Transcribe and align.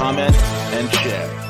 comment, 0.00 0.34
and 0.72 0.90
share. 0.94 1.49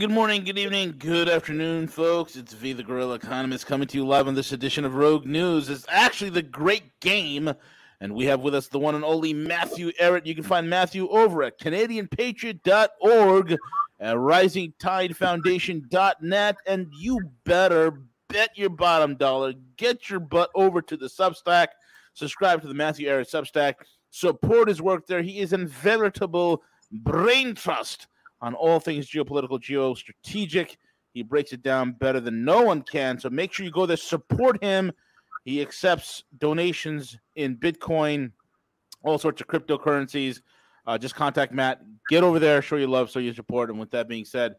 Good 0.00 0.10
morning, 0.10 0.42
good 0.44 0.58
evening, 0.58 0.94
good 0.98 1.28
afternoon, 1.28 1.86
folks. 1.86 2.34
It's 2.34 2.54
V 2.54 2.72
the 2.72 2.82
Guerrilla 2.82 3.16
Economist 3.16 3.66
coming 3.66 3.86
to 3.88 3.98
you 3.98 4.06
live 4.06 4.28
on 4.28 4.34
this 4.34 4.52
edition 4.52 4.86
of 4.86 4.94
Rogue 4.94 5.26
News. 5.26 5.68
It's 5.68 5.84
actually 5.90 6.30
the 6.30 6.40
great 6.40 6.98
game, 7.00 7.52
and 8.00 8.14
we 8.14 8.24
have 8.24 8.40
with 8.40 8.54
us 8.54 8.68
the 8.68 8.78
one 8.78 8.94
and 8.94 9.04
only 9.04 9.34
Matthew 9.34 9.92
Ehret. 10.00 10.24
You 10.24 10.34
can 10.34 10.42
find 10.42 10.70
Matthew 10.70 11.06
over 11.10 11.42
at 11.42 11.60
CanadianPatriot.org, 11.60 13.52
at 14.00 14.16
RisingTideFoundation.net, 14.16 16.56
and 16.66 16.86
you 16.98 17.20
better 17.44 18.00
bet 18.30 18.56
your 18.56 18.70
bottom 18.70 19.16
dollar. 19.16 19.52
Get 19.76 20.08
your 20.08 20.20
butt 20.20 20.48
over 20.54 20.80
to 20.80 20.96
the 20.96 21.08
Substack. 21.08 21.66
Subscribe 22.14 22.62
to 22.62 22.68
the 22.68 22.74
Matthew 22.74 23.06
Ehret 23.06 23.30
Substack. 23.30 23.74
Support 24.08 24.68
his 24.68 24.80
work 24.80 25.06
there. 25.06 25.20
He 25.20 25.40
is 25.40 25.52
a 25.52 25.58
veritable 25.58 26.62
brain 26.90 27.54
trust 27.54 28.06
on 28.40 28.54
all 28.54 28.80
things 28.80 29.08
geopolitical, 29.08 29.60
geostrategic. 29.60 30.76
He 31.12 31.22
breaks 31.22 31.52
it 31.52 31.62
down 31.62 31.92
better 31.92 32.20
than 32.20 32.44
no 32.44 32.62
one 32.62 32.82
can. 32.82 33.18
So 33.18 33.28
make 33.30 33.52
sure 33.52 33.64
you 33.66 33.72
go 33.72 33.86
there, 33.86 33.96
support 33.96 34.62
him. 34.62 34.92
He 35.44 35.60
accepts 35.60 36.24
donations 36.38 37.16
in 37.36 37.56
Bitcoin, 37.56 38.32
all 39.02 39.18
sorts 39.18 39.40
of 39.40 39.48
cryptocurrencies. 39.48 40.40
Uh, 40.86 40.98
just 40.98 41.14
contact 41.14 41.52
Matt. 41.52 41.80
Get 42.08 42.22
over 42.22 42.38
there, 42.38 42.62
show 42.62 42.76
your 42.76 42.88
love, 42.88 43.10
show 43.10 43.18
your 43.18 43.34
support. 43.34 43.70
And 43.70 43.78
with 43.78 43.90
that 43.90 44.08
being 44.08 44.24
said, 44.24 44.56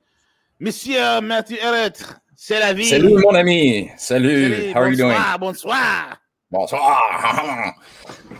Monsieur 0.59 1.21
Matthew 1.21 1.57
Ehret, 1.57 2.19
c'est 2.35 2.59
la 2.59 2.73
vie. 2.73 2.89
Salut, 2.89 3.19
mon 3.23 3.35
ami. 3.35 3.91
Salut. 3.97 4.51
Salut, 4.51 4.73
How 4.73 4.81
are 4.81 4.89
you 4.89 4.95
doing? 4.97 5.17
bonsoir, 5.39 5.39
Bonsoir. 5.39 6.17
Bonsoir. 6.51 7.75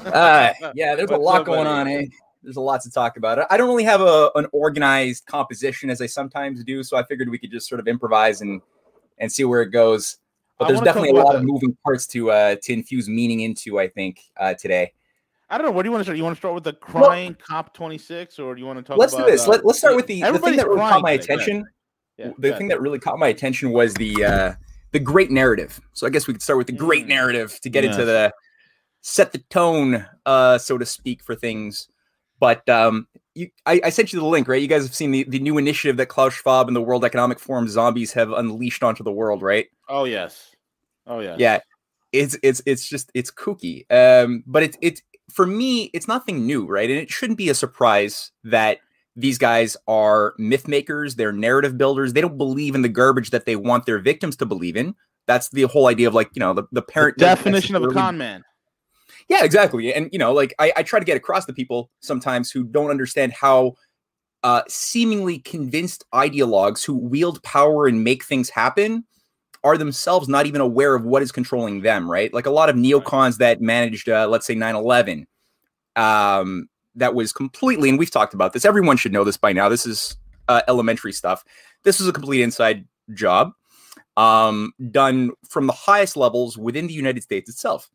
uh, 0.06 0.54
yeah, 0.76 0.96
there's 0.96 1.10
a 1.10 1.18
lot 1.18 1.46
going 1.46 1.66
on, 1.66 1.88
eh? 1.88 2.06
There's 2.44 2.58
a 2.58 2.62
lot 2.62 2.82
to 2.82 2.92
talk 2.92 3.18
about. 3.18 3.52
I 3.52 3.58
don't 3.58 3.68
really 3.68 3.84
have 3.84 4.02
a 4.02 4.32
an 4.36 4.48
organized 4.52 5.26
composition 5.26 5.90
as 5.90 6.02
I 6.02 6.08
sometimes 6.08 6.64
do, 6.64 6.84
so 6.84 6.98
I 6.98 7.04
figured 7.04 7.30
we 7.30 7.38
could 7.38 7.52
just 7.52 7.68
sort 7.68 7.80
of 7.80 7.88
improvise 7.88 8.42
and 8.42 8.62
and 9.20 9.32
see 9.32 9.44
where 9.44 9.62
it 9.62 9.70
goes. 9.70 10.18
But 10.58 10.66
I 10.66 10.68
there's 10.70 10.82
definitely 10.82 11.12
a 11.12 11.24
lot 11.24 11.36
of 11.36 11.44
moving 11.44 11.78
parts 11.84 12.08
to 12.08 12.32
uh 12.32 12.56
to 12.64 12.74
infuse 12.74 13.08
meaning 13.08 13.42
into. 13.42 13.80
I 13.80 13.88
think 13.88 14.22
uh, 14.38 14.54
today. 14.56 14.94
I 15.50 15.58
don't 15.58 15.66
know. 15.66 15.72
What 15.72 15.84
do 15.84 15.88
you 15.88 15.92
want 15.92 16.02
to 16.02 16.06
start? 16.06 16.18
You 16.18 16.24
want 16.24 16.36
to 16.36 16.40
start 16.40 16.56
with 16.56 16.64
the 16.64 16.74
crying 16.74 17.36
COP 17.36 17.74
26, 17.74 18.40
or 18.40 18.56
do 18.56 18.62
you 18.62 18.66
want 18.66 18.80
to 18.80 18.84
talk 18.84 18.98
Let's 18.98 19.14
about 19.14 19.26
do 19.26 19.32
this. 19.32 19.48
uh, 19.48 19.52
Let, 19.52 19.66
let's 19.66 19.80
start 19.80 19.98
with 19.98 20.08
the, 20.08 20.22
the 20.22 20.40
thing 20.40 20.56
that 20.56 20.68
really 20.68 20.80
caught 20.80 21.02
my 21.02 21.18
today. 21.18 21.34
Attention. 21.34 21.66
Yeah, 22.18 22.28
the 22.28 22.32
go 22.32 22.58
thing 22.58 22.68
ahead. 22.68 22.70
that 22.72 22.82
really 22.82 23.00
caught 23.00 23.20
my 23.20 23.28
attention 23.28 23.72
was 23.72 23.94
the 23.96 24.24
uh 24.24 24.54
the 24.92 25.00
great 25.00 25.30
narrative. 25.32 25.80
So 25.94 26.08
I 26.08 26.10
guess 26.10 26.28
we 26.28 26.34
could 26.34 26.42
start 26.42 26.58
with 26.58 26.68
the 26.68 26.74
great 26.74 27.06
Mm. 27.06 27.10
narrative 27.10 27.60
to 27.62 27.70
get 27.70 27.84
into 27.84 28.06
the 28.06 28.34
set 29.02 29.32
the 29.32 29.40
tone, 29.50 30.06
uh, 30.26 30.58
so 30.58 30.78
to 30.78 30.86
speak, 30.86 31.24
for 31.24 31.36
things. 31.36 31.90
But 32.42 32.68
um, 32.68 33.08
you, 33.36 33.50
I, 33.68 33.80
I 33.86 33.90
sent 33.92 34.12
you 34.12 34.20
the 34.20 34.26
link, 34.26 34.48
right? 34.48 34.62
You 34.62 34.68
guys 34.68 34.84
have 34.84 34.96
seen 34.96 35.12
the, 35.12 35.24
the 35.24 35.40
new 35.40 35.60
initiative 35.60 35.98
that 35.98 36.08
Klaus 36.08 36.34
Schwab 36.34 36.68
and 36.68 36.76
the 36.76 36.82
World 36.82 37.06
Economic 37.06 37.40
Forum 37.40 37.68
zombies 37.68 38.12
have 38.14 38.32
unleashed 38.32 38.84
onto 38.84 39.04
the 39.04 39.12
world, 39.12 39.44
right? 39.44 39.68
Oh 39.88 40.06
yes. 40.06 40.50
Oh 41.06 41.20
yeah, 41.20 41.36
Yeah, 41.38 41.60
it's 42.12 42.36
it's 42.42 42.64
it's 42.66 42.90
just 42.90 43.12
it's 43.14 43.30
kooky. 43.30 43.86
Um, 43.92 44.44
but 44.48 44.64
it's 44.64 44.78
it's 44.82 45.02
for 45.32 45.46
me, 45.46 45.92
it's 45.94 46.08
nothing 46.08 46.48
new, 46.48 46.66
right? 46.66 46.90
And 46.90 47.00
it 47.00 47.12
shouldn't 47.12 47.38
be 47.38 47.50
a 47.50 47.54
surprise 47.54 48.32
that 48.44 48.80
these 49.16 49.38
guys 49.38 49.78
are 49.88 50.34
myth 50.40 50.68
makers, 50.68 51.16
they're 51.16 51.32
narrative 51.32 51.78
builders. 51.78 52.14
They 52.14 52.22
don't 52.22 52.38
believe 52.40 52.74
in 52.74 52.82
the 52.82 52.90
garbage 52.90 53.30
that 53.30 53.46
they 53.46 53.56
want 53.56 53.86
their 53.86 54.00
victims 54.00 54.36
to 54.38 54.48
believe 54.48 54.76
in. 54.76 54.96
That's 55.28 55.50
the 55.50 55.64
whole 55.64 55.88
idea 55.88 56.08
of 56.08 56.16
like 56.16 56.32
you 56.34 56.40
know 56.40 56.56
the, 56.56 56.64
the 56.72 56.82
The 56.82 56.82
parent 56.82 57.18
definition 57.20 57.76
of 57.76 57.84
a 57.84 57.88
con 57.90 58.18
man. 58.18 58.44
Yeah, 59.30 59.44
exactly. 59.44 59.94
And 59.94 60.10
you 60.12 60.20
know, 60.20 60.34
like 60.34 60.54
I, 60.60 60.74
I 60.78 60.84
try 60.84 61.00
to 61.00 61.06
get 61.06 61.18
across 61.18 61.46
to 61.46 61.54
people 61.54 61.90
sometimes 62.02 62.52
who 62.52 62.64
don't 62.64 62.90
understand 62.90 63.34
how 63.34 63.76
uh, 64.44 64.64
seemingly 64.68 65.40
convinced 65.40 66.04
ideologues 66.14 66.84
who 66.84 66.96
wield 66.96 67.42
power 67.44 67.88
and 67.88 68.04
make 68.04 68.24
things 68.24 68.50
happen 68.50 69.06
are 69.64 69.78
themselves 69.78 70.28
not 70.28 70.48
even 70.48 70.60
aware 70.60 70.96
of 70.96 71.06
what 71.06 71.22
is 71.22 71.32
controlling 71.32 71.82
them. 71.82 72.10
Right? 72.10 72.34
Like 72.34 72.46
a 72.46 72.52
lot 72.52 72.70
of 72.70 72.76
neocons 72.76 73.38
that 73.38 73.62
managed, 73.62 74.10
uh, 74.10 74.28
let's 74.28 74.46
say, 74.46 74.56
9-11, 74.56 75.26
um, 75.96 76.68
that 76.96 77.14
was 77.16 77.32
completely. 77.32 77.90
And 77.90 78.00
we've 78.00 78.12
talked 78.12 78.34
about 78.34 78.54
this. 78.54 78.66
Everyone 78.66 78.98
should 78.98 79.14
know 79.14 79.24
this 79.24 79.38
by 79.38 79.54
now. 79.54 79.70
This 79.70 79.86
is 79.86 80.18
uh, 80.48 80.62
elementary 80.68 81.14
stuff. 81.14 81.44
This 81.84 82.00
was 82.00 82.08
a 82.08 82.14
complete 82.14 82.42
inside 82.42 82.86
job 83.14 83.54
um, 84.18 84.74
done 84.92 85.32
from 85.48 85.68
the 85.68 85.74
highest 85.74 86.18
levels 86.18 86.58
within 86.58 86.88
the 86.88 86.94
United 86.94 87.24
States 87.24 87.50
itself 87.50 87.90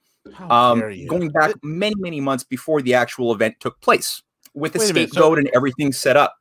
um, 0.50 0.81
going 1.09 1.31
back 1.31 1.54
many, 1.62 1.94
many 1.97 2.20
months 2.20 2.44
before 2.44 2.82
the 2.82 2.94
actual 2.94 3.32
event 3.34 3.56
took 3.60 3.81
place, 3.81 4.22
with 4.54 4.72
the 4.72 4.78
a 4.78 4.82
so- 4.82 4.88
scapegoat 4.88 5.38
and 5.38 5.48
everything 5.54 5.92
set 5.92 6.16
up. 6.16 6.34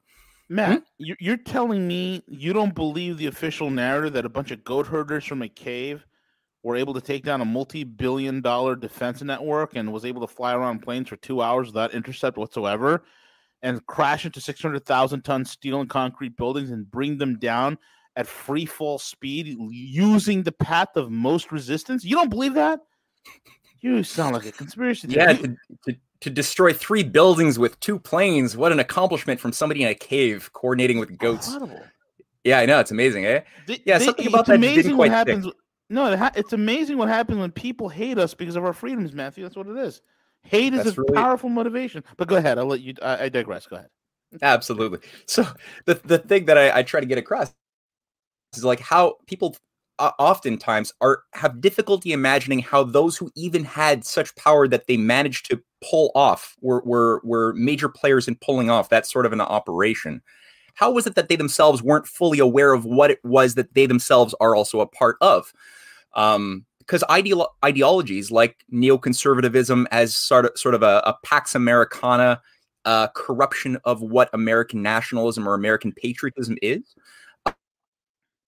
Matt, 0.48 0.70
Hmm? 0.80 0.84
you- 1.00 1.16
you're 1.20 1.38
telling 1.38 1.88
me 1.88 2.22
you 2.28 2.54
don't 2.54 2.76
believe 2.76 3.18
the 3.18 3.26
official 3.26 3.70
narrative 3.72 4.14
that 4.14 4.26
a 4.26 4.30
bunch 4.30 4.52
of 4.52 4.64
goat 4.64 4.86
herders 4.88 5.26
from 5.26 5.42
a 5.42 5.50
cave 5.50 6.06
were 6.62 6.76
able 6.76 6.94
to 6.94 7.02
take 7.02 7.24
down 7.24 7.42
a 7.42 7.46
multi-billion 7.46 8.42
dollar 8.42 8.76
defense 8.76 9.22
network 9.24 9.76
and 9.76 9.92
was 9.92 10.06
able 10.06 10.22
to 10.26 10.32
fly 10.32 10.54
around 10.54 10.80
planes 10.84 11.10
for 11.10 11.16
two 11.18 11.42
hours 11.42 11.68
without 11.68 11.94
intercept 11.94 12.38
whatsoever 12.38 13.04
and 13.64 13.84
crash 13.88 14.26
into 14.26 14.40
600,000 14.40 15.22
ton 15.24 15.46
steel 15.46 15.80
and 15.80 15.90
concrete 15.90 16.36
buildings 16.38 16.70
and 16.70 16.90
bring 16.92 17.18
them 17.18 17.40
down 17.40 17.78
at 18.16 18.28
free 18.28 18.66
fall 18.66 19.00
speed 19.00 19.58
using 19.72 20.44
the 20.44 20.52
path 20.52 20.90
of 20.96 21.10
most 21.12 21.52
resistance? 21.52 22.04
You 22.04 22.16
don't 22.16 22.30
believe 22.30 22.54
that? 22.54 22.80
You 23.86 24.02
sound 24.04 24.34
like 24.34 24.46
a 24.48 24.52
conspiracy 24.52 25.08
Yeah, 25.12 25.34
to, 25.34 25.56
to, 25.86 25.96
to 26.22 26.30
destroy 26.32 26.74
three 26.74 27.04
buildings 27.04 27.60
with 27.60 27.80
two 27.82 28.00
planes. 28.00 28.58
What 28.58 28.72
an 28.72 28.80
accomplishment 28.80 29.40
from 29.40 29.52
somebody 29.54 29.84
in 29.84 29.90
a 29.90 29.94
cave 29.94 30.50
coordinating 30.54 30.98
with 30.98 31.16
goats. 31.20 31.54
Incredible. 31.54 31.84
Yeah, 32.44 32.58
I 32.60 32.66
know. 32.66 32.80
It's 32.80 32.90
amazing, 32.90 33.26
eh? 33.28 33.42
They- 33.68 33.82
Yeah, 33.86 34.00
they- 34.00 34.06
something 34.06 34.26
about 34.28 34.48
that 34.48 34.56
amazing 34.56 34.76
didn't 34.84 34.98
what 34.98 35.10
quite 35.10 35.22
stick. 35.22 35.36
happens. 35.36 35.54
No, 35.92 36.32
it's 36.36 36.52
amazing 36.54 36.98
what 36.98 37.10
happens 37.10 37.38
when 37.38 37.52
people 37.52 37.90
hate 37.90 38.18
us 38.18 38.34
because 38.34 38.56
of 38.56 38.66
our 38.66 38.74
freedoms, 38.74 39.14
Matthew. 39.14 39.44
That's 39.44 39.56
what 39.56 39.68
it 39.68 39.78
is. 39.78 40.02
Hate 40.42 40.74
is 40.74 40.84
That's 40.84 40.98
a 40.98 41.02
really- 41.02 41.14
powerful 41.14 41.50
motivation. 41.50 42.04
But 42.18 42.28
go 42.28 42.38
ahead. 42.38 42.58
I'll 42.58 42.66
let 42.66 42.82
you. 42.82 42.96
I, 43.04 43.26
I 43.26 43.30
digress. 43.30 43.68
Go 43.68 43.76
ahead. 43.76 43.90
Absolutely. 44.42 45.00
So 45.28 45.46
the 45.86 45.94
the 46.06 46.18
thing 46.18 46.46
that 46.46 46.58
I, 46.58 46.80
I 46.80 46.84
try 46.84 47.02
to 47.02 47.06
get 47.06 47.20
across 47.20 47.54
is 48.56 48.64
like 48.66 48.80
how 48.80 49.18
people 49.28 49.56
uh, 50.00 50.12
oftentimes 50.20 50.94
are 51.02 51.24
have 51.34 51.62
difficulty 51.62 52.12
imagining 52.12 52.60
how 52.60 52.84
those 52.84 53.18
who 53.18 53.32
even 53.36 53.64
had 53.64 54.06
such 54.06 54.36
power 54.36 54.68
that 54.68 54.88
they 54.88 54.98
managed 54.98 55.50
to 55.50 55.62
pull 55.84 56.12
off 56.16 56.56
were 56.62 56.82
were 56.86 57.22
were 57.24 57.54
major 57.54 57.90
players 57.90 58.28
in 58.28 58.36
pulling 58.36 58.70
off 58.70 58.90
that 58.90 59.06
sort 59.06 59.26
of 59.26 59.34
an 59.34 59.42
operation. 59.42 60.22
How 60.74 60.92
was 60.92 61.08
it 61.08 61.16
that 61.16 61.30
they 61.30 61.38
themselves 61.38 61.82
weren't 61.82 62.08
fully 62.08 62.40
aware 62.40 62.74
of 62.74 62.84
what 62.84 63.12
it 63.12 63.20
was 63.24 63.56
that 63.56 63.74
they 63.74 63.86
themselves 63.86 64.36
are 64.42 64.56
also 64.56 64.82
a 64.82 64.88
part 64.88 65.18
of? 65.22 65.54
Um, 66.14 66.66
because 66.80 67.04
ideolo- 67.10 67.48
ideologies 67.64 68.30
like 68.30 68.64
neoconservatism 68.72 69.88
as 69.90 70.16
sort 70.16 70.46
of 70.46 70.52
sort 70.56 70.76
of 70.76 70.84
a, 70.84 71.02
a 71.04 71.18
pax 71.24 71.56
americana 71.56 72.40
uh, 72.86 73.08
corruption 73.16 73.78
of 73.84 74.02
what 74.02 74.30
American 74.34 74.82
nationalism 74.82 75.48
or 75.48 75.54
American 75.54 75.92
patriotism 75.92 76.56
is. 76.62 76.96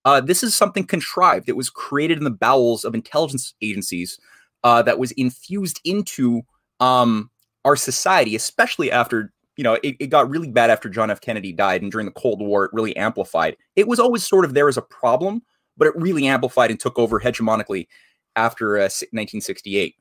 Uh, 0.07 0.21
this 0.21 0.41
is 0.41 0.55
something 0.55 0.85
contrived. 0.85 1.49
It 1.49 1.57
was 1.57 1.69
created 1.69 2.17
in 2.17 2.23
the 2.23 2.31
bowels 2.31 2.85
of 2.85 2.95
intelligence 2.95 3.53
agencies 3.61 4.17
uh, 4.63 4.81
that 4.83 4.99
was 4.99 5.11
infused 5.11 5.81
into 5.83 6.43
um, 6.79 7.29
our 7.65 7.75
society, 7.75 8.33
especially 8.33 8.89
after 8.89 9.33
you 9.57 9.65
know 9.65 9.73
it, 9.83 9.97
it 9.99 10.07
got 10.07 10.29
really 10.29 10.49
bad 10.49 10.69
after 10.69 10.87
John 10.87 11.11
F. 11.11 11.19
Kennedy 11.19 11.51
died, 11.51 11.81
and 11.81 11.91
during 11.91 12.05
the 12.05 12.13
Cold 12.13 12.39
War, 12.39 12.63
it 12.63 12.71
really 12.71 12.95
amplified. 12.95 13.57
It 13.75 13.89
was 13.89 13.99
always 13.99 14.25
sort 14.25 14.45
of 14.45 14.53
there 14.53 14.69
as 14.69 14.77
a 14.77 14.81
problem, 14.81 15.41
but 15.75 15.89
it 15.89 15.95
really 15.97 16.25
amplified 16.25 16.71
and 16.71 16.79
took 16.79 16.97
over 16.97 17.19
hegemonically 17.19 17.87
after 18.37 18.77
uh, 18.77 18.83
1968. 19.11 19.93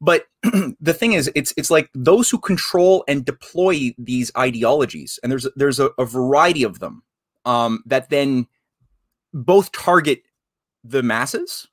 But 0.00 0.24
the 0.80 0.94
thing 0.94 1.12
is, 1.12 1.30
it's 1.36 1.54
it's 1.56 1.70
like 1.70 1.90
those 1.94 2.28
who 2.28 2.40
control 2.40 3.04
and 3.06 3.24
deploy 3.24 3.94
these 3.98 4.32
ideologies, 4.36 5.20
and 5.22 5.30
there's 5.30 5.46
there's 5.54 5.78
a, 5.78 5.90
a 5.96 6.04
variety 6.04 6.64
of 6.64 6.80
them 6.80 7.04
um, 7.44 7.84
that 7.86 8.10
then 8.10 8.48
both 9.32 9.72
target 9.72 10.22
the 10.84 11.02
masses, 11.02 11.68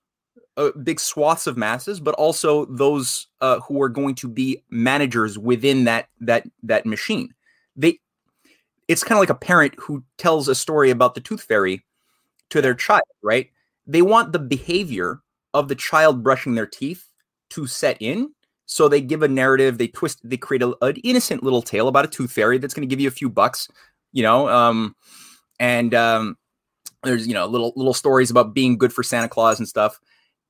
uh, 0.57 0.71
big 0.83 0.99
swaths 0.99 1.47
of 1.47 1.57
masses, 1.57 1.99
but 1.99 2.15
also 2.15 2.65
those 2.65 3.27
uh, 3.41 3.59
who 3.61 3.81
are 3.81 3.89
going 3.89 4.15
to 4.15 4.27
be 4.27 4.63
managers 4.69 5.37
within 5.37 5.85
that 5.85 6.09
that 6.19 6.45
that 6.63 6.85
machine. 6.85 7.33
They, 7.75 7.99
it's 8.87 9.03
kind 9.03 9.17
of 9.17 9.21
like 9.21 9.29
a 9.29 9.35
parent 9.35 9.75
who 9.79 10.03
tells 10.17 10.47
a 10.47 10.55
story 10.55 10.89
about 10.89 11.15
the 11.15 11.21
tooth 11.21 11.43
fairy 11.43 11.85
to 12.49 12.61
their 12.61 12.73
child, 12.73 13.03
right? 13.21 13.49
They 13.87 14.01
want 14.01 14.33
the 14.33 14.39
behavior 14.39 15.21
of 15.53 15.67
the 15.67 15.75
child 15.75 16.23
brushing 16.23 16.55
their 16.55 16.65
teeth 16.65 17.07
to 17.51 17.67
set 17.67 17.97
in. 17.99 18.33
So 18.65 18.87
they 18.87 19.01
give 19.01 19.23
a 19.23 19.27
narrative, 19.27 19.77
they 19.77 19.87
twist, 19.87 20.19
they 20.23 20.37
create 20.37 20.61
a, 20.61 20.75
an 20.83 20.97
innocent 20.97 21.41
little 21.41 21.63
tale 21.63 21.87
about 21.87 22.05
a 22.05 22.07
tooth 22.07 22.31
fairy 22.31 22.59
that's 22.59 22.73
going 22.73 22.87
to 22.87 22.91
give 22.91 22.99
you 22.99 23.07
a 23.07 23.11
few 23.11 23.29
bucks, 23.29 23.67
you 24.11 24.21
know, 24.21 24.47
um, 24.47 24.95
and 25.59 25.95
um, 25.95 26.37
there's 27.03 27.27
you 27.27 27.33
know 27.33 27.45
little 27.45 27.73
little 27.75 27.93
stories 27.93 28.31
about 28.31 28.53
being 28.53 28.77
good 28.77 28.93
for 28.93 29.03
Santa 29.03 29.29
Claus 29.29 29.59
and 29.59 29.67
stuff. 29.67 29.99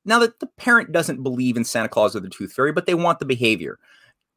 Now 0.06 0.20
that 0.20 0.40
the 0.40 0.48
parent 0.58 0.92
doesn't 0.92 1.24
believe 1.24 1.58
in 1.58 1.64
Santa 1.64 1.90
Claus 1.90 2.16
or 2.16 2.20
the 2.20 2.30
tooth 2.30 2.54
fairy, 2.54 2.72
but 2.72 2.86
they 2.86 2.96
want 2.96 3.20
the 3.20 3.26
behavior. 3.26 3.80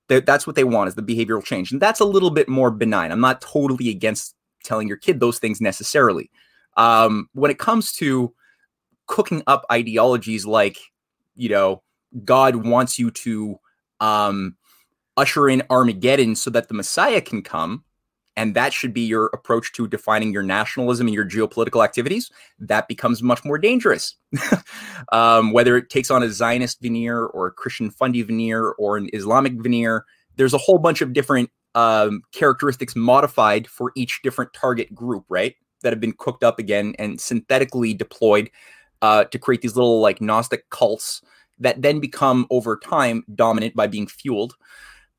that's 0.08 0.46
what 0.46 0.56
they 0.56 0.64
want 0.64 0.88
is 0.88 0.94
the 0.94 1.02
behavioral 1.02 1.44
change, 1.44 1.72
and 1.72 1.80
that's 1.80 2.00
a 2.00 2.04
little 2.04 2.30
bit 2.30 2.48
more 2.48 2.70
benign. 2.70 3.12
I'm 3.12 3.20
not 3.20 3.40
totally 3.40 3.88
against 3.88 4.34
telling 4.64 4.88
your 4.88 4.96
kid 4.96 5.20
those 5.20 5.38
things 5.38 5.60
necessarily. 5.60 6.30
Um, 6.76 7.28
when 7.32 7.50
it 7.50 7.58
comes 7.58 7.92
to 7.94 8.34
cooking 9.06 9.42
up 9.46 9.64
ideologies 9.70 10.46
like, 10.46 10.78
you 11.34 11.48
know, 11.48 11.82
God 12.24 12.56
wants 12.56 12.98
you 12.98 13.10
to 13.10 13.58
um, 14.00 14.56
usher 15.16 15.48
in 15.48 15.62
Armageddon 15.70 16.34
so 16.34 16.50
that 16.50 16.68
the 16.68 16.74
Messiah 16.74 17.20
can 17.20 17.42
come, 17.42 17.84
and 18.36 18.54
that 18.54 18.72
should 18.72 18.94
be 18.94 19.02
your 19.02 19.26
approach 19.34 19.72
to 19.72 19.86
defining 19.86 20.32
your 20.32 20.42
nationalism 20.42 21.06
and 21.06 21.14
your 21.14 21.28
geopolitical 21.28 21.84
activities, 21.84 22.30
that 22.58 22.88
becomes 22.88 23.22
much 23.22 23.44
more 23.44 23.58
dangerous. 23.58 24.16
um, 25.12 25.52
whether 25.52 25.76
it 25.76 25.90
takes 25.90 26.10
on 26.10 26.22
a 26.22 26.30
Zionist 26.30 26.80
veneer 26.80 27.26
or 27.26 27.46
a 27.46 27.52
Christian 27.52 27.90
fundy 27.90 28.22
veneer 28.22 28.70
or 28.70 28.96
an 28.96 29.10
Islamic 29.12 29.52
veneer, 29.54 30.06
there's 30.36 30.54
a 30.54 30.58
whole 30.58 30.78
bunch 30.78 31.02
of 31.02 31.12
different 31.12 31.50
um, 31.74 32.22
characteristics 32.32 32.96
modified 32.96 33.66
for 33.66 33.92
each 33.96 34.20
different 34.22 34.52
target 34.54 34.94
group, 34.94 35.24
right? 35.28 35.54
That 35.82 35.92
have 35.92 36.00
been 36.00 36.14
cooked 36.16 36.44
up 36.44 36.58
again 36.58 36.94
and 36.98 37.20
synthetically 37.20 37.92
deployed 37.92 38.50
uh, 39.02 39.24
to 39.24 39.38
create 39.38 39.60
these 39.60 39.76
little 39.76 40.00
like 40.00 40.20
Gnostic 40.20 40.70
cults 40.70 41.22
that 41.58 41.82
then 41.82 42.00
become 42.00 42.46
over 42.50 42.76
time 42.76 43.24
dominant 43.34 43.74
by 43.74 43.86
being 43.86 44.06
fueled. 44.06 44.54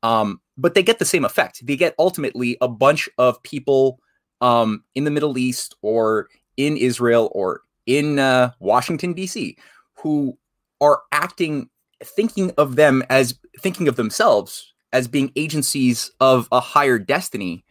Um, 0.02 0.40
but 0.56 0.74
they 0.74 0.82
get 0.82 0.98
the 0.98 1.04
same 1.04 1.24
effect. 1.24 1.66
They 1.66 1.76
get 1.76 1.94
ultimately 1.98 2.56
a 2.60 2.68
bunch 2.68 3.08
of 3.18 3.42
people 3.42 4.00
um, 4.40 4.84
in 4.94 5.04
the 5.04 5.10
Middle 5.10 5.38
East 5.38 5.74
or 5.82 6.28
in 6.56 6.76
Israel 6.76 7.30
or 7.32 7.62
in 7.86 8.18
uh, 8.18 8.52
Washington, 8.60 9.12
D.C., 9.12 9.56
who 9.94 10.38
are 10.80 11.02
acting, 11.12 11.68
thinking 12.02 12.52
of 12.56 12.76
them 12.76 13.02
as 13.10 13.38
thinking 13.60 13.88
of 13.88 13.96
themselves 13.96 14.72
as 14.92 15.08
being 15.08 15.32
agencies 15.36 16.12
of 16.20 16.48
a 16.52 16.60
higher 16.60 16.98
destiny 16.98 17.64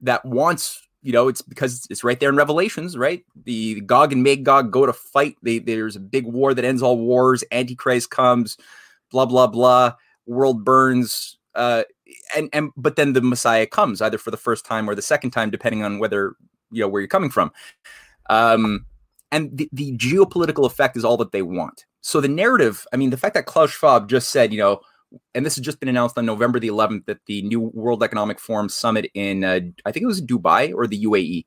that 0.00 0.24
wants 0.24 0.88
you 1.00 1.12
know, 1.12 1.28
it's 1.28 1.42
because 1.42 1.86
it's 1.90 2.02
right 2.02 2.18
there 2.18 2.28
in 2.28 2.36
Revelations, 2.36 2.96
right? 2.96 3.24
The 3.44 3.80
Gog 3.82 4.12
and 4.12 4.22
Magog 4.22 4.72
go 4.72 4.84
to 4.84 4.92
fight. 4.92 5.36
They, 5.42 5.58
there's 5.60 5.96
a 5.96 6.00
big 6.00 6.26
war 6.26 6.54
that 6.54 6.64
ends 6.64 6.82
all 6.82 6.98
wars. 6.98 7.44
Antichrist 7.52 8.10
comes, 8.10 8.56
blah 9.10 9.26
blah 9.26 9.46
blah. 9.46 9.94
World 10.26 10.64
burns, 10.64 11.38
uh, 11.54 11.84
and 12.36 12.48
and 12.52 12.70
but 12.76 12.96
then 12.96 13.12
the 13.12 13.20
Messiah 13.20 13.66
comes 13.66 14.00
either 14.00 14.18
for 14.18 14.30
the 14.30 14.36
first 14.36 14.64
time 14.64 14.88
or 14.88 14.94
the 14.94 15.02
second 15.02 15.30
time, 15.30 15.50
depending 15.50 15.82
on 15.82 15.98
whether 15.98 16.36
you 16.70 16.82
know 16.82 16.88
where 16.88 17.00
you're 17.00 17.08
coming 17.08 17.30
from. 17.30 17.52
Um, 18.30 18.86
and 19.30 19.56
the, 19.56 19.68
the 19.72 19.96
geopolitical 19.96 20.66
effect 20.66 20.96
is 20.96 21.04
all 21.04 21.16
that 21.18 21.32
they 21.32 21.42
want. 21.42 21.84
So 22.00 22.20
the 22.20 22.28
narrative, 22.28 22.86
I 22.92 22.96
mean, 22.96 23.10
the 23.10 23.16
fact 23.16 23.34
that 23.34 23.46
Klaus 23.46 23.70
Schwab 23.70 24.08
just 24.08 24.30
said, 24.30 24.52
you 24.52 24.58
know, 24.58 24.80
and 25.34 25.44
this 25.44 25.56
has 25.56 25.64
just 25.64 25.80
been 25.80 25.88
announced 25.88 26.18
on 26.18 26.26
November 26.26 26.58
the 26.58 26.68
11th 26.68 27.08
at 27.08 27.18
the 27.26 27.42
new 27.42 27.60
World 27.60 28.02
Economic 28.02 28.38
Forum 28.38 28.68
summit 28.68 29.10
in, 29.14 29.44
uh, 29.44 29.60
I 29.84 29.92
think 29.92 30.04
it 30.04 30.06
was 30.06 30.22
Dubai 30.22 30.72
or 30.74 30.86
the 30.86 31.04
UAE, 31.04 31.44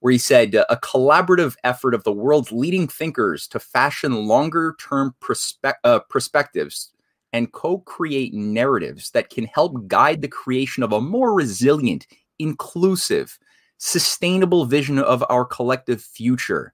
where 0.00 0.12
he 0.12 0.18
said 0.18 0.54
uh, 0.54 0.64
a 0.68 0.76
collaborative 0.76 1.56
effort 1.64 1.94
of 1.94 2.04
the 2.04 2.12
world's 2.12 2.52
leading 2.52 2.88
thinkers 2.88 3.46
to 3.48 3.60
fashion 3.60 4.26
longer 4.26 4.76
term 4.78 5.14
perspe- 5.20 5.74
uh, 5.84 6.00
perspectives 6.10 6.93
and 7.34 7.52
co 7.52 7.78
create 7.78 8.32
narratives 8.32 9.10
that 9.10 9.28
can 9.28 9.44
help 9.44 9.88
guide 9.88 10.22
the 10.22 10.28
creation 10.28 10.82
of 10.84 10.92
a 10.92 11.00
more 11.00 11.34
resilient, 11.34 12.06
inclusive, 12.38 13.38
sustainable 13.76 14.64
vision 14.64 15.00
of 15.00 15.22
our 15.28 15.44
collective 15.44 16.00
future 16.00 16.72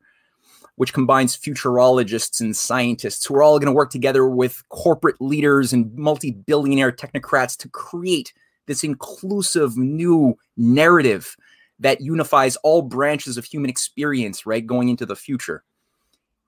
which 0.77 0.95
combines 0.95 1.37
futurologists 1.37 2.41
and 2.41 2.57
scientists 2.57 3.27
who 3.27 3.35
are 3.35 3.43
all 3.43 3.59
going 3.59 3.67
to 3.67 3.73
work 3.73 3.91
together 3.91 4.27
with 4.27 4.67
corporate 4.71 5.21
leaders 5.21 5.75
and 5.75 5.95
multi 5.95 6.31
billionaire 6.31 6.91
technocrats 6.91 7.55
to 7.55 7.69
create 7.69 8.33
this 8.67 8.83
inclusive 8.83 9.77
new 9.77 10.35
narrative 10.57 11.37
that 11.81 12.01
unifies 12.01 12.57
all 12.57 12.81
branches 12.81 13.37
of 13.37 13.45
human 13.45 13.69
experience, 13.69 14.47
right? 14.47 14.67
Going 14.67 14.89
into 14.89 15.05
the 15.05 15.17
future. 15.17 15.65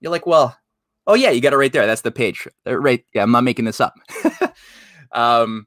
You're 0.01 0.13
like, 0.13 0.27
well, 0.27 0.57
oh, 1.07 1.15
yeah, 1.15 1.31
you 1.31 1.41
got 1.41 1.53
it 1.53 1.59
right 1.59 1.73
there. 1.73 1.87
That's 1.87 2.03
the 2.03 2.11
page. 2.11 2.47
Right. 2.65 3.05
Yeah, 3.15 3.23
I'm 3.23 3.33
not 3.33 3.45
making 3.45 3.65
this 3.65 3.81
up. 3.81 3.95
um, 5.13 5.67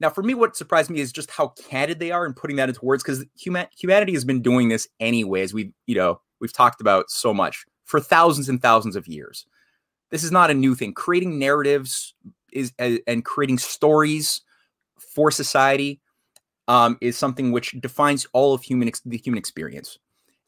now, 0.00 0.10
for 0.10 0.22
me, 0.22 0.34
what 0.34 0.56
surprised 0.56 0.90
me 0.90 1.00
is 1.00 1.12
just 1.12 1.30
how 1.30 1.48
candid 1.68 1.98
they 1.98 2.10
are 2.10 2.26
in 2.26 2.34
putting 2.34 2.56
that 2.56 2.68
into 2.68 2.84
words 2.84 3.02
because 3.02 3.24
human- 3.38 3.68
humanity 3.76 4.12
has 4.12 4.24
been 4.24 4.42
doing 4.42 4.68
this 4.68 4.88
anyways. 5.00 5.54
We, 5.54 5.72
you 5.86 5.94
know, 5.94 6.20
we've 6.40 6.52
talked 6.52 6.80
about 6.80 7.10
so 7.10 7.32
much 7.32 7.64
for 7.84 8.00
thousands 8.00 8.48
and 8.48 8.60
thousands 8.60 8.96
of 8.96 9.06
years. 9.06 9.46
This 10.10 10.24
is 10.24 10.32
not 10.32 10.50
a 10.50 10.54
new 10.54 10.74
thing. 10.74 10.92
Creating 10.92 11.38
narratives 11.38 12.14
is 12.52 12.72
and 12.78 13.24
creating 13.24 13.58
stories 13.58 14.42
for 14.98 15.30
society 15.30 16.00
um, 16.68 16.98
is 17.00 17.16
something 17.16 17.52
which 17.52 17.72
defines 17.80 18.26
all 18.32 18.54
of 18.54 18.62
human 18.62 18.90
the 19.04 19.18
human 19.18 19.38
experience. 19.38 19.98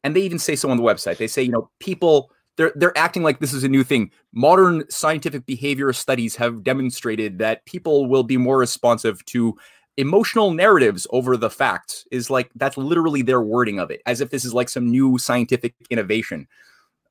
And 0.05 0.14
they 0.14 0.20
even 0.20 0.38
say 0.38 0.56
so 0.56 0.70
on 0.70 0.76
the 0.76 0.82
website. 0.82 1.17
They 1.17 1.26
say, 1.26 1.43
you 1.43 1.50
know, 1.50 1.70
people 1.81 2.31
they're 2.56 2.73
they're 2.75 2.97
acting 2.97 3.23
like 3.23 3.38
this 3.38 3.53
is 3.53 3.64
a 3.64 3.69
new 3.69 3.85
thing. 3.85 4.11
Modern 4.32 4.88
scientific 4.91 5.46
behavior 5.46 5.93
studies 5.93 6.36
have 6.36 6.63
demonstrated 6.63 7.39
that 7.39 7.65
people 7.67 8.06
will 8.06 8.25
be 8.25 8.36
more 8.36 8.58
responsive 8.58 9.25
to 9.27 9.56
emotional 9.96 10.53
narratives 10.53 11.06
over 11.10 11.36
the 11.36 11.51
facts. 11.51 12.06
Is 12.10 12.31
like 12.31 12.51
that's 12.55 12.77
literally 12.77 13.22
their 13.22 13.43
wording 13.43 13.79
of 13.79 13.91
it, 13.91 14.03
as 14.06 14.20
if 14.20 14.31
this 14.31 14.44
is 14.44 14.55
like 14.55 14.69
some 14.69 14.91
new 14.91 15.19
scientific 15.19 15.75
innovation. 15.91 16.48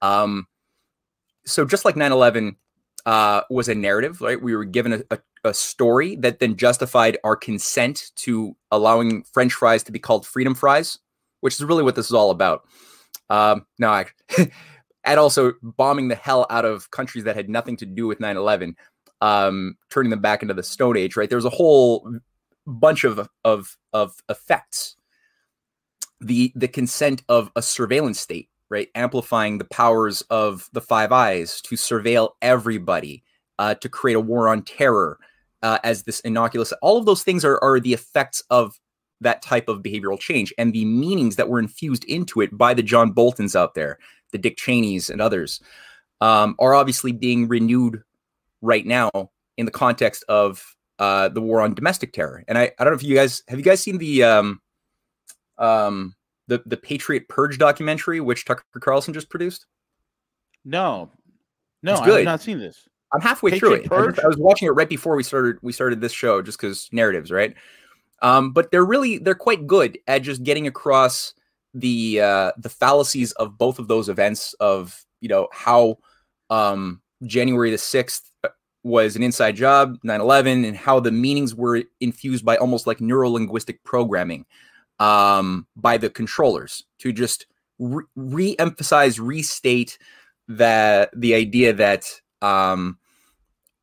Um, 0.01 0.47
so 1.45 1.63
just 1.63 1.85
like 1.85 1.95
9-11 1.95 2.55
uh, 3.05 3.41
was 3.49 3.69
a 3.69 3.75
narrative, 3.75 4.21
right? 4.21 4.41
We 4.41 4.55
were 4.55 4.65
given 4.65 4.93
a, 4.93 5.03
a, 5.11 5.49
a, 5.49 5.53
story 5.53 6.15
that 6.17 6.39
then 6.39 6.55
justified 6.57 7.17
our 7.23 7.35
consent 7.35 8.11
to 8.17 8.55
allowing 8.71 9.23
French 9.31 9.53
fries 9.53 9.83
to 9.83 9.91
be 9.91 9.99
called 9.99 10.25
freedom 10.25 10.55
fries, 10.55 10.99
which 11.41 11.55
is 11.55 11.63
really 11.63 11.83
what 11.83 11.95
this 11.95 12.07
is 12.07 12.13
all 12.13 12.31
about. 12.31 12.67
Um, 13.29 13.65
no, 13.77 13.89
I, 13.89 14.05
and 15.05 15.19
also 15.19 15.53
bombing 15.61 16.07
the 16.07 16.15
hell 16.15 16.45
out 16.49 16.65
of 16.65 16.91
countries 16.91 17.23
that 17.23 17.35
had 17.35 17.49
nothing 17.49 17.77
to 17.77 17.85
do 17.85 18.07
with 18.07 18.19
9-11, 18.19 18.75
um, 19.21 19.77
turning 19.89 20.09
them 20.09 20.21
back 20.21 20.41
into 20.41 20.53
the 20.53 20.63
Stone 20.63 20.97
Age, 20.97 21.15
right? 21.15 21.29
There's 21.29 21.45
a 21.45 21.49
whole 21.49 22.19
bunch 22.67 23.03
of, 23.03 23.29
of, 23.43 23.77
of 23.93 24.15
effects. 24.29 24.95
The, 26.21 26.51
the 26.55 26.67
consent 26.67 27.23
of 27.29 27.51
a 27.55 27.61
surveillance 27.61 28.19
state 28.19 28.49
right? 28.69 28.89
Amplifying 28.95 29.57
the 29.57 29.65
powers 29.65 30.21
of 30.23 30.69
the 30.73 30.81
Five 30.81 31.11
Eyes 31.11 31.61
to 31.61 31.75
surveil 31.75 32.31
everybody, 32.41 33.23
uh, 33.59 33.75
to 33.75 33.89
create 33.89 34.15
a 34.15 34.19
war 34.19 34.49
on 34.49 34.63
terror 34.63 35.19
uh, 35.61 35.79
as 35.83 36.03
this 36.03 36.19
innocuous. 36.21 36.73
All 36.81 36.97
of 36.97 37.05
those 37.05 37.23
things 37.23 37.45
are, 37.45 37.61
are 37.63 37.79
the 37.79 37.93
effects 37.93 38.43
of 38.49 38.79
that 39.21 39.41
type 39.41 39.69
of 39.69 39.81
behavioral 39.81 40.19
change 40.19 40.53
and 40.57 40.73
the 40.73 40.85
meanings 40.85 41.37
that 41.37 41.47
were 41.47 41.59
infused 41.59 42.03
into 42.05 42.41
it 42.41 42.57
by 42.57 42.73
the 42.73 42.83
John 42.83 43.11
Boltons 43.11 43.55
out 43.55 43.73
there, 43.73 43.97
the 44.35 44.41
Dick 44.41 44.57
Cheneys 44.57 45.09
and 45.09 45.21
others, 45.21 45.61
um, 46.19 46.55
are 46.59 46.75
obviously 46.75 47.13
being 47.13 47.47
renewed 47.47 48.03
right 48.61 48.85
now 48.85 49.09
in 49.55 49.65
the 49.65 49.71
context 49.71 50.25
of 50.27 50.75
uh, 50.99 51.29
the 51.29 51.41
war 51.41 51.61
on 51.61 51.73
domestic 51.73 52.11
terror. 52.11 52.43
And 52.49 52.57
I, 52.57 52.71
I 52.77 52.83
don't 52.83 52.91
know 52.91 52.97
if 52.97 53.03
you 53.03 53.15
guys 53.15 53.43
have 53.47 53.57
you 53.57 53.63
guys 53.63 53.81
seen 53.81 53.97
the 53.97 54.23
um, 54.23 54.61
um, 55.57 56.15
the 56.47 56.61
the 56.65 56.77
Patriot 56.77 57.29
Purge 57.29 57.57
documentary, 57.57 58.19
which 58.19 58.43
Tucker 58.43 58.63
Carlson 58.79 59.13
just 59.13 59.29
produced? 59.29 59.65
No, 60.65 61.09
no, 61.81 61.95
I 61.95 62.09
have 62.09 62.25
not 62.25 62.41
seen 62.41 62.59
this. 62.59 62.87
I'm 63.13 63.21
halfway 63.21 63.51
Patriot 63.51 63.87
through 63.87 64.09
it. 64.09 64.19
I, 64.19 64.23
I 64.23 64.27
was 64.27 64.37
watching 64.37 64.67
it 64.67 64.71
right 64.71 64.89
before 64.89 65.15
we 65.15 65.23
started. 65.23 65.57
We 65.61 65.71
started 65.71 66.01
this 66.01 66.11
show 66.11 66.41
just 66.41 66.59
because 66.59 66.89
narratives, 66.91 67.31
right? 67.31 67.53
Um, 68.21 68.51
but 68.51 68.71
they're 68.71 68.85
really 68.85 69.17
they're 69.19 69.35
quite 69.35 69.67
good 69.67 69.97
at 70.07 70.21
just 70.23 70.43
getting 70.43 70.67
across 70.67 71.33
the 71.75 72.21
uh, 72.21 72.51
the 72.57 72.69
fallacies 72.69 73.33
of 73.33 73.57
both 73.57 73.77
of 73.77 73.87
those 73.87 74.09
events 74.09 74.53
of 74.59 75.05
you 75.19 75.29
know 75.29 75.47
how 75.51 75.97
um, 76.49 77.01
January 77.25 77.69
the 77.69 77.77
sixth 77.77 78.31
uh, 78.43 78.49
was 78.83 79.15
an 79.15 79.23
inside 79.23 79.55
job, 79.55 79.97
9/11, 80.03 80.65
and 80.65 80.77
how 80.77 80.99
the 80.99 81.11
meanings 81.11 81.53
were 81.53 81.83
infused 81.99 82.45
by 82.45 82.55
almost 82.57 82.87
like 82.87 83.01
neuro 83.01 83.29
linguistic 83.29 83.83
programming 83.83 84.45
um, 84.99 85.67
by 85.75 85.97
the 85.97 86.09
controllers 86.09 86.85
to 86.99 87.11
just 87.11 87.45
re 87.77 88.55
emphasize, 88.57 89.19
restate 89.19 89.97
that 90.47 91.09
the 91.13 91.35
idea 91.35 91.73
that 91.73 92.09
um, 92.41 92.97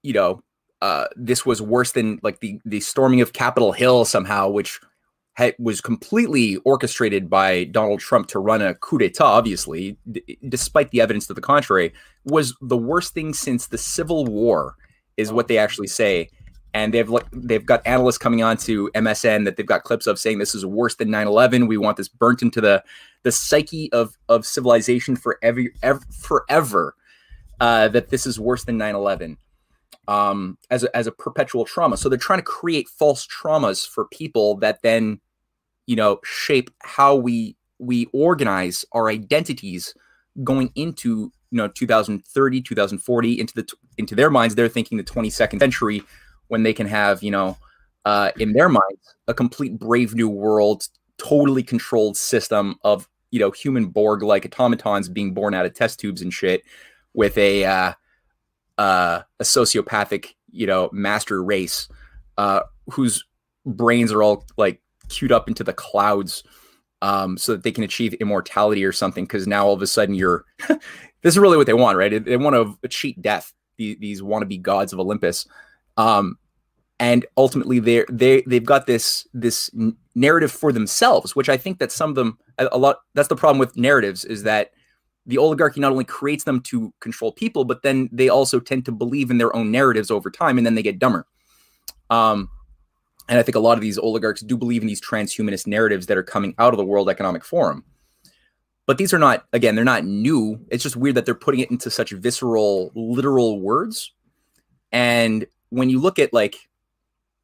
you 0.02 0.14
know 0.14 0.42
uh, 0.80 1.08
this 1.14 1.44
was 1.44 1.60
worse 1.60 1.92
than 1.92 2.18
like 2.22 2.40
the 2.40 2.58
the 2.64 2.80
storming 2.80 3.20
of 3.20 3.34
Capitol 3.34 3.72
Hill 3.72 4.06
somehow, 4.06 4.48
which 4.48 4.80
had, 5.34 5.54
was 5.58 5.80
completely 5.80 6.56
orchestrated 6.58 7.30
by 7.30 7.64
Donald 7.64 8.00
Trump 8.00 8.26
to 8.28 8.38
run 8.38 8.60
a 8.60 8.74
coup 8.74 8.98
d'état. 8.98 9.22
Obviously, 9.22 9.96
d- 10.10 10.38
despite 10.48 10.90
the 10.90 11.00
evidence 11.00 11.26
to 11.26 11.34
the 11.34 11.40
contrary, 11.40 11.92
was 12.24 12.54
the 12.60 12.76
worst 12.76 13.14
thing 13.14 13.32
since 13.32 13.66
the 13.66 13.78
Civil 13.78 14.26
War, 14.26 14.76
is 15.16 15.32
what 15.32 15.48
they 15.48 15.58
actually 15.58 15.86
say. 15.86 16.28
And 16.74 16.94
they've 16.94 17.10
they've 17.32 17.64
got 17.66 17.86
analysts 17.86 18.18
coming 18.18 18.42
on 18.42 18.56
to 18.58 18.90
MSN 18.94 19.44
that 19.44 19.56
they've 19.56 19.66
got 19.66 19.84
clips 19.84 20.06
of 20.06 20.18
saying 20.18 20.38
this 20.38 20.54
is 20.54 20.64
worse 20.64 20.96
than 20.96 21.08
9/11. 21.08 21.68
We 21.68 21.76
want 21.76 21.98
this 21.98 22.08
burnt 22.08 22.40
into 22.42 22.60
the 22.60 22.82
the 23.24 23.32
psyche 23.32 23.92
of 23.92 24.16
of 24.28 24.46
civilization 24.46 25.16
forever, 25.16 25.64
ever, 25.82 26.00
forever. 26.10 26.94
Uh, 27.60 27.88
that 27.88 28.08
this 28.08 28.26
is 28.26 28.40
worse 28.40 28.64
than 28.64 28.78
9/11 28.78 29.36
um, 30.08 30.58
as 30.70 30.84
a, 30.84 30.96
as 30.96 31.06
a 31.06 31.12
perpetual 31.12 31.64
trauma. 31.64 31.96
So 31.96 32.08
they're 32.08 32.18
trying 32.18 32.40
to 32.40 32.44
create 32.44 32.88
false 32.88 33.26
traumas 33.26 33.86
for 33.86 34.06
people 34.06 34.56
that 34.58 34.82
then, 34.82 35.20
you 35.86 35.96
know, 35.96 36.20
shape 36.24 36.70
how 36.82 37.14
we 37.16 37.56
we 37.78 38.06
organize 38.12 38.84
our 38.92 39.08
identities 39.08 39.94
going 40.44 40.70
into 40.74 41.32
you 41.50 41.58
know 41.58 41.68
2030 41.68 42.62
2040 42.62 43.40
into 43.40 43.54
the 43.54 43.68
into 43.98 44.14
their 44.14 44.30
minds 44.30 44.54
they're 44.54 44.68
thinking 44.68 44.96
the 44.96 45.04
22nd 45.04 45.58
century 45.58 46.02
when 46.48 46.62
they 46.62 46.72
can 46.72 46.86
have 46.86 47.22
you 47.22 47.30
know 47.30 47.56
uh, 48.04 48.30
in 48.38 48.52
their 48.52 48.68
minds 48.68 49.14
a 49.28 49.34
complete 49.34 49.78
brave 49.78 50.14
new 50.14 50.28
world 50.28 50.88
totally 51.18 51.62
controlled 51.62 52.16
system 52.16 52.76
of 52.82 53.08
you 53.30 53.38
know 53.38 53.50
human 53.50 53.86
borg 53.86 54.22
like 54.22 54.46
automatons 54.46 55.08
being 55.08 55.34
born 55.34 55.54
out 55.54 55.66
of 55.66 55.74
test 55.74 56.00
tubes 56.00 56.22
and 56.22 56.32
shit 56.32 56.62
with 57.14 57.36
a 57.36 57.64
uh, 57.64 57.92
uh, 58.82 59.22
a 59.38 59.44
sociopathic, 59.44 60.34
you 60.50 60.66
know, 60.66 60.90
master 60.92 61.40
race 61.40 61.88
uh, 62.36 62.62
whose 62.90 63.24
brains 63.64 64.10
are 64.10 64.24
all 64.24 64.44
like 64.56 64.80
queued 65.08 65.30
up 65.30 65.46
into 65.46 65.62
the 65.62 65.72
clouds 65.72 66.42
um, 67.00 67.38
so 67.38 67.52
that 67.52 67.62
they 67.62 67.70
can 67.70 67.84
achieve 67.84 68.12
immortality 68.14 68.84
or 68.84 68.90
something. 68.90 69.24
Because 69.24 69.46
now 69.46 69.64
all 69.64 69.72
of 69.72 69.82
a 69.82 69.86
sudden 69.86 70.16
you're 70.16 70.44
this 70.68 70.80
is 71.22 71.38
really 71.38 71.56
what 71.56 71.68
they 71.68 71.74
want, 71.74 71.96
right? 71.96 72.24
They 72.24 72.36
want 72.36 72.56
to 72.82 72.88
cheat 72.88 73.22
death. 73.22 73.52
These, 73.76 73.98
these 74.00 74.20
wannabe 74.20 74.60
gods 74.60 74.92
of 74.92 74.98
Olympus, 74.98 75.46
um, 75.96 76.36
and 76.98 77.24
ultimately 77.36 77.78
they 77.78 78.04
they 78.10 78.42
they've 78.48 78.64
got 78.64 78.86
this 78.88 79.28
this 79.32 79.70
narrative 80.16 80.50
for 80.50 80.72
themselves, 80.72 81.36
which 81.36 81.48
I 81.48 81.56
think 81.56 81.78
that 81.78 81.92
some 81.92 82.10
of 82.10 82.16
them 82.16 82.36
a 82.58 82.76
lot. 82.76 82.98
That's 83.14 83.28
the 83.28 83.36
problem 83.36 83.60
with 83.60 83.76
narratives 83.76 84.24
is 84.24 84.42
that 84.42 84.72
the 85.26 85.38
oligarchy 85.38 85.80
not 85.80 85.92
only 85.92 86.04
creates 86.04 86.44
them 86.44 86.60
to 86.60 86.92
control 87.00 87.32
people, 87.32 87.64
but 87.64 87.82
then 87.82 88.08
they 88.12 88.28
also 88.28 88.58
tend 88.58 88.84
to 88.86 88.92
believe 88.92 89.30
in 89.30 89.38
their 89.38 89.54
own 89.54 89.70
narratives 89.70 90.10
over 90.10 90.30
time, 90.30 90.58
and 90.58 90.66
then 90.66 90.74
they 90.74 90.82
get 90.82 90.98
dumber. 90.98 91.26
Um, 92.10 92.48
and 93.28 93.38
I 93.38 93.42
think 93.42 93.54
a 93.54 93.60
lot 93.60 93.78
of 93.78 93.80
these 93.80 93.98
oligarchs 93.98 94.42
do 94.42 94.56
believe 94.56 94.82
in 94.82 94.88
these 94.88 95.00
transhumanist 95.00 95.66
narratives 95.66 96.06
that 96.06 96.16
are 96.16 96.22
coming 96.22 96.54
out 96.58 96.74
of 96.74 96.76
the 96.78 96.84
World 96.84 97.08
Economic 97.08 97.44
Forum. 97.44 97.84
But 98.86 98.98
these 98.98 99.14
are 99.14 99.18
not, 99.18 99.44
again, 99.52 99.76
they're 99.76 99.84
not 99.84 100.04
new. 100.04 100.60
It's 100.70 100.82
just 100.82 100.96
weird 100.96 101.14
that 101.14 101.24
they're 101.24 101.34
putting 101.34 101.60
it 101.60 101.70
into 101.70 101.90
such 101.90 102.10
visceral, 102.10 102.90
literal 102.94 103.60
words. 103.60 104.12
And 104.90 105.46
when 105.70 105.88
you 105.88 106.00
look 106.00 106.18
at 106.18 106.32
like, 106.32 106.56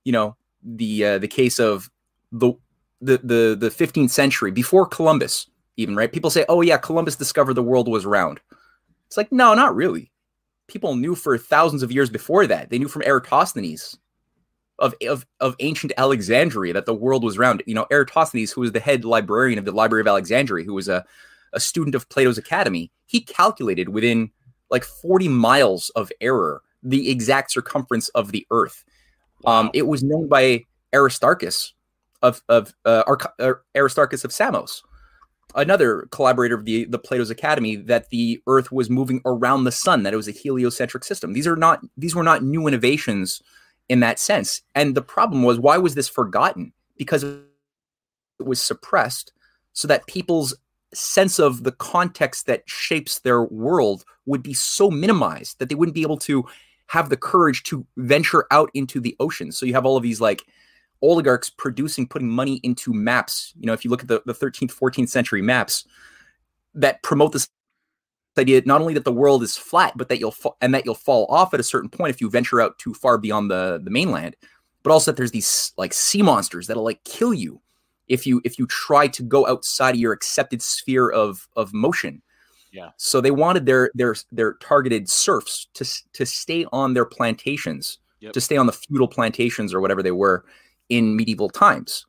you 0.04 0.12
know, 0.12 0.36
the 0.62 1.04
uh, 1.04 1.18
the 1.18 1.28
case 1.28 1.60
of 1.60 1.90
the 2.32 2.52
the 3.00 3.18
the 3.18 3.56
the 3.58 3.70
15th 3.70 4.10
century 4.10 4.50
before 4.50 4.84
Columbus, 4.84 5.48
even 5.78 5.96
right? 5.96 6.12
People 6.12 6.30
say, 6.30 6.44
"Oh 6.50 6.60
yeah, 6.60 6.76
Columbus 6.76 7.16
discovered 7.16 7.54
the 7.54 7.62
world 7.62 7.88
was 7.88 8.04
round." 8.04 8.40
It's 9.08 9.16
like, 9.16 9.32
no, 9.32 9.54
not 9.54 9.74
really. 9.74 10.12
People 10.68 10.94
knew 10.94 11.14
for 11.14 11.36
thousands 11.38 11.82
of 11.82 11.90
years 11.90 12.10
before 12.10 12.46
that. 12.46 12.68
They 12.68 12.78
knew 12.78 12.88
from 12.88 13.02
Eratosthenes 13.02 13.98
of, 14.78 14.94
of, 15.08 15.26
of 15.40 15.56
ancient 15.60 15.94
Alexandria 15.96 16.74
that 16.74 16.84
the 16.84 16.94
world 16.94 17.24
was 17.24 17.38
round. 17.38 17.62
You 17.66 17.74
know, 17.74 17.86
Eratosthenes, 17.90 18.52
who 18.52 18.60
was 18.60 18.72
the 18.72 18.80
head 18.80 19.06
librarian 19.06 19.58
of 19.58 19.64
the 19.64 19.72
Library 19.72 20.02
of 20.02 20.06
Alexandria, 20.06 20.66
who 20.66 20.74
was 20.74 20.88
a, 20.88 21.06
a 21.54 21.58
student 21.58 21.94
of 21.94 22.08
Plato's 22.10 22.36
Academy, 22.36 22.92
he 23.06 23.22
calculated 23.22 23.88
within 23.88 24.30
like 24.70 24.84
40 24.84 25.28
miles 25.28 25.88
of 25.96 26.12
error 26.20 26.62
the 26.82 27.10
exact 27.10 27.50
circumference 27.50 28.10
of 28.10 28.30
the 28.30 28.46
earth. 28.50 28.84
Um, 29.46 29.52
wow. 29.52 29.60
Um, 29.60 29.70
it 29.72 29.86
was 29.86 30.02
known 30.02 30.28
by 30.28 30.66
Aristarchus 30.94 31.72
of, 32.20 32.42
of 32.50 32.74
uh, 32.84 33.04
uh 33.38 33.54
Aristarchus 33.74 34.24
of 34.24 34.34
Samos 34.34 34.82
another 35.54 36.08
collaborator 36.10 36.54
of 36.54 36.64
the 36.64 36.84
the 36.84 36.98
Plato's 36.98 37.30
Academy 37.30 37.76
that 37.76 38.10
the 38.10 38.40
Earth 38.46 38.70
was 38.70 38.90
moving 38.90 39.20
around 39.24 39.64
the 39.64 39.72
sun, 39.72 40.02
that 40.02 40.12
it 40.12 40.16
was 40.16 40.28
a 40.28 40.32
heliocentric 40.32 41.04
system. 41.04 41.32
These 41.32 41.46
are 41.46 41.56
not 41.56 41.80
these 41.96 42.14
were 42.14 42.22
not 42.22 42.42
new 42.42 42.66
innovations 42.66 43.42
in 43.88 44.00
that 44.00 44.18
sense. 44.18 44.62
And 44.74 44.94
the 44.94 45.02
problem 45.02 45.42
was 45.42 45.58
why 45.58 45.78
was 45.78 45.94
this 45.94 46.08
forgotten? 46.08 46.72
Because 46.96 47.22
it 47.24 47.40
was 48.44 48.60
suppressed 48.60 49.32
so 49.72 49.88
that 49.88 50.06
people's 50.06 50.54
sense 50.94 51.38
of 51.38 51.64
the 51.64 51.72
context 51.72 52.46
that 52.46 52.62
shapes 52.66 53.20
their 53.20 53.42
world 53.44 54.04
would 54.26 54.42
be 54.42 54.54
so 54.54 54.90
minimized 54.90 55.58
that 55.58 55.68
they 55.68 55.74
wouldn't 55.74 55.94
be 55.94 56.02
able 56.02 56.16
to 56.16 56.44
have 56.86 57.10
the 57.10 57.16
courage 57.16 57.62
to 57.64 57.86
venture 57.98 58.46
out 58.50 58.70
into 58.74 59.00
the 59.00 59.14
ocean. 59.20 59.52
So 59.52 59.66
you 59.66 59.74
have 59.74 59.84
all 59.84 59.96
of 59.96 60.02
these 60.02 60.20
like 60.20 60.42
oligarchs 61.02 61.50
producing, 61.50 62.06
putting 62.06 62.28
money 62.28 62.60
into 62.62 62.92
maps. 62.92 63.52
You 63.58 63.66
know, 63.66 63.72
if 63.72 63.84
you 63.84 63.90
look 63.90 64.02
at 64.02 64.08
the, 64.08 64.22
the 64.26 64.34
13th, 64.34 64.72
14th 64.72 65.08
century 65.08 65.42
maps 65.42 65.86
that 66.74 67.02
promote 67.02 67.32
this 67.32 67.48
idea 68.38 68.62
not 68.64 68.80
only 68.80 68.94
that 68.94 69.04
the 69.04 69.12
world 69.12 69.42
is 69.42 69.56
flat, 69.56 69.92
but 69.96 70.08
that 70.08 70.18
you'll 70.18 70.30
fa- 70.30 70.50
and 70.60 70.72
that 70.74 70.84
you'll 70.84 70.94
fall 70.94 71.26
off 71.28 71.52
at 71.52 71.60
a 71.60 71.64
certain 71.64 71.90
point 71.90 72.10
if 72.10 72.20
you 72.20 72.30
venture 72.30 72.60
out 72.60 72.78
too 72.78 72.94
far 72.94 73.18
beyond 73.18 73.50
the 73.50 73.80
the 73.82 73.90
mainland, 73.90 74.36
but 74.82 74.92
also 74.92 75.10
that 75.10 75.16
there's 75.16 75.32
these 75.32 75.72
like 75.76 75.92
sea 75.92 76.22
monsters 76.22 76.66
that'll 76.66 76.84
like 76.84 77.02
kill 77.04 77.34
you 77.34 77.60
if 78.06 78.26
you 78.26 78.40
if 78.44 78.58
you 78.58 78.66
try 78.66 79.06
to 79.08 79.22
go 79.22 79.46
outside 79.46 79.94
of 79.94 80.00
your 80.00 80.12
accepted 80.12 80.62
sphere 80.62 81.10
of 81.10 81.48
of 81.56 81.74
motion. 81.74 82.22
Yeah. 82.72 82.90
So 82.96 83.20
they 83.20 83.30
wanted 83.30 83.66
their 83.66 83.90
their 83.94 84.14
their 84.30 84.54
targeted 84.54 85.08
serfs 85.08 85.68
to 85.74 85.84
to 86.14 86.26
stay 86.26 86.66
on 86.72 86.94
their 86.94 87.04
plantations, 87.04 87.98
yep. 88.20 88.32
to 88.32 88.40
stay 88.40 88.56
on 88.56 88.66
the 88.66 88.72
feudal 88.72 89.08
plantations 89.08 89.74
or 89.74 89.80
whatever 89.80 90.02
they 90.02 90.12
were, 90.12 90.44
in 90.88 91.16
medieval 91.16 91.48
times. 91.48 92.06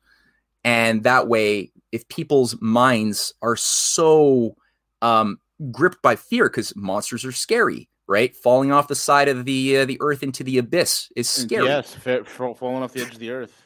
And 0.64 1.02
that 1.04 1.28
way, 1.28 1.72
if 1.92 2.06
people's 2.08 2.60
minds 2.60 3.34
are 3.42 3.56
so 3.56 4.56
um, 5.02 5.40
gripped 5.70 6.02
by 6.02 6.16
fear, 6.16 6.48
because 6.48 6.74
monsters 6.76 7.24
are 7.24 7.32
scary, 7.32 7.88
right? 8.06 8.34
Falling 8.36 8.72
off 8.72 8.88
the 8.88 8.94
side 8.94 9.28
of 9.28 9.44
the 9.44 9.78
uh, 9.78 9.84
the 9.86 9.98
earth 10.00 10.22
into 10.22 10.44
the 10.44 10.58
abyss 10.58 11.10
is 11.16 11.28
scary. 11.28 11.66
Yes, 11.66 11.94
falling 11.94 12.82
off 12.82 12.92
the 12.92 13.02
edge 13.02 13.12
of 13.12 13.18
the 13.18 13.30
earth. 13.30 13.62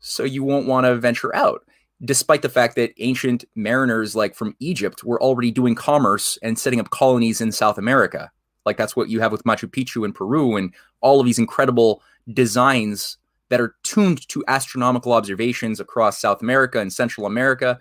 So 0.00 0.24
you 0.24 0.44
won't 0.44 0.66
want 0.66 0.84
to 0.84 0.96
venture 0.96 1.34
out, 1.34 1.62
despite 2.04 2.42
the 2.42 2.48
fact 2.48 2.76
that 2.76 2.92
ancient 2.98 3.44
mariners, 3.54 4.14
like 4.14 4.34
from 4.34 4.54
Egypt, 4.60 5.04
were 5.04 5.22
already 5.22 5.50
doing 5.50 5.74
commerce 5.74 6.38
and 6.42 6.58
setting 6.58 6.80
up 6.80 6.90
colonies 6.90 7.40
in 7.40 7.52
South 7.52 7.78
America. 7.78 8.30
Like 8.66 8.76
that's 8.76 8.96
what 8.96 9.08
you 9.08 9.20
have 9.20 9.32
with 9.32 9.44
Machu 9.44 9.68
Picchu 9.68 10.04
in 10.04 10.12
Peru 10.12 10.56
and 10.56 10.74
all 11.00 11.20
of 11.20 11.26
these 11.26 11.38
incredible 11.38 12.02
designs 12.32 13.18
that 13.50 13.60
are 13.60 13.74
tuned 13.82 14.26
to 14.28 14.44
astronomical 14.48 15.12
observations 15.12 15.80
across 15.80 16.20
South 16.20 16.42
America 16.42 16.80
and 16.80 16.92
Central 16.92 17.26
America. 17.26 17.78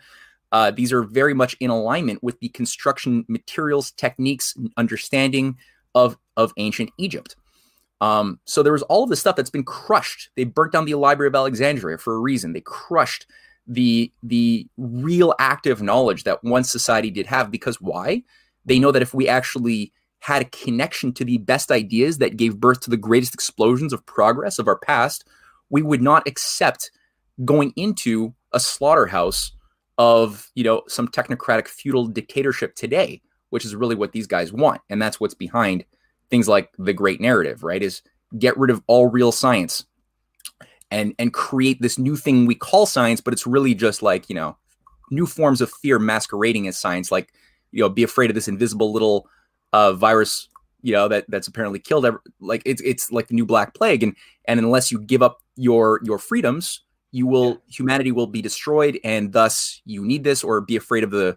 Uh, 0.52 0.72
these 0.72 0.94
are 0.94 1.04
very 1.04 1.34
much 1.34 1.56
in 1.60 1.70
alignment 1.70 2.22
with 2.22 2.40
the 2.40 2.50
construction 2.50 3.26
materials, 3.28 3.92
techniques, 3.92 4.56
understanding 4.78 5.58
of, 5.96 6.18
of 6.38 6.54
ancient 6.58 6.92
Egypt. 6.98 7.36
Um, 8.02 8.40
so 8.46 8.62
there 8.62 8.74
was 8.74 8.82
all 8.84 9.04
of 9.04 9.10
this 9.10 9.22
stuff 9.22 9.36
that's 9.36 9.50
been 9.50 9.64
crushed. 9.64 10.30
They 10.36 10.44
burnt 10.44 10.74
down 10.74 10.86
the 10.86 10.96
Library 10.96 11.30
of 11.30 11.36
Alexandria 11.36 11.98
for 11.98 12.14
a 12.16 12.20
reason. 12.20 12.54
They 12.54 12.62
crushed 12.62 13.26
the 13.66 14.12
the 14.22 14.68
real 14.78 15.34
active 15.40 15.82
knowledge 15.82 16.26
that 16.26 16.44
one 16.44 16.66
society 16.66 17.10
did 17.10 17.26
have 17.28 17.50
because 17.50 17.80
why? 17.80 18.24
They 18.66 18.78
know 18.78 18.92
that 18.92 19.02
if 19.02 19.14
we 19.14 19.28
actually 19.28 19.94
had 20.20 20.42
a 20.42 20.46
connection 20.46 21.14
to 21.14 21.26
the 21.26 21.38
best 21.38 21.72
ideas 21.72 22.18
that 22.18 22.38
gave 22.38 22.60
birth 22.60 22.82
to 22.82 22.90
the 22.90 22.98
greatest 22.98 23.34
explosions 23.34 23.94
of 23.94 24.06
progress 24.06 24.60
of 24.60 24.68
our 24.68 24.78
past, 24.78 25.26
we 25.74 25.82
would 25.82 26.02
not 26.02 26.28
accept 26.28 26.92
going 27.44 27.74
into 27.76 28.34
a 28.54 28.60
slaughterhouse 28.60 29.52
of 29.98 30.52
you 30.56 30.64
know 30.64 30.84
some 30.88 31.08
technocratic 31.08 31.68
feudal 31.68 32.06
dictatorship 32.06 32.76
today 32.76 33.22
which 33.50 33.66
is 33.66 33.76
really 33.76 33.94
what 33.94 34.14
these 34.14 34.26
guys 34.26 34.52
want. 34.52 34.82
And 34.90 35.00
that's 35.00 35.20
what's 35.20 35.36
behind 35.36 35.86
things 36.32 36.48
like 36.48 36.72
the 36.80 36.94
great 36.94 37.22
narrative 37.22 37.64
right 37.64 37.84
is 37.84 38.02
get 38.40 38.58
rid 38.58 38.72
of 38.72 38.82
all 38.88 39.08
real 39.08 39.32
science 39.32 39.86
and 40.90 41.14
and 41.20 41.34
create 41.34 41.80
this 41.80 42.00
new 42.00 42.16
thing 42.16 42.48
we 42.48 42.56
call 42.56 42.88
science 42.88 43.22
but 43.22 43.34
it's 43.34 43.46
really 43.46 43.76
just 43.76 44.02
like 44.02 44.30
you 44.30 44.36
know 44.36 44.58
new 45.12 45.28
forms 45.28 45.62
of 45.62 45.70
fear 45.70 46.00
masquerading 46.00 46.68
as 46.68 46.80
science 46.80 47.12
like 47.12 47.32
you 47.72 47.82
know 47.82 47.90
be 47.90 48.02
afraid 48.02 48.32
of 48.32 48.34
this 48.34 48.48
invisible 48.48 48.92
little 48.92 49.28
uh, 49.74 49.92
virus, 49.92 50.48
you 50.84 50.94
know, 50.94 51.08
that 51.08 51.26
that's 51.30 51.48
apparently 51.48 51.80
killed. 51.80 52.06
Every, 52.06 52.20
like 52.40 52.62
it's 52.66 52.82
it's 52.82 53.12
like 53.12 53.28
the 53.28 53.34
new 53.34 53.46
Black 53.46 53.74
Plague, 53.74 54.04
and 54.04 54.16
and 54.46 54.60
unless 54.60 54.92
you 54.92 55.00
give 55.00 55.24
up 55.24 55.40
your 55.56 56.00
your 56.04 56.20
freedoms, 56.20 56.82
you 57.12 57.26
will 57.26 57.50
yeah. 57.50 57.58
humanity 57.70 58.12
will 58.12 58.28
be 58.28 58.42
destroyed, 58.42 59.00
and 59.04 59.34
thus 59.34 59.82
you 59.86 60.06
need 60.06 60.24
this 60.24 60.44
or 60.44 60.62
be 60.62 60.76
afraid 60.76 61.04
of 61.04 61.10
the 61.12 61.36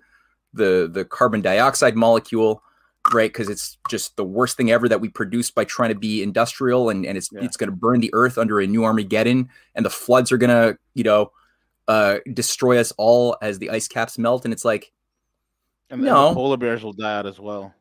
the 0.52 0.90
the 0.92 1.04
carbon 1.04 1.40
dioxide 1.40 1.96
molecule 1.96 2.62
right 3.12 3.32
because 3.32 3.48
it's 3.48 3.78
just 3.88 4.16
the 4.16 4.24
worst 4.24 4.56
thing 4.56 4.70
ever 4.70 4.88
that 4.88 5.00
we 5.00 5.08
produce 5.08 5.50
by 5.50 5.64
trying 5.64 5.90
to 5.90 5.94
be 5.94 6.22
industrial 6.22 6.90
and, 6.90 7.06
and 7.06 7.16
it's 7.16 7.30
yeah. 7.32 7.42
it's 7.42 7.56
going 7.56 7.70
to 7.70 7.76
burn 7.76 8.00
the 8.00 8.10
earth 8.12 8.36
under 8.36 8.58
a 8.58 8.66
new 8.66 8.84
armageddon 8.84 9.48
and 9.74 9.86
the 9.86 9.90
floods 9.90 10.32
are 10.32 10.36
going 10.36 10.50
to 10.50 10.76
you 10.94 11.04
know 11.04 11.30
uh 11.88 12.16
destroy 12.32 12.78
us 12.78 12.92
all 12.96 13.36
as 13.42 13.60
the 13.60 13.70
ice 13.70 13.86
caps 13.86 14.18
melt 14.18 14.44
and 14.44 14.52
it's 14.52 14.64
like 14.64 14.92
and 15.90 16.02
no. 16.02 16.30
the 16.30 16.34
polar 16.34 16.56
bears 16.56 16.82
will 16.82 16.92
die 16.92 17.18
out 17.18 17.26
as 17.26 17.38
well 17.38 17.72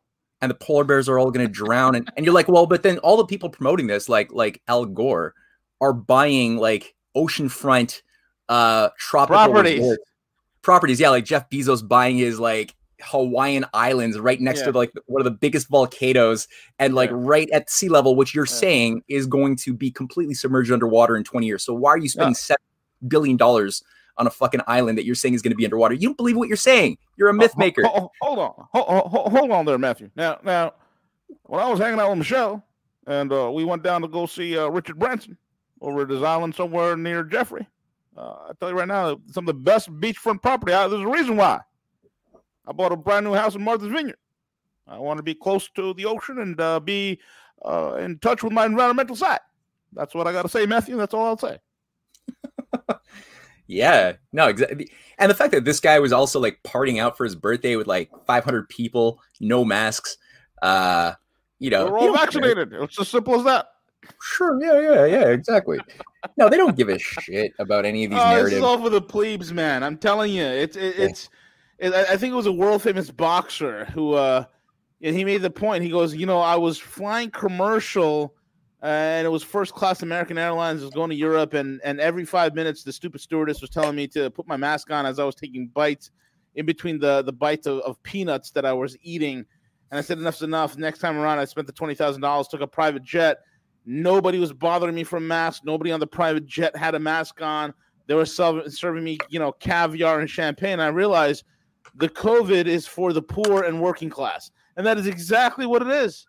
and 0.42 0.50
the 0.50 0.56
polar 0.56 0.84
bears 0.84 1.10
are 1.10 1.18
all 1.18 1.32
going 1.32 1.46
to 1.46 1.51
drown 1.51 1.96
and, 1.96 2.12
and 2.15 2.25
you're 2.25 2.36
like 2.36 2.48
well 2.48 2.65
but 2.65 2.84
then 2.84 2.98
all 3.00 3.18
the 3.18 3.25
people 3.25 3.50
promoting 3.50 3.88
this 3.88 4.10
like 4.10 4.32
like 4.32 4.62
al 4.68 4.86
gore 4.86 5.34
are 5.82 5.94
buying 5.94 6.58
like 6.58 6.94
oceanfront 7.15 8.01
uh 8.50 8.89
tropical 8.98 9.36
properties 9.36 9.80
resorts 9.80 10.04
properties. 10.65 11.00
Yeah, 11.00 11.12
like 11.12 11.24
Jeff 11.24 11.50
Bezos 11.50 11.88
buying 11.88 12.18
his 12.18 12.38
like 12.39 12.75
Hawaiian 13.01 13.65
Islands 13.74 14.20
right 14.20 14.42
next 14.42 14.60
yeah. 14.62 14.65
to 14.65 14.72
like 14.72 14.92
one 15.06 15.22
of 15.22 15.25
the 15.25 15.32
biggest 15.32 15.70
volcanoes 15.70 16.50
and 16.80 16.94
like 16.94 17.12
yeah. 17.12 17.18
right 17.20 17.50
at 17.51 17.70
sea 17.70 17.88
level, 17.88 18.18
which 18.18 18.36
you're 18.36 18.46
yeah. 18.48 18.54
saying 18.54 19.04
is 19.08 19.27
going 19.27 19.56
to 19.58 19.74
be 19.74 19.92
completely 19.92 20.34
submerged 20.34 20.72
underwater 20.72 21.15
in 21.15 21.24
20 21.24 21.46
years. 21.46 21.63
So 21.63 21.74
why 21.74 21.92
are 21.92 21.98
you 21.98 22.10
spending 22.10 22.36
seven 22.36 22.62
billion 23.08 23.38
dollars 23.38 23.84
on 24.17 24.27
a 24.27 24.29
fucking 24.29 24.62
island 24.67 24.98
that 24.98 25.05
you're 25.05 25.15
saying 25.15 25.34
is 25.34 25.41
going 25.41 25.51
to 25.51 25.57
be 25.57 25.65
underwater? 25.65 25.93
You 25.93 26.10
don't 26.10 26.17
believe 26.17 26.38
what 26.38 26.48
you're 26.48 26.57
saying. 26.57 26.98
You're 27.17 27.29
a 27.29 27.34
myth 27.34 27.57
maker. 27.57 27.84
Hold, 27.84 28.12
hold, 28.22 28.39
on, 28.39 28.67
hold, 28.72 29.31
hold, 29.31 29.51
on 29.51 29.65
there, 29.65 29.77
Matthew. 29.77 30.10
Now, 30.15 30.39
now, 30.43 30.74
when 31.43 31.62
I 31.62 31.69
was 31.69 31.79
hanging 31.79 32.00
out 32.00 32.10
with 32.10 32.19
Michelle 32.19 32.63
and 33.07 33.31
uh, 33.31 33.51
we 33.51 33.63
went 33.63 33.84
down 33.84 34.01
to 34.01 34.07
go 34.07 34.25
see 34.25 34.57
uh, 34.57 34.67
Richard 34.67 34.98
Branson 34.98 35.38
over 35.81 36.01
at 36.01 36.10
his 36.10 36.24
island 36.24 36.55
somewhere 36.55 36.95
near 36.98 37.24
Jeffrey. 37.24 37.67
Uh, 38.17 38.36
I 38.50 38.51
tell 38.60 38.69
you 38.69 38.77
right 38.77 38.88
now, 38.88 39.19
some 39.31 39.43
of 39.43 39.48
the 39.48 39.62
best 39.62 39.91
beachfront 40.00 40.41
property. 40.41 40.74
I, 40.74 40.88
there's 40.88 41.01
a 41.01 41.07
reason 41.07 41.38
why. 41.38 41.60
I 42.65 42.72
bought 42.72 42.91
a 42.91 42.95
brand 42.95 43.25
new 43.25 43.34
house 43.34 43.55
in 43.55 43.63
Martha's 43.63 43.91
Vineyard. 43.91 44.17
I 44.88 44.98
want 44.98 45.17
to 45.17 45.24
be 45.24 45.36
close 45.36 45.69
to 45.75 45.93
the 45.93 46.05
ocean 46.05 46.39
and 46.39 46.60
uh, 46.60 46.79
be 46.79 47.19
uh, 47.63 47.98
in 48.00 48.19
touch 48.19 48.43
with 48.43 48.53
my 48.53 48.65
environmental 48.65 49.15
side. 49.15 49.39
That's 49.93 50.13
what 50.13 50.27
I 50.27 50.31
got 50.31 50.43
to 50.43 50.50
say, 50.50 50.65
Matthew. 50.65 50.98
That's 50.98 51.13
all 51.13 51.25
I'll 51.25 51.38
say. 51.38 51.60
yeah, 53.67 54.13
no, 54.31 54.48
exactly. 54.48 54.89
And 55.17 55.29
the 55.29 55.36
fact 55.36 55.51
that 55.51 55.65
this 55.65 55.79
guy 55.79 56.00
was 56.00 56.13
also 56.13 56.39
like 56.39 56.60
partying 56.63 57.00
out 57.00 57.17
for 57.17 57.24
his 57.24 57.36
birthday 57.36 57.75
with 57.75 57.88
like 57.88 58.10
500 58.25 58.69
people, 58.69 59.19
no 59.39 59.65
masks. 59.65 60.17
Uh, 60.62 61.13
you 61.60 61.69
know, 61.69 61.89
we're 61.89 62.00
all 62.00 62.13
vaccinated. 62.13 62.72
Care. 62.72 62.84
It's 62.84 63.00
as 63.00 63.07
simple 63.07 63.36
as 63.36 63.43
that. 63.45 63.67
Sure. 64.22 64.62
Yeah. 64.62 64.79
Yeah. 64.79 65.05
Yeah. 65.05 65.29
Exactly. 65.29 65.79
no, 66.38 66.50
they 66.50 66.57
don't 66.57 66.77
give 66.77 66.89
a 66.89 67.00
shit 67.00 67.53
about 67.60 67.86
any 67.86 68.05
of 68.05 68.12
these 68.12 68.19
oh, 68.19 68.25
narratives. 68.25 68.51
This 68.51 68.57
is 68.57 68.63
all 68.63 68.81
for 68.81 68.89
the 68.89 69.01
plebes, 69.01 69.51
man. 69.51 69.84
I'm 69.84 69.98
telling 69.98 70.34
you, 70.34 70.43
it's 70.43 70.75
it, 70.75 70.95
it's. 70.98 71.29
It, 71.77 71.93
I 71.93 72.15
think 72.15 72.31
it 72.31 72.36
was 72.36 72.45
a 72.45 72.53
world 72.53 72.81
famous 72.81 73.12
boxer 73.12 73.84
who, 73.93 74.13
uh, 74.13 74.45
and 75.01 75.13
he 75.13 75.25
made 75.25 75.41
the 75.41 75.50
point. 75.50 75.84
He 75.84 75.89
goes, 75.89 76.15
you 76.15 76.25
know, 76.25 76.39
I 76.39 76.55
was 76.55 76.77
flying 76.77 77.29
commercial, 77.31 78.34
and 78.82 79.25
it 79.25 79.29
was 79.29 79.44
first 79.44 79.74
class 79.74 80.03
American 80.03 80.38
Airlines. 80.38 80.82
I 80.82 80.86
was 80.86 80.94
going 80.94 81.10
to 81.10 81.15
Europe, 81.15 81.53
and 81.53 81.82
and 81.84 82.00
every 82.00 82.25
five 82.25 82.55
minutes, 82.55 82.84
the 82.84 82.94
stupid 82.94 83.22
stewardess 83.22 83.62
was 83.62 83.70
telling 83.70 83.96
me 83.96 84.08
to 84.10 84.29
put 84.29 84.48
my 84.48 84.58
mask 84.58 84.91
on 84.91 85.05
as 85.05 85.20
I 85.20 85.24
was 85.24 85.36
taking 85.36 85.67
bites 85.67 86.12
in 86.55 86.65
between 86.65 87.00
the 87.00 87.22
the 87.22 87.34
bites 87.34 87.67
of, 87.67 87.79
of 87.79 88.01
peanuts 88.03 88.51
that 88.51 88.65
I 88.65 88.74
was 88.74 88.98
eating. 89.01 89.46
And 89.91 90.00
I 90.00 90.01
said, 90.01 90.17
enough's 90.17 90.41
enough. 90.41 90.77
Next 90.77 91.00
time 91.00 91.17
around, 91.17 91.39
I 91.39 91.46
spent 91.46 91.67
the 91.67 91.74
twenty 91.74 91.96
thousand 91.96 92.22
dollars, 92.22 92.48
took 92.48 92.62
a 92.62 92.67
private 92.67 93.03
jet 93.03 93.39
Nobody 93.86 94.39
was 94.39 94.51
bothering 94.51 94.96
me 94.96 95.03
for 95.03 95.20
mask. 95.20 95.63
Nobody 95.63 95.92
on 95.92 96.00
the 96.00 96.07
private 96.07 96.46
jet 96.46 96.75
had 96.75 96.96
a 96.96 97.00
mask 97.00 97.42
on. 97.42 97.74
They 98.07 98.16
were 98.16 98.25
serving 98.25 99.03
me, 99.03 99.18
you 99.29 99.40
know, 99.40 99.51
caviar 99.51 100.20
and 100.20 100.29
champagne. 100.29 100.79
I 100.79 100.88
realized 100.88 101.44
the 101.96 102.09
COVID 102.09 102.66
is 102.66 102.88
for 102.88 103.14
the 103.14 103.22
poor 103.22 103.64
and 103.64 103.79
working 103.79 104.09
class. 104.09 104.51
And 104.75 104.85
that 104.85 104.98
is 104.98 105.07
exactly 105.07 105.66
what 105.66 105.81
it 105.81 105.90
is. 105.90 106.27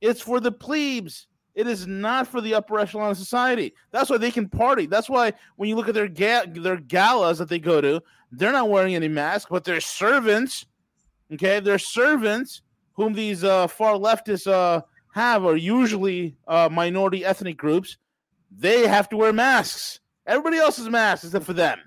It's 0.00 0.20
for 0.20 0.38
the 0.38 0.52
plebes. 0.52 1.27
It 1.58 1.66
is 1.66 1.88
not 1.88 2.28
for 2.28 2.40
the 2.40 2.54
upper 2.54 2.78
echelon 2.78 3.10
of 3.10 3.16
society. 3.16 3.74
That's 3.90 4.08
why 4.08 4.16
they 4.16 4.30
can 4.30 4.48
party. 4.48 4.86
That's 4.86 5.10
why 5.10 5.32
when 5.56 5.68
you 5.68 5.74
look 5.74 5.88
at 5.88 5.94
their 5.94 6.06
ga- 6.06 6.46
their 6.46 6.76
galas 6.76 7.38
that 7.38 7.48
they 7.48 7.58
go 7.58 7.80
to, 7.80 8.00
they're 8.30 8.52
not 8.52 8.70
wearing 8.70 8.94
any 8.94 9.08
mask, 9.08 9.48
but 9.50 9.64
their 9.64 9.80
servants, 9.80 10.66
okay, 11.34 11.58
their 11.58 11.80
servants, 11.80 12.62
whom 12.92 13.12
these 13.12 13.42
uh, 13.42 13.66
far 13.66 13.94
leftists 13.94 14.46
uh, 14.46 14.82
have 15.14 15.44
are 15.44 15.56
usually 15.56 16.36
uh, 16.46 16.68
minority 16.70 17.24
ethnic 17.24 17.56
groups. 17.56 17.96
They 18.56 18.86
have 18.86 19.08
to 19.08 19.16
wear 19.16 19.32
masks. 19.32 19.98
Everybody 20.28 20.58
else's 20.58 20.88
masks 20.88 21.24
except 21.24 21.44
for 21.44 21.54
them. 21.54 21.80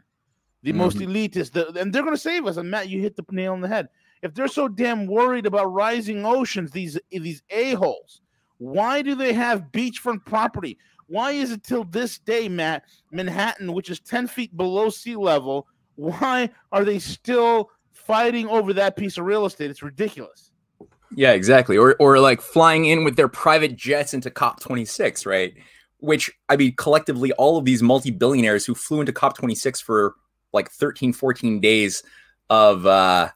The 0.64 0.72
mm-hmm. 0.72 0.80
most 0.80 0.98
elitist, 0.98 1.54
the, 1.54 1.80
and 1.80 1.94
they're 1.94 2.04
going 2.04 2.14
to 2.14 2.22
save 2.22 2.46
us. 2.46 2.58
And 2.58 2.70
Matt, 2.70 2.90
you 2.90 3.00
hit 3.00 3.16
the 3.16 3.24
nail 3.32 3.54
on 3.54 3.62
the 3.62 3.70
head. 3.70 3.88
If 4.22 4.34
they're 4.34 4.50
so 4.50 4.68
damn 4.68 5.08
worried 5.08 5.46
about 5.46 5.72
rising 5.72 6.26
oceans, 6.26 6.72
these 6.72 7.00
these 7.10 7.42
a 7.50 7.76
holes, 7.76 8.20
why 8.62 9.02
do 9.02 9.16
they 9.16 9.34
have 9.34 9.72
beachfront 9.72 10.24
property? 10.24 10.78
Why 11.08 11.32
is 11.32 11.50
it 11.50 11.64
till 11.64 11.84
this 11.84 12.20
day, 12.20 12.48
Matt, 12.48 12.84
Manhattan, 13.12 13.74
which 13.74 13.90
is 13.90 14.00
ten 14.00 14.28
feet 14.28 14.56
below 14.56 14.90
sea 14.90 15.16
level, 15.16 15.66
why 15.96 16.52
are 16.72 16.86
they 16.86 17.00
still 17.00 17.72
fighting 17.92 18.48
over 18.48 18.72
that 18.74 18.96
piece 18.96 19.18
of 19.18 19.26
real 19.26 19.48
estate? 19.48 19.72
It's 19.72 19.82
ridiculous. 19.82 20.52
Yeah, 21.16 21.32
exactly. 21.32 21.76
Or 21.76 21.96
or 21.98 22.20
like 22.20 22.40
flying 22.40 22.86
in 22.86 23.04
with 23.04 23.16
their 23.16 23.28
private 23.28 23.76
jets 23.76 24.14
into 24.14 24.30
COP26, 24.30 25.26
right? 25.26 25.56
Which 25.98 26.30
I 26.48 26.56
mean, 26.56 26.76
collectively, 26.76 27.32
all 27.34 27.58
of 27.58 27.66
these 27.66 27.82
multi-billionaires 27.82 28.64
who 28.64 28.76
flew 28.76 29.00
into 29.00 29.12
COP26 29.12 29.82
for 29.82 30.14
like 30.54 30.70
13, 30.70 31.14
14 31.14 31.60
days 31.60 32.04
of 32.52 32.86
uh 32.86 33.30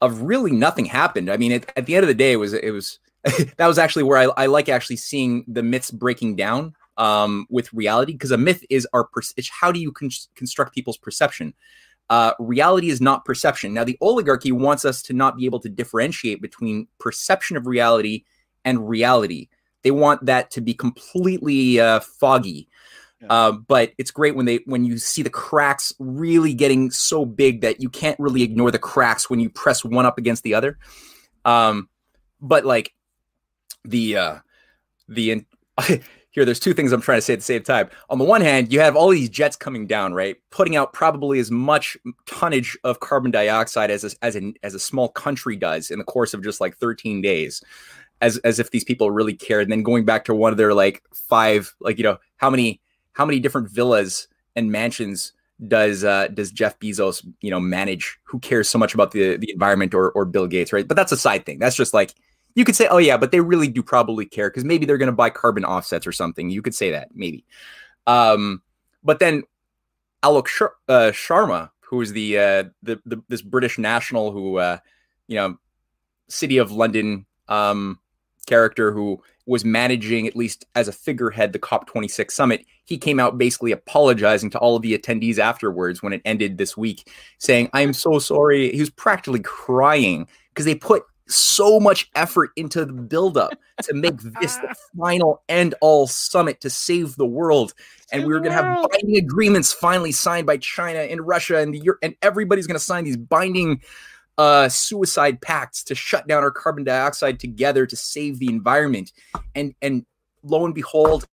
of 0.00 0.22
really 0.22 0.50
nothing 0.50 0.86
happened. 0.86 1.30
I 1.30 1.36
mean, 1.36 1.52
it, 1.52 1.72
at 1.76 1.86
the 1.86 1.94
end 1.94 2.02
of 2.02 2.08
the 2.08 2.14
day, 2.14 2.32
it 2.32 2.36
was 2.36 2.52
it 2.52 2.72
was 2.72 2.98
that 3.56 3.66
was 3.66 3.78
actually 3.78 4.02
where 4.02 4.18
I, 4.18 4.42
I 4.42 4.46
like 4.46 4.68
actually 4.68 4.96
seeing 4.96 5.44
the 5.46 5.62
myths 5.62 5.90
breaking 5.90 6.36
down 6.36 6.74
um, 6.96 7.46
with 7.50 7.72
reality 7.72 8.12
because 8.12 8.30
a 8.30 8.38
myth 8.38 8.64
is 8.70 8.86
our 8.92 9.04
per- 9.04 9.22
how 9.50 9.72
do 9.72 9.80
you 9.80 9.92
con- 9.92 10.10
construct 10.34 10.74
people's 10.74 10.98
perception 10.98 11.54
uh, 12.10 12.34
reality 12.40 12.90
is 12.90 13.00
not 13.00 13.24
perception. 13.24 13.72
Now, 13.72 13.84
the 13.84 13.96
oligarchy 14.00 14.50
wants 14.50 14.84
us 14.84 15.00
to 15.02 15.12
not 15.12 15.36
be 15.36 15.46
able 15.46 15.60
to 15.60 15.68
differentiate 15.68 16.42
between 16.42 16.88
perception 16.98 17.56
of 17.56 17.68
reality 17.68 18.24
and 18.64 18.88
reality. 18.88 19.48
They 19.82 19.92
want 19.92 20.26
that 20.26 20.50
to 20.50 20.60
be 20.60 20.74
completely 20.74 21.78
uh, 21.78 22.00
foggy. 22.00 22.68
Yeah. 23.22 23.28
Uh, 23.30 23.52
but 23.52 23.92
it's 23.96 24.10
great 24.10 24.34
when 24.34 24.46
they 24.46 24.60
when 24.66 24.84
you 24.84 24.98
see 24.98 25.22
the 25.22 25.30
cracks 25.30 25.94
really 25.98 26.52
getting 26.52 26.90
so 26.90 27.24
big 27.24 27.60
that 27.60 27.80
you 27.80 27.88
can't 27.88 28.18
really 28.18 28.42
ignore 28.42 28.72
the 28.72 28.78
cracks 28.78 29.30
when 29.30 29.38
you 29.38 29.48
press 29.48 29.84
one 29.84 30.04
up 30.04 30.18
against 30.18 30.42
the 30.42 30.54
other. 30.54 30.78
Um, 31.44 31.88
but 32.40 32.64
like 32.64 32.92
the 33.84 34.16
uh, 34.16 34.38
the 35.08 35.30
in- 35.32 35.46
here 36.32 36.44
there's 36.44 36.60
two 36.60 36.74
things 36.74 36.92
i'm 36.92 37.00
trying 37.00 37.18
to 37.18 37.22
say 37.22 37.32
at 37.32 37.38
the 37.38 37.44
same 37.44 37.62
time. 37.62 37.88
On 38.08 38.18
the 38.18 38.24
one 38.24 38.40
hand 38.40 38.72
you 38.72 38.80
have 38.80 38.96
all 38.96 39.08
these 39.08 39.28
jets 39.28 39.56
coming 39.56 39.86
down 39.86 40.14
right 40.14 40.36
putting 40.50 40.76
out 40.76 40.92
probably 40.92 41.38
as 41.38 41.50
much 41.50 41.96
tonnage 42.26 42.78
of 42.84 43.00
carbon 43.00 43.30
dioxide 43.30 43.90
as 43.90 44.04
a, 44.04 44.10
as 44.24 44.36
a, 44.36 44.52
as 44.62 44.74
a 44.74 44.78
small 44.78 45.08
country 45.08 45.56
does 45.56 45.90
in 45.90 45.98
the 45.98 46.04
course 46.04 46.34
of 46.34 46.42
just 46.42 46.60
like 46.60 46.76
13 46.76 47.20
days 47.22 47.62
as 48.20 48.38
as 48.38 48.58
if 48.58 48.70
these 48.70 48.84
people 48.84 49.10
really 49.10 49.34
cared 49.34 49.62
and 49.62 49.72
then 49.72 49.82
going 49.82 50.04
back 50.04 50.24
to 50.24 50.34
one 50.34 50.52
of 50.52 50.58
their 50.58 50.74
like 50.74 51.02
five 51.12 51.74
like 51.80 51.98
you 51.98 52.04
know 52.04 52.18
how 52.36 52.50
many 52.50 52.80
how 53.12 53.24
many 53.24 53.40
different 53.40 53.70
villas 53.70 54.28
and 54.56 54.70
mansions 54.70 55.32
does 55.68 56.04
uh 56.04 56.28
does 56.28 56.50
Jeff 56.50 56.78
Bezos 56.78 57.26
you 57.40 57.50
know 57.50 57.60
manage? 57.60 58.18
Who 58.24 58.38
cares 58.38 58.68
so 58.68 58.78
much 58.78 58.94
about 58.94 59.10
the 59.12 59.36
the 59.36 59.50
environment 59.50 59.94
or 59.94 60.10
or 60.12 60.24
Bill 60.24 60.46
Gates 60.46 60.72
right? 60.72 60.86
But 60.86 60.96
that's 60.96 61.12
a 61.12 61.16
side 61.16 61.44
thing. 61.44 61.58
That's 61.58 61.76
just 61.76 61.92
like 61.92 62.14
you 62.54 62.64
could 62.64 62.76
say, 62.76 62.88
oh 62.90 62.98
yeah, 62.98 63.16
but 63.16 63.30
they 63.30 63.40
really 63.40 63.68
do 63.68 63.82
probably 63.82 64.26
care 64.26 64.50
because 64.50 64.64
maybe 64.64 64.86
they're 64.86 64.98
going 64.98 65.06
to 65.06 65.12
buy 65.12 65.30
carbon 65.30 65.64
offsets 65.64 66.06
or 66.06 66.12
something. 66.12 66.50
You 66.50 66.62
could 66.62 66.74
say 66.74 66.90
that 66.90 67.08
maybe. 67.14 67.44
Um, 68.06 68.62
but 69.02 69.18
then 69.18 69.44
Alok 70.22 70.46
uh, 70.88 71.10
Sharma, 71.12 71.70
who 71.80 72.00
is 72.00 72.12
the, 72.12 72.38
uh, 72.38 72.64
the, 72.82 73.00
the 73.06 73.22
this 73.28 73.42
British 73.42 73.78
national 73.78 74.32
who 74.32 74.56
uh, 74.56 74.78
you 75.26 75.36
know 75.36 75.56
city 76.28 76.58
of 76.58 76.72
London 76.72 77.26
um, 77.48 77.98
character 78.46 78.92
who 78.92 79.22
was 79.46 79.64
managing 79.64 80.26
at 80.26 80.36
least 80.36 80.64
as 80.74 80.86
a 80.86 80.92
figurehead 80.92 81.52
the 81.52 81.58
COP26 81.58 82.30
summit. 82.30 82.64
He 82.84 82.98
came 82.98 83.18
out 83.18 83.38
basically 83.38 83.72
apologizing 83.72 84.50
to 84.50 84.58
all 84.58 84.76
of 84.76 84.82
the 84.82 84.96
attendees 84.96 85.38
afterwards 85.38 86.02
when 86.02 86.12
it 86.12 86.22
ended 86.24 86.58
this 86.58 86.76
week, 86.76 87.10
saying, 87.38 87.68
"I'm 87.72 87.92
so 87.92 88.18
sorry." 88.18 88.70
He 88.72 88.80
was 88.80 88.90
practically 88.90 89.40
crying 89.40 90.28
because 90.50 90.66
they 90.66 90.74
put 90.74 91.04
so 91.30 91.80
much 91.80 92.10
effort 92.14 92.50
into 92.56 92.84
the 92.84 92.92
buildup 92.92 93.52
to 93.82 93.94
make 93.94 94.16
this 94.40 94.56
the 94.56 94.74
final 94.98 95.42
end 95.48 95.74
all 95.80 96.06
summit 96.06 96.60
to 96.60 96.70
save 96.70 97.16
the 97.16 97.26
world. 97.26 97.74
And 98.12 98.24
we 98.24 98.32
were 98.32 98.40
going 98.40 98.50
to 98.50 98.62
have 98.62 98.88
binding 98.90 99.16
agreements 99.16 99.72
finally 99.72 100.12
signed 100.12 100.46
by 100.46 100.56
China 100.58 101.00
and 101.00 101.26
Russia 101.26 101.58
and 101.58 101.74
the 101.74 101.92
and 102.02 102.14
everybody's 102.22 102.66
going 102.66 102.78
to 102.78 102.84
sign 102.84 103.04
these 103.04 103.16
binding 103.16 103.80
uh, 104.38 104.68
suicide 104.68 105.40
pacts 105.40 105.84
to 105.84 105.94
shut 105.94 106.26
down 106.26 106.42
our 106.42 106.50
carbon 106.50 106.84
dioxide 106.84 107.38
together 107.38 107.86
to 107.86 107.96
save 107.96 108.38
the 108.38 108.48
environment. 108.48 109.12
And 109.54 109.74
and 109.80 110.04
lo 110.42 110.64
and 110.64 110.74
behold, 110.74 111.26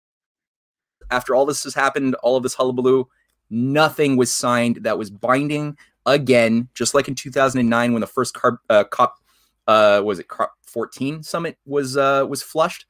after 1.10 1.34
all 1.34 1.46
this 1.46 1.64
has 1.64 1.74
happened, 1.74 2.16
all 2.16 2.36
of 2.36 2.44
this 2.44 2.54
hullabaloo, 2.54 3.08
nothing 3.50 4.18
was 4.18 4.32
signed 4.32 4.80
that 4.82 4.98
was 4.98 5.10
binding 5.10 5.78
again, 6.06 6.70
just 6.74 6.94
like 6.94 7.08
in 7.08 7.16
2009 7.16 7.94
when 7.94 8.02
the 8.02 8.08
first 8.08 8.34
carb, 8.34 8.58
uh, 8.70 8.84
COP 8.86 9.16
uh, 9.68 10.02
was 10.04 10.20
it 10.20 10.28
COP 10.28 10.54
14 10.64 11.24
summit 11.24 11.58
was 11.66 11.98
uh, 11.98 12.26
was 12.28 12.44
flushed. 12.44 12.86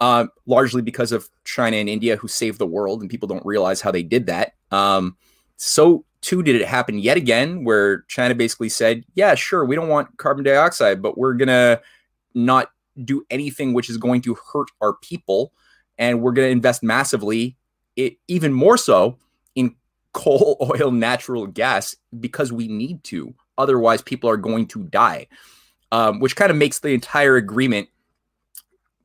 Uh, 0.00 0.26
largely 0.44 0.82
because 0.82 1.12
of 1.12 1.30
China 1.44 1.76
and 1.76 1.88
India, 1.88 2.16
who 2.16 2.26
saved 2.26 2.58
the 2.58 2.66
world, 2.66 3.00
and 3.00 3.08
people 3.08 3.28
don't 3.28 3.46
realize 3.46 3.80
how 3.80 3.92
they 3.92 4.02
did 4.02 4.26
that. 4.26 4.54
Um, 4.72 5.16
so 5.56 6.04
too 6.20 6.42
did 6.42 6.56
it 6.56 6.66
happen 6.66 6.98
yet 6.98 7.16
again, 7.16 7.64
where 7.64 8.02
China 8.08 8.34
basically 8.34 8.68
said, 8.68 9.04
"Yeah, 9.14 9.34
sure, 9.34 9.64
we 9.64 9.76
don't 9.76 9.88
want 9.88 10.16
carbon 10.16 10.44
dioxide, 10.44 11.00
but 11.00 11.16
we're 11.16 11.34
gonna 11.34 11.80
not 12.34 12.70
do 13.04 13.24
anything 13.30 13.72
which 13.72 13.88
is 13.88 13.96
going 13.96 14.20
to 14.22 14.36
hurt 14.52 14.68
our 14.80 14.94
people, 14.94 15.52
and 15.96 16.20
we're 16.20 16.32
gonna 16.32 16.48
invest 16.48 16.82
massively, 16.82 17.56
it, 17.96 18.16
even 18.26 18.52
more 18.52 18.76
so, 18.76 19.16
in 19.54 19.76
coal, 20.12 20.56
oil, 20.74 20.90
natural 20.90 21.46
gas 21.46 21.94
because 22.18 22.52
we 22.52 22.68
need 22.68 23.04
to. 23.04 23.32
Otherwise, 23.56 24.02
people 24.02 24.28
are 24.28 24.36
going 24.36 24.66
to 24.66 24.82
die." 24.82 25.28
Um, 25.94 26.18
which 26.18 26.34
kind 26.34 26.50
of 26.50 26.56
makes 26.56 26.80
the 26.80 26.88
entire 26.88 27.36
agreement 27.36 27.88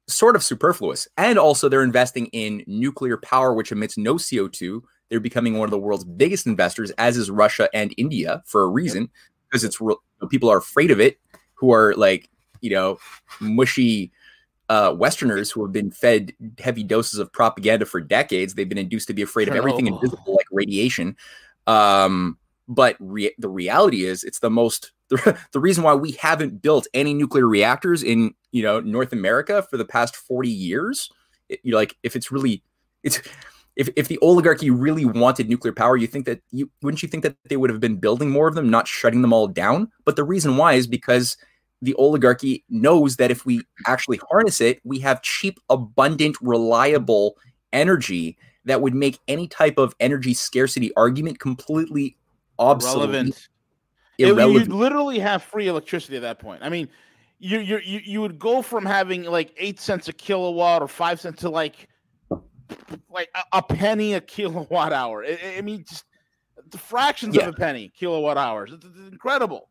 sort 0.08 0.36
of 0.36 0.44
superfluous. 0.44 1.08
And 1.18 1.38
also, 1.38 1.70
they're 1.70 1.84
investing 1.84 2.26
in 2.28 2.64
nuclear 2.66 3.16
power, 3.16 3.54
which 3.54 3.72
emits 3.72 3.96
no 3.96 4.16
CO2. 4.16 4.82
They're 5.10 5.20
becoming 5.20 5.60
one 5.60 5.68
of 5.68 5.72
the 5.72 5.78
world's 5.78 6.04
biggest 6.04 6.48
investors, 6.48 6.90
as 6.98 7.16
is 7.16 7.30
Russia 7.30 7.70
and 7.76 7.94
India, 7.98 8.42
for 8.48 8.64
a 8.64 8.68
reason, 8.68 9.08
because 9.48 9.64
it's 9.64 9.80
real, 9.80 10.02
people 10.30 10.50
are 10.50 10.58
afraid 10.58 10.90
of 10.90 11.00
it, 11.00 11.20
who 11.54 11.72
are 11.72 11.94
like, 11.94 12.28
you 12.62 12.72
know, 12.72 12.98
mushy 13.40 14.12
uh, 14.70 14.92
Westerners 14.98 15.52
who 15.52 15.62
have 15.64 15.72
been 15.72 15.92
fed 15.92 16.34
heavy 16.58 16.84
doses 16.84 17.20
of 17.20 17.32
propaganda 17.32 17.86
for 17.86 18.02
decades. 18.02 18.56
They've 18.56 18.68
been 18.68 18.80
induced 18.80 19.08
to 19.10 19.14
be 19.14 19.22
afraid 19.22 19.48
of 19.48 19.56
everything 19.56 19.86
invisible, 19.86 20.34
like 20.34 20.48
radiation. 20.52 21.16
Um, 21.68 22.40
but 22.68 22.96
re- 23.00 23.36
the 23.38 23.50
reality 23.50 24.06
is, 24.06 24.24
it's 24.24 24.40
the 24.40 24.50
most 24.50 24.92
the, 25.10 25.38
the 25.52 25.60
reason 25.60 25.84
why 25.84 25.94
we 25.94 26.12
haven't 26.12 26.62
built 26.62 26.88
any 26.94 27.14
nuclear 27.14 27.48
reactors 27.48 28.04
in 28.04 28.34
you 28.52 28.64
know 28.64 28.80
North 28.80 29.14
America 29.14 29.66
for 29.70 29.78
the 29.78 29.86
past 29.86 30.16
40 30.16 30.50
years 30.50 31.10
it, 31.50 31.60
you 31.64 31.72
know, 31.72 31.78
like 31.78 31.96
if 32.04 32.16
it's 32.16 32.32
really 32.32 32.64
it's 33.04 33.22
if, 33.76 33.90
if 33.96 34.08
the 34.08 34.18
oligarchy 34.20 34.70
really 34.70 35.06
wanted 35.06 35.50
nuclear 35.50 35.74
power 35.74 35.98
you 35.98 36.08
think 36.08 36.26
that 36.26 36.42
you 36.52 36.70
wouldn't 36.82 37.04
you 37.04 37.10
think 37.10 37.24
that 37.24 37.36
they 37.50 37.58
would 37.58 37.70
have 37.70 37.80
been 37.80 37.98
building 37.98 38.30
more 38.30 38.48
of 38.48 38.56
them 38.56 38.70
not 38.70 38.88
shutting 38.88 39.22
them 39.22 39.34
all 39.34 39.48
down 39.48 39.92
but 40.06 40.16
the 40.16 40.24
reason 40.24 40.58
why 40.58 40.74
is 40.74 40.88
because 40.88 41.38
the 41.82 41.94
oligarchy 41.96 42.64
knows 42.70 43.16
that 43.16 43.32
if 43.32 43.46
we 43.46 43.62
actually 43.88 44.20
harness 44.30 44.62
it 44.62 44.80
we 44.84 45.00
have 45.00 45.22
cheap 45.22 45.60
abundant 45.70 46.36
reliable 46.42 47.36
energy 47.74 48.38
that 48.66 48.82
would 48.82 48.94
make 48.94 49.20
any 49.28 49.48
type 49.48 49.78
of 49.78 49.96
energy 50.00 50.34
scarcity 50.34 50.94
argument 50.96 51.40
completely 51.40 52.18
obsolete 52.58 53.10
Relevant. 53.10 53.48
It, 54.20 54.36
you'd 54.36 54.72
literally 54.72 55.20
have 55.20 55.44
free 55.44 55.68
electricity 55.68 56.18
at 56.18 56.22
that 56.24 56.40
point. 56.40 56.62
I 56.62 56.70
mean, 56.70 56.90
you 57.40 57.60
you 57.60 57.80
you 57.80 58.02
you 58.04 58.22
would 58.22 58.38
go 58.38 58.62
from 58.62 58.86
having 58.86 59.24
like 59.24 59.54
eight 59.58 59.80
cents 59.80 60.08
a 60.10 60.14
kilowatt 60.14 60.82
or 60.82 60.88
five 60.88 61.22
cents 61.22 61.42
to 61.42 61.50
like 61.50 61.88
like 63.10 63.30
a, 63.34 63.58
a 63.58 63.64
penny 63.64 64.14
a 64.14 64.22
kilowatt 64.22 64.92
hour. 64.92 65.24
I, 65.26 65.56
I 65.58 65.62
mean, 65.62 65.86
just 65.88 66.04
the 66.70 66.78
fractions 66.78 67.36
yeah. 67.36 67.44
of 67.44 67.54
a 67.54 67.58
penny 67.58 67.92
kilowatt 67.98 68.38
hours. 68.38 68.74
It's, 68.74 68.86
it's 68.86 69.12
incredible. 69.12 69.70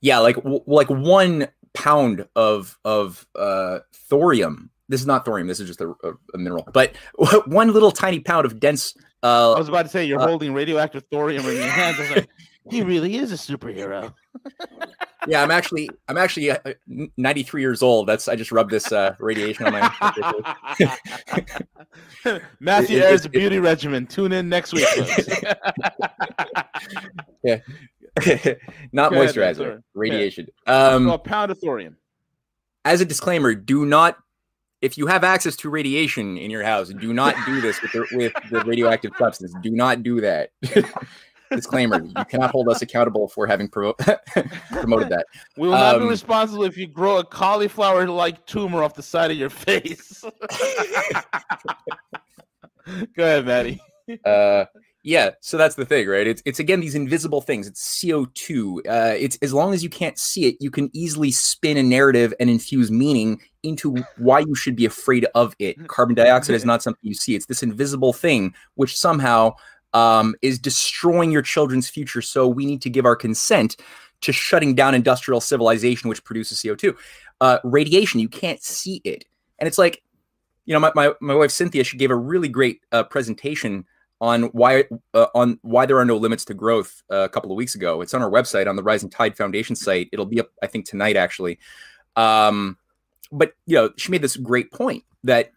Yeah, 0.00 0.18
like 0.18 0.36
w- 0.36 0.64
like 0.66 0.88
one 0.88 1.48
pound 1.74 2.26
of 2.34 2.78
of 2.84 3.26
uh, 3.36 3.80
thorium. 4.08 4.70
This 4.88 5.00
is 5.00 5.06
not 5.06 5.24
thorium. 5.24 5.46
This 5.46 5.60
is 5.60 5.68
just 5.68 5.80
a, 5.80 5.90
a, 6.02 6.12
a 6.34 6.38
mineral. 6.38 6.66
But 6.72 6.96
one 7.46 7.72
little 7.72 7.92
tiny 7.92 8.20
pound 8.20 8.46
of 8.46 8.58
dense. 8.58 8.94
Uh, 9.22 9.52
I 9.52 9.58
was 9.58 9.68
about 9.68 9.82
to 9.82 9.88
say 9.88 10.04
you're 10.04 10.20
uh, 10.20 10.26
holding 10.26 10.52
radioactive 10.54 11.04
thorium 11.10 11.46
in 11.46 11.56
your 11.56 11.66
hands. 11.66 11.98
Like, 12.10 12.28
he 12.70 12.82
really 12.82 13.16
is 13.16 13.32
a 13.32 13.36
superhero. 13.36 14.14
yeah, 15.26 15.42
I'm 15.42 15.50
actually 15.50 15.90
I'm 16.08 16.16
actually 16.16 16.50
uh, 16.50 16.58
93 17.16 17.60
years 17.60 17.82
old. 17.82 18.06
That's 18.06 18.28
I 18.28 18.36
just 18.36 18.52
rubbed 18.52 18.70
this 18.70 18.92
uh, 18.92 19.14
radiation 19.18 19.66
on 19.66 19.72
my. 19.72 19.80
Matthew 22.60 22.98
it, 22.98 23.04
Ehret's 23.04 23.26
beauty 23.28 23.56
it, 23.56 23.60
regimen. 23.60 24.06
Tune 24.06 24.32
in 24.32 24.48
next 24.48 24.72
week. 24.72 24.86
yeah, 27.42 27.58
not 28.92 29.12
moisturizer, 29.12 29.82
radiation. 29.94 30.48
Um, 30.66 31.08
a 31.08 31.18
pound 31.18 31.50
of 31.50 31.58
thorium. 31.58 31.96
As 32.84 33.00
a 33.00 33.04
disclaimer, 33.04 33.54
do 33.54 33.86
not 33.86 34.18
if 34.80 34.98
you 34.98 35.06
have 35.06 35.22
access 35.22 35.54
to 35.56 35.70
radiation 35.70 36.36
in 36.36 36.50
your 36.50 36.64
house, 36.64 36.88
do 36.88 37.12
not 37.12 37.36
do 37.46 37.60
this 37.60 37.80
with 37.80 37.92
the, 37.92 38.06
with 38.12 38.32
the 38.50 38.64
radioactive 38.64 39.12
substance. 39.16 39.54
Do 39.62 39.70
not 39.70 40.02
do 40.02 40.20
that. 40.20 40.50
Disclaimer: 41.54 42.04
You 42.04 42.24
cannot 42.24 42.50
hold 42.50 42.68
us 42.68 42.82
accountable 42.82 43.28
for 43.28 43.46
having 43.46 43.68
pro- 43.68 43.94
promoted 44.70 45.08
that. 45.10 45.26
We 45.56 45.68
will 45.68 45.76
not 45.76 45.96
um, 45.96 46.02
be 46.02 46.08
responsible 46.08 46.64
if 46.64 46.76
you 46.76 46.86
grow 46.86 47.18
a 47.18 47.24
cauliflower-like 47.24 48.46
tumor 48.46 48.82
off 48.82 48.94
the 48.94 49.02
side 49.02 49.30
of 49.30 49.36
your 49.36 49.50
face. 49.50 50.22
Go 53.16 53.24
ahead, 53.24 53.46
Maddie. 53.46 53.80
Uh, 54.24 54.64
yeah, 55.04 55.30
so 55.40 55.56
that's 55.56 55.74
the 55.74 55.84
thing, 55.84 56.06
right? 56.06 56.26
It's 56.28 56.42
it's 56.44 56.60
again 56.60 56.78
these 56.78 56.94
invisible 56.94 57.40
things. 57.40 57.66
It's 57.66 58.00
CO 58.00 58.26
two. 58.34 58.82
Uh, 58.88 59.14
it's 59.18 59.36
as 59.42 59.52
long 59.52 59.74
as 59.74 59.82
you 59.82 59.90
can't 59.90 60.16
see 60.16 60.46
it, 60.46 60.56
you 60.60 60.70
can 60.70 60.90
easily 60.92 61.32
spin 61.32 61.76
a 61.76 61.82
narrative 61.82 62.32
and 62.38 62.48
infuse 62.48 62.90
meaning 62.90 63.40
into 63.64 63.96
why 64.18 64.40
you 64.40 64.54
should 64.54 64.76
be 64.76 64.84
afraid 64.84 65.26
of 65.34 65.56
it. 65.58 65.88
Carbon 65.88 66.14
dioxide 66.14 66.54
is 66.54 66.64
not 66.64 66.84
something 66.84 67.00
you 67.02 67.14
see; 67.14 67.34
it's 67.34 67.46
this 67.46 67.64
invisible 67.64 68.12
thing 68.12 68.54
which 68.76 68.96
somehow 68.96 69.52
um, 69.94 70.34
is 70.42 70.58
destroying 70.58 71.30
your 71.30 71.42
children's 71.42 71.88
future. 71.88 72.22
So 72.22 72.46
we 72.46 72.66
need 72.66 72.82
to 72.82 72.90
give 72.90 73.04
our 73.04 73.16
consent 73.16 73.76
to 74.22 74.32
shutting 74.32 74.74
down 74.74 74.94
industrial 74.94 75.40
civilization, 75.40 76.08
which 76.08 76.24
produces 76.24 76.58
CO2. 76.58 76.96
Uh, 77.40 77.58
radiation, 77.64 78.20
you 78.20 78.28
can't 78.28 78.62
see 78.62 79.00
it. 79.04 79.24
And 79.58 79.66
it's 79.66 79.78
like, 79.78 80.02
you 80.64 80.72
know, 80.72 80.80
my, 80.80 80.92
my, 80.94 81.12
my 81.20 81.34
wife 81.34 81.50
Cynthia, 81.50 81.84
she 81.84 81.96
gave 81.96 82.10
a 82.10 82.16
really 82.16 82.48
great 82.48 82.80
uh, 82.92 83.02
presentation 83.04 83.84
on 84.20 84.44
why 84.52 84.84
uh, 85.14 85.26
on 85.34 85.58
why 85.62 85.84
there 85.84 85.98
are 85.98 86.04
no 86.04 86.16
limits 86.16 86.44
to 86.44 86.54
growth 86.54 87.02
uh, 87.10 87.24
a 87.24 87.28
couple 87.28 87.50
of 87.50 87.56
weeks 87.56 87.74
ago. 87.74 88.00
It's 88.00 88.14
on 88.14 88.22
our 88.22 88.30
website 88.30 88.68
on 88.68 88.76
the 88.76 88.82
Rising 88.82 89.10
Tide 89.10 89.36
Foundation 89.36 89.74
site. 89.74 90.08
It'll 90.12 90.26
be 90.26 90.38
up, 90.38 90.50
I 90.62 90.68
think, 90.68 90.86
tonight 90.86 91.16
actually. 91.16 91.58
Um, 92.14 92.78
but 93.32 93.54
you 93.66 93.74
know, 93.74 93.90
she 93.96 94.12
made 94.12 94.22
this 94.22 94.36
great 94.36 94.70
point 94.70 95.02
that 95.24 95.50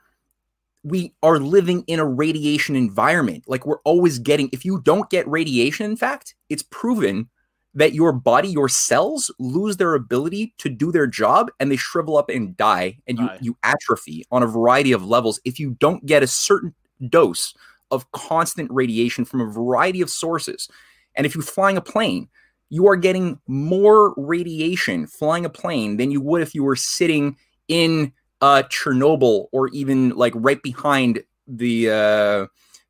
we 0.86 1.12
are 1.24 1.39
living 1.39 1.84
in 1.88 2.00
a 2.00 2.06
radiation 2.06 2.76
environment. 2.76 3.43
Like 3.48 3.65
we're 3.65 3.82
always 3.86 4.19
getting, 4.19 4.50
if 4.54 4.63
you 4.63 4.80
don't 4.82 5.10
get 5.10 5.28
radiation, 5.28 5.89
in 5.89 5.98
fact, 5.98 6.36
it's 6.48 6.62
proven 6.62 7.28
that 7.74 7.93
your 7.93 8.13
body, 8.13 8.50
your 8.50 8.69
cells 8.69 9.34
lose 9.39 9.78
their 9.78 9.95
ability 9.95 10.54
to 10.60 10.69
do 10.69 10.91
their 10.91 11.08
job 11.08 11.50
and 11.60 11.71
they 11.71 11.76
shrivel 11.76 12.17
up 12.17 12.30
and 12.30 12.56
die 12.56 13.00
and 13.08 13.17
you, 13.17 13.30
you 13.41 13.58
atrophy 13.63 14.24
on 14.30 14.43
a 14.43 14.48
variety 14.48 14.91
of 14.91 15.04
levels 15.04 15.41
if 15.43 15.60
you 15.60 15.71
don't 15.80 16.06
get 16.06 16.21
a 16.21 16.28
certain 16.28 16.76
dose 17.10 17.56
of 17.89 18.10
constant 18.12 18.71
radiation 18.71 19.26
from 19.26 19.41
a 19.41 19.52
variety 19.52 20.02
of 20.02 20.10
sources. 20.12 20.69
And 21.15 21.26
if 21.26 21.34
you're 21.34 21.43
flying 21.43 21.78
a 21.78 21.82
plane, 21.82 22.30
you 22.69 22.88
are 22.88 22.95
getting 22.95 23.39
more 23.48 24.13
radiation 24.17 25.08
flying 25.08 25.45
a 25.45 25.50
plane 25.50 25.98
than 25.98 26.12
you 26.12 26.21
would 26.21 26.43
if 26.43 26.54
you 26.54 26.63
were 26.63 26.76
sitting 26.76 27.38
in 27.67 28.13
uh, 28.45 28.62
Chernobyl 28.63 29.47
or 29.51 29.69
even 29.69 30.10
like 30.10 30.34
right 30.36 30.62
behind 30.62 31.23
the 31.47 31.89
uh, 31.89 32.45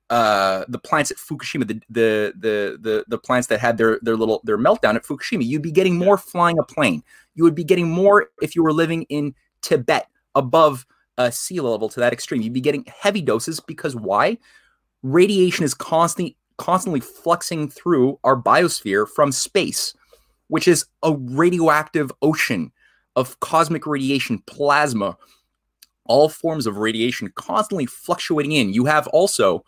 uh, 0.09 0.65
the 0.67 0.77
plants 0.77 1.11
at 1.11 1.17
Fukushima, 1.17 1.65
the, 1.65 1.81
the 1.89 2.33
the 2.37 2.77
the 2.81 3.05
the 3.07 3.17
plants 3.17 3.47
that 3.47 3.61
had 3.61 3.77
their 3.77 3.97
their 4.01 4.17
little 4.17 4.41
their 4.43 4.57
meltdown 4.57 4.95
at 4.95 5.05
Fukushima, 5.05 5.45
you'd 5.45 5.61
be 5.61 5.71
getting 5.71 5.97
more 5.97 6.17
flying 6.17 6.59
a 6.59 6.63
plane. 6.63 7.03
You 7.35 7.45
would 7.45 7.55
be 7.55 7.63
getting 7.63 7.89
more 7.89 8.27
if 8.41 8.53
you 8.53 8.63
were 8.63 8.73
living 8.73 9.03
in 9.03 9.33
Tibet 9.61 10.09
above 10.35 10.85
uh, 11.17 11.29
sea 11.29 11.61
level 11.61 11.87
to 11.87 12.01
that 12.01 12.11
extreme. 12.11 12.41
You'd 12.41 12.51
be 12.51 12.59
getting 12.59 12.83
heavy 12.99 13.21
doses 13.21 13.61
because 13.61 13.95
why? 13.95 14.37
Radiation 15.03 15.63
is 15.63 15.73
constantly 15.73 16.35
constantly 16.57 16.99
fluxing 16.99 17.71
through 17.71 18.19
our 18.25 18.35
biosphere 18.35 19.07
from 19.07 19.31
space, 19.31 19.93
which 20.49 20.67
is 20.67 20.85
a 21.01 21.13
radioactive 21.13 22.11
ocean 22.21 22.73
of 23.15 23.39
cosmic 23.39 23.87
radiation, 23.87 24.39
plasma, 24.39 25.17
all 26.05 26.29
forms 26.29 26.65
of 26.65 26.77
radiation 26.77 27.31
constantly 27.35 27.85
fluctuating 27.85 28.51
in. 28.51 28.73
You 28.73 28.85
have 28.85 29.07
also 29.07 29.63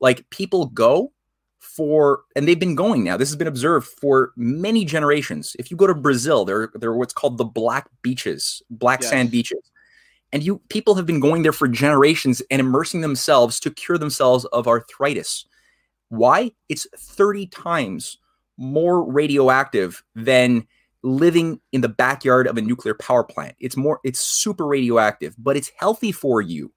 like 0.00 0.28
people 0.30 0.66
go 0.66 1.12
for 1.58 2.22
and 2.34 2.46
they've 2.46 2.58
been 2.58 2.74
going 2.74 3.04
now. 3.04 3.16
This 3.16 3.28
has 3.28 3.36
been 3.36 3.46
observed 3.46 3.86
for 3.86 4.32
many 4.36 4.84
generations. 4.84 5.54
If 5.58 5.70
you 5.70 5.76
go 5.76 5.86
to 5.86 5.94
Brazil, 5.94 6.44
there 6.44 6.70
there 6.74 6.90
are 6.90 6.96
what's 6.96 7.12
called 7.12 7.38
the 7.38 7.44
black 7.44 7.88
beaches, 8.02 8.62
black 8.70 9.00
yes. 9.00 9.10
sand 9.10 9.30
beaches. 9.30 9.70
And 10.32 10.42
you 10.42 10.60
people 10.68 10.94
have 10.94 11.06
been 11.06 11.20
going 11.20 11.42
there 11.42 11.52
for 11.52 11.68
generations 11.68 12.42
and 12.50 12.60
immersing 12.60 13.00
themselves 13.00 13.58
to 13.60 13.70
cure 13.70 13.98
themselves 13.98 14.44
of 14.46 14.68
arthritis. 14.68 15.46
Why? 16.10 16.52
It's 16.68 16.86
30 16.96 17.46
times 17.46 18.18
more 18.56 19.08
radioactive 19.10 20.02
than 20.14 20.66
living 21.02 21.60
in 21.72 21.80
the 21.80 21.88
backyard 21.88 22.46
of 22.46 22.56
a 22.56 22.62
nuclear 22.62 22.94
power 22.94 23.24
plant. 23.24 23.54
It's 23.60 23.76
more, 23.76 24.00
it's 24.04 24.20
super 24.20 24.66
radioactive, 24.66 25.34
but 25.38 25.56
it's 25.56 25.70
healthy 25.76 26.12
for 26.12 26.40
you. 26.40 26.72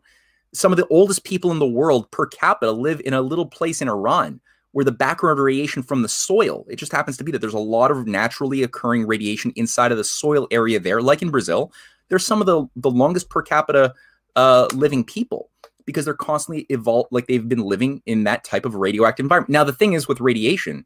Some 0.54 0.72
of 0.72 0.78
the 0.78 0.88
oldest 0.88 1.24
people 1.24 1.52
in 1.52 1.60
the 1.60 1.68
world 1.68 2.12
per 2.12 2.28
capita 2.28 2.72
live 2.72 3.02
in 3.06 3.14
a 3.14 3.22
little 3.22 3.46
place 3.46 3.82
in 3.82 3.88
Iran 3.88 4.42
where 4.74 4.86
the 4.86 4.92
background 4.92 5.40
radiation 5.40 5.84
from 5.84 6.02
the 6.02 6.10
soil, 6.10 6.66
it 6.70 6.78
just 6.78 6.92
happens 6.92 7.18
to 7.18 7.24
be 7.24 7.32
that 7.32 7.40
there's 7.40 7.54
a 7.54 7.60
lot 7.60 7.92
of 7.92 8.08
naturally 8.08 8.64
occurring 8.64 9.06
radiation 9.06 9.52
inside 9.56 9.92
of 9.92 9.98
the 9.98 10.04
soil 10.04 10.48
area 10.52 10.80
there, 10.80 11.02
like 11.02 11.22
in 11.22 11.30
Brazil. 11.30 11.74
There's 12.10 12.26
some 12.26 12.42
of 12.42 12.46
the, 12.46 12.66
the 12.76 12.92
longest 12.92 13.30
per 13.30 13.42
capita 13.42 13.94
uh, 14.36 14.68
living 14.74 15.04
people 15.04 15.50
because 15.86 16.06
they're 16.06 16.14
constantly 16.14 16.66
evolved, 16.70 17.10
like 17.12 17.28
they've 17.28 17.48
been 17.48 17.64
living 17.64 18.02
in 18.06 18.24
that 18.24 18.44
type 18.44 18.66
of 18.66 18.76
radioactive 18.76 19.26
environment. 19.26 19.50
Now, 19.50 19.64
the 19.64 19.74
thing 19.74 19.94
is 19.94 20.08
with 20.08 20.22
radiation, 20.22 20.86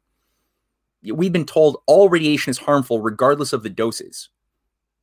we've 1.02 1.32
been 1.32 1.46
told 1.46 1.78
all 1.86 2.08
radiation 2.08 2.50
is 2.50 2.58
harmful 2.58 3.00
regardless 3.00 3.52
of 3.52 3.62
the 3.62 3.70
doses. 3.70 4.28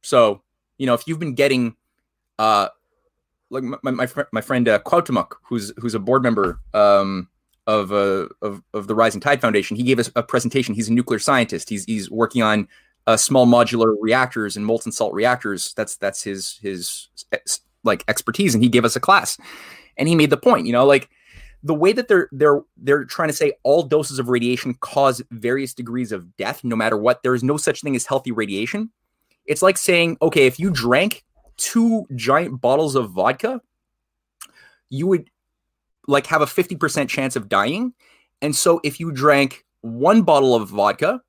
So, 0.02 0.42
you 0.78 0.86
know, 0.86 0.94
if 0.94 1.08
you've 1.08 1.20
been 1.20 1.36
getting, 1.36 1.76
uh, 2.40 2.70
like 3.50 3.64
my 3.64 3.92
my, 3.92 4.08
my 4.32 4.42
friend 4.42 4.68
uh, 4.68 4.80
Cuauhtemoc, 4.80 5.34
who's 5.44 5.72
who's 5.78 5.96
a 5.96 6.00
board 6.00 6.24
member 6.24 6.60
um, 6.74 7.30
of, 7.68 7.92
uh, 7.92 8.28
of 8.42 8.64
of 8.74 8.88
the 8.88 8.96
Rising 8.96 9.22
Tide 9.22 9.42
Foundation, 9.42 9.78
he 9.78 9.84
gave 9.84 10.00
us 10.00 10.10
a 10.16 10.24
presentation. 10.24 10.76
He's 10.76 10.90
a 10.90 10.94
nuclear 10.94 11.20
scientist. 11.20 11.70
He's 11.70 11.86
he's 11.86 12.10
working 12.10 12.42
on 12.42 12.68
uh, 13.08 13.18
small 13.18 13.46
modular 13.46 13.96
reactors 14.00 14.58
and 14.58 14.66
molten 14.66 14.92
salt 14.92 15.14
reactors. 15.14 15.74
That's 15.76 15.96
that's 15.98 16.24
his 16.24 16.60
his 16.62 17.10
like 17.84 18.04
expertise, 18.08 18.54
and 18.54 18.64
he 18.64 18.70
gave 18.70 18.86
us 18.86 18.96
a 18.96 19.00
class, 19.00 19.38
and 19.98 20.08
he 20.08 20.16
made 20.16 20.30
the 20.30 20.38
point. 20.38 20.66
You 20.66 20.74
know, 20.74 20.86
like 20.86 21.10
the 21.64 21.74
way 21.74 21.94
that 21.94 22.08
they're 22.08 22.28
they're 22.32 22.62
they're 22.78 23.06
trying 23.06 23.30
to 23.30 23.34
say 23.34 23.54
all 23.64 23.84
doses 23.84 24.20
of 24.20 24.30
radiation 24.30 24.74
cause 24.76 25.22
various 25.32 25.74
degrees 25.74 26.12
of 26.12 26.36
death 26.36 26.64
no 26.64 26.76
matter 26.76 26.98
what 26.98 27.24
there 27.24 27.34
is 27.34 27.44
no 27.44 27.58
such 27.58 27.82
thing 27.82 27.96
as 27.96 28.06
healthy 28.06 28.32
radiation. 28.32 28.92
It's 29.46 29.62
like 29.62 29.78
saying 29.78 30.18
okay 30.22 30.46
if 30.46 30.60
you 30.60 30.70
drank 30.70 31.24
two 31.58 32.06
giant 32.16 32.60
bottles 32.60 32.96
of 32.96 33.12
vodka 33.12 33.62
you 34.90 35.08
would 35.08 35.30
like 36.08 36.28
have 36.28 36.42
a 36.42 36.46
50% 36.46 37.08
chance 37.08 37.36
of 37.36 37.48
dying. 37.48 37.94
And 38.42 38.56
so 38.56 38.82
if 38.84 39.00
you 39.00 39.12
drank 39.12 39.64
one 39.82 40.22
bottle 40.24 40.54
of 40.54 40.70
vodka 40.70 41.22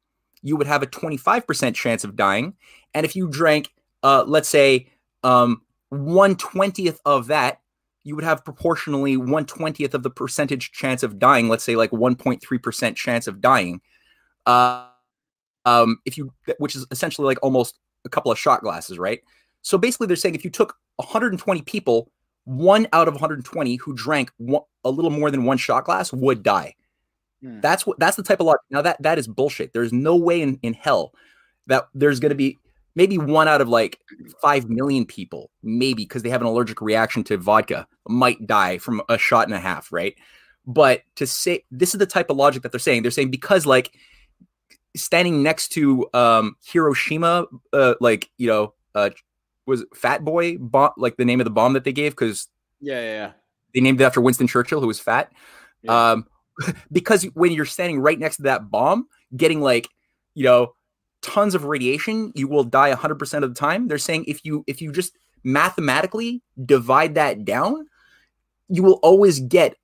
you 0.42 0.56
would 0.56 0.66
have 0.66 0.82
a 0.82 0.86
25% 0.86 1.74
chance 1.74 2.04
of 2.04 2.16
dying. 2.16 2.54
And 2.92 3.06
if 3.06 3.14
you 3.14 3.28
drank 3.28 3.72
uh, 4.02 4.24
let's 4.26 4.48
say 4.48 4.88
um, 5.22 5.62
120th 5.92 6.98
of 7.06 7.28
that 7.28 7.60
you 8.04 8.14
would 8.14 8.24
have 8.24 8.44
proportionally 8.44 9.16
120th 9.16 9.94
of 9.94 10.02
the 10.02 10.10
percentage 10.10 10.72
chance 10.72 11.02
of 11.02 11.18
dying, 11.18 11.48
let's 11.48 11.64
say 11.64 11.74
like 11.74 11.90
1.3% 11.90 12.96
chance 12.96 13.26
of 13.26 13.40
dying. 13.40 13.80
Uh, 14.46 14.86
um, 15.64 15.98
if 16.04 16.18
you, 16.18 16.32
which 16.58 16.76
is 16.76 16.86
essentially 16.90 17.24
like 17.24 17.38
almost 17.42 17.78
a 18.04 18.10
couple 18.10 18.30
of 18.30 18.38
shot 18.38 18.60
glasses, 18.60 18.98
right? 18.98 19.20
So 19.62 19.78
basically, 19.78 20.06
they're 20.06 20.16
saying 20.16 20.34
if 20.34 20.44
you 20.44 20.50
took 20.50 20.76
120 20.96 21.62
people, 21.62 22.10
one 22.44 22.86
out 22.92 23.08
of 23.08 23.14
120 23.14 23.76
who 23.76 23.94
drank 23.94 24.30
one, 24.36 24.62
a 24.84 24.90
little 24.90 25.10
more 25.10 25.30
than 25.30 25.44
one 25.44 25.56
shot 25.56 25.86
glass 25.86 26.12
would 26.12 26.42
die. 26.42 26.74
Hmm. 27.42 27.60
That's 27.60 27.86
what 27.86 27.98
that's 27.98 28.16
the 28.16 28.22
type 28.22 28.40
of 28.40 28.46
logic. 28.46 28.60
Now 28.70 28.82
that 28.82 29.00
that 29.02 29.18
is 29.18 29.26
bullshit. 29.26 29.72
There's 29.72 29.92
no 29.92 30.16
way 30.16 30.42
in, 30.42 30.58
in 30.62 30.74
hell 30.74 31.14
that 31.66 31.88
there's 31.94 32.20
going 32.20 32.30
to 32.30 32.36
be 32.36 32.58
maybe 32.94 33.18
one 33.18 33.48
out 33.48 33.60
of 33.60 33.68
like 33.68 33.98
5 34.40 34.68
million 34.68 35.04
people, 35.04 35.50
maybe 35.62 36.04
because 36.04 36.22
they 36.22 36.30
have 36.30 36.40
an 36.40 36.46
allergic 36.46 36.80
reaction 36.80 37.24
to 37.24 37.36
vodka, 37.36 37.86
might 38.08 38.46
die 38.46 38.78
from 38.78 39.02
a 39.08 39.18
shot 39.18 39.46
and 39.46 39.54
a 39.54 39.60
half, 39.60 39.92
right? 39.92 40.14
But 40.66 41.02
to 41.16 41.26
say 41.26 41.64
this 41.70 41.94
is 41.94 41.98
the 41.98 42.06
type 42.06 42.30
of 42.30 42.36
logic 42.36 42.62
that 42.62 42.72
they're 42.72 42.78
saying. 42.78 43.02
They're 43.02 43.10
saying 43.10 43.30
because 43.30 43.66
like 43.66 43.92
standing 44.96 45.42
next 45.42 45.68
to 45.70 46.08
um 46.14 46.56
Hiroshima, 46.64 47.46
uh, 47.72 47.94
like, 48.00 48.30
you 48.38 48.46
know, 48.46 48.74
uh, 48.94 49.10
was 49.66 49.84
Fat 49.94 50.24
Boy 50.24 50.58
bomb, 50.58 50.92
like 50.96 51.16
the 51.16 51.24
name 51.24 51.40
of 51.40 51.44
the 51.44 51.50
bomb 51.50 51.72
that 51.74 51.84
they 51.84 51.92
gave? 51.92 52.12
Because 52.12 52.48
yeah, 52.80 53.00
yeah, 53.00 53.12
yeah, 53.12 53.32
they 53.74 53.80
named 53.80 54.00
it 54.00 54.04
after 54.04 54.20
Winston 54.20 54.46
Churchill, 54.46 54.80
who 54.80 54.86
was 54.86 55.00
fat. 55.00 55.32
Yeah. 55.82 56.12
Um, 56.12 56.26
because 56.92 57.24
when 57.34 57.52
you're 57.52 57.64
standing 57.64 57.98
right 57.98 58.18
next 58.18 58.36
to 58.36 58.42
that 58.44 58.70
bomb, 58.70 59.08
getting 59.36 59.60
like, 59.60 59.88
you 60.34 60.44
know, 60.44 60.74
tons 61.24 61.54
of 61.54 61.64
radiation, 61.64 62.30
you 62.34 62.46
will 62.46 62.64
die 62.64 62.94
100% 62.94 63.42
of 63.42 63.54
the 63.54 63.58
time. 63.58 63.88
They're 63.88 63.98
saying 63.98 64.26
if 64.28 64.44
you 64.44 64.62
if 64.66 64.82
you 64.82 64.92
just 64.92 65.16
mathematically 65.42 66.42
divide 66.64 67.14
that 67.14 67.44
down, 67.44 67.86
you 68.68 68.82
will 68.82 69.00
always 69.02 69.40
get 69.40 69.76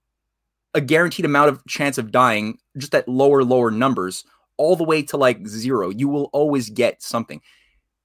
a 0.75 0.81
guaranteed 0.81 1.25
amount 1.25 1.49
of 1.49 1.67
chance 1.67 1.99
of 1.99 2.13
dying 2.13 2.59
just 2.77 2.95
at 2.95 3.09
lower 3.09 3.43
lower 3.43 3.71
numbers 3.71 4.25
all 4.59 4.77
the 4.77 4.85
way 4.85 5.03
to 5.03 5.17
like 5.17 5.47
zero. 5.49 5.89
You 5.89 6.09
will 6.09 6.31
always 6.33 6.69
get 6.69 7.03
something. 7.03 7.41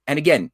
And 0.07 0.17
again, 0.17 0.51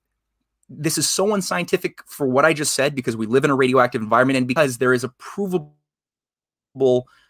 this 0.67 0.98
is 0.98 1.10
so 1.10 1.34
unscientific 1.34 2.00
for 2.08 2.26
what 2.26 2.46
I 2.46 2.54
just 2.54 2.74
said 2.74 2.96
because 2.96 3.15
we 3.15 3.28
live 3.28 3.46
in 3.46 3.52
a 3.52 3.56
radioactive 3.56 4.02
environment 4.02 4.38
and 4.38 4.48
because 4.48 4.80
there 4.80 4.94
is 4.94 5.04
a 5.04 5.10
provable 5.20 5.76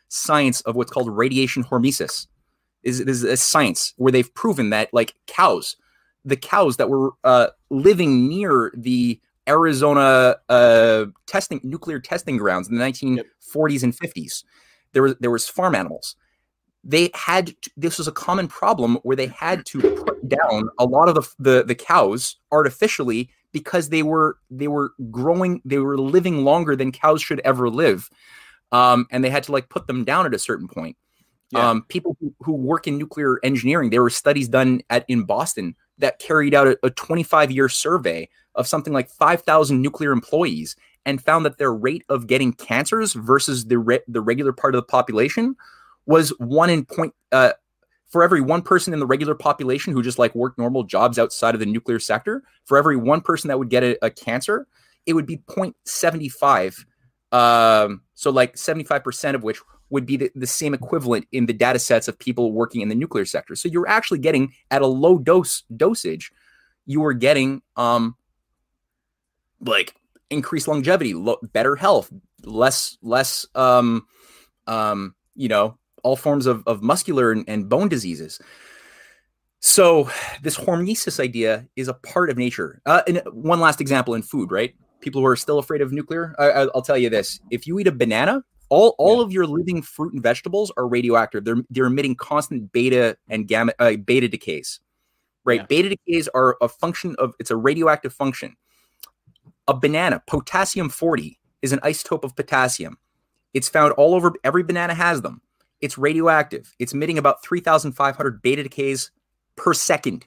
science 0.07 0.61
of 0.61 0.75
what's 0.75 0.91
called 0.91 1.09
radiation 1.09 1.63
hormesis 1.63 2.27
is, 2.83 2.99
is 2.99 3.23
a 3.23 3.37
science 3.37 3.93
where 3.97 4.11
they've 4.11 4.33
proven 4.33 4.69
that 4.71 4.93
like 4.93 5.15
cows, 5.27 5.75
the 6.25 6.35
cows 6.35 6.77
that 6.77 6.89
were 6.89 7.11
uh, 7.23 7.47
living 7.69 8.27
near 8.27 8.71
the 8.75 9.19
Arizona 9.47 10.35
uh, 10.49 11.05
testing 11.27 11.59
nuclear 11.63 11.99
testing 11.99 12.37
grounds 12.37 12.69
in 12.69 12.77
the 12.77 12.83
1940s 12.83 13.73
yep. 13.73 13.83
and 13.83 13.97
50s, 13.97 14.43
there 14.93 15.03
was 15.03 15.15
there 15.19 15.31
was 15.31 15.47
farm 15.47 15.75
animals. 15.75 16.15
They 16.83 17.11
had 17.13 17.47
to, 17.61 17.71
this 17.77 17.97
was 17.99 18.07
a 18.07 18.11
common 18.11 18.47
problem 18.47 18.95
where 19.03 19.15
they 19.15 19.27
had 19.27 19.65
to 19.67 19.81
put 19.81 20.27
down 20.27 20.69
a 20.79 20.85
lot 20.85 21.09
of 21.09 21.15
the, 21.15 21.27
the 21.39 21.63
the 21.63 21.75
cows 21.75 22.37
artificially 22.51 23.29
because 23.51 23.89
they 23.89 24.03
were 24.03 24.37
they 24.49 24.67
were 24.67 24.91
growing 25.09 25.61
they 25.65 25.77
were 25.77 25.97
living 25.97 26.43
longer 26.43 26.75
than 26.75 26.91
cows 26.91 27.21
should 27.21 27.39
ever 27.41 27.69
live, 27.69 28.09
um, 28.71 29.05
and 29.11 29.23
they 29.23 29.29
had 29.29 29.43
to 29.43 29.51
like 29.51 29.69
put 29.69 29.87
them 29.87 30.03
down 30.03 30.25
at 30.25 30.33
a 30.33 30.39
certain 30.39 30.67
point. 30.67 30.97
Yeah. 31.51 31.69
Um, 31.69 31.83
people 31.83 32.15
who, 32.19 32.33
who, 32.39 32.53
work 32.53 32.87
in 32.87 32.97
nuclear 32.97 33.39
engineering, 33.43 33.89
there 33.89 34.01
were 34.01 34.09
studies 34.09 34.47
done 34.47 34.81
at 34.89 35.05
in 35.07 35.23
Boston 35.23 35.75
that 35.97 36.19
carried 36.19 36.53
out 36.53 36.67
a, 36.67 36.77
a 36.83 36.89
25 36.89 37.51
year 37.51 37.67
survey 37.67 38.29
of 38.55 38.67
something 38.67 38.93
like 38.93 39.09
5,000 39.09 39.81
nuclear 39.81 40.11
employees 40.11 40.75
and 41.05 41.21
found 41.21 41.45
that 41.45 41.57
their 41.57 41.73
rate 41.73 42.03
of 42.09 42.27
getting 42.27 42.53
cancers 42.53 43.13
versus 43.13 43.65
the 43.65 43.77
re- 43.77 44.01
the 44.07 44.21
regular 44.21 44.53
part 44.53 44.75
of 44.75 44.79
the 44.79 44.85
population 44.85 45.55
was 46.05 46.29
one 46.39 46.69
in 46.69 46.85
point 46.85 47.13
uh, 47.31 47.53
for 48.07 48.23
every 48.23 48.41
one 48.41 48.61
person 48.61 48.93
in 48.93 48.99
the 48.99 49.05
regular 49.05 49.35
population 49.35 49.93
who 49.93 50.03
just 50.03 50.19
like 50.19 50.35
worked 50.35 50.57
normal 50.57 50.83
jobs 50.83 51.17
outside 51.17 51.53
of 51.55 51.59
the 51.59 51.65
nuclear 51.65 51.99
sector. 51.99 52.43
For 52.65 52.77
every 52.77 52.97
one 52.97 53.21
person 53.21 53.47
that 53.47 53.57
would 53.57 53.69
get 53.69 53.83
a, 53.83 54.05
a 54.05 54.09
cancer, 54.09 54.67
it 55.05 55.13
would 55.13 55.25
be 55.25 55.37
0.75. 55.37 56.85
Um, 57.31 58.01
so 58.13 58.29
like 58.29 58.55
75% 58.55 59.35
of 59.35 59.43
which 59.43 59.59
would 59.91 60.05
be 60.05 60.17
the, 60.17 60.31
the 60.33 60.47
same 60.47 60.73
equivalent 60.73 61.27
in 61.31 61.45
the 61.45 61.53
data 61.53 61.77
sets 61.77 62.07
of 62.07 62.17
people 62.17 62.53
working 62.53 62.81
in 62.81 62.89
the 62.89 62.95
nuclear 62.95 63.25
sector. 63.25 63.55
So 63.55 63.69
you're 63.69 63.87
actually 63.87 64.19
getting 64.19 64.53
at 64.71 64.81
a 64.81 64.87
low 64.87 65.19
dose 65.19 65.63
dosage, 65.75 66.31
you 66.85 67.03
are 67.05 67.13
getting 67.13 67.61
um 67.75 68.15
like 69.59 69.93
increased 70.29 70.67
longevity, 70.67 71.13
lo- 71.13 71.39
better 71.53 71.75
health, 71.75 72.11
less 72.43 72.97
less 73.01 73.45
um 73.53 74.07
um 74.65 75.13
you 75.35 75.49
know 75.49 75.77
all 76.03 76.15
forms 76.15 76.47
of, 76.47 76.63
of 76.65 76.81
muscular 76.81 77.31
and, 77.31 77.45
and 77.47 77.69
bone 77.69 77.87
diseases. 77.87 78.39
So 79.59 80.09
this 80.41 80.57
hormesis 80.57 81.19
idea 81.19 81.67
is 81.75 81.87
a 81.87 81.93
part 81.93 82.31
of 82.31 82.37
nature. 82.37 82.81
Uh, 82.87 83.03
and 83.07 83.21
one 83.31 83.59
last 83.59 83.79
example 83.79 84.15
in 84.15 84.23
food, 84.23 84.51
right? 84.51 84.73
People 85.01 85.21
who 85.21 85.27
are 85.27 85.35
still 85.35 85.59
afraid 85.59 85.81
of 85.81 85.91
nuclear, 85.91 86.33
I, 86.39 86.65
will 86.73 86.81
tell 86.81 86.97
you 86.97 87.09
this: 87.09 87.39
if 87.51 87.67
you 87.67 87.77
eat 87.77 87.87
a 87.87 87.91
banana, 87.91 88.43
all 88.71 88.95
all 88.97 89.17
yeah. 89.17 89.23
of 89.23 89.31
your 89.33 89.45
living 89.45 89.81
fruit 89.81 90.13
and 90.13 90.23
vegetables 90.23 90.71
are 90.77 90.87
radioactive. 90.87 91.43
They're 91.43 91.61
they're 91.69 91.85
emitting 91.85 92.15
constant 92.15 92.71
beta 92.71 93.17
and 93.27 93.47
gamma 93.47 93.73
uh, 93.77 93.97
beta 93.97 94.29
decays. 94.29 94.79
Right? 95.43 95.59
Yeah. 95.59 95.65
Beta 95.67 95.89
decays 95.89 96.29
are 96.29 96.55
a 96.61 96.69
function 96.69 97.15
of 97.19 97.35
it's 97.37 97.51
a 97.51 97.55
radioactive 97.55 98.13
function. 98.13 98.55
A 99.67 99.73
banana, 99.73 100.23
potassium 100.25 100.89
40 100.89 101.37
is 101.61 101.73
an 101.73 101.79
isotope 101.79 102.23
of 102.23 102.35
potassium. 102.35 102.97
It's 103.53 103.67
found 103.67 103.93
all 103.93 104.15
over 104.15 104.33
every 104.43 104.63
banana 104.63 104.93
has 104.93 105.21
them. 105.21 105.41
It's 105.81 105.97
radioactive. 105.97 106.73
It's 106.79 106.93
emitting 106.93 107.17
about 107.17 107.43
3,500 107.43 108.41
beta 108.41 108.63
decays 108.63 109.11
per 109.55 109.73
second 109.73 110.25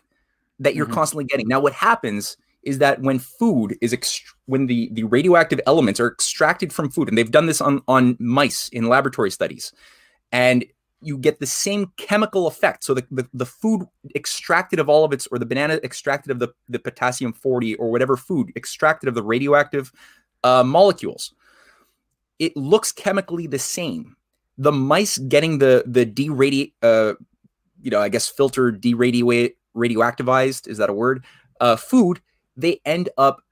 that 0.59 0.75
you're 0.75 0.85
mm-hmm. 0.85 0.95
constantly 0.95 1.25
getting. 1.25 1.49
Now, 1.49 1.61
what 1.61 1.73
happens 1.73 2.37
is 2.65 2.79
that 2.79 3.01
when 3.01 3.19
food 3.19 3.77
is 3.81 3.93
ext- 3.93 4.23
when 4.47 4.67
the 4.67 4.91
the 4.93 5.05
radioactive 5.05 5.61
elements 5.67 6.01
are 6.01 6.09
extracted 6.09 6.73
from 6.73 6.91
food 6.91 7.09
and 7.09 7.17
they've 7.17 7.31
done 7.31 7.47
this 7.47 7.61
on 7.61 7.83
on 7.89 8.17
mice 8.19 8.69
in 8.71 8.89
laboratory 8.89 9.31
studies 9.31 9.73
and 10.33 10.65
you 11.01 11.19
get 11.19 11.39
the 11.39 11.47
same 11.47 11.93
chemical 11.99 12.47
effect. 12.47 12.83
So 12.83 12.95
the, 12.95 13.07
the, 13.11 13.29
the 13.35 13.45
food 13.45 13.83
extracted 14.17 14.79
of 14.79 14.89
all 14.89 15.05
of 15.05 15.13
its 15.13 15.27
or 15.27 15.39
the 15.39 15.45
banana 15.45 15.79
extracted 15.85 16.31
of 16.31 16.39
the, 16.39 16.49
the 16.71 16.79
potassium 16.79 17.35
40 17.35 17.75
or 17.75 17.91
whatever 17.91 18.17
food 18.17 18.51
extracted 18.57 19.07
of 19.07 19.15
the 19.15 19.23
radioactive 19.23 19.93
uh, 20.45 20.65
molecules 20.65 21.35
it 22.39 22.57
looks 22.57 22.93
chemically 22.93 23.47
the 23.47 23.59
same. 23.59 24.17
The 24.59 24.73
mice 24.73 25.19
getting 25.19 25.59
the 25.59 25.85
the 25.87 26.07
deradi 26.07 26.73
uh, 26.83 27.15
you 27.83 27.91
know 27.91 28.01
i 28.01 28.09
guess 28.09 28.29
filtered 28.29 28.81
deradiate 28.81 29.55
radioactivized 29.77 30.69
is 30.69 30.79
that 30.79 30.91
a 30.91 30.93
word? 30.93 31.25
Uh, 31.61 31.77
food 31.77 32.21
they 32.57 32.81
end 32.85 33.09
up 33.19 33.43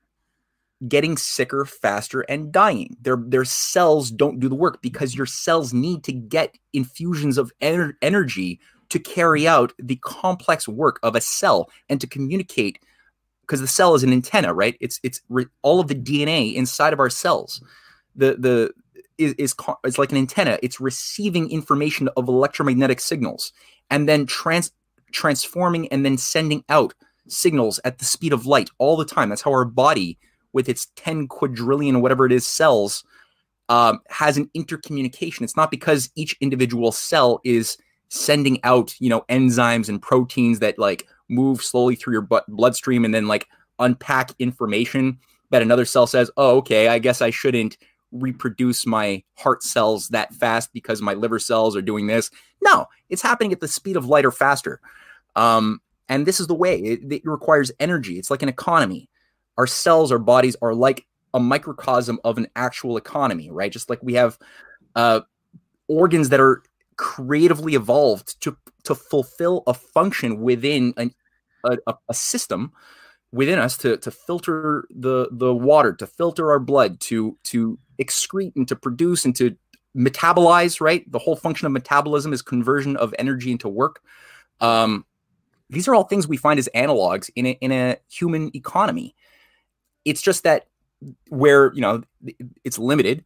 getting 0.88 1.16
sicker 1.16 1.64
faster 1.64 2.22
and 2.22 2.52
dying. 2.52 2.96
Their 3.00 3.16
their 3.16 3.44
cells 3.44 4.10
don't 4.10 4.40
do 4.40 4.48
the 4.48 4.54
work 4.54 4.82
because 4.82 5.14
your 5.14 5.26
cells 5.26 5.72
need 5.72 6.04
to 6.04 6.12
get 6.12 6.56
infusions 6.72 7.38
of 7.38 7.52
ener- 7.60 7.94
energy 8.02 8.60
to 8.88 8.98
carry 8.98 9.46
out 9.46 9.72
the 9.78 9.96
complex 9.96 10.68
work 10.68 10.98
of 11.02 11.14
a 11.14 11.20
cell 11.20 11.70
and 11.88 12.00
to 12.00 12.06
communicate 12.06 12.78
because 13.42 13.60
the 13.60 13.66
cell 13.66 13.94
is 13.94 14.02
an 14.02 14.12
antenna 14.12 14.52
right? 14.52 14.76
It's 14.80 14.98
it's 15.02 15.20
re- 15.28 15.46
all 15.62 15.80
of 15.80 15.88
the 15.88 15.94
dna 15.94 16.54
inside 16.54 16.92
of 16.92 17.00
our 17.00 17.10
cells. 17.10 17.62
The 18.16 18.36
the 18.38 18.72
is, 19.18 19.34
is 19.34 19.54
it's 19.84 19.98
like 19.98 20.10
an 20.10 20.18
antenna. 20.18 20.58
It's 20.62 20.80
receiving 20.80 21.50
information 21.50 22.08
of 22.16 22.28
electromagnetic 22.28 23.00
signals 23.00 23.52
and 23.90 24.08
then 24.08 24.26
trans 24.26 24.72
transforming 25.12 25.88
and 25.88 26.04
then 26.04 26.16
sending 26.16 26.64
out 26.68 26.94
signals 27.32 27.80
at 27.84 27.98
the 27.98 28.04
speed 28.04 28.32
of 28.32 28.46
light 28.46 28.70
all 28.78 28.96
the 28.96 29.04
time. 29.04 29.28
That's 29.28 29.42
how 29.42 29.52
our 29.52 29.64
body 29.64 30.18
with 30.52 30.68
its 30.68 30.86
10 30.96 31.28
quadrillion 31.28 32.00
whatever 32.00 32.26
it 32.26 32.32
is 32.32 32.46
cells 32.46 33.04
um, 33.68 34.00
has 34.08 34.36
an 34.36 34.50
intercommunication. 34.56 35.42
It's 35.42 35.56
not 35.56 35.70
because 35.70 36.10
each 36.14 36.36
individual 36.40 36.92
cell 36.92 37.40
is 37.44 37.78
sending 38.08 38.62
out 38.62 38.94
you 39.00 39.08
know 39.08 39.22
enzymes 39.30 39.88
and 39.88 40.02
proteins 40.02 40.58
that 40.58 40.78
like 40.78 41.08
move 41.30 41.62
slowly 41.62 41.94
through 41.94 42.12
your 42.12 42.20
bu- 42.20 42.40
bloodstream 42.46 43.06
and 43.06 43.14
then 43.14 43.26
like 43.26 43.48
unpack 43.78 44.32
information 44.38 45.18
that 45.48 45.62
another 45.62 45.86
cell 45.86 46.06
says 46.06 46.30
oh 46.36 46.58
okay 46.58 46.88
i 46.88 46.98
guess 46.98 47.22
i 47.22 47.30
shouldn't 47.30 47.78
reproduce 48.12 48.86
my 48.86 49.22
heart 49.34 49.62
cells 49.62 50.08
that 50.08 50.34
fast 50.34 50.72
because 50.72 51.00
my 51.00 51.14
liver 51.14 51.38
cells 51.38 51.74
are 51.74 51.82
doing 51.82 52.06
this. 52.06 52.30
No 52.62 52.86
it's 53.08 53.22
happening 53.22 53.52
at 53.52 53.60
the 53.60 53.68
speed 53.68 53.96
of 53.96 54.06
light 54.06 54.24
or 54.24 54.30
faster. 54.30 54.80
Um, 55.34 55.80
and 56.12 56.26
this 56.26 56.40
is 56.40 56.46
the 56.46 56.54
way 56.54 56.78
it, 56.78 57.10
it 57.10 57.22
requires 57.24 57.72
energy. 57.80 58.18
It's 58.18 58.30
like 58.30 58.42
an 58.42 58.48
economy. 58.50 59.08
Our 59.56 59.66
cells 59.66 60.12
our 60.12 60.18
bodies 60.18 60.56
are 60.60 60.74
like 60.74 61.06
a 61.32 61.40
microcosm 61.40 62.20
of 62.22 62.36
an 62.36 62.48
actual 62.54 62.98
economy 62.98 63.50
right? 63.50 63.72
Just 63.72 63.88
like 63.88 64.02
we 64.02 64.14
have 64.14 64.38
uh, 64.94 65.20
organs 65.88 66.28
that 66.28 66.40
are 66.40 66.62
creatively 66.96 67.74
evolved 67.74 68.40
to 68.42 68.56
to 68.84 68.94
fulfill 68.94 69.62
a 69.66 69.72
function 69.72 70.40
within 70.42 70.92
an, 70.98 71.14
a, 71.64 71.94
a 72.08 72.14
system 72.14 72.72
within 73.32 73.58
us 73.58 73.78
to 73.78 73.96
to 73.96 74.10
filter 74.10 74.84
the 74.90 75.28
the 75.32 75.54
water 75.54 75.94
to 75.94 76.06
filter 76.06 76.50
our 76.50 76.60
blood 76.60 77.00
to 77.00 77.38
to 77.44 77.78
excrete 77.98 78.52
and 78.56 78.68
to 78.68 78.76
produce 78.76 79.24
and 79.24 79.34
to 79.36 79.56
metabolize 79.96 80.80
right? 80.80 81.10
The 81.10 81.18
whole 81.18 81.36
function 81.36 81.66
of 81.66 81.72
metabolism 81.72 82.34
is 82.34 82.42
conversion 82.42 82.96
of 82.96 83.14
energy 83.18 83.50
into 83.50 83.68
work. 83.68 84.02
Um, 84.60 85.06
these 85.72 85.88
are 85.88 85.94
all 85.94 86.04
things 86.04 86.28
we 86.28 86.36
find 86.36 86.58
as 86.58 86.68
analogs 86.74 87.30
in 87.34 87.46
a, 87.46 87.50
in 87.60 87.72
a 87.72 87.96
human 88.10 88.54
economy. 88.54 89.14
It's 90.04 90.22
just 90.22 90.44
that 90.44 90.66
where 91.28 91.72
you 91.74 91.80
know 91.80 92.02
it's 92.64 92.78
limited 92.78 93.24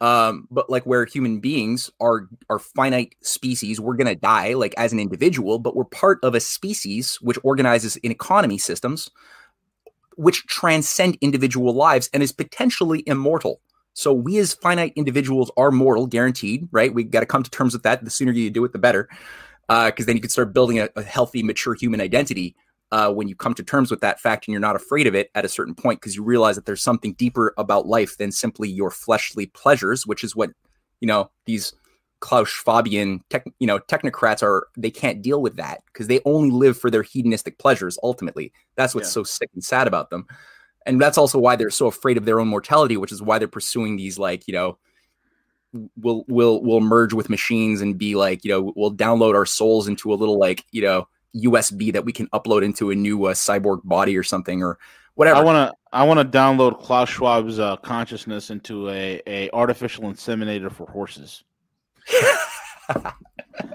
um, 0.00 0.48
but 0.50 0.68
like 0.68 0.84
where 0.84 1.04
human 1.04 1.40
beings 1.40 1.90
are 2.00 2.28
are 2.48 2.58
finite 2.58 3.14
species 3.20 3.80
we're 3.80 3.96
to 3.96 4.14
die 4.14 4.54
like 4.54 4.74
as 4.78 4.92
an 4.92 4.98
individual 4.98 5.58
but 5.58 5.76
we're 5.76 5.84
part 5.84 6.18
of 6.22 6.34
a 6.34 6.40
species 6.40 7.16
which 7.20 7.38
organizes 7.44 7.96
in 7.96 8.10
economy 8.10 8.56
systems 8.56 9.10
which 10.16 10.46
transcend 10.46 11.16
individual 11.20 11.74
lives 11.74 12.10
and 12.12 12.22
is 12.22 12.32
potentially 12.32 13.02
immortal. 13.06 13.60
So 13.94 14.12
we 14.12 14.38
as 14.38 14.54
finite 14.54 14.92
individuals 14.96 15.50
are 15.56 15.70
mortal 15.70 16.06
guaranteed 16.06 16.68
right? 16.72 16.92
We 16.92 17.04
got 17.04 17.20
to 17.20 17.26
come 17.26 17.42
to 17.42 17.50
terms 17.50 17.74
with 17.74 17.82
that. 17.82 18.04
The 18.04 18.10
sooner 18.10 18.32
you 18.32 18.50
do 18.50 18.64
it 18.64 18.72
the 18.72 18.78
better 18.78 19.08
because 19.68 20.04
uh, 20.04 20.06
then 20.06 20.16
you 20.16 20.20
can 20.20 20.30
start 20.30 20.52
building 20.52 20.80
a, 20.80 20.88
a 20.96 21.02
healthy 21.02 21.42
mature 21.42 21.74
human 21.74 22.00
identity 22.00 22.56
uh, 22.92 23.10
when 23.10 23.26
you 23.26 23.34
come 23.34 23.54
to 23.54 23.62
terms 23.62 23.90
with 23.90 24.00
that 24.00 24.20
fact 24.20 24.46
and 24.46 24.52
you're 24.52 24.60
not 24.60 24.76
afraid 24.76 25.06
of 25.06 25.14
it 25.14 25.30
at 25.34 25.46
a 25.46 25.48
certain 25.48 25.74
point 25.74 25.98
because 26.00 26.14
you 26.14 26.22
realize 26.22 26.56
that 26.56 26.66
there's 26.66 26.82
something 26.82 27.14
deeper 27.14 27.54
about 27.56 27.86
life 27.86 28.18
than 28.18 28.30
simply 28.30 28.68
your 28.68 28.90
fleshly 28.90 29.46
pleasures, 29.46 30.06
which 30.06 30.22
is 30.22 30.36
what 30.36 30.50
you 31.00 31.08
know 31.08 31.30
these 31.46 31.72
Klaus 32.20 32.48
Schwabian 32.48 33.20
tech, 33.30 33.44
you 33.58 33.66
know 33.66 33.78
technocrats 33.78 34.42
are. 34.42 34.68
They 34.76 34.90
can't 34.90 35.22
deal 35.22 35.40
with 35.40 35.56
that 35.56 35.82
because 35.86 36.06
they 36.06 36.20
only 36.26 36.50
live 36.50 36.78
for 36.78 36.90
their 36.90 37.02
hedonistic 37.02 37.58
pleasures. 37.58 37.98
Ultimately, 38.02 38.52
that's 38.76 38.94
what's 38.94 39.08
yeah. 39.08 39.12
so 39.12 39.24
sick 39.24 39.48
and 39.54 39.64
sad 39.64 39.86
about 39.86 40.10
them, 40.10 40.26
and 40.84 41.00
that's 41.00 41.16
also 41.16 41.38
why 41.38 41.56
they're 41.56 41.70
so 41.70 41.86
afraid 41.86 42.18
of 42.18 42.26
their 42.26 42.40
own 42.40 42.48
mortality, 42.48 42.98
which 42.98 43.10
is 43.10 43.22
why 43.22 43.38
they're 43.38 43.48
pursuing 43.48 43.96
these 43.96 44.18
like 44.18 44.46
you 44.46 44.52
know 44.52 44.76
we'll 45.96 46.24
we'll 46.28 46.62
we'll 46.62 46.80
merge 46.80 47.12
with 47.12 47.30
machines 47.30 47.80
and 47.80 47.96
be 47.98 48.14
like 48.14 48.44
you 48.44 48.50
know 48.50 48.72
we'll 48.76 48.92
download 48.92 49.34
our 49.34 49.46
souls 49.46 49.88
into 49.88 50.12
a 50.12 50.16
little 50.16 50.38
like 50.38 50.64
you 50.70 50.82
know 50.82 51.06
USB 51.36 51.92
that 51.92 52.04
we 52.04 52.12
can 52.12 52.28
upload 52.28 52.62
into 52.62 52.90
a 52.90 52.94
new 52.94 53.24
uh, 53.24 53.34
cyborg 53.34 53.80
body 53.84 54.16
or 54.16 54.22
something 54.22 54.62
or 54.62 54.78
whatever. 55.14 55.40
I 55.40 55.42
want 55.42 55.70
to 55.70 55.76
I 55.92 56.04
want 56.04 56.20
to 56.20 56.38
download 56.38 56.80
Klaus 56.80 57.10
Schwab's 57.10 57.58
uh, 57.58 57.76
consciousness 57.76 58.50
into 58.50 58.88
a, 58.90 59.20
a 59.26 59.50
artificial 59.50 60.04
inseminator 60.04 60.70
for 60.70 60.86
horses. 60.86 61.44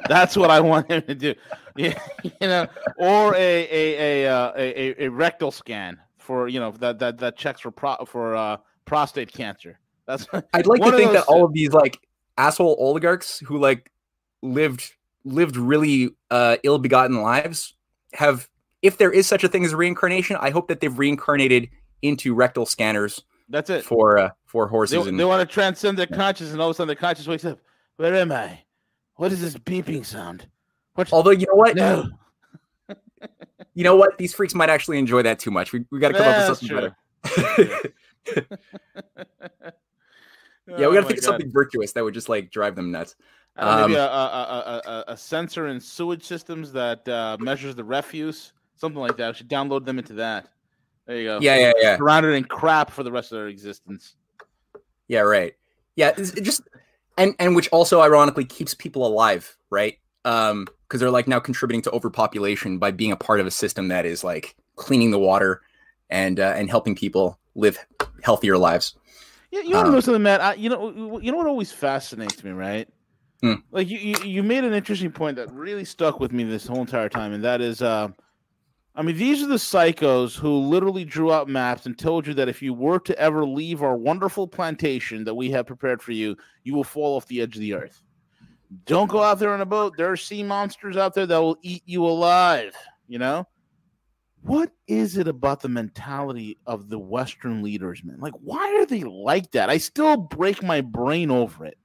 That's 0.08 0.36
what 0.36 0.52
I 0.52 0.60
want 0.60 0.90
him 0.92 1.02
to 1.04 1.16
do. 1.16 1.34
Yeah, 1.76 2.00
you 2.24 2.32
know, 2.42 2.68
or 2.98 3.36
a 3.36 3.68
a 3.70 4.24
a, 4.26 4.32
uh, 4.32 4.52
a 4.56 5.06
a 5.06 5.08
rectal 5.10 5.52
scan 5.52 5.98
for 6.18 6.48
you 6.48 6.60
know 6.60 6.72
that 6.72 7.00
that 7.00 7.18
that 7.20 7.38
checks 7.38 7.62
for 7.62 7.72
pro, 7.72 7.96
for 8.06 8.36
uh, 8.36 8.58
prostate 8.86 9.32
cancer. 9.32 9.80
That's 10.08 10.28
I'd 10.54 10.68
like 10.68 10.82
to 10.82 10.92
think 10.92 11.12
that 11.14 11.26
all 11.28 11.46
of 11.46 11.54
these 11.54 11.72
like 11.72 12.00
asshole 12.38 12.76
oligarchs 12.80 13.40
who 13.40 13.58
like 13.58 13.92
lived 14.42 14.94
lived 15.26 15.58
really 15.58 16.12
uh, 16.32 16.58
ill-begotten 16.64 17.22
lives 17.22 17.74
have 18.14 18.50
if 18.82 18.98
there 18.98 19.12
is 19.12 19.28
such 19.28 19.44
a 19.44 19.48
thing 19.48 19.66
as 19.66 19.76
reincarnation 19.76 20.38
i 20.40 20.50
hope 20.50 20.70
that 20.70 20.80
they've 20.80 20.98
reincarnated 20.98 21.68
into 22.02 22.34
rectal 22.34 22.66
scanners 22.66 23.24
that's 23.50 23.70
it. 23.70 23.84
for 23.84 24.18
uh, 24.18 24.30
for 24.46 24.68
horses 24.68 25.04
they, 25.04 25.10
and... 25.10 25.20
they 25.20 25.26
want 25.26 25.48
to 25.48 25.54
transcend 25.54 25.98
their 25.98 26.08
conscious 26.08 26.52
and 26.52 26.62
all 26.62 26.70
of 26.70 26.72
a 26.72 26.78
sudden 26.78 26.90
the 26.90 26.96
conscious 26.96 27.28
wakes 27.28 27.46
up. 27.46 27.60
Where 27.98 28.16
am 28.16 28.32
i? 28.32 28.64
What 29.16 29.32
is 29.32 29.42
this 29.42 29.56
beeping 29.56 30.06
sound? 30.06 30.48
What's... 30.96 31.14
although 31.14 31.32
you 31.32 31.48
know 31.48 31.56
what? 31.56 31.76
No. 31.76 32.10
You 33.74 33.84
know 33.84 33.96
what? 33.96 34.18
These 34.18 34.34
freaks 34.34 34.56
might 34.56 34.72
actually 34.72 34.98
enjoy 34.98 35.22
that 35.22 35.38
too 35.38 35.52
much. 35.52 35.72
We, 35.72 35.86
we 35.92 36.00
got 36.00 36.08
to 36.08 36.14
come 36.16 36.26
yeah, 36.26 36.48
up 36.48 36.50
with 36.50 36.58
something 36.58 36.92
better 38.36 38.58
yeah 40.68 40.88
we 40.88 40.96
got 40.96 41.02
to 41.02 41.06
oh 41.06 41.08
think 41.08 41.18
of 41.20 41.24
something 41.24 41.52
virtuous 41.52 41.94
that 41.94 42.04
would 42.04 42.14
just 42.14 42.30
like 42.30 42.52
drive 42.52 42.76
them 42.76 42.92
nuts 42.92 43.16
uh, 43.58 43.88
maybe 43.88 44.00
um, 44.00 44.08
a, 44.08 44.82
a, 44.86 44.90
a, 44.90 45.04
a, 45.14 45.18
sensor 45.18 45.68
in 45.68 45.80
sewage 45.80 46.24
systems 46.24 46.72
that 46.74 47.08
uh, 47.10 47.38
measures 47.40 47.76
the 47.76 47.84
refuse, 47.84 48.54
something 48.76 49.02
like 49.02 49.18
that. 49.18 49.30
We 49.30 49.34
should 49.34 49.50
download 49.50 49.84
them 49.84 49.98
into 49.98 50.14
that. 50.14 50.50
There 51.08 51.18
you 51.18 51.26
go. 51.26 51.40
Yeah, 51.42 51.56
yeah, 51.56 51.72
yeah. 51.82 51.98
Surrounded 51.98 52.34
in 52.34 52.44
crap 52.44 52.92
for 52.92 53.02
the 53.02 53.12
rest 53.12 53.32
of 53.32 53.40
their 53.40 53.48
existence. 53.48 54.16
Yeah, 55.08 55.22
right. 55.22 55.56
Yeah, 55.96 56.10
it 56.16 56.44
just 56.44 56.62
and 57.18 57.34
and 57.40 57.56
which 57.56 57.68
also 57.70 58.02
ironically 58.02 58.46
keeps 58.46 58.76
people 58.76 59.08
alive, 59.08 59.58
right? 59.72 59.98
Um, 60.24 60.68
because 60.88 61.00
they're 61.00 61.10
like 61.10 61.28
now 61.28 61.40
contributing 61.40 61.82
to 61.84 61.92
overpopulation 61.92 62.78
by 62.78 62.92
being 62.92 63.12
a 63.12 63.18
part 63.18 63.40
of 63.40 63.48
a 63.48 63.52
system 63.52 63.88
that 63.88 64.06
is 64.06 64.24
like 64.24 64.56
cleaning 64.76 65.12
the 65.12 65.20
water 65.20 65.62
and 66.10 66.40
uh, 66.40 66.54
and 66.56 66.70
helping 66.70 66.94
people 66.94 67.40
live 67.56 67.80
healthier 68.22 68.58
lives. 68.58 68.94
Yeah, 69.52 69.62
you 69.62 69.76
want 69.76 69.86
to 69.86 69.90
um, 69.90 69.94
know 69.94 70.00
something, 70.02 70.24
Matt? 70.24 70.42
I, 70.42 70.54
you 70.56 70.70
know, 70.70 71.20
you 71.20 71.32
know 71.32 71.38
what 71.38 71.48
always 71.48 71.72
fascinates 71.72 72.44
me, 72.44 72.52
right? 72.52 72.88
Hmm. 73.42 73.56
Like 73.72 73.88
you, 73.88 73.98
you, 73.98 74.16
you 74.24 74.44
made 74.44 74.64
an 74.64 74.74
interesting 74.74 75.12
point 75.12 75.38
that 75.38 75.52
really 75.54 75.86
stuck 75.86 76.20
with 76.20 76.32
me 76.32 76.44
this 76.44 76.68
whole 76.68 76.82
entire 76.82 77.10
time, 77.10 77.34
and 77.34 77.44
that 77.44 77.62
is, 77.62 77.82
uh, 77.82 78.10
I 78.96 79.04
mean, 79.04 79.16
these 79.16 79.44
are 79.44 79.48
the 79.48 79.56
psychos 79.56 80.36
who 80.36 80.58
literally 80.58 81.06
drew 81.06 81.32
out 81.32 81.48
maps 81.48 81.86
and 81.86 81.98
told 81.98 82.26
you 82.26 82.34
that 82.34 82.50
if 82.50 82.62
you 82.62 82.74
were 82.74 83.00
to 83.02 83.18
ever 83.20 83.46
leave 83.46 83.84
our 83.84 83.96
wonderful 83.96 84.48
plantation 84.48 85.24
that 85.26 85.36
we 85.36 85.52
have 85.52 85.68
prepared 85.68 86.02
for 86.02 86.14
you, 86.14 86.36
you 86.64 86.74
will 86.74 86.84
fall 86.84 87.16
off 87.16 87.28
the 87.28 87.42
edge 87.42 87.56
of 87.56 87.62
the 87.62 87.76
earth. 87.76 88.02
Don't 88.86 89.10
go 89.10 89.22
out 89.22 89.40
there 89.40 89.54
on 89.54 89.62
a 89.62 89.66
boat. 89.66 89.94
There 89.98 90.12
are 90.12 90.18
sea 90.18 90.44
monsters 90.44 90.98
out 90.98 91.14
there 91.14 91.28
that 91.28 91.38
will 91.38 91.58
eat 91.62 91.84
you 91.86 92.06
alive. 92.06 92.76
You 93.08 93.20
know, 93.20 93.48
what 94.48 94.72
is 94.88 95.18
it 95.18 95.28
about 95.28 95.62
the 95.62 95.68
mentality 95.68 96.58
of 96.66 96.90
the 96.90 96.98
Western 96.98 97.62
leaders, 97.62 98.02
man? 98.04 98.18
Like, 98.20 98.34
why 98.40 98.78
are 98.80 98.86
they 98.86 99.04
like 99.04 99.52
that? 99.52 99.70
I 99.70 99.78
still 99.78 100.16
break 100.16 100.64
my 100.64 100.80
brain 100.80 101.30
over 101.30 101.66
it. 101.66 101.78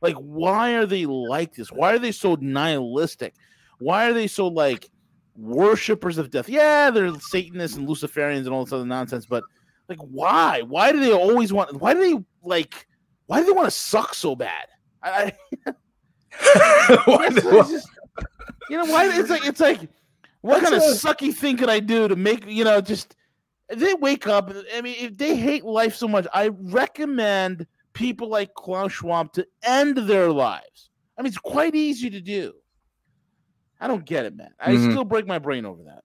Like, 0.00 0.16
why 0.16 0.74
are 0.74 0.84
they 0.84 1.06
like 1.06 1.54
this? 1.54 1.70
Why 1.70 1.94
are 1.94 1.98
they 1.98 2.10
so 2.12 2.36
nihilistic? 2.40 3.34
Why 3.78 4.10
are 4.10 4.12
they 4.12 4.26
so 4.26 4.48
like 4.48 4.90
worshippers 5.36 6.18
of 6.18 6.30
death? 6.30 6.48
Yeah, 6.48 6.90
they're 6.90 7.14
Satanists 7.20 7.76
and 7.76 7.88
Luciferians 7.88 8.38
and 8.38 8.48
all 8.48 8.64
this 8.64 8.72
other 8.72 8.84
nonsense, 8.84 9.24
but 9.24 9.44
like, 9.88 10.00
why? 10.00 10.62
Why 10.62 10.90
do 10.90 11.00
they 11.00 11.12
always 11.12 11.52
want? 11.52 11.80
Why 11.80 11.94
do 11.94 12.00
they 12.00 12.24
like? 12.42 12.86
Why 13.26 13.40
do 13.40 13.46
they 13.46 13.52
want 13.52 13.66
to 13.66 13.70
suck 13.70 14.14
so 14.14 14.34
bad? 14.34 14.66
I, 15.02 15.32
I 16.34 17.30
just, 17.30 17.88
you 18.68 18.76
know 18.76 18.86
why? 18.86 19.08
It's 19.18 19.30
like 19.30 19.46
it's 19.46 19.60
like 19.60 19.88
what 20.48 20.62
kind 20.62 20.74
of 20.74 20.82
sucky 20.82 21.32
thing 21.32 21.58
could 21.58 21.68
I 21.68 21.80
do 21.80 22.08
to 22.08 22.16
make 22.16 22.46
you 22.46 22.64
know 22.64 22.80
just 22.80 23.14
they 23.68 23.92
wake 23.94 24.26
up? 24.26 24.50
I 24.74 24.80
mean, 24.80 24.96
if 24.98 25.16
they 25.18 25.36
hate 25.36 25.64
life 25.64 25.94
so 25.94 26.08
much, 26.08 26.26
I 26.32 26.48
recommend 26.48 27.66
people 27.92 28.28
like 28.28 28.54
Klaus 28.54 28.92
Schwab 28.92 29.32
to 29.34 29.46
end 29.62 29.98
their 29.98 30.30
lives. 30.30 30.90
I 31.16 31.22
mean, 31.22 31.28
it's 31.28 31.38
quite 31.38 31.74
easy 31.74 32.08
to 32.10 32.20
do. 32.20 32.54
I 33.80 33.88
don't 33.88 34.04
get 34.04 34.24
it, 34.24 34.36
man. 34.36 34.50
I 34.58 34.72
mm-hmm. 34.72 34.90
still 34.90 35.04
break 35.04 35.26
my 35.26 35.38
brain 35.38 35.66
over 35.66 35.82
that. 35.84 36.02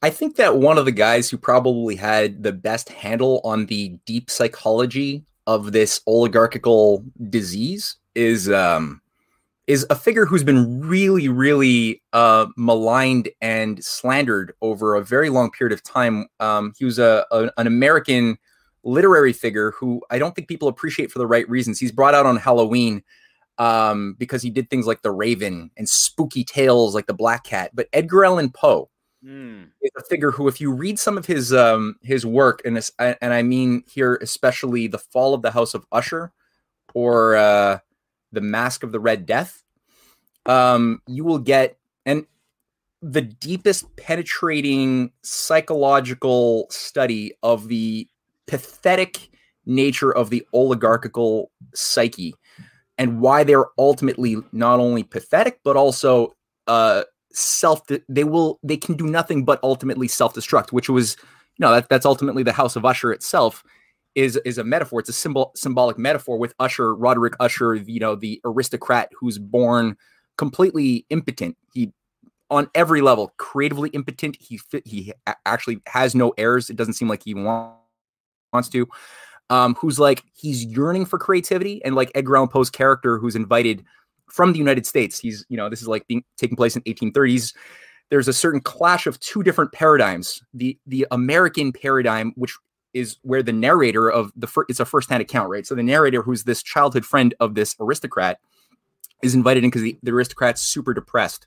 I 0.00 0.10
think 0.10 0.36
that 0.36 0.56
one 0.56 0.78
of 0.78 0.84
the 0.84 0.92
guys 0.92 1.28
who 1.28 1.36
probably 1.36 1.96
had 1.96 2.42
the 2.42 2.52
best 2.52 2.88
handle 2.88 3.40
on 3.44 3.66
the 3.66 3.98
deep 4.06 4.30
psychology 4.30 5.24
of 5.46 5.72
this 5.72 6.00
oligarchical 6.06 7.04
disease 7.30 7.96
is 8.14 8.48
um, 8.48 9.00
is 9.68 9.84
a 9.90 9.94
figure 9.94 10.24
who's 10.24 10.42
been 10.42 10.80
really, 10.80 11.28
really 11.28 12.02
uh, 12.14 12.46
maligned 12.56 13.28
and 13.42 13.84
slandered 13.84 14.54
over 14.62 14.94
a 14.94 15.04
very 15.04 15.28
long 15.28 15.50
period 15.50 15.74
of 15.74 15.82
time. 15.82 16.26
Um, 16.40 16.72
he 16.78 16.86
was 16.86 16.98
a, 16.98 17.26
a, 17.30 17.50
an 17.58 17.66
American 17.66 18.38
literary 18.82 19.34
figure 19.34 19.72
who 19.72 20.00
I 20.10 20.18
don't 20.18 20.34
think 20.34 20.48
people 20.48 20.68
appreciate 20.68 21.12
for 21.12 21.18
the 21.18 21.26
right 21.26 21.46
reasons. 21.50 21.78
He's 21.78 21.92
brought 21.92 22.14
out 22.14 22.24
on 22.24 22.38
Halloween 22.38 23.02
um, 23.58 24.16
because 24.18 24.40
he 24.40 24.48
did 24.48 24.70
things 24.70 24.86
like 24.86 25.02
The 25.02 25.10
Raven 25.10 25.70
and 25.76 25.86
spooky 25.86 26.44
tales 26.44 26.94
like 26.94 27.06
The 27.06 27.12
Black 27.12 27.44
Cat. 27.44 27.70
But 27.74 27.88
Edgar 27.92 28.24
Allan 28.24 28.48
Poe 28.48 28.88
mm. 29.22 29.64
is 29.82 29.90
a 29.98 30.02
figure 30.04 30.30
who, 30.30 30.48
if 30.48 30.62
you 30.62 30.72
read 30.72 30.98
some 30.98 31.18
of 31.18 31.26
his 31.26 31.52
um, 31.52 31.96
his 32.02 32.24
work, 32.24 32.62
and 32.64 32.82
and 32.98 33.34
I 33.34 33.42
mean 33.42 33.82
here 33.86 34.18
especially 34.22 34.86
The 34.86 34.98
Fall 34.98 35.34
of 35.34 35.42
the 35.42 35.50
House 35.50 35.74
of 35.74 35.84
Usher 35.92 36.32
or 36.94 37.36
uh, 37.36 37.80
The 38.32 38.40
Mask 38.40 38.82
of 38.82 38.92
the 38.92 39.00
Red 39.00 39.26
Death, 39.26 39.62
um, 40.46 41.00
you 41.06 41.24
will 41.24 41.38
get 41.38 41.76
and 42.06 42.26
the 43.00 43.22
deepest 43.22 43.94
penetrating 43.96 45.12
psychological 45.22 46.66
study 46.70 47.32
of 47.42 47.68
the 47.68 48.08
pathetic 48.46 49.30
nature 49.66 50.10
of 50.10 50.30
the 50.30 50.46
oligarchical 50.54 51.50
psyche 51.74 52.34
and 52.96 53.20
why 53.20 53.44
they're 53.44 53.66
ultimately 53.78 54.36
not 54.52 54.80
only 54.80 55.02
pathetic 55.02 55.60
but 55.62 55.76
also 55.76 56.34
uh 56.66 57.02
self 57.32 57.82
they 58.08 58.24
will 58.24 58.58
they 58.62 58.78
can 58.78 58.96
do 58.96 59.06
nothing 59.06 59.44
but 59.44 59.60
ultimately 59.62 60.08
self-destruct 60.08 60.72
which 60.72 60.88
was 60.88 61.16
you 61.58 61.64
know 61.64 61.72
that, 61.72 61.88
that's 61.90 62.06
ultimately 62.06 62.42
the 62.42 62.52
house 62.52 62.74
of 62.74 62.86
usher 62.86 63.12
itself 63.12 63.62
is 64.18 64.36
is 64.44 64.58
a 64.58 64.64
metaphor 64.64 65.00
it's 65.00 65.08
a 65.08 65.12
symbol 65.12 65.52
symbolic 65.54 65.98
metaphor 65.98 66.38
with 66.38 66.54
usher 66.58 66.94
roderick 66.94 67.34
usher 67.40 67.74
you 67.74 68.00
know 68.00 68.14
the 68.14 68.40
aristocrat 68.44 69.10
who's 69.18 69.38
born 69.38 69.96
completely 70.36 71.06
impotent 71.10 71.56
he 71.72 71.92
on 72.50 72.68
every 72.74 73.00
level 73.00 73.32
creatively 73.38 73.90
impotent 73.90 74.36
he 74.40 74.60
he 74.84 75.12
actually 75.46 75.80
has 75.86 76.14
no 76.14 76.32
heirs 76.38 76.70
it 76.70 76.76
doesn't 76.76 76.94
seem 76.94 77.08
like 77.08 77.22
he 77.22 77.34
wants 77.34 78.68
to 78.70 78.88
um, 79.50 79.74
who's 79.76 79.98
like 79.98 80.22
he's 80.34 80.64
yearning 80.64 81.06
for 81.06 81.18
creativity, 81.18 81.82
and 81.84 81.94
like 81.94 82.10
Edgar 82.14 82.36
Allan 82.36 82.48
Poe's 82.48 82.70
character, 82.70 83.18
who's 83.18 83.36
invited 83.36 83.84
from 84.30 84.52
the 84.52 84.58
United 84.58 84.86
States. 84.86 85.18
He's 85.18 85.44
you 85.48 85.56
know 85.56 85.68
this 85.68 85.82
is 85.82 85.88
like 85.88 86.06
being 86.06 86.24
taking 86.36 86.56
place 86.56 86.76
in 86.76 86.82
1830s. 86.82 87.54
There's 88.10 88.28
a 88.28 88.32
certain 88.32 88.60
clash 88.60 89.06
of 89.06 89.18
two 89.20 89.42
different 89.42 89.72
paradigms. 89.72 90.42
The 90.52 90.78
the 90.86 91.06
American 91.10 91.72
paradigm, 91.72 92.32
which 92.36 92.56
is 92.94 93.16
where 93.22 93.42
the 93.42 93.52
narrator 93.52 94.10
of 94.10 94.32
the 94.36 94.46
fir- 94.46 94.66
it's 94.68 94.80
a 94.80 94.84
firsthand 94.84 95.22
account, 95.22 95.50
right? 95.50 95.66
So 95.66 95.74
the 95.74 95.82
narrator, 95.82 96.22
who's 96.22 96.44
this 96.44 96.62
childhood 96.62 97.04
friend 97.04 97.34
of 97.40 97.54
this 97.54 97.74
aristocrat, 97.80 98.38
is 99.22 99.34
invited 99.34 99.64
in 99.64 99.70
because 99.70 99.82
the, 99.82 99.98
the 100.02 100.12
aristocrat's 100.12 100.62
super 100.62 100.94
depressed. 100.94 101.46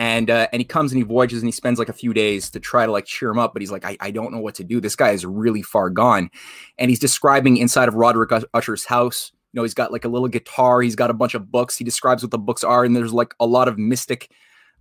And 0.00 0.30
uh, 0.30 0.46
and 0.52 0.60
he 0.60 0.64
comes 0.64 0.92
and 0.92 0.98
he 0.98 1.02
voyages 1.02 1.42
and 1.42 1.48
he 1.48 1.52
spends 1.52 1.78
like 1.80 1.88
a 1.88 1.92
few 1.92 2.14
days 2.14 2.50
to 2.50 2.60
try 2.60 2.86
to 2.86 2.92
like 2.92 3.04
cheer 3.04 3.30
him 3.30 3.38
up 3.38 3.52
but 3.52 3.62
he's 3.62 3.72
like 3.72 3.84
I, 3.84 3.96
I 4.00 4.12
don't 4.12 4.32
know 4.32 4.38
what 4.38 4.54
to 4.56 4.64
do. 4.64 4.80
This 4.80 4.94
guy 4.94 5.10
is 5.10 5.26
really 5.26 5.62
far 5.62 5.90
gone. 5.90 6.30
And 6.78 6.88
he's 6.88 7.00
describing 7.00 7.56
inside 7.56 7.88
of 7.88 7.94
roderick 7.94 8.30
usher's 8.54 8.84
house 8.84 9.32
you 9.52 9.58
know 9.58 9.64
he's 9.64 9.74
got 9.74 9.92
like 9.92 10.04
a 10.04 10.08
little 10.08 10.28
guitar 10.28 10.82
he's 10.82 10.94
got 10.94 11.10
a 11.10 11.14
bunch 11.14 11.34
of 11.34 11.50
books 11.50 11.76
he 11.76 11.84
describes 11.84 12.22
what 12.22 12.30
the 12.30 12.38
books 12.38 12.62
are 12.62 12.84
and 12.84 12.94
there's 12.94 13.12
like 13.12 13.34
a 13.40 13.46
lot 13.46 13.68
of 13.68 13.78
mystic 13.78 14.30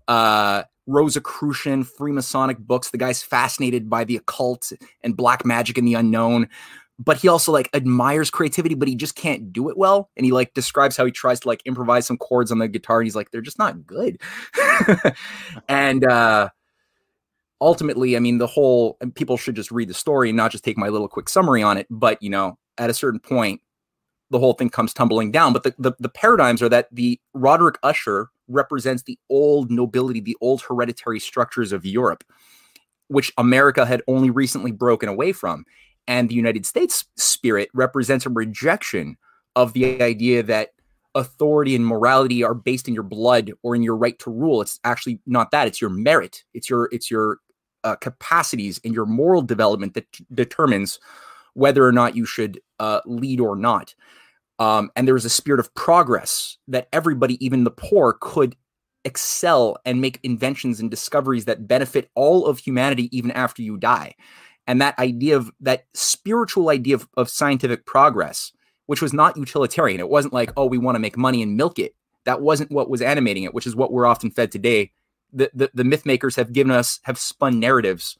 uh 0.07 0.63
rosicrucian 0.88 1.84
freemasonic 1.84 2.58
books 2.60 2.90
the 2.90 2.98
guy's 2.98 3.22
fascinated 3.22 3.90
by 3.90 4.04
the 4.04 4.16
occult 4.16 4.72
and 5.04 5.18
black 5.18 5.46
magic 5.46 5.78
and 5.78 5.88
the 5.88 5.94
unknown 5.94 6.48
but 7.00 7.18
he 7.18 7.28
also 7.28 7.52
like 7.52 7.70
admires 7.76 8.32
creativity, 8.32 8.74
but 8.74 8.88
he 8.88 8.96
just 8.96 9.16
can't 9.16 9.54
do 9.54 9.70
it 9.70 9.78
well. 9.78 10.10
And 10.18 10.26
he 10.26 10.32
like 10.32 10.54
describes 10.54 10.98
how 10.98 11.06
he 11.06 11.12
tries 11.12 11.40
to 11.42 11.48
like 11.48 11.62
improvise 11.66 12.08
some 12.08 12.18
chords 12.18 12.52
on 12.52 12.58
the 12.58 12.68
guitar, 12.68 13.00
and 13.00 13.06
he's 13.06 13.16
like, 13.16 13.30
they're 13.32 13.42
just 13.42 13.60
not 13.60 13.86
good. 13.86 14.20
and 15.70 16.04
uh 16.04 16.50
ultimately, 17.62 18.16
I 18.16 18.20
mean, 18.20 18.38
the 18.38 18.48
whole 18.48 18.98
people 19.16 19.38
should 19.38 19.56
just 19.56 19.72
read 19.72 19.90
the 19.90 19.94
story 19.94 20.30
and 20.30 20.38
not 20.38 20.52
just 20.52 20.64
take 20.64 20.78
my 20.78 20.90
little 20.90 21.08
quick 21.08 21.30
summary 21.30 21.64
on 21.64 21.78
it. 21.78 21.88
But 21.90 22.22
you 22.22 22.30
know, 22.30 22.58
at 22.78 22.90
a 22.90 22.94
certain 22.94 23.20
point, 23.20 23.62
the 24.30 24.40
whole 24.40 24.54
thing 24.54 24.70
comes 24.70 24.94
tumbling 24.94 25.32
down. 25.32 25.54
But 25.54 25.64
the, 25.64 25.76
the, 25.78 25.92
the 26.00 26.10
paradigms 26.10 26.62
are 26.62 26.70
that 26.70 26.88
the 26.92 27.20
Roderick 27.34 27.78
Usher 27.84 28.30
represents 28.48 29.04
the 29.04 29.18
old 29.30 29.72
nobility, 29.72 30.20
the 30.20 30.38
old 30.41 30.62
hereditary 30.62 31.20
structures 31.20 31.72
of 31.72 31.86
Europe, 31.86 32.24
which 33.08 33.32
America 33.38 33.86
had 33.86 34.02
only 34.08 34.30
recently 34.30 34.72
broken 34.72 35.10
away 35.10 35.32
from 35.32 35.66
and 36.08 36.30
the 36.30 36.36
United 36.36 36.66
States 36.66 37.06
spirit 37.18 37.70
represents 37.74 38.26
a 38.26 38.30
rejection 38.30 39.18
of 39.56 39.74
the 39.74 40.02
idea 40.02 40.41
that 40.43 40.70
authority 41.16 41.76
and 41.76 41.86
morality 41.86 42.43
are 42.43 42.54
based 42.54 42.88
in 42.88 42.93
your 42.93 43.04
blood 43.04 43.52
or 43.64 43.76
in 43.76 43.84
your 43.84 43.98
right 43.98 44.18
to 44.20 44.32
rule. 44.32 44.62
It's 44.62 44.80
actually 44.84 45.20
not 45.26 45.52
that. 45.52 45.68
It's 45.68 45.82
your 45.82 45.89
merit. 45.89 46.43
It's 46.54 46.70
your 46.70 46.89
it's 46.91 47.12
your 47.12 47.39
uh, 47.84 47.95
capacities 47.95 48.80
and 48.84 48.93
your 48.93 49.06
moral 49.06 49.41
development 49.41 49.93
that 49.95 50.12
t- 50.12 50.26
determines 50.34 51.00
whether 51.54 51.86
or 51.86 51.91
not 51.91 52.16
you 52.16 52.26
should 52.26 52.60
uh, 52.80 53.02
lead 53.06 53.39
or 53.39 53.56
not. 53.56 53.95
Um, 54.60 54.89
and 54.95 55.08
was 55.08 55.26
a 55.26 55.30
spirit 55.30 55.60
of 55.60 55.74
progress 55.76 56.58
that 56.68 56.88
everybody, 56.91 57.43
even 57.45 57.64
the 57.64 57.72
poor, 57.72 58.18
could 58.20 58.55
excel 59.05 59.78
and 59.86 60.01
make 60.01 60.20
inventions 60.24 60.80
and 60.80 60.91
discoveries 60.91 61.45
that 61.45 61.68
benefit 61.68 62.10
all 62.16 62.45
of 62.45 62.60
humanity 62.60 63.16
even 63.18 63.32
after 63.32 63.62
you 63.62 63.78
die. 63.78 64.16
And 64.68 64.82
that 64.82 64.99
idea 64.99 65.38
of 65.38 65.51
that 65.62 65.86
spiritual 65.93 66.70
idea 66.70 66.95
of, 66.95 67.08
of 67.16 67.30
scientific 67.30 67.86
progress 67.86 68.51
which 68.88 69.01
was 69.01 69.12
not 69.12 69.36
utilitarian. 69.36 69.99
It 69.99 70.10
wasn't 70.10 70.34
like 70.34 70.51
oh 70.58 70.66
we 70.66 70.78
want 70.78 70.95
to 70.95 70.99
make 70.99 71.18
money 71.18 71.41
and 71.41 71.55
milk 71.55 71.78
it. 71.80 71.95
That 72.26 72.41
wasn't 72.41 72.72
what 72.72 72.89
was 72.89 73.01
animating 73.01 73.43
it 73.43 73.53
which 73.53 73.68
is 73.68 73.76
what 73.76 73.91
we're 73.91 74.05
often 74.05 74.32
fed 74.32 74.51
today. 74.51 74.91
The, 75.32 75.51
the, 75.53 75.70
the 75.74 75.84
myth 75.84 76.05
makers 76.05 76.36
have 76.36 76.53
given 76.53 76.72
us 76.72 76.99
have 77.03 77.18
spun 77.18 77.60
narratives 77.60 78.18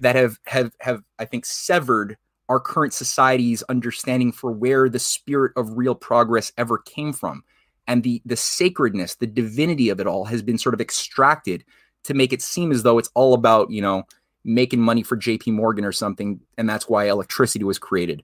that 0.00 0.16
have 0.16 0.38
have 0.46 0.74
have 0.80 1.02
i 1.18 1.24
think 1.24 1.46
severed 1.46 2.16
our 2.48 2.60
current 2.60 2.92
society's 2.92 3.62
understanding 3.64 4.32
for 4.32 4.52
where 4.52 4.88
the 4.88 4.98
spirit 4.98 5.52
of 5.56 5.76
real 5.76 5.94
progress 5.94 6.52
ever 6.58 6.78
came 6.78 7.12
from 7.12 7.42
and 7.86 8.02
the 8.02 8.22
the 8.24 8.36
sacredness 8.36 9.16
the 9.16 9.26
divinity 9.26 9.88
of 9.88 10.00
it 10.00 10.06
all 10.06 10.24
has 10.24 10.42
been 10.42 10.58
sort 10.58 10.74
of 10.74 10.80
extracted 10.80 11.64
to 12.02 12.14
make 12.14 12.32
it 12.32 12.42
seem 12.42 12.70
as 12.70 12.82
though 12.82 12.98
it's 12.98 13.10
all 13.14 13.34
about 13.34 13.70
you 13.70 13.80
know 13.80 14.04
making 14.44 14.80
money 14.80 15.02
for 15.02 15.16
JP 15.16 15.54
Morgan 15.54 15.84
or 15.84 15.92
something. 15.92 16.40
And 16.58 16.68
that's 16.68 16.88
why 16.88 17.08
electricity 17.08 17.64
was 17.64 17.78
created 17.78 18.22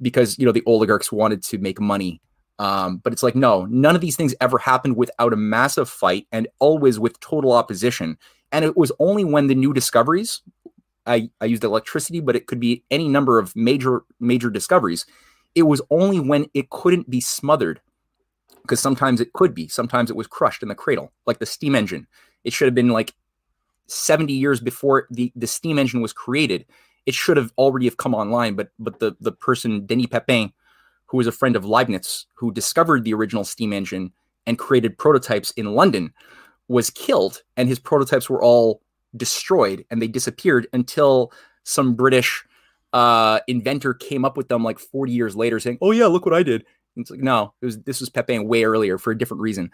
because, 0.00 0.38
you 0.38 0.44
know, 0.44 0.52
the 0.52 0.62
oligarchs 0.66 1.10
wanted 1.10 1.42
to 1.44 1.58
make 1.58 1.80
money. 1.80 2.20
Um, 2.58 2.98
but 2.98 3.12
it's 3.12 3.22
like, 3.22 3.34
no, 3.34 3.64
none 3.66 3.94
of 3.94 4.00
these 4.00 4.16
things 4.16 4.34
ever 4.40 4.58
happened 4.58 4.96
without 4.96 5.32
a 5.32 5.36
massive 5.36 5.88
fight 5.88 6.26
and 6.30 6.46
always 6.58 6.98
with 7.00 7.18
total 7.20 7.52
opposition. 7.52 8.18
And 8.52 8.64
it 8.64 8.76
was 8.76 8.92
only 8.98 9.24
when 9.24 9.46
the 9.46 9.54
new 9.54 9.72
discoveries, 9.72 10.42
I, 11.06 11.30
I 11.40 11.46
used 11.46 11.64
electricity, 11.64 12.20
but 12.20 12.36
it 12.36 12.46
could 12.46 12.60
be 12.60 12.84
any 12.90 13.08
number 13.08 13.38
of 13.38 13.54
major, 13.56 14.02
major 14.20 14.50
discoveries. 14.50 15.06
It 15.54 15.64
was 15.64 15.82
only 15.90 16.20
when 16.20 16.46
it 16.54 16.70
couldn't 16.70 17.10
be 17.10 17.20
smothered 17.20 17.80
because 18.62 18.80
sometimes 18.80 19.20
it 19.20 19.32
could 19.32 19.54
be, 19.54 19.68
sometimes 19.68 20.10
it 20.10 20.16
was 20.16 20.26
crushed 20.26 20.62
in 20.62 20.68
the 20.68 20.74
cradle, 20.74 21.12
like 21.26 21.38
the 21.38 21.46
steam 21.46 21.74
engine. 21.74 22.06
It 22.44 22.52
should 22.52 22.66
have 22.66 22.74
been 22.74 22.88
like 22.88 23.14
70 23.86 24.32
years 24.32 24.60
before 24.60 25.06
the, 25.10 25.32
the 25.34 25.46
steam 25.46 25.78
engine 25.78 26.00
was 26.00 26.12
created. 26.12 26.64
It 27.06 27.14
should 27.14 27.36
have 27.36 27.52
already 27.58 27.86
have 27.86 27.96
come 27.96 28.14
online, 28.14 28.54
but 28.54 28.68
but 28.78 29.00
the 29.00 29.16
the 29.20 29.32
person 29.32 29.86
Denis 29.86 30.06
Papin, 30.06 30.52
who 31.06 31.16
was 31.16 31.26
a 31.26 31.32
friend 31.32 31.56
of 31.56 31.64
Leibniz, 31.64 32.26
who 32.34 32.52
discovered 32.52 33.02
the 33.02 33.12
original 33.12 33.44
steam 33.44 33.72
engine 33.72 34.12
and 34.46 34.58
created 34.58 34.96
prototypes 34.98 35.50
in 35.52 35.74
London, 35.74 36.12
was 36.68 36.90
killed, 36.90 37.42
and 37.56 37.68
his 37.68 37.80
prototypes 37.80 38.30
were 38.30 38.40
all 38.40 38.80
destroyed 39.16 39.84
and 39.90 40.00
they 40.00 40.08
disappeared 40.08 40.66
until 40.72 41.32
some 41.64 41.94
British 41.94 42.44
uh, 42.92 43.40
inventor 43.46 43.94
came 43.94 44.24
up 44.24 44.36
with 44.36 44.48
them 44.48 44.62
like 44.62 44.78
40 44.78 45.12
years 45.12 45.36
later, 45.36 45.58
saying, 45.60 45.78
"Oh 45.80 45.90
yeah, 45.90 46.06
look 46.06 46.26
what 46.26 46.34
I 46.34 46.42
did." 46.42 46.64
And 46.94 47.02
it's 47.02 47.10
like, 47.10 47.20
no, 47.20 47.54
it 47.60 47.66
was 47.66 47.80
this 47.82 48.00
was 48.00 48.10
Papin 48.10 48.46
way 48.46 48.64
earlier 48.64 48.98
for 48.98 49.10
a 49.10 49.18
different 49.18 49.40
reason. 49.40 49.70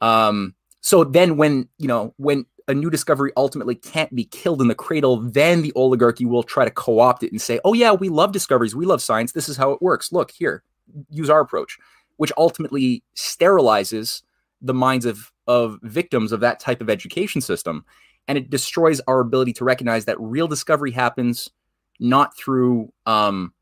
Um, 0.00 0.54
so 0.80 1.04
then 1.04 1.36
when 1.36 1.68
you 1.78 1.88
know 1.88 2.14
when 2.16 2.46
a 2.70 2.74
new 2.74 2.88
discovery 2.88 3.32
ultimately 3.36 3.74
can't 3.74 4.14
be 4.14 4.24
killed 4.24 4.62
in 4.62 4.68
the 4.68 4.74
cradle, 4.74 5.16
then 5.16 5.60
the 5.60 5.72
oligarchy 5.74 6.24
will 6.24 6.44
try 6.44 6.64
to 6.64 6.70
co 6.70 7.00
opt 7.00 7.22
it 7.22 7.32
and 7.32 7.42
say, 7.42 7.60
oh, 7.64 7.72
yeah, 7.72 7.92
we 7.92 8.08
love 8.08 8.32
discoveries. 8.32 8.76
We 8.76 8.86
love 8.86 9.02
science. 9.02 9.32
This 9.32 9.48
is 9.48 9.56
how 9.56 9.72
it 9.72 9.82
works. 9.82 10.12
Look, 10.12 10.30
here, 10.30 10.62
use 11.10 11.28
our 11.28 11.40
approach, 11.40 11.78
which 12.16 12.32
ultimately 12.36 13.02
sterilizes 13.16 14.22
the 14.62 14.74
minds 14.74 15.04
of, 15.04 15.32
of 15.48 15.78
victims 15.82 16.32
of 16.32 16.40
that 16.40 16.60
type 16.60 16.80
of 16.80 16.88
education 16.88 17.40
system. 17.40 17.84
And 18.30 18.38
it 18.38 18.48
destroys 18.48 19.00
our 19.08 19.18
ability 19.18 19.52
to 19.54 19.64
recognize 19.64 20.04
that 20.04 20.16
real 20.20 20.46
discovery 20.46 20.92
happens 20.92 21.50
not 21.98 22.36
through 22.36 22.92
um, 23.04 23.52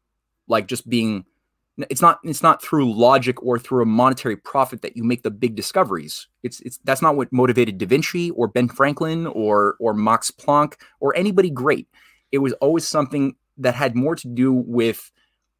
like 0.46 0.66
just 0.66 0.86
being 0.90 1.24
it's 1.88 2.02
not 2.02 2.18
it's 2.22 2.42
not 2.42 2.60
through 2.60 2.92
logic 2.92 3.42
or 3.42 3.58
through 3.58 3.82
a 3.82 3.86
monetary 3.86 4.36
profit 4.36 4.82
that 4.82 4.94
you 4.94 5.02
make 5.02 5.22
the 5.22 5.30
big 5.30 5.54
discoveries. 5.54 6.28
It's 6.42 6.60
it's 6.60 6.78
that's 6.84 7.00
not 7.00 7.16
what 7.16 7.32
motivated 7.32 7.78
da 7.78 7.86
vinci 7.86 8.30
or 8.32 8.46
ben 8.46 8.68
franklin 8.68 9.26
or 9.28 9.76
or 9.80 9.94
max 9.94 10.30
planck 10.30 10.74
or 11.00 11.16
anybody 11.16 11.48
great. 11.48 11.88
It 12.30 12.38
was 12.38 12.52
always 12.54 12.86
something 12.86 13.36
that 13.56 13.74
had 13.74 13.96
more 13.96 14.16
to 14.16 14.28
do 14.28 14.52
with 14.52 15.10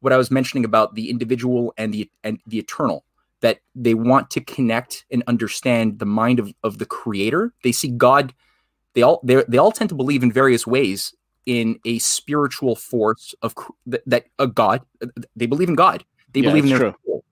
what 0.01 0.13
i 0.13 0.17
was 0.17 0.29
mentioning 0.29 0.65
about 0.65 0.93
the 0.93 1.09
individual 1.09 1.73
and 1.77 1.91
the 1.91 2.11
and 2.23 2.39
the 2.45 2.59
eternal 2.59 3.05
that 3.41 3.59
they 3.73 3.95
want 3.95 4.29
to 4.29 4.41
connect 4.41 5.05
and 5.09 5.23
understand 5.25 5.97
the 5.97 6.05
mind 6.05 6.39
of, 6.39 6.53
of 6.63 6.77
the 6.77 6.85
creator. 6.85 7.53
They 7.63 7.71
see 7.71 7.89
god 7.89 8.35
they 8.93 9.01
all 9.01 9.19
they 9.23 9.43
they 9.47 9.57
all 9.57 9.71
tend 9.71 9.89
to 9.89 9.95
believe 9.95 10.23
in 10.23 10.31
various 10.31 10.65
ways 10.65 11.13
in 11.45 11.79
a 11.85 11.99
spiritual 11.99 12.75
force 12.75 13.33
of 13.41 13.55
that, 13.87 14.03
that 14.05 14.25
a 14.37 14.47
God. 14.47 14.81
They 15.35 15.45
believe 15.47 15.69
in 15.69 15.75
God. 15.75 16.03
They 16.33 16.41
yeah, 16.41 16.49
believe 16.49 16.65
in 16.65 16.69
their 16.69 16.95
soul, 17.05 17.23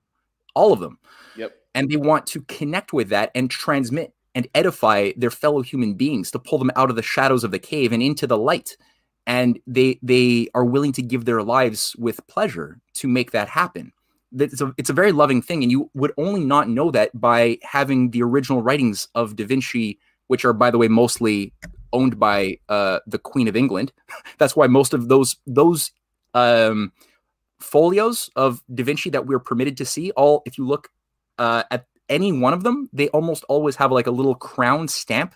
all 0.55 0.74
of 0.74 0.80
them. 0.80 0.97
Yep. 1.36 1.55
And 1.76 1.89
they 1.89 1.97
want 1.97 2.26
to 2.28 2.41
connect 2.41 2.93
with 2.93 3.10
that 3.10 3.32
and 3.36 3.49
transmit 3.49 4.14
and 4.34 4.47
edify 4.55 5.12
their 5.18 5.30
fellow 5.30 5.62
human 5.62 5.93
beings 5.93 6.32
to 6.32 6.39
pull 6.39 6.58
them 6.58 6.72
out 6.76 6.89
of 6.89 6.95
the 6.95 7.03
shadows 7.03 7.43
of 7.43 7.51
the 7.51 7.60
cave 7.60 7.91
and 7.91 8.01
into 8.01 8.26
the 8.28 8.38
light. 8.38 8.78
And 9.26 9.60
they 9.68 9.99
they 10.01 10.47
are 10.55 10.66
willing 10.66 10.93
to 10.93 11.01
give 11.01 11.26
their 11.26 11.43
lives 11.43 11.95
with 11.97 12.26
pleasure 12.28 12.80
to 12.95 13.08
make 13.08 13.32
that 13.32 13.49
happen. 13.49 13.91
It's 14.38 14.62
a, 14.62 14.74
it's 14.78 14.89
a 14.89 14.93
very 14.93 15.12
loving 15.12 15.41
thing, 15.41 15.64
and 15.64 15.72
you 15.72 15.89
would 15.93 16.12
only 16.18 16.43
not 16.43 16.70
know 16.70 16.91
that 16.91 17.20
by 17.20 17.60
having 17.62 18.12
the 18.12 18.24
original 18.24 18.62
writings 18.62 19.08
of 19.16 19.36
Da 19.36 19.45
Vinci, 19.45 19.99
which 20.28 20.45
are, 20.45 20.53
by 20.53 20.71
the 20.71 20.78
way, 20.78 20.88
mostly 20.88 21.53
owned 21.93 22.19
by 22.19 22.59
uh, 22.69 22.99
the 23.07 23.17
Queen 23.17 23.47
of 23.47 23.55
England. 23.55 23.91
That's 24.38 24.55
why 24.55 24.67
most 24.67 24.93
of 24.93 25.07
those 25.07 25.38
those 25.45 25.91
um, 26.34 26.91
folios 27.59 28.30
of 28.36 28.63
Da 28.73 28.84
Vinci 28.84 29.09
that 29.09 29.25
we're 29.25 29.39
permitted 29.39 29.78
to 29.78 29.86
see, 29.86 30.11
all 30.11 30.43
if 30.45 30.57
you 30.57 30.65
look 30.65 30.89
uh, 31.38 31.63
at 31.71 31.86
any 32.09 32.32
one 32.32 32.53
of 32.53 32.63
them, 32.63 32.89
they 32.93 33.09
almost 33.09 33.43
always 33.49 33.75
have 33.75 33.91
like 33.91 34.07
a 34.07 34.11
little 34.11 34.36
crown 34.36 34.88
stamp 34.88 35.36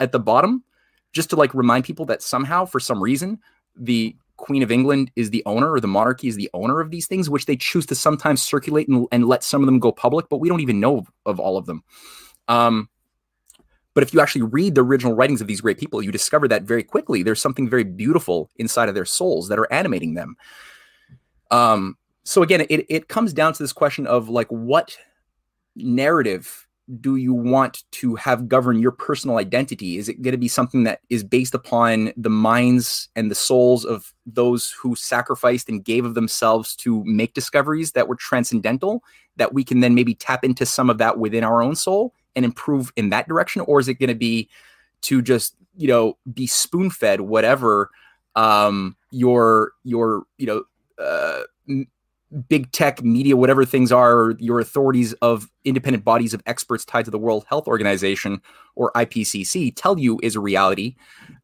at 0.00 0.12
the 0.12 0.18
bottom, 0.18 0.64
just 1.12 1.30
to 1.30 1.36
like 1.36 1.54
remind 1.54 1.84
people 1.84 2.04
that 2.06 2.22
somehow, 2.22 2.64
for 2.64 2.80
some 2.80 3.02
reason, 3.02 3.38
the 3.76 4.16
Queen 4.36 4.62
of 4.62 4.72
England 4.72 5.10
is 5.16 5.30
the 5.30 5.42
owner 5.46 5.70
or 5.70 5.80
the 5.80 5.88
monarchy 5.88 6.28
is 6.28 6.36
the 6.36 6.50
owner 6.54 6.80
of 6.80 6.90
these 6.90 7.06
things, 7.06 7.30
which 7.30 7.46
they 7.46 7.56
choose 7.56 7.86
to 7.86 7.94
sometimes 7.94 8.42
circulate 8.42 8.88
and, 8.88 9.06
and 9.12 9.26
let 9.26 9.44
some 9.44 9.62
of 9.62 9.66
them 9.66 9.78
go 9.78 9.92
public, 9.92 10.28
but 10.28 10.38
we 10.38 10.48
don't 10.48 10.60
even 10.60 10.80
know 10.80 11.06
of, 11.24 11.38
all 11.38 11.56
of 11.56 11.66
them. 11.66 11.84
Um, 12.48 12.88
but 13.94 14.02
if 14.02 14.12
you 14.12 14.20
actually 14.20 14.42
read 14.42 14.74
the 14.74 14.82
original 14.82 15.14
writings 15.14 15.40
of 15.40 15.46
these 15.46 15.60
great 15.60 15.78
people, 15.78 16.02
you 16.02 16.12
discover 16.12 16.48
that 16.48 16.64
very 16.64 16.82
quickly 16.82 17.22
there's 17.22 17.40
something 17.40 17.68
very 17.68 17.84
beautiful 17.84 18.50
inside 18.56 18.88
of 18.88 18.94
their 18.94 19.04
souls 19.04 19.48
that 19.48 19.58
are 19.58 19.72
animating 19.72 20.14
them. 20.14 20.36
Um, 21.50 21.96
so 22.24 22.42
again, 22.42 22.66
it, 22.68 22.86
it 22.88 23.08
comes 23.08 23.32
down 23.32 23.52
to 23.52 23.62
this 23.62 23.72
question 23.72 24.06
of 24.06 24.28
like, 24.28 24.48
what 24.48 24.96
narrative 25.76 26.66
do 27.00 27.16
you 27.16 27.32
want 27.32 27.84
to 27.92 28.14
have 28.16 28.48
govern 28.48 28.78
your 28.78 28.90
personal 28.90 29.38
identity? 29.38 29.96
Is 29.96 30.08
it 30.08 30.20
going 30.20 30.32
to 30.32 30.38
be 30.38 30.48
something 30.48 30.84
that 30.84 31.00
is 31.08 31.24
based 31.24 31.54
upon 31.54 32.12
the 32.16 32.30
minds 32.30 33.08
and 33.16 33.30
the 33.30 33.34
souls 33.34 33.84
of 33.84 34.12
those 34.26 34.70
who 34.70 34.94
sacrificed 34.94 35.68
and 35.68 35.84
gave 35.84 36.04
of 36.04 36.14
themselves 36.14 36.76
to 36.76 37.02
make 37.04 37.32
discoveries 37.32 37.92
that 37.92 38.08
were 38.08 38.16
transcendental, 38.16 39.02
that 39.36 39.54
we 39.54 39.64
can 39.64 39.80
then 39.80 39.94
maybe 39.94 40.14
tap 40.14 40.44
into 40.44 40.66
some 40.66 40.90
of 40.90 40.98
that 40.98 41.18
within 41.18 41.44
our 41.44 41.62
own 41.62 41.74
soul? 41.74 42.12
And 42.36 42.44
improve 42.44 42.92
in 42.96 43.10
that 43.10 43.28
direction 43.28 43.62
or 43.62 43.80
is 43.80 43.88
it 43.88 43.94
going 43.94 44.08
to 44.08 44.14
be 44.14 44.48
to 45.00 45.22
just 45.22 45.56
you 45.76 45.88
know 45.88 46.16
be 46.32 46.46
spoon 46.46 46.90
fed 46.90 47.20
whatever 47.20 47.90
um 48.36 48.96
your 49.10 49.72
your 49.84 50.24
you 50.38 50.46
know 50.46 50.64
uh 50.98 51.42
big 52.48 52.70
tech 52.72 53.02
media 53.02 53.36
whatever 53.36 53.64
things 53.64 53.92
are 53.92 54.34
your 54.38 54.58
authorities 54.58 55.12
of 55.14 55.48
independent 55.64 56.04
bodies 56.04 56.34
of 56.34 56.42
experts 56.46 56.84
tied 56.84 57.04
to 57.04 57.10
the 57.10 57.18
world 57.18 57.44
health 57.48 57.68
organization 57.68 58.40
or 58.74 58.90
ipcc 58.92 59.72
tell 59.76 59.98
you 59.98 60.18
is 60.22 60.34
a 60.34 60.40
reality 60.40 60.96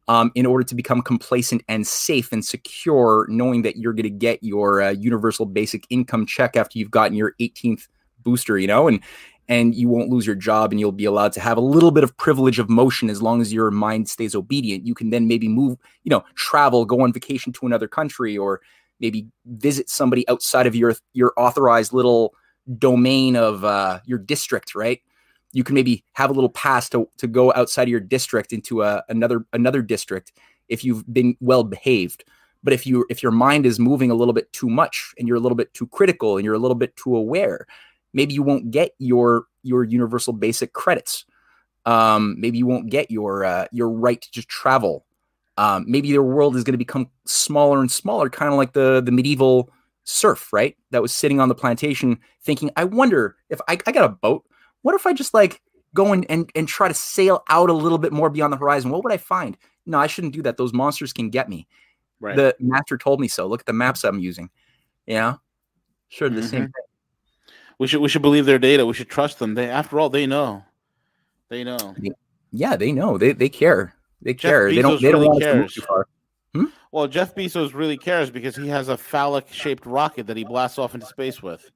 um, 0.07 0.31
in 0.35 0.45
order 0.45 0.63
to 0.63 0.75
become 0.75 1.01
complacent 1.01 1.63
and 1.69 1.87
safe 1.87 2.33
and 2.33 2.43
secure 2.43 3.25
knowing 3.29 3.61
that 3.61 3.77
you're 3.77 3.93
going 3.93 4.03
to 4.03 4.09
get 4.09 4.43
your 4.43 4.81
uh, 4.81 4.89
universal 4.89 5.45
basic 5.45 5.85
income 5.89 6.25
check 6.25 6.57
after 6.57 6.77
you've 6.77 6.91
gotten 6.91 7.15
your 7.15 7.33
18th 7.39 7.87
booster 8.23 8.57
you 8.57 8.67
know? 8.67 8.87
And 8.87 8.99
and 9.49 9.75
you 9.75 9.89
won't 9.89 10.09
lose 10.09 10.25
your 10.25 10.35
job 10.35 10.71
and 10.71 10.79
you'll 10.79 10.91
be 10.91 11.05
allowed 11.05 11.33
to 11.33 11.39
have 11.39 11.57
a 11.57 11.61
little 11.61 11.91
bit 11.91 12.03
of 12.03 12.15
privilege 12.17 12.59
of 12.59 12.69
motion 12.69 13.09
as 13.09 13.21
long 13.21 13.41
as 13.41 13.51
your 13.51 13.71
mind 13.71 14.09
stays 14.09 14.35
obedient. 14.35 14.85
You 14.85 14.93
can 14.93 15.09
then 15.09 15.27
maybe 15.27 15.47
move 15.47 15.77
you 16.03 16.09
know 16.09 16.23
travel 16.35 16.85
go 16.85 17.01
on 17.01 17.13
vacation 17.13 17.51
to 17.53 17.65
another 17.65 17.87
country 17.87 18.37
or 18.37 18.61
maybe 18.99 19.27
visit 19.45 19.89
somebody 19.89 20.27
outside 20.29 20.67
of 20.67 20.75
your 20.75 20.95
your 21.13 21.33
authorized 21.37 21.93
little 21.93 22.33
domain 22.77 23.35
of 23.35 23.65
uh, 23.65 23.99
your 24.05 24.19
district 24.19 24.75
right? 24.75 25.01
You 25.53 25.65
can 25.65 25.75
maybe 25.75 26.05
have 26.13 26.29
a 26.29 26.33
little 26.33 26.49
pass 26.49 26.87
to, 26.89 27.09
to 27.17 27.27
go 27.27 27.51
outside 27.53 27.83
of 27.83 27.89
your 27.89 27.99
district 27.99 28.53
into 28.53 28.83
a, 28.83 29.03
another 29.09 29.45
another 29.51 29.81
district 29.81 30.31
if 30.69 30.85
you've 30.85 31.11
been 31.13 31.35
well 31.41 31.63
behaved. 31.63 32.23
But 32.63 32.73
if 32.73 32.85
you 32.85 33.05
if 33.09 33.21
your 33.21 33.31
mind 33.31 33.65
is 33.65 33.79
moving 33.79 34.11
a 34.11 34.15
little 34.15 34.33
bit 34.33 34.53
too 34.53 34.69
much 34.69 35.13
and 35.17 35.27
you're 35.27 35.37
a 35.37 35.41
little 35.41 35.55
bit 35.55 35.73
too 35.73 35.87
critical 35.87 36.37
and 36.37 36.45
you're 36.45 36.53
a 36.53 36.59
little 36.59 36.75
bit 36.75 36.95
too 36.95 37.15
aware 37.15 37.65
maybe 38.13 38.33
you 38.33 38.43
won't 38.43 38.71
get 38.71 38.91
your 38.99 39.45
your 39.63 39.83
universal 39.83 40.33
basic 40.33 40.73
credits. 40.73 41.25
Um, 41.85 42.35
maybe 42.39 42.57
you 42.57 42.67
won't 42.67 42.89
get 42.89 43.09
your 43.09 43.43
uh, 43.43 43.65
your 43.71 43.89
right 43.89 44.21
to 44.21 44.31
just 44.31 44.49
travel. 44.49 45.05
Um, 45.57 45.85
maybe 45.87 46.07
your 46.07 46.23
world 46.23 46.55
is 46.55 46.63
going 46.63 46.73
to 46.73 46.77
become 46.77 47.09
smaller 47.25 47.79
and 47.79 47.91
smaller, 47.91 48.29
kind 48.29 48.51
of 48.51 48.57
like 48.57 48.73
the 48.73 49.01
the 49.01 49.11
medieval 49.11 49.71
serf, 50.03 50.51
right? 50.53 50.75
That 50.91 51.01
was 51.01 51.11
sitting 51.11 51.39
on 51.39 51.49
the 51.49 51.55
plantation 51.55 52.19
thinking, 52.43 52.71
I 52.75 52.85
wonder 52.85 53.35
if 53.49 53.59
I, 53.67 53.77
I 53.85 53.91
got 53.91 54.05
a 54.05 54.09
boat. 54.09 54.43
What 54.81 54.95
if 54.95 55.05
I 55.05 55.13
just 55.13 55.33
like 55.33 55.61
go 55.93 56.13
and, 56.13 56.25
and 56.29 56.49
and 56.55 56.67
try 56.67 56.87
to 56.87 56.93
sail 56.93 57.43
out 57.49 57.69
a 57.69 57.73
little 57.73 57.97
bit 57.97 58.13
more 58.13 58.29
beyond 58.29 58.53
the 58.53 58.57
horizon? 58.57 58.91
What 58.91 59.03
would 59.03 59.13
I 59.13 59.17
find? 59.17 59.57
No, 59.85 59.99
I 59.99 60.07
shouldn't 60.07 60.33
do 60.33 60.41
that. 60.43 60.57
Those 60.57 60.73
monsters 60.73 61.13
can 61.13 61.29
get 61.29 61.49
me. 61.49 61.67
Right. 62.19 62.35
The 62.35 62.55
master 62.59 62.97
told 62.97 63.19
me 63.19 63.27
so. 63.27 63.47
Look 63.47 63.61
at 63.61 63.65
the 63.65 63.73
maps 63.73 64.03
I'm 64.03 64.19
using. 64.19 64.49
Yeah. 65.07 65.35
Sure, 66.09 66.29
the 66.29 66.41
mm-hmm. 66.41 66.47
same 66.47 66.61
thing. 66.63 66.71
We 67.81 67.87
should 67.87 67.99
we 67.99 68.09
should 68.09 68.21
believe 68.21 68.45
their 68.45 68.59
data. 68.59 68.85
We 68.85 68.93
should 68.93 69.09
trust 69.09 69.39
them. 69.39 69.55
They 69.55 69.67
after 69.67 69.99
all, 69.99 70.07
they 70.07 70.27
know. 70.27 70.63
They 71.49 71.63
know. 71.63 71.95
Yeah, 72.51 72.75
they 72.75 72.91
know. 72.91 73.17
They 73.17 73.31
they 73.31 73.49
care. 73.49 73.95
They 74.21 74.35
Jeff 74.35 74.51
care. 74.51 74.69
Bezos 74.69 74.75
they 74.75 74.81
don't. 74.83 75.01
They 75.01 75.07
really 75.07 75.25
don't 75.25 75.31
want 75.31 75.43
cares. 75.43 75.55
to 75.55 75.61
move 75.61 75.73
too 75.73 75.81
far. 75.81 76.07
Hmm? 76.53 76.65
Well, 76.91 77.07
Jeff 77.07 77.33
Bezos 77.33 77.73
really 77.73 77.97
cares 77.97 78.29
because 78.29 78.55
he 78.55 78.67
has 78.67 78.87
a 78.87 78.95
phallic 78.95 79.51
shaped 79.51 79.87
rocket 79.87 80.27
that 80.27 80.37
he 80.37 80.43
blasts 80.43 80.77
off 80.77 80.93
into 80.93 81.07
space 81.07 81.41
with. 81.41 81.71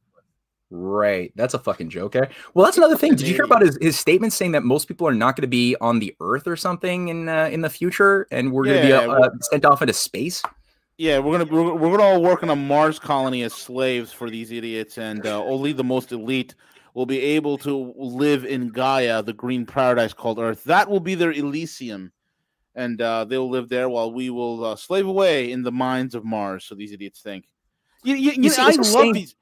Right. 0.70 1.34
That's 1.36 1.56
a 1.56 1.60
fucking 1.60 1.89
joke. 1.89 2.16
Eh? 2.16 2.28
Well, 2.53 2.66
that's 2.66 2.78
another 2.78 2.97
thing. 2.97 3.16
Did 3.16 3.28
you 3.28 3.34
hear 3.34 3.45
about 3.45 3.64
his, 3.64 3.76
his 3.82 3.97
statement 3.97 4.34
saying 4.34 4.51
that 4.51 4.62
most 4.62 4.88
people 4.88 5.08
are 5.08 5.14
not 5.14 5.36
going 5.36 5.41
to 5.41 5.47
be 5.47 5.76
on 5.82 5.97
the 5.97 6.16
Earth 6.20 6.45
or 6.45 6.56
something 6.56 7.08
in 7.08 7.30
uh, 7.30 7.49
in 7.51 7.62
the 7.62 7.70
future, 7.72 8.28
and 8.30 8.51
we're 8.51 8.66
going 8.66 8.80
to 8.80 8.88
yeah, 8.88 9.08
be 9.08 9.12
uh, 9.12 9.30
sent 9.41 9.66
off 9.66 9.82
into 9.82 9.93
space? 9.93 10.43
Yeah, 10.98 11.20
we're 11.20 11.38
gonna 11.38 11.52
we're, 11.52 11.74
we're 11.74 11.98
gonna 11.98 12.04
all 12.04 12.22
work 12.22 12.41
on 12.41 12.50
a 12.50 12.56
Mars 12.56 13.00
colony 13.00 13.43
as 13.43 13.54
slaves 13.54 14.14
for 14.14 14.30
these 14.30 14.52
idiots, 14.52 14.98
and 14.98 15.26
uh, 15.26 15.43
only 15.43 15.74
the 15.74 15.84
most 15.84 16.12
elite 16.12 16.56
will 16.93 17.06
be 17.06 17.20
able 17.20 17.58
to 17.60 17.93
live 17.98 18.46
in 18.46 18.70
Gaia, 18.70 19.22
the 19.22 19.34
green 19.34 19.66
paradise 19.66 20.14
called 20.14 20.39
Earth. 20.39 20.64
That 20.64 20.89
will 20.89 21.02
be 21.02 21.14
their 21.14 21.32
Elysium, 21.32 22.14
and 22.76 23.02
uh, 23.02 23.26
they'll 23.26 23.50
live 23.50 23.68
there 23.68 23.89
while 23.89 24.14
we 24.14 24.30
will 24.30 24.64
uh, 24.64 24.76
slave 24.78 25.06
away 25.06 25.52
in 25.52 25.64
the 25.64 25.72
mines 25.72 26.16
of 26.16 26.24
Mars. 26.24 26.64
So 26.64 26.76
these 26.76 26.93
idiots 26.93 27.20
think. 27.20 27.46
You, 28.04 28.16
you, 28.16 28.32
you, 28.32 28.43
you 28.43 28.50
know, 28.50 28.56
I 28.60 28.72
love 28.72 29.14
these. 29.14 29.36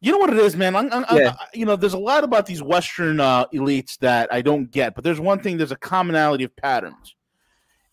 You 0.00 0.12
know 0.12 0.18
what 0.18 0.30
it 0.30 0.38
is, 0.38 0.56
man. 0.56 0.74
I'm, 0.74 0.92
I'm, 0.92 1.04
yeah. 1.16 1.34
I, 1.38 1.46
you 1.54 1.64
know, 1.64 1.76
there's 1.76 1.94
a 1.94 1.98
lot 1.98 2.24
about 2.24 2.46
these 2.46 2.62
Western 2.62 3.20
uh, 3.20 3.46
elites 3.54 3.98
that 3.98 4.32
I 4.32 4.42
don't 4.42 4.70
get, 4.70 4.94
but 4.94 5.04
there's 5.04 5.20
one 5.20 5.40
thing. 5.40 5.56
There's 5.56 5.72
a 5.72 5.76
commonality 5.76 6.44
of 6.44 6.54
patterns, 6.54 7.16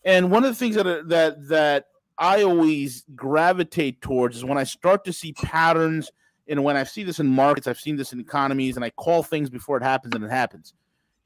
and 0.04 0.30
one 0.30 0.44
of 0.44 0.50
the 0.50 0.56
things 0.56 0.76
that 0.76 1.08
that 1.08 1.48
that 1.48 1.86
I 2.20 2.42
always 2.42 3.04
gravitate 3.16 4.02
towards 4.02 4.36
is 4.36 4.44
when 4.44 4.58
I 4.58 4.64
start 4.64 5.04
to 5.06 5.12
see 5.12 5.32
patterns. 5.32 6.12
And 6.46 6.62
when 6.62 6.76
I 6.76 6.84
see 6.84 7.02
this 7.02 7.18
in 7.18 7.26
markets, 7.26 7.66
I've 7.66 7.80
seen 7.80 7.96
this 7.96 8.12
in 8.12 8.20
economies, 8.20 8.76
and 8.76 8.84
I 8.84 8.90
call 8.90 9.22
things 9.22 9.48
before 9.48 9.76
it 9.76 9.82
happens, 9.82 10.14
and 10.14 10.24
it 10.24 10.30
happens. 10.30 10.74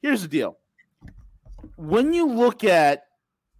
Here's 0.01 0.21
the 0.21 0.27
deal: 0.27 0.57
when 1.77 2.13
you 2.13 2.27
look 2.27 2.63
at 2.63 3.05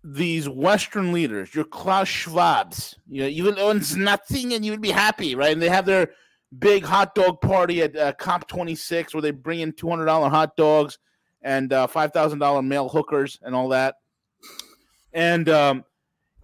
these 0.03 0.47
Western 0.47 1.11
leaders, 1.11 1.55
your 1.55 1.65
Klaus 1.65 2.07
Schwabs, 2.07 2.95
you 3.09 3.21
know, 3.21 3.27
you 3.27 3.43
will 3.43 3.59
own 3.59 3.81
nothing, 3.97 4.53
and 4.53 4.63
you 4.63 4.71
would 4.71 4.81
be 4.81 4.91
happy, 4.91 5.33
right? 5.33 5.51
And 5.51 5.61
they 5.61 5.69
have 5.69 5.88
their 5.88 6.11
big 6.59 6.86
hot 6.86 7.15
dog 7.15 7.41
party 7.41 7.81
at 7.81 7.95
uh, 7.95 8.13
COP26 8.13 9.13
where 9.13 9.21
they 9.21 9.31
bring 9.31 9.59
in 9.59 9.73
$200 9.73 10.29
hot 10.29 10.55
dogs 10.55 10.99
and 11.41 11.73
uh, 11.73 11.88
$5,000 11.88 12.65
male 12.65 12.88
hookers 12.88 13.39
and 13.41 13.55
all 13.55 13.69
that. 13.69 13.95
And 15.13 15.49
um, 15.49 15.83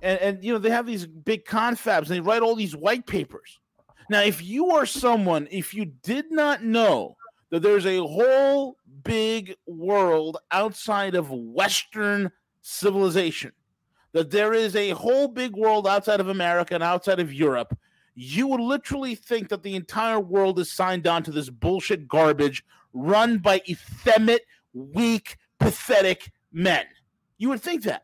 and, 0.01 0.19
and 0.19 0.43
you 0.43 0.53
know 0.53 0.59
they 0.59 0.69
have 0.69 0.85
these 0.85 1.05
big 1.05 1.45
confabs 1.45 1.99
and 1.99 2.07
they 2.07 2.19
write 2.19 2.41
all 2.41 2.55
these 2.55 2.75
white 2.75 3.05
papers. 3.05 3.59
Now, 4.09 4.21
if 4.21 4.43
you 4.43 4.71
are 4.71 4.85
someone, 4.85 5.47
if 5.51 5.73
you 5.73 5.85
did 5.85 6.31
not 6.31 6.63
know 6.63 7.15
that 7.49 7.61
there's 7.61 7.85
a 7.85 7.99
whole 7.99 8.77
big 9.03 9.55
world 9.65 10.37
outside 10.51 11.15
of 11.15 11.31
Western 11.31 12.31
civilization, 12.61 13.51
that 14.11 14.31
there 14.31 14.53
is 14.53 14.75
a 14.75 14.89
whole 14.89 15.27
big 15.27 15.55
world 15.55 15.87
outside 15.87 16.19
of 16.19 16.27
America 16.27 16.73
and 16.73 16.83
outside 16.83 17.19
of 17.19 17.33
Europe, 17.33 17.77
you 18.15 18.47
would 18.47 18.59
literally 18.59 19.15
think 19.15 19.49
that 19.49 19.63
the 19.63 19.75
entire 19.75 20.19
world 20.19 20.59
is 20.59 20.71
signed 20.71 21.07
on 21.07 21.23
to 21.23 21.31
this 21.31 21.49
bullshit 21.49 22.07
garbage 22.07 22.65
run 22.93 23.37
by 23.37 23.61
effeminate, 23.69 24.41
weak, 24.73 25.37
pathetic 25.59 26.31
men. 26.51 26.85
You 27.37 27.49
would 27.49 27.61
think 27.61 27.83
that. 27.83 28.03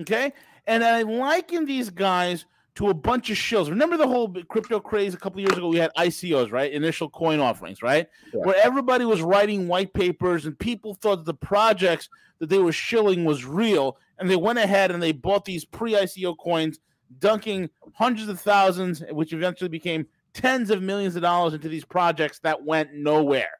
Okay. 0.00 0.32
And 0.66 0.84
I 0.84 1.02
liken 1.02 1.64
these 1.64 1.90
guys 1.90 2.46
to 2.74 2.88
a 2.88 2.94
bunch 2.94 3.30
of 3.30 3.36
shills. 3.36 3.68
Remember 3.68 3.96
the 3.96 4.06
whole 4.06 4.32
crypto 4.48 4.80
craze 4.80 5.12
a 5.14 5.18
couple 5.18 5.40
years 5.40 5.56
ago? 5.56 5.68
We 5.68 5.78
had 5.78 5.90
ICOs, 5.96 6.50
right? 6.52 6.72
Initial 6.72 7.10
coin 7.10 7.40
offerings, 7.40 7.82
right? 7.82 8.08
Yeah. 8.32 8.40
Where 8.40 8.56
everybody 8.62 9.04
was 9.04 9.20
writing 9.20 9.68
white 9.68 9.92
papers 9.92 10.46
and 10.46 10.58
people 10.58 10.94
thought 10.94 11.16
that 11.16 11.26
the 11.26 11.34
projects 11.34 12.08
that 12.38 12.48
they 12.48 12.58
were 12.58 12.72
shilling 12.72 13.24
was 13.24 13.44
real. 13.44 13.98
And 14.18 14.30
they 14.30 14.36
went 14.36 14.58
ahead 14.58 14.90
and 14.90 15.02
they 15.02 15.12
bought 15.12 15.44
these 15.44 15.64
pre 15.64 15.92
ICO 15.92 16.36
coins, 16.38 16.78
dunking 17.18 17.68
hundreds 17.94 18.28
of 18.28 18.40
thousands, 18.40 19.02
which 19.10 19.32
eventually 19.32 19.68
became 19.68 20.06
tens 20.32 20.70
of 20.70 20.82
millions 20.82 21.16
of 21.16 21.22
dollars 21.22 21.54
into 21.54 21.68
these 21.68 21.84
projects 21.84 22.38
that 22.40 22.64
went 22.64 22.94
nowhere. 22.94 23.50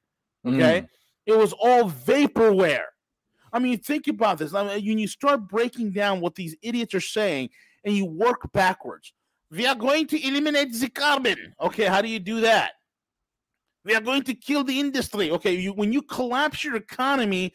Okay. 0.46 0.82
Mm. 0.82 0.88
It 1.26 1.36
was 1.36 1.52
all 1.52 1.90
vaporware. 1.90 2.86
I 3.52 3.58
mean, 3.58 3.78
think 3.78 4.08
about 4.08 4.38
this. 4.38 4.54
I 4.54 4.62
mean, 4.62 4.86
when 4.86 4.98
you 4.98 5.08
start 5.08 5.48
breaking 5.48 5.92
down 5.92 6.20
what 6.20 6.34
these 6.34 6.56
idiots 6.62 6.94
are 6.94 7.00
saying 7.00 7.50
and 7.84 7.94
you 7.94 8.06
work 8.06 8.50
backwards, 8.52 9.12
we 9.50 9.66
are 9.66 9.74
going 9.74 10.06
to 10.08 10.26
eliminate 10.26 10.72
the 10.72 10.88
carbon. 10.88 11.54
Okay, 11.60 11.84
how 11.84 12.00
do 12.00 12.08
you 12.08 12.18
do 12.18 12.40
that? 12.40 12.72
We 13.84 13.94
are 13.94 14.00
going 14.00 14.22
to 14.24 14.34
kill 14.34 14.64
the 14.64 14.80
industry. 14.80 15.30
Okay, 15.30 15.54
you, 15.54 15.72
when 15.72 15.92
you 15.92 16.02
collapse 16.02 16.64
your 16.64 16.76
economy, 16.76 17.52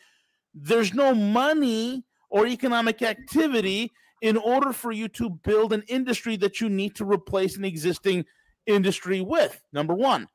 there's 0.53 0.93
no 0.93 1.15
money 1.15 2.03
or 2.29 2.45
economic 2.45 3.01
activity 3.01 3.91
in 4.21 4.37
order 4.37 4.73
for 4.73 4.91
you 4.91 5.07
to 5.07 5.29
build 5.29 5.73
an 5.73 5.83
industry 5.87 6.35
that 6.37 6.59
you 6.59 6.69
need 6.69 6.95
to 6.95 7.05
replace 7.05 7.57
an 7.57 7.65
existing 7.65 8.25
industry 8.65 9.21
with. 9.21 9.61
Number 9.73 9.93
one, 9.93 10.27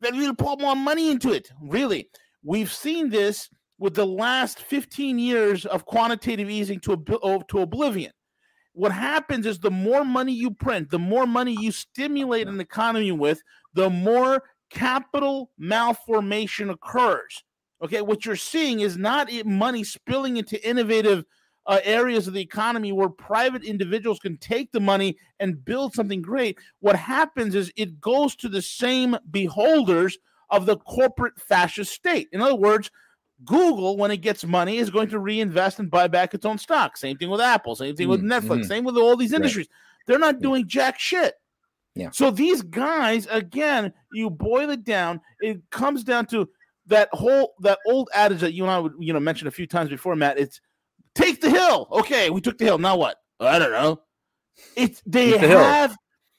then 0.00 0.16
we'll 0.16 0.34
put 0.34 0.60
more 0.60 0.76
money 0.76 1.10
into 1.10 1.32
it. 1.32 1.50
Really, 1.62 2.10
we've 2.42 2.72
seen 2.72 3.08
this 3.08 3.48
with 3.78 3.94
the 3.94 4.06
last 4.06 4.60
15 4.60 5.18
years 5.18 5.66
of 5.66 5.84
quantitative 5.84 6.48
easing 6.48 6.80
to, 6.80 6.96
to 7.48 7.60
oblivion. 7.60 8.12
What 8.72 8.92
happens 8.92 9.46
is 9.46 9.58
the 9.58 9.70
more 9.70 10.04
money 10.04 10.32
you 10.32 10.50
print, 10.50 10.90
the 10.90 10.98
more 10.98 11.26
money 11.26 11.56
you 11.58 11.72
stimulate 11.72 12.46
an 12.46 12.60
economy 12.60 13.12
with, 13.12 13.42
the 13.74 13.88
more 13.88 14.42
capital 14.70 15.50
malformation 15.58 16.70
occurs. 16.70 17.42
Okay, 17.82 18.00
what 18.00 18.24
you're 18.24 18.36
seeing 18.36 18.80
is 18.80 18.96
not 18.96 19.30
money 19.44 19.84
spilling 19.84 20.36
into 20.38 20.66
innovative 20.68 21.24
uh, 21.66 21.80
areas 21.84 22.26
of 22.26 22.34
the 22.34 22.40
economy 22.40 22.92
where 22.92 23.08
private 23.08 23.64
individuals 23.64 24.18
can 24.18 24.36
take 24.38 24.70
the 24.72 24.80
money 24.80 25.16
and 25.40 25.64
build 25.64 25.94
something 25.94 26.22
great. 26.22 26.58
What 26.80 26.96
happens 26.96 27.54
is 27.54 27.72
it 27.76 28.00
goes 28.00 28.36
to 28.36 28.48
the 28.48 28.62
same 28.62 29.16
beholders 29.30 30.18
of 30.50 30.64
the 30.64 30.76
corporate 30.76 31.38
fascist 31.40 31.92
state. 31.92 32.28
In 32.32 32.40
other 32.40 32.54
words, 32.54 32.90
Google, 33.44 33.96
when 33.96 34.10
it 34.10 34.18
gets 34.18 34.44
money, 34.44 34.78
is 34.78 34.90
going 34.90 35.08
to 35.10 35.18
reinvest 35.18 35.78
and 35.78 35.90
buy 35.90 36.08
back 36.08 36.34
its 36.34 36.46
own 36.46 36.58
stock. 36.58 36.96
Same 36.96 37.16
thing 37.16 37.30
with 37.30 37.40
Apple. 37.40 37.76
Same 37.76 37.94
thing 37.94 38.08
with 38.08 38.22
mm, 38.22 38.28
Netflix. 38.28 38.64
Mm. 38.64 38.68
Same 38.68 38.84
with 38.84 38.96
all 38.96 39.16
these 39.16 39.32
industries. 39.32 39.68
Right. 39.68 40.06
They're 40.06 40.18
not 40.18 40.40
doing 40.40 40.62
yeah. 40.62 40.68
jack 40.68 40.98
shit. 40.98 41.34
Yeah. 41.94 42.10
So 42.10 42.30
these 42.30 42.62
guys, 42.62 43.26
again, 43.30 43.92
you 44.12 44.30
boil 44.30 44.70
it 44.70 44.84
down, 44.84 45.20
it 45.40 45.60
comes 45.70 46.04
down 46.04 46.26
to 46.26 46.48
that 46.86 47.08
whole 47.12 47.54
that 47.60 47.78
old 47.86 48.08
adage 48.14 48.40
that 48.40 48.52
you 48.52 48.62
and 48.62 48.70
I 48.70 48.78
would 48.78 48.92
you 48.98 49.12
know 49.12 49.20
mention 49.20 49.48
a 49.48 49.50
few 49.50 49.66
times 49.66 49.90
before, 49.90 50.14
Matt. 50.14 50.38
It's 50.38 50.60
take 51.14 51.40
the 51.40 51.50
hill. 51.50 51.88
Okay, 51.90 52.30
we 52.30 52.40
took 52.40 52.58
the 52.58 52.64
hill. 52.64 52.78
Now 52.78 52.96
what? 52.96 53.16
I 53.40 53.58
don't 53.58 53.72
know. 53.72 54.00
It's 54.76 55.02
they 55.06 55.32
the 55.32 55.38
have. 55.38 55.90
Hill. 55.90 55.96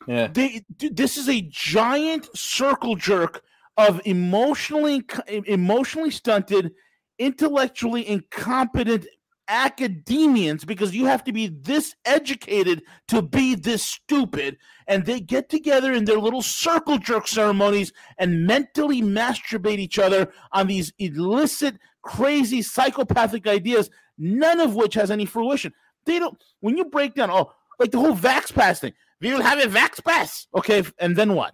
Yeah. 0.07 0.27
They. 0.27 0.63
This 0.77 1.17
is 1.17 1.27
a 1.27 1.41
giant 1.49 2.29
circle 2.37 2.95
jerk 2.95 3.43
of 3.77 4.01
emotionally 4.05 5.03
emotionally 5.27 6.11
stunted 6.11 6.71
intellectually 7.19 8.07
incompetent 8.07 9.07
academians 9.47 10.65
because 10.65 10.93
you 10.93 11.05
have 11.05 11.23
to 11.23 11.31
be 11.31 11.47
this 11.47 11.95
educated 12.05 12.81
to 13.07 13.21
be 13.21 13.55
this 13.55 13.83
stupid. 13.83 14.57
And 14.87 15.05
they 15.05 15.19
get 15.19 15.49
together 15.49 15.93
in 15.93 16.05
their 16.05 16.19
little 16.19 16.41
circle 16.41 16.97
jerk 16.97 17.27
ceremonies 17.27 17.93
and 18.17 18.45
mentally 18.45 19.01
masturbate 19.01 19.79
each 19.79 19.99
other 19.99 20.31
on 20.51 20.67
these 20.67 20.91
illicit 20.99 21.77
crazy 22.01 22.61
psychopathic 22.61 23.47
ideas 23.47 23.89
none 24.17 24.59
of 24.59 24.75
which 24.75 24.93
has 24.93 25.11
any 25.11 25.25
fruition. 25.25 25.73
They 26.05 26.19
don't 26.19 26.41
when 26.61 26.77
you 26.77 26.85
break 26.85 27.15
down 27.15 27.29
oh 27.31 27.51
like 27.79 27.91
the 27.91 27.99
whole 27.99 28.15
vax 28.15 28.53
pass 28.53 28.79
thing. 28.79 28.93
We 29.21 29.33
will 29.33 29.41
have 29.41 29.59
a 29.59 29.67
vax 29.67 30.03
pass. 30.03 30.47
Okay 30.55 30.83
and 30.99 31.15
then 31.15 31.33
what 31.33 31.53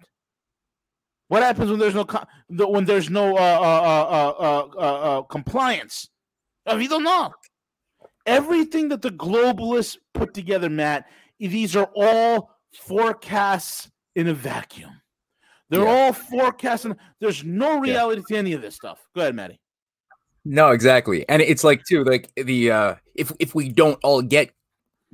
what 1.28 1.42
happens 1.42 1.70
when 1.70 1.78
there's 1.78 1.94
no 1.94 2.06
when 2.48 2.84
there's 2.84 3.10
no 3.10 3.36
uh, 3.36 4.30
uh, 4.38 4.78
uh, 4.78 5.22
compliance? 5.22 6.08
We 6.66 6.88
don't 6.88 7.04
know. 7.04 7.32
Everything 8.26 8.88
that 8.88 9.02
the 9.02 9.10
globalists 9.10 9.98
put 10.14 10.32
together, 10.32 10.70
Matt, 10.70 11.06
these 11.38 11.76
are 11.76 11.90
all 11.94 12.50
forecasts 12.72 13.90
in 14.14 14.28
a 14.28 14.34
vacuum. 14.34 15.00
They're 15.70 15.84
yeah. 15.84 16.06
all 16.06 16.12
forecasts, 16.12 16.84
and 16.84 16.96
there's 17.20 17.44
no 17.44 17.78
reality 17.80 18.22
yeah. 18.28 18.36
to 18.36 18.38
any 18.38 18.52
of 18.52 18.62
this 18.62 18.74
stuff. 18.74 19.00
Go 19.14 19.22
ahead, 19.22 19.34
Maddie. 19.34 19.60
No, 20.44 20.70
exactly, 20.70 21.26
and 21.28 21.40
it's 21.40 21.64
like 21.64 21.84
too, 21.84 22.04
like 22.04 22.30
the 22.36 22.70
uh 22.70 22.94
if 23.14 23.32
if 23.38 23.54
we 23.54 23.70
don't 23.70 23.98
all 24.02 24.20
get 24.20 24.50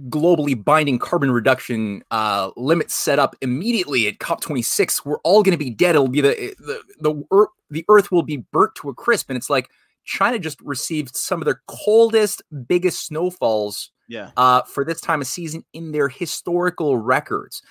globally 0.08 0.62
binding 0.62 0.98
carbon 0.98 1.30
reduction 1.30 2.02
uh, 2.10 2.50
limits 2.56 2.94
set 2.94 3.18
up 3.18 3.36
immediately 3.40 4.06
at 4.06 4.18
COP26, 4.18 5.04
we're 5.04 5.18
all 5.18 5.42
going 5.42 5.52
to 5.52 5.62
be 5.62 5.70
dead. 5.70 5.94
It'll 5.94 6.08
be 6.08 6.20
the 6.20 6.54
the 6.58 6.82
the 7.00 7.24
earth, 7.30 7.48
the 7.70 7.84
Earth 7.88 8.10
will 8.10 8.22
be 8.22 8.38
burnt 8.38 8.74
to 8.76 8.88
a 8.88 8.94
crisp, 8.94 9.30
and 9.30 9.36
it's 9.36 9.50
like 9.50 9.70
China 10.04 10.38
just 10.38 10.60
received 10.62 11.14
some 11.14 11.40
of 11.40 11.44
their 11.44 11.62
coldest, 11.66 12.42
biggest 12.66 13.06
snowfalls. 13.06 13.90
Yeah. 14.08 14.30
Uh, 14.36 14.62
for 14.62 14.84
this 14.84 15.00
time 15.00 15.20
of 15.20 15.28
season 15.28 15.64
in 15.72 15.92
their 15.92 16.08
historical 16.08 16.96
records. 16.96 17.62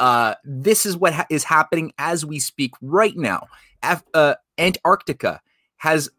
Uh, 0.00 0.34
this 0.42 0.84
is 0.86 0.96
what 0.96 1.12
ha- 1.14 1.26
is 1.30 1.44
happening 1.44 1.92
as 1.98 2.26
we 2.26 2.40
speak 2.40 2.72
right 2.82 3.16
now. 3.16 3.46
Af- 3.80 4.02
uh, 4.12 4.34
Antarctica 4.58 5.40
has 5.76 6.10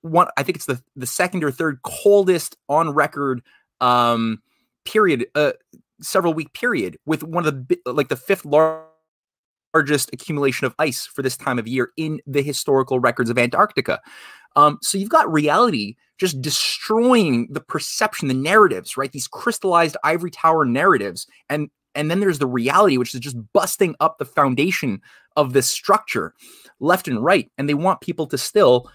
one. 0.00 0.26
I 0.36 0.42
think 0.42 0.56
it's 0.56 0.66
the 0.66 0.82
the 0.96 1.06
second 1.06 1.44
or 1.44 1.52
third 1.52 1.80
coldest 1.82 2.56
on 2.68 2.90
record. 2.90 3.42
Um, 3.80 4.42
period, 4.84 5.26
uh, 5.34 5.52
several 6.00 6.34
week 6.34 6.52
period 6.54 6.96
with 7.06 7.22
one 7.22 7.46
of 7.46 7.68
the 7.68 7.78
like 7.86 8.08
the 8.08 8.16
fifth 8.16 8.44
largest 8.44 10.10
accumulation 10.12 10.66
of 10.66 10.74
ice 10.78 11.06
for 11.06 11.22
this 11.22 11.36
time 11.36 11.58
of 11.58 11.68
year 11.68 11.90
in 11.96 12.20
the 12.26 12.42
historical 12.42 12.98
records 13.00 13.30
of 13.30 13.38
Antarctica. 13.38 14.00
Um, 14.56 14.78
so 14.82 14.98
you've 14.98 15.10
got 15.10 15.32
reality 15.32 15.96
just 16.18 16.42
destroying 16.42 17.48
the 17.50 17.60
perception, 17.60 18.28
the 18.28 18.34
narratives, 18.34 18.96
right? 18.96 19.12
These 19.12 19.28
crystallized 19.28 19.96
ivory 20.04 20.30
tower 20.30 20.64
narratives, 20.64 21.26
and 21.48 21.70
and 21.94 22.10
then 22.10 22.20
there's 22.20 22.38
the 22.38 22.46
reality, 22.46 22.98
which 22.98 23.14
is 23.14 23.20
just 23.20 23.36
busting 23.52 23.96
up 24.00 24.18
the 24.18 24.24
foundation 24.24 25.00
of 25.36 25.52
this 25.52 25.68
structure, 25.68 26.34
left 26.78 27.08
and 27.08 27.24
right. 27.24 27.50
And 27.58 27.68
they 27.68 27.74
want 27.74 28.00
people 28.00 28.26
to 28.28 28.38
still, 28.38 28.90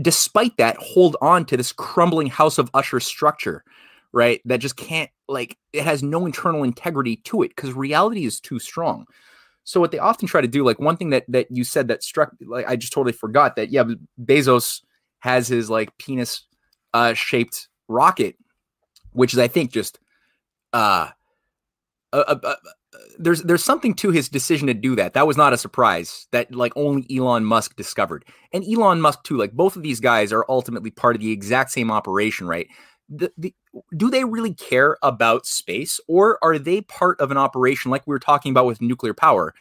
despite 0.00 0.56
that, 0.58 0.76
hold 0.76 1.16
on 1.22 1.46
to 1.46 1.56
this 1.56 1.72
crumbling 1.72 2.26
house 2.26 2.58
of 2.58 2.70
usher 2.74 3.00
structure 3.00 3.64
right? 4.12 4.40
That 4.44 4.58
just 4.58 4.76
can't 4.76 5.10
like 5.28 5.56
it 5.72 5.84
has 5.84 6.02
no 6.02 6.26
internal 6.26 6.62
integrity 6.62 7.16
to 7.16 7.42
it 7.42 7.48
because 7.54 7.72
reality 7.72 8.24
is 8.24 8.40
too 8.40 8.58
strong. 8.58 9.06
So 9.64 9.80
what 9.80 9.90
they 9.90 9.98
often 9.98 10.28
try 10.28 10.40
to 10.40 10.48
do, 10.48 10.64
like 10.64 10.78
one 10.78 10.96
thing 10.96 11.10
that 11.10 11.24
that 11.28 11.48
you 11.50 11.64
said 11.64 11.88
that 11.88 12.02
struck, 12.02 12.32
like 12.40 12.66
I 12.68 12.76
just 12.76 12.92
totally 12.92 13.12
forgot 13.12 13.56
that 13.56 13.70
yeah, 13.70 13.84
Bezos 14.22 14.82
has 15.20 15.48
his 15.48 15.68
like 15.68 15.96
penis 15.98 16.42
uh, 16.94 17.14
shaped 17.14 17.68
rocket, 17.88 18.36
which 19.12 19.32
is 19.32 19.38
I 19.38 19.48
think 19.48 19.72
just 19.72 19.98
uh, 20.72 21.08
uh, 22.12 22.36
uh, 22.42 22.54
there's 23.18 23.42
there's 23.42 23.64
something 23.64 23.94
to 23.94 24.10
his 24.10 24.28
decision 24.28 24.66
to 24.68 24.74
do 24.74 24.96
that. 24.96 25.14
That 25.14 25.26
was 25.26 25.36
not 25.36 25.52
a 25.52 25.58
surprise 25.58 26.26
that 26.32 26.54
like 26.54 26.72
only 26.76 27.06
Elon 27.14 27.44
Musk 27.44 27.76
discovered. 27.76 28.24
And 28.52 28.64
Elon 28.64 29.00
Musk 29.00 29.24
too, 29.24 29.36
like 29.36 29.52
both 29.52 29.76
of 29.76 29.82
these 29.82 30.00
guys 30.00 30.32
are 30.32 30.44
ultimately 30.48 30.90
part 30.90 31.16
of 31.16 31.22
the 31.22 31.32
exact 31.32 31.70
same 31.70 31.90
operation, 31.90 32.46
right? 32.46 32.68
The, 33.08 33.32
the, 33.38 33.54
do 33.96 34.10
they 34.10 34.24
really 34.24 34.54
care 34.54 34.96
about 35.02 35.46
space 35.46 36.00
or 36.08 36.38
are 36.42 36.58
they 36.58 36.80
part 36.80 37.20
of 37.20 37.30
an 37.30 37.36
operation 37.36 37.90
like 37.90 38.06
we 38.06 38.12
were 38.12 38.18
talking 38.18 38.50
about 38.50 38.66
with 38.66 38.82
nuclear 38.82 39.14
power 39.14 39.54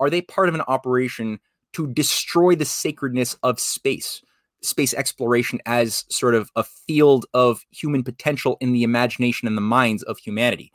are 0.00 0.10
they 0.10 0.20
part 0.20 0.48
of 0.48 0.54
an 0.54 0.62
operation 0.62 1.38
to 1.72 1.86
destroy 1.86 2.54
the 2.56 2.64
sacredness 2.64 3.36
of 3.42 3.60
space 3.60 4.22
space 4.62 4.94
exploration 4.94 5.60
as 5.66 6.04
sort 6.10 6.34
of 6.34 6.50
a 6.56 6.64
field 6.64 7.26
of 7.34 7.64
human 7.70 8.02
potential 8.02 8.56
in 8.60 8.72
the 8.72 8.82
imagination 8.82 9.46
and 9.46 9.56
the 9.56 9.62
minds 9.62 10.02
of 10.02 10.18
humanity? 10.18 10.72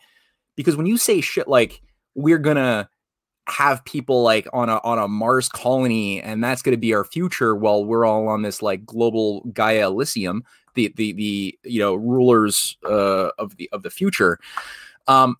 Because 0.55 0.77
when 0.77 0.85
you 0.85 0.97
say 0.97 1.21
shit 1.21 1.47
like 1.47 1.81
we're 2.15 2.39
gonna 2.39 2.89
have 3.47 3.83
people 3.85 4.23
like 4.23 4.47
on 4.53 4.69
a 4.69 4.77
on 4.83 4.99
a 4.99 5.07
Mars 5.07 5.49
colony 5.49 6.21
and 6.21 6.43
that's 6.43 6.61
going 6.61 6.73
to 6.73 6.79
be 6.79 6.93
our 6.93 7.03
future 7.03 7.55
while 7.55 7.83
we're 7.83 8.05
all 8.05 8.27
on 8.27 8.41
this 8.41 8.61
like 8.61 8.85
global 8.85 9.41
Gaia 9.53 9.87
Elysium 9.87 10.43
the 10.75 10.93
the 10.95 11.13
the 11.13 11.59
you 11.63 11.79
know 11.79 11.95
rulers 11.95 12.77
uh, 12.85 13.29
of 13.37 13.57
the 13.57 13.69
of 13.71 13.83
the 13.83 13.89
future. 13.89 14.39
Um, 15.07 15.35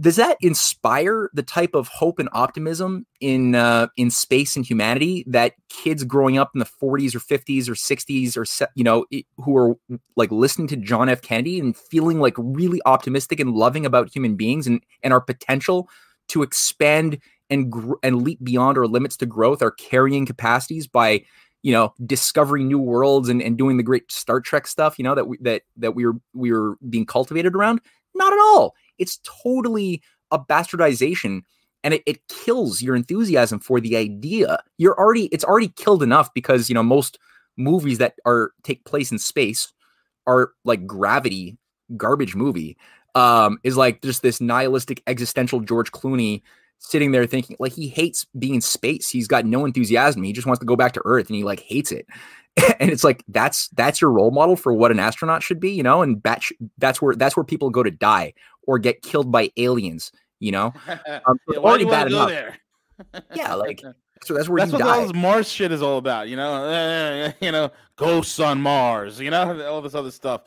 does 0.00 0.16
that 0.16 0.38
inspire 0.40 1.28
the 1.34 1.42
type 1.42 1.74
of 1.74 1.88
hope 1.88 2.18
and 2.18 2.28
optimism 2.32 3.06
in 3.20 3.54
uh, 3.54 3.88
in 3.96 4.10
space 4.10 4.56
and 4.56 4.64
humanity 4.64 5.24
that 5.26 5.54
kids 5.68 6.04
growing 6.04 6.38
up 6.38 6.50
in 6.54 6.60
the 6.60 6.64
40s 6.64 7.14
or 7.14 7.18
50s 7.18 7.68
or 7.68 7.74
60s 7.74 8.36
or 8.36 8.70
you 8.74 8.84
know 8.84 9.04
who 9.36 9.56
are 9.56 9.76
like 10.16 10.30
listening 10.30 10.68
to 10.68 10.76
John 10.76 11.08
F 11.08 11.20
Kennedy 11.20 11.60
and 11.60 11.76
feeling 11.76 12.20
like 12.20 12.34
really 12.38 12.80
optimistic 12.86 13.38
and 13.38 13.52
loving 13.52 13.84
about 13.84 14.14
human 14.14 14.36
beings 14.36 14.66
and 14.66 14.82
and 15.02 15.12
our 15.12 15.20
potential 15.20 15.88
to 16.28 16.42
expand 16.42 17.18
and 17.52 17.70
gr- 17.70 17.94
and 18.02 18.22
leap 18.22 18.42
beyond 18.42 18.78
our 18.78 18.86
limits 18.86 19.16
to 19.18 19.26
growth 19.26 19.62
our 19.62 19.70
carrying 19.72 20.26
capacities 20.26 20.86
by 20.86 21.22
you 21.62 21.70
know 21.70 21.94
discovering 22.04 22.66
new 22.66 22.78
worlds 22.78 23.28
and, 23.28 23.40
and 23.40 23.56
doing 23.56 23.76
the 23.76 23.82
great 23.82 24.10
Star 24.10 24.40
Trek 24.40 24.66
stuff 24.66 24.98
you 24.98 25.04
know 25.04 25.14
that 25.14 25.28
we 25.28 25.36
that 25.42 25.62
that 25.76 25.94
we 25.94 26.06
were 26.06 26.14
we 26.32 26.50
were 26.50 26.76
being 26.88 27.06
cultivated 27.06 27.54
around 27.54 27.80
not 28.14 28.32
at 28.32 28.38
all 28.38 28.74
it's 28.98 29.20
totally 29.44 30.02
a 30.30 30.38
bastardization 30.38 31.42
and 31.84 31.94
it, 31.94 32.02
it 32.06 32.26
kills 32.28 32.80
your 32.82 32.94
enthusiasm 32.94 33.58
for 33.58 33.80
the 33.80 33.96
idea. 33.96 34.62
You're 34.78 34.98
already 34.98 35.26
it's 35.26 35.44
already 35.44 35.68
killed 35.68 36.02
enough 36.02 36.32
because 36.34 36.68
you 36.68 36.74
know 36.74 36.82
most 36.82 37.18
movies 37.56 37.98
that 37.98 38.14
are 38.24 38.52
take 38.62 38.84
place 38.84 39.12
in 39.12 39.18
space 39.18 39.72
are 40.26 40.52
like 40.64 40.86
gravity 40.86 41.58
garbage 41.96 42.34
movie 42.34 42.78
um 43.14 43.58
is 43.64 43.76
like 43.76 44.00
just 44.00 44.22
this 44.22 44.40
nihilistic 44.40 45.02
existential 45.06 45.60
George 45.60 45.92
Clooney 45.92 46.42
sitting 46.82 47.12
there 47.12 47.26
thinking 47.26 47.56
like 47.58 47.72
he 47.72 47.88
hates 47.88 48.26
being 48.38 48.56
in 48.56 48.60
space. 48.60 49.08
He's 49.08 49.28
got 49.28 49.46
no 49.46 49.64
enthusiasm. 49.64 50.22
He 50.22 50.32
just 50.32 50.46
wants 50.46 50.60
to 50.60 50.66
go 50.66 50.76
back 50.76 50.92
to 50.92 51.02
Earth 51.04 51.28
and 51.28 51.36
he 51.36 51.44
like 51.44 51.60
hates 51.60 51.92
it. 51.92 52.06
and 52.80 52.90
it's 52.90 53.04
like 53.04 53.24
that's 53.28 53.68
that's 53.68 54.00
your 54.00 54.10
role 54.10 54.30
model 54.30 54.56
for 54.56 54.72
what 54.72 54.90
an 54.90 54.98
astronaut 54.98 55.42
should 55.42 55.60
be, 55.60 55.70
you 55.70 55.82
know. 55.82 56.02
And 56.02 56.22
that 56.22 56.42
sh- 56.42 56.52
that's 56.78 57.00
where 57.00 57.14
that's 57.14 57.36
where 57.36 57.44
people 57.44 57.70
go 57.70 57.82
to 57.82 57.90
die 57.90 58.34
or 58.66 58.78
get 58.78 59.02
killed 59.02 59.32
by 59.32 59.50
aliens. 59.56 60.12
You 60.38 60.52
know, 60.52 60.74
um, 61.26 61.38
yeah, 61.48 61.58
already 61.58 61.84
bad 61.84 62.08
enough. 62.08 62.28
There? 62.28 62.58
yeah, 63.34 63.54
like 63.54 63.80
so 64.24 64.34
that's 64.34 64.48
where 64.48 64.58
that's 64.58 64.72
what 64.72 64.80
die. 64.80 64.98
all 64.98 65.02
this 65.02 65.14
Mars 65.14 65.48
shit 65.48 65.72
is 65.72 65.80
all 65.80 65.96
about. 65.96 66.28
You 66.28 66.36
know, 66.36 66.52
uh, 66.64 67.32
you 67.40 67.52
know, 67.52 67.70
ghosts 67.96 68.38
on 68.38 68.60
Mars. 68.60 69.18
You 69.18 69.30
know, 69.30 69.66
all 69.66 69.80
this 69.80 69.94
other 69.94 70.10
stuff. 70.10 70.42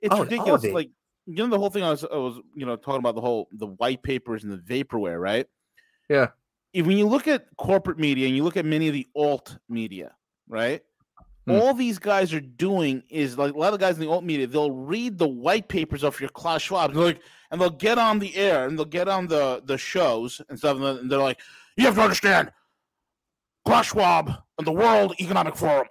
It's 0.00 0.14
oh, 0.14 0.22
ridiculous. 0.22 0.64
It. 0.64 0.72
Like 0.72 0.90
you 1.26 1.36
know, 1.36 1.48
the 1.48 1.58
whole 1.58 1.70
thing 1.70 1.82
I 1.82 1.90
was 1.90 2.04
I 2.04 2.16
was 2.16 2.40
you 2.54 2.64
know 2.64 2.76
talking 2.76 3.00
about 3.00 3.14
the 3.14 3.20
whole 3.20 3.48
the 3.52 3.66
white 3.66 4.02
papers 4.02 4.42
and 4.44 4.52
the 4.52 4.56
vaporware, 4.56 5.20
right? 5.20 5.46
Yeah. 6.12 6.28
If, 6.74 6.86
when 6.86 6.98
you 6.98 7.06
look 7.06 7.26
at 7.26 7.46
corporate 7.56 7.98
media 7.98 8.26
and 8.26 8.36
you 8.36 8.44
look 8.44 8.58
at 8.58 8.66
many 8.66 8.86
of 8.86 8.92
the 8.92 9.08
alt 9.16 9.56
media, 9.68 10.14
right? 10.46 10.82
Hmm. 11.46 11.52
All 11.52 11.72
these 11.72 11.98
guys 11.98 12.34
are 12.34 12.40
doing 12.40 13.02
is 13.08 13.38
like 13.38 13.54
a 13.54 13.58
lot 13.58 13.72
of 13.72 13.80
guys 13.80 13.94
in 13.96 14.02
the 14.02 14.10
alt 14.10 14.22
media, 14.22 14.46
they'll 14.46 14.72
read 14.72 15.16
the 15.16 15.26
white 15.28 15.68
papers 15.68 16.04
of 16.04 16.20
your 16.20 16.28
Klaus 16.28 16.60
Schwab. 16.60 16.92
They're 16.92 17.02
like, 17.02 17.22
and 17.50 17.58
they'll 17.60 17.70
get 17.70 17.98
on 17.98 18.18
the 18.18 18.36
air 18.36 18.66
and 18.66 18.78
they'll 18.78 18.84
get 18.84 19.08
on 19.08 19.26
the 19.26 19.62
the 19.64 19.78
shows 19.78 20.42
and 20.50 20.58
stuff, 20.58 20.78
and 20.80 21.10
they're 21.10 21.18
like, 21.18 21.40
"You 21.76 21.84
have 21.86 21.94
to 21.94 22.02
understand, 22.02 22.52
Klaus 23.64 23.86
Schwab 23.86 24.30
and 24.58 24.66
the 24.66 24.72
World 24.72 25.14
Economic 25.18 25.56
Forum, 25.56 25.88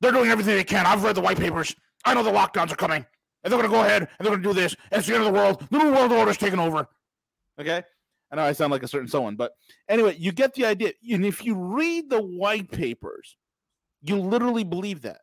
they're 0.00 0.12
doing 0.12 0.30
everything 0.30 0.56
they 0.56 0.64
can. 0.64 0.86
I've 0.86 1.04
read 1.04 1.16
the 1.16 1.20
white 1.20 1.38
papers. 1.38 1.74
I 2.06 2.14
know 2.14 2.22
the 2.22 2.32
lockdowns 2.32 2.72
are 2.72 2.76
coming, 2.76 3.04
and 3.42 3.52
they're 3.52 3.60
going 3.60 3.70
to 3.70 3.76
go 3.76 3.84
ahead 3.84 4.02
and 4.02 4.26
they're 4.26 4.32
going 4.32 4.42
to 4.42 4.48
do 4.48 4.54
this. 4.54 4.74
And 4.90 5.00
it's 5.00 5.08
the 5.08 5.14
end 5.14 5.24
of 5.24 5.32
the 5.32 5.38
world. 5.38 5.66
The 5.70 5.78
new 5.78 5.92
world 5.92 6.12
order 6.12 6.30
is 6.30 6.38
taking 6.38 6.58
over." 6.58 6.88
Okay, 7.60 7.84
I 8.34 8.36
know 8.36 8.48
I 8.48 8.52
sound 8.52 8.72
like 8.72 8.82
a 8.82 8.88
certain 8.88 9.06
someone, 9.06 9.36
but 9.36 9.52
anyway, 9.88 10.16
you 10.18 10.32
get 10.32 10.54
the 10.54 10.66
idea. 10.66 10.92
And 11.08 11.24
if 11.24 11.44
you 11.44 11.54
read 11.54 12.10
the 12.10 12.20
white 12.20 12.68
papers, 12.68 13.36
you 14.02 14.16
literally 14.16 14.64
believe 14.64 15.02
that 15.02 15.20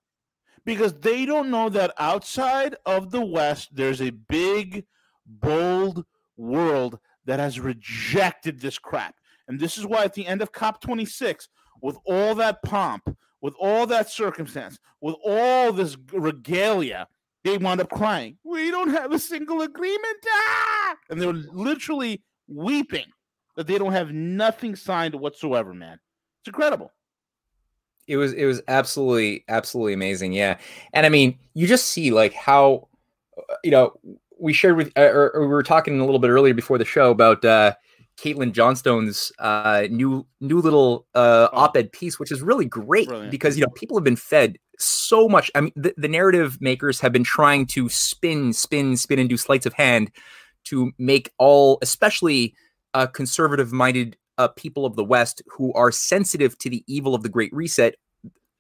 because 0.64 0.94
they 0.94 1.26
don't 1.26 1.52
know 1.52 1.68
that 1.68 1.94
outside 1.98 2.78
of 2.86 3.12
the 3.12 3.20
West, 3.20 3.76
there's 3.76 4.02
a 4.02 4.12
big 4.12 4.86
bold 5.26 6.06
world 6.38 7.00
that 7.26 7.42
has 7.42 7.60
rejected 7.60 8.62
this 8.62 8.80
crap. 8.80 9.16
And 9.50 9.60
this 9.60 9.78
is 9.78 9.86
why 9.86 10.06
at 10.06 10.14
the 10.14 10.26
end 10.26 10.42
of 10.42 10.54
COP26, 10.54 11.50
with 11.82 11.98
all 12.06 12.34
that 12.36 12.64
pomp, 12.64 13.14
with 13.42 13.56
all 13.60 13.86
that 13.88 14.10
circumstance, 14.10 14.80
with 15.02 15.16
all 15.26 15.74
this 15.74 15.98
regalia, 16.14 17.10
they 17.44 17.58
wound 17.58 17.82
up 17.82 17.90
crying. 17.90 18.38
We 18.46 18.72
don't 18.72 18.92
have 18.92 19.12
a 19.12 19.20
single 19.20 19.64
agreement. 19.64 20.18
Ah! 20.30 20.96
And 21.10 21.22
they're 21.22 21.34
literally 21.34 22.24
weeping 22.52 23.06
that 23.56 23.68
they 23.68 23.78
don't 23.78 23.92
have 23.92 24.12
nothing 24.12 24.76
signed 24.76 25.16
whatsoever, 25.16 25.74
man. 25.74 26.00
It's 26.42 26.48
incredible. 26.48 26.92
It 28.08 28.18
was 28.18 28.34
it 28.34 28.46
was 28.46 28.62
absolutely 28.68 29.46
absolutely 29.48 29.94
amazing, 29.94 30.34
yeah. 30.34 30.58
And 30.94 31.06
I 31.06 31.10
mean, 31.10 31.38
you 31.54 31.68
just 31.68 31.88
see 31.88 32.12
like 32.12 32.34
how 32.34 32.88
uh, 33.38 33.56
you 33.64 33.72
know 33.72 33.94
we 34.40 34.54
shared 34.54 34.76
with, 34.76 34.92
uh, 34.98 35.02
or, 35.02 35.30
or, 35.36 35.42
we 35.42 35.48
were 35.48 35.62
talking 35.62 36.00
a 36.00 36.04
little 36.04 36.20
bit 36.20 36.30
earlier 36.30 36.56
before 36.56 36.80
the 36.80 36.86
show 36.86 37.12
about 37.12 37.46
uh, 37.46 37.74
Caitlin 38.18 38.54
Johnstone's 38.54 39.32
uh, 39.38 39.88
new 39.90 40.26
new 40.40 40.60
little 40.60 41.06
uh, 41.14 41.48
oh. 41.54 41.58
op-ed 41.58 41.92
piece, 41.92 42.20
which 42.20 42.32
is 42.32 42.42
really 42.42 42.66
great 42.66 43.08
Brilliant. 43.08 43.32
because 43.32 43.56
you 43.56 43.62
know 43.62 43.72
people 43.76 43.98
have 43.98 44.04
been 44.04 44.16
fed 44.16 44.58
so 44.78 45.30
much. 45.30 45.52
I 45.54 45.62
mean, 45.62 45.74
the, 45.76 45.94
the, 45.96 46.08
narrative 46.08 46.60
makers 46.60 47.00
have 47.02 47.12
been 47.12 47.24
trying 47.24 47.68
to 47.68 47.88
spin, 47.88 48.52
spin, 48.52 48.98
spin, 48.98 49.20
and 49.20 49.30
do 49.30 49.38
sleights 49.38 49.68
of 49.68 49.74
hand 49.74 50.12
to 50.66 50.92
make 50.98 51.32
all, 51.38 51.78
especially 51.82 52.54
uh, 52.94 53.08
conservative-minded 53.08 54.18
uh, 54.38 54.48
people 54.50 54.86
of 54.86 54.96
the 54.96 55.04
West 55.04 55.42
who 55.48 55.74
are 55.74 55.92
sensitive 55.92 56.58
to 56.60 56.70
the 56.70 56.84
evil 56.88 57.14
of 57.14 57.24
the 57.24 57.30
Great 57.30 57.54
Reset. 57.54 57.96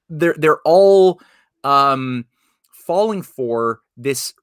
They're 0.09 0.35
they're 0.37 0.61
all 0.65 1.21
um, 1.63 2.25
falling 2.71 3.21
for 3.21 3.81
this 3.97 4.33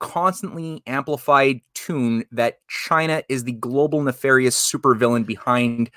constantly 0.00 0.82
amplified 0.86 1.60
tune 1.74 2.24
that 2.32 2.58
China 2.68 3.22
is 3.28 3.44
the 3.44 3.52
global 3.52 4.02
nefarious 4.02 4.56
supervillain 4.56 5.26
behind 5.26 5.90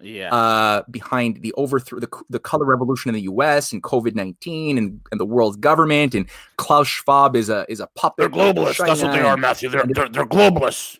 yeah 0.00 0.34
uh 0.34 0.82
behind 0.90 1.40
the 1.42 1.52
overthrow 1.54 1.98
the, 1.98 2.08
the 2.28 2.38
color 2.38 2.66
revolution 2.66 3.08
in 3.08 3.14
the 3.14 3.22
US 3.22 3.72
and 3.72 3.82
COVID-19 3.82 4.76
and, 4.76 5.00
and 5.10 5.20
the 5.20 5.24
world 5.24 5.60
government 5.60 6.14
and 6.14 6.28
Klaus 6.58 6.86
Schwab 6.86 7.34
is 7.34 7.48
a 7.48 7.64
is 7.70 7.80
a 7.80 7.86
puppet. 7.94 8.30
They're 8.32 8.52
globalists. 8.52 8.84
That's 8.84 9.02
what 9.02 9.12
they 9.12 9.20
are, 9.20 9.36
Matthew. 9.36 9.70
They're 9.70 9.86
they're, 9.86 10.08
they're 10.08 10.26
globalists. 10.26 10.98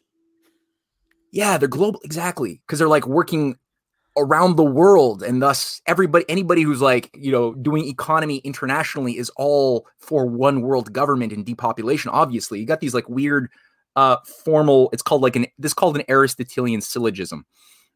Yeah, 1.30 1.59
they're 1.59 1.68
global 1.68 2.01
exactly 2.03 2.62
because 2.66 2.78
they're 2.78 2.88
like 2.88 3.07
working 3.07 3.59
around 4.16 4.57
the 4.57 4.64
world 4.64 5.22
and 5.22 5.42
thus 5.42 5.82
everybody 5.86 6.24
anybody 6.28 6.62
who's 6.62 6.80
like 6.80 7.11
you 7.14 7.30
know 7.30 7.53
doing 7.55 7.86
economy 7.86 8.38
internationally 8.38 9.18
is 9.18 9.30
all 9.36 9.86
for 9.99 10.24
one 10.24 10.62
world 10.62 10.90
government 10.92 11.32
and 11.32 11.44
depopulation 11.44 12.11
obviously 12.11 12.59
you 12.59 12.64
got 12.64 12.80
these 12.80 12.94
like 12.94 13.07
weird 13.11 13.51
uh 13.94 14.16
formal 14.42 14.88
it's 14.94 15.03
called 15.03 15.20
like 15.20 15.36
an 15.36 15.47
this 15.59 15.74
called 15.74 15.97
an 15.99 16.05
aristotelian 16.09 16.80
syllogism 16.80 17.44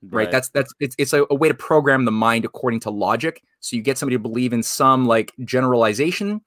right, 0.02 0.24
right. 0.24 0.30
that's 0.30 0.48
that's 0.50 0.72
it's, 0.80 0.94
it's 0.98 1.12
a, 1.12 1.24
a 1.30 1.34
way 1.34 1.48
to 1.48 1.54
program 1.54 2.04
the 2.04 2.12
mind 2.12 2.44
according 2.44 2.80
to 2.80 2.90
logic 2.90 3.42
so 3.60 3.76
you 3.76 3.82
get 3.82 3.98
somebody 3.98 4.16
to 4.16 4.22
believe 4.22 4.52
in 4.52 4.62
some 4.62 5.06
like 5.06 5.32
generalization 5.44 6.40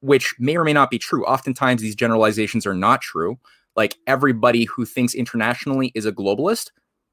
which 0.00 0.34
may 0.38 0.56
or 0.56 0.64
may 0.64 0.72
not 0.72 0.90
be 0.90 0.98
true 0.98 1.24
oftentimes 1.24 1.80
these 1.82 1.94
generalizations 1.94 2.66
are 2.66 2.74
not 2.74 3.00
true 3.00 3.38
like 3.76 3.96
everybody 4.06 4.64
who 4.64 4.84
thinks 4.84 5.14
internationally 5.14 5.90
is 5.94 6.06
a 6.06 6.12
globalist 6.12 6.70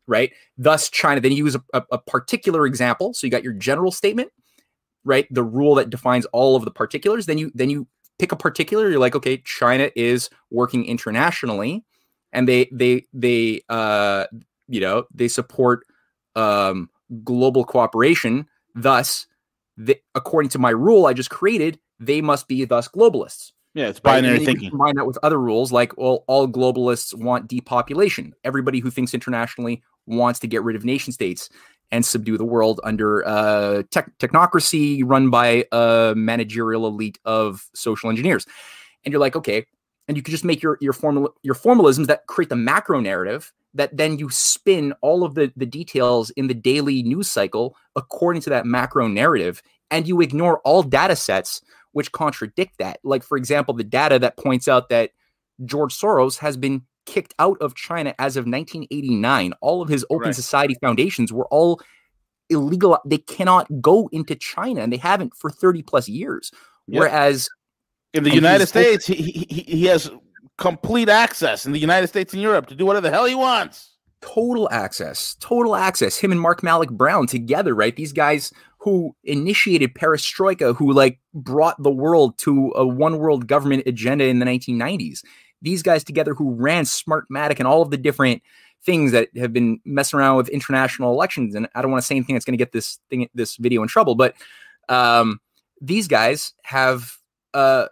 right? 0.09 0.33
Thus, 0.57 0.89
China. 0.89 1.21
Then 1.21 1.31
you 1.31 1.45
use 1.45 1.55
a, 1.55 1.63
a, 1.73 1.83
a 1.93 1.97
particular 1.99 2.65
example. 2.65 3.13
So 3.13 3.27
you 3.27 3.31
got 3.31 3.43
your 3.43 3.53
general 3.53 3.91
statement, 3.91 4.31
right? 5.05 5.27
The 5.31 5.43
rule 5.43 5.75
that 5.75 5.89
defines 5.89 6.25
all 6.33 6.55
of 6.57 6.65
the 6.65 6.71
particulars. 6.71 7.27
Then 7.27 7.37
you 7.37 7.51
then 7.53 7.69
you 7.69 7.87
pick 8.17 8.33
a 8.33 8.35
particular. 8.35 8.89
You're 8.89 8.99
like, 8.99 9.15
okay, 9.15 9.37
China 9.45 9.91
is 9.95 10.29
working 10.49 10.83
internationally, 10.85 11.85
and 12.33 12.47
they 12.47 12.67
they 12.73 13.05
they 13.13 13.61
uh 13.69 14.25
you 14.69 14.79
know 14.79 15.05
they 15.13 15.27
support 15.27 15.85
um 16.35 16.89
global 17.23 17.65
cooperation. 17.65 18.47
Thus, 18.75 19.27
the, 19.77 19.97
according 20.15 20.49
to 20.49 20.59
my 20.59 20.69
rule 20.69 21.07
I 21.07 21.13
just 21.13 21.29
created, 21.29 21.79
they 21.99 22.21
must 22.21 22.47
be 22.47 22.63
thus 22.65 22.87
globalists. 22.87 23.51
Yeah, 23.73 23.87
it's 23.87 23.99
binary 23.99 24.37
right? 24.37 24.45
thinking. 24.45 24.69
Combine 24.69 24.95
that 24.95 25.05
with 25.05 25.17
other 25.21 25.39
rules, 25.39 25.71
like 25.71 25.97
well, 25.97 26.23
all 26.27 26.47
globalists 26.47 27.13
want 27.13 27.47
depopulation. 27.47 28.33
Everybody 28.43 28.79
who 28.79 28.89
thinks 28.89 29.13
internationally 29.13 29.83
wants 30.05 30.39
to 30.39 30.47
get 30.47 30.63
rid 30.63 30.75
of 30.75 30.83
nation 30.83 31.13
states 31.13 31.49
and 31.91 32.05
subdue 32.05 32.37
the 32.37 32.45
world 32.45 32.79
under 32.83 33.27
uh, 33.27 33.83
tech- 33.91 34.11
technocracy 34.19 35.01
run 35.03 35.29
by 35.29 35.65
a 35.71 36.13
managerial 36.15 36.87
elite 36.87 37.19
of 37.25 37.67
social 37.73 38.09
engineers. 38.09 38.45
And 39.03 39.11
you're 39.11 39.21
like, 39.21 39.35
okay, 39.35 39.65
and 40.07 40.17
you 40.17 40.23
can 40.23 40.31
just 40.31 40.45
make 40.45 40.61
your 40.61 40.77
your 40.81 40.93
formal 40.93 41.35
your 41.43 41.55
formalisms 41.55 42.07
that 42.07 42.25
create 42.27 42.49
the 42.49 42.55
macro 42.55 42.99
narrative 42.99 43.53
that 43.73 43.95
then 43.95 44.17
you 44.17 44.29
spin 44.29 44.93
all 45.01 45.23
of 45.23 45.35
the 45.35 45.51
the 45.55 45.65
details 45.65 46.29
in 46.31 46.47
the 46.47 46.53
daily 46.53 47.03
news 47.03 47.29
cycle 47.29 47.75
according 47.95 48.41
to 48.43 48.49
that 48.49 48.65
macro 48.65 49.07
narrative, 49.07 49.61
and 49.91 50.07
you 50.07 50.21
ignore 50.21 50.59
all 50.59 50.83
data 50.83 51.15
sets 51.15 51.61
which 51.91 52.11
contradict 52.11 52.77
that. 52.79 52.99
Like 53.03 53.23
for 53.23 53.37
example, 53.37 53.73
the 53.73 53.83
data 53.83 54.19
that 54.19 54.37
points 54.37 54.67
out 54.67 54.89
that 54.89 55.11
George 55.65 55.93
Soros 55.93 56.37
has 56.39 56.57
been 56.57 56.83
kicked 57.05 57.33
out 57.39 57.57
of 57.61 57.75
China 57.75 58.13
as 58.19 58.37
of 58.37 58.45
1989. 58.45 59.53
All 59.61 59.81
of 59.81 59.89
his 59.89 60.05
open 60.09 60.27
right. 60.27 60.35
society 60.35 60.75
foundations 60.81 61.33
were 61.33 61.47
all 61.47 61.81
illegal. 62.49 62.99
They 63.05 63.17
cannot 63.17 63.67
go 63.81 64.09
into 64.11 64.35
China, 64.35 64.81
and 64.81 64.93
they 64.93 64.97
haven't 64.97 65.35
for 65.35 65.49
30 65.49 65.81
plus 65.83 66.07
years. 66.07 66.51
Yep. 66.87 66.99
Whereas 66.99 67.49
in 68.13 68.23
the 68.23 68.33
United 68.33 68.67
States, 68.67 69.05
he, 69.05 69.15
he, 69.15 69.61
he 69.61 69.85
has 69.85 70.09
complete 70.59 71.09
access 71.09 71.65
in 71.65 71.71
the 71.71 71.79
United 71.79 72.07
States 72.07 72.33
and 72.33 72.41
Europe 72.41 72.67
to 72.67 72.75
do 72.75 72.85
whatever 72.85 73.07
the 73.07 73.11
hell 73.11 73.25
he 73.25 73.35
wants. 73.35 73.95
Total 74.21 74.69
access, 74.71 75.35
total 75.39 75.75
access. 75.75 76.17
Him 76.17 76.31
and 76.31 76.41
Mark 76.41 76.61
Malloch 76.61 76.91
Brown 76.91 77.25
together, 77.25 77.73
right? 77.73 77.95
These 77.95 78.11
guys 78.11 78.51
who 78.79 79.15
initiated 79.23 79.93
perestroika, 79.93 80.75
who 80.75 80.91
like 80.91 81.19
brought 81.33 81.81
the 81.81 81.91
world 81.91 82.37
to 82.39 82.71
a 82.75 82.85
one 82.85 83.17
world 83.17 83.47
government 83.47 83.83
agenda 83.85 84.25
in 84.25 84.39
the 84.39 84.45
1990s. 84.45 85.23
These 85.61 85.83
guys 85.83 86.03
together 86.03 86.33
who 86.33 86.53
ran 86.53 86.83
Smartmatic 86.83 87.59
and 87.59 87.67
all 87.67 87.81
of 87.81 87.91
the 87.91 87.97
different 87.97 88.41
things 88.83 89.11
that 89.11 89.29
have 89.37 89.51
been 89.51 89.79
messing 89.85 90.19
around 90.19 90.37
with 90.37 90.49
international 90.49 91.13
elections. 91.13 91.55
And 91.55 91.67
I 91.75 91.81
don't 91.81 91.91
want 91.91 92.01
to 92.01 92.05
say 92.05 92.15
anything 92.15 92.35
that's 92.35 92.45
going 92.45 92.57
to 92.57 92.57
get 92.57 92.71
this 92.71 92.99
thing, 93.09 93.29
this 93.33 93.57
video 93.57 93.81
in 93.81 93.87
trouble, 93.87 94.15
but 94.15 94.35
um, 94.87 95.39
these 95.81 96.07
guys 96.07 96.53
have 96.63 97.17
uh, 97.53 97.87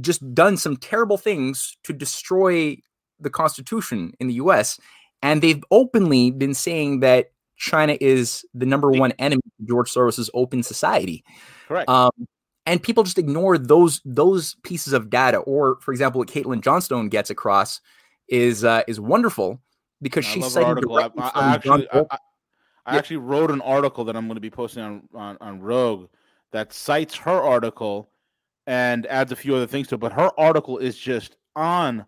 just 0.00 0.34
done 0.34 0.56
some 0.56 0.76
terrible 0.76 1.18
things 1.18 1.76
to 1.84 1.92
destroy 1.92 2.76
the 3.20 3.30
Constitution 3.30 4.12
in 4.20 4.28
the 4.28 4.34
U.S. 4.34 4.78
And 5.22 5.42
they've 5.42 5.62
openly 5.70 6.30
been 6.30 6.54
saying 6.54 7.00
that 7.00 7.32
China 7.56 7.96
is 8.00 8.44
the 8.54 8.66
number 8.66 8.90
one 8.90 9.12
enemy 9.18 9.42
of 9.60 9.66
George 9.68 9.92
Soros's 9.92 10.30
open 10.34 10.62
society. 10.62 11.24
Correct. 11.66 11.88
Um, 11.90 12.10
and 12.66 12.82
people 12.82 13.02
just 13.02 13.18
ignore 13.18 13.58
those 13.58 14.00
those 14.04 14.54
pieces 14.62 14.92
of 14.92 15.10
data. 15.10 15.38
Or, 15.38 15.78
for 15.80 15.90
example, 15.90 16.18
what 16.20 16.28
Caitlin 16.28 16.60
Johnstone 16.62 17.08
gets 17.08 17.30
across 17.30 17.80
is 18.28 18.62
uh, 18.62 18.82
is 18.86 19.00
wonderful 19.00 19.60
because 20.02 20.26
I 20.26 20.28
she 20.28 20.42
cited. 20.42 20.84
I, 20.88 21.10
I 21.16 21.54
actually, 21.54 21.88
John 21.92 22.06
I, 22.10 22.14
I- 22.14 22.18
I 22.86 22.92
Yeah. 22.94 22.98
actually 23.00 23.16
wrote 23.18 23.50
an 23.50 23.60
article 23.62 24.04
that 24.04 24.16
I'm 24.16 24.26
going 24.28 24.36
to 24.36 24.40
be 24.40 24.50
posting 24.50 24.82
on, 24.82 25.08
on 25.14 25.36
on 25.40 25.60
Rogue 25.60 26.08
that 26.52 26.72
cites 26.72 27.16
her 27.16 27.42
article 27.42 28.08
and 28.68 29.06
adds 29.06 29.32
a 29.32 29.36
few 29.36 29.56
other 29.56 29.66
things 29.66 29.88
to 29.88 29.94
it. 29.94 30.00
But 30.00 30.12
her 30.12 30.30
article 30.38 30.76
is 30.76 30.98
just 30.98 31.38
on 31.56 32.04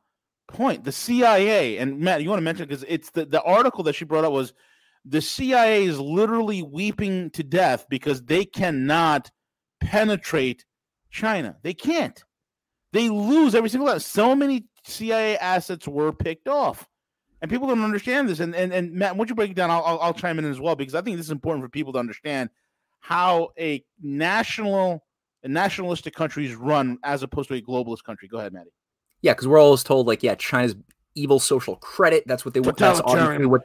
point. 0.46 0.84
The 0.84 0.92
CIA 0.92 1.78
and 1.78 1.98
Matt, 1.98 2.22
you 2.22 2.28
want 2.28 2.38
to 2.38 2.44
mention 2.44 2.68
because 2.68 2.84
it's 2.86 3.10
the 3.10 3.24
the 3.24 3.42
article 3.42 3.82
that 3.84 3.94
she 3.94 4.04
brought 4.04 4.26
up 4.26 4.32
was 4.32 4.52
the 5.06 5.22
CIA 5.22 5.84
is 5.84 5.98
literally 5.98 6.62
weeping 6.62 7.30
to 7.30 7.42
death 7.42 7.86
because 7.88 8.22
they 8.22 8.44
cannot 8.44 9.30
penetrate 9.80 10.66
China. 11.10 11.56
They 11.62 11.72
can't. 11.72 12.22
They 12.92 13.08
lose 13.08 13.54
every 13.54 13.70
single 13.70 13.88
time. 13.88 14.00
So 14.00 14.36
many 14.36 14.66
CIA 14.84 15.38
assets 15.38 15.88
were 15.88 16.12
picked 16.12 16.46
off 16.46 16.86
and 17.40 17.50
people 17.50 17.68
don't 17.68 17.82
understand 17.82 18.28
this. 18.28 18.38
And 18.38 18.54
and, 18.54 18.70
and 18.70 18.92
Matt, 18.92 19.16
once 19.16 19.30
you 19.30 19.34
break 19.34 19.52
it 19.52 19.56
down, 19.56 19.70
I'll, 19.70 19.82
I'll 19.82 20.00
I'll 20.00 20.14
chime 20.14 20.38
in 20.38 20.44
as 20.44 20.60
well 20.60 20.76
because 20.76 20.94
I 20.94 21.00
think 21.00 21.16
this 21.16 21.26
is 21.26 21.32
important 21.32 21.64
for 21.64 21.70
people 21.70 21.94
to 21.94 21.98
understand 21.98 22.50
how 23.00 23.48
a 23.58 23.82
national 24.02 25.02
and 25.42 25.52
nationalistic 25.54 26.14
countries 26.14 26.54
run 26.54 26.98
as 27.04 27.22
opposed 27.22 27.48
to 27.48 27.54
a 27.54 27.62
globalist 27.62 28.04
country. 28.04 28.28
Go 28.28 28.38
ahead, 28.38 28.52
Matty. 28.52 28.70
Yeah, 29.22 29.32
because 29.32 29.48
we're 29.48 29.58
always 29.58 29.82
told 29.82 30.06
like, 30.06 30.22
yeah, 30.22 30.34
China's 30.34 30.76
evil 31.14 31.38
social 31.40 31.76
credit. 31.76 32.24
That's 32.26 32.44
what 32.44 32.54
they 32.54 32.60
want. 32.60 32.76
That's 32.78 33.00
obviously 33.00 33.18
Totalitarian. 33.20 33.50
what. 33.50 33.62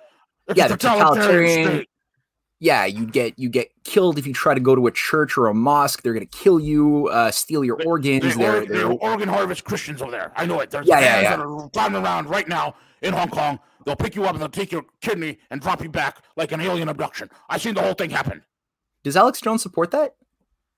It's 0.47 0.57
Yeah, 0.57 0.65
a 0.65 0.69
the 0.69 0.77
totalitarian- 0.77 1.67
state. 1.67 1.89
Yeah, 2.59 2.85
you 2.85 3.05
get 3.05 3.37
you 3.37 3.49
get 3.49 3.69
killed 3.83 4.17
if 4.17 4.25
you 4.25 4.33
try 4.33 4.53
to 4.53 4.59
go 4.61 4.75
to 4.75 4.87
a 4.87 4.91
church 4.91 5.37
or 5.37 5.47
a 5.47 5.53
mosque. 5.53 6.01
They're 6.03 6.13
gonna 6.13 6.25
kill 6.25 6.57
you, 6.59 7.09
uh, 7.09 7.29
steal 7.31 7.65
your 7.65 7.77
They- 7.77 7.83
organs. 7.83 8.21
They, 8.23 8.29
They're, 8.41 8.61
or, 8.61 8.65
they're- 8.65 8.77
they're 8.87 8.91
Oregon 8.93 9.27
Harvest 9.27 9.65
Christians 9.65 10.01
over 10.01 10.11
there. 10.11 10.31
I 10.37 10.45
know 10.45 10.61
it. 10.61 10.69
There's 10.69 10.87
Yeah, 10.87 10.99
yeah, 10.99 11.05
fans 11.13 11.23
yeah. 11.23 11.35
that 11.35 11.45
are 11.45 11.69
driving 11.73 12.01
around 12.01 12.29
right 12.29 12.47
now 12.47 12.75
in 13.01 13.13
Hong 13.13 13.29
Kong. 13.29 13.59
They'll 13.85 13.97
pick 13.97 14.15
you 14.15 14.23
up 14.23 14.31
and 14.31 14.39
they'll 14.41 14.47
take 14.49 14.71
your 14.71 14.85
kidney 15.01 15.37
and 15.51 15.59
drop 15.61 15.83
you 15.83 15.89
back 15.89 16.23
like 16.37 16.53
an 16.53 16.61
alien 16.61 16.87
abduction. 16.89 17.29
I've 17.49 17.61
seen 17.61 17.75
the 17.75 17.81
whole 17.81 17.93
thing 17.93 18.09
happen. 18.09 18.41
Does 19.03 19.17
Alex 19.17 19.41
Jones 19.41 19.61
support 19.61 19.91
that? 19.91 20.15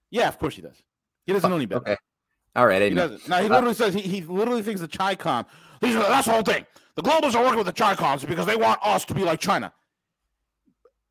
Yeah, 0.09 0.27
of 0.27 0.39
course 0.39 0.55
he 0.55 0.61
does. 0.63 0.81
He 1.27 1.33
doesn't 1.33 1.47
know 1.49 1.55
any 1.57 1.65
better. 1.67 1.81
Okay. 1.81 1.97
All 2.55 2.65
right. 2.65 2.81
He 2.81 2.89
doesn't. 2.89 3.27
No, 3.29 3.37
he 3.37 3.45
Uh, 3.45 3.49
literally 3.49 3.75
says 3.75 3.93
he, 3.93 4.01
he 4.01 4.21
literally 4.21 4.63
thinks 4.63 4.81
the 4.81 4.87
Chi-Com. 4.87 5.45
These 5.81 5.95
are, 5.95 6.03
that's 6.03 6.25
the 6.25 6.33
whole 6.33 6.41
thing. 6.41 6.65
The 6.95 7.03
globals 7.03 7.35
are 7.35 7.43
working 7.43 7.57
with 7.59 7.67
the 7.67 7.73
Chi-Coms 7.73 8.25
because 8.25 8.47
they 8.47 8.55
want 8.55 8.79
us 8.81 9.05
to 9.05 9.13
be 9.13 9.21
like 9.23 9.39
China. 9.39 9.71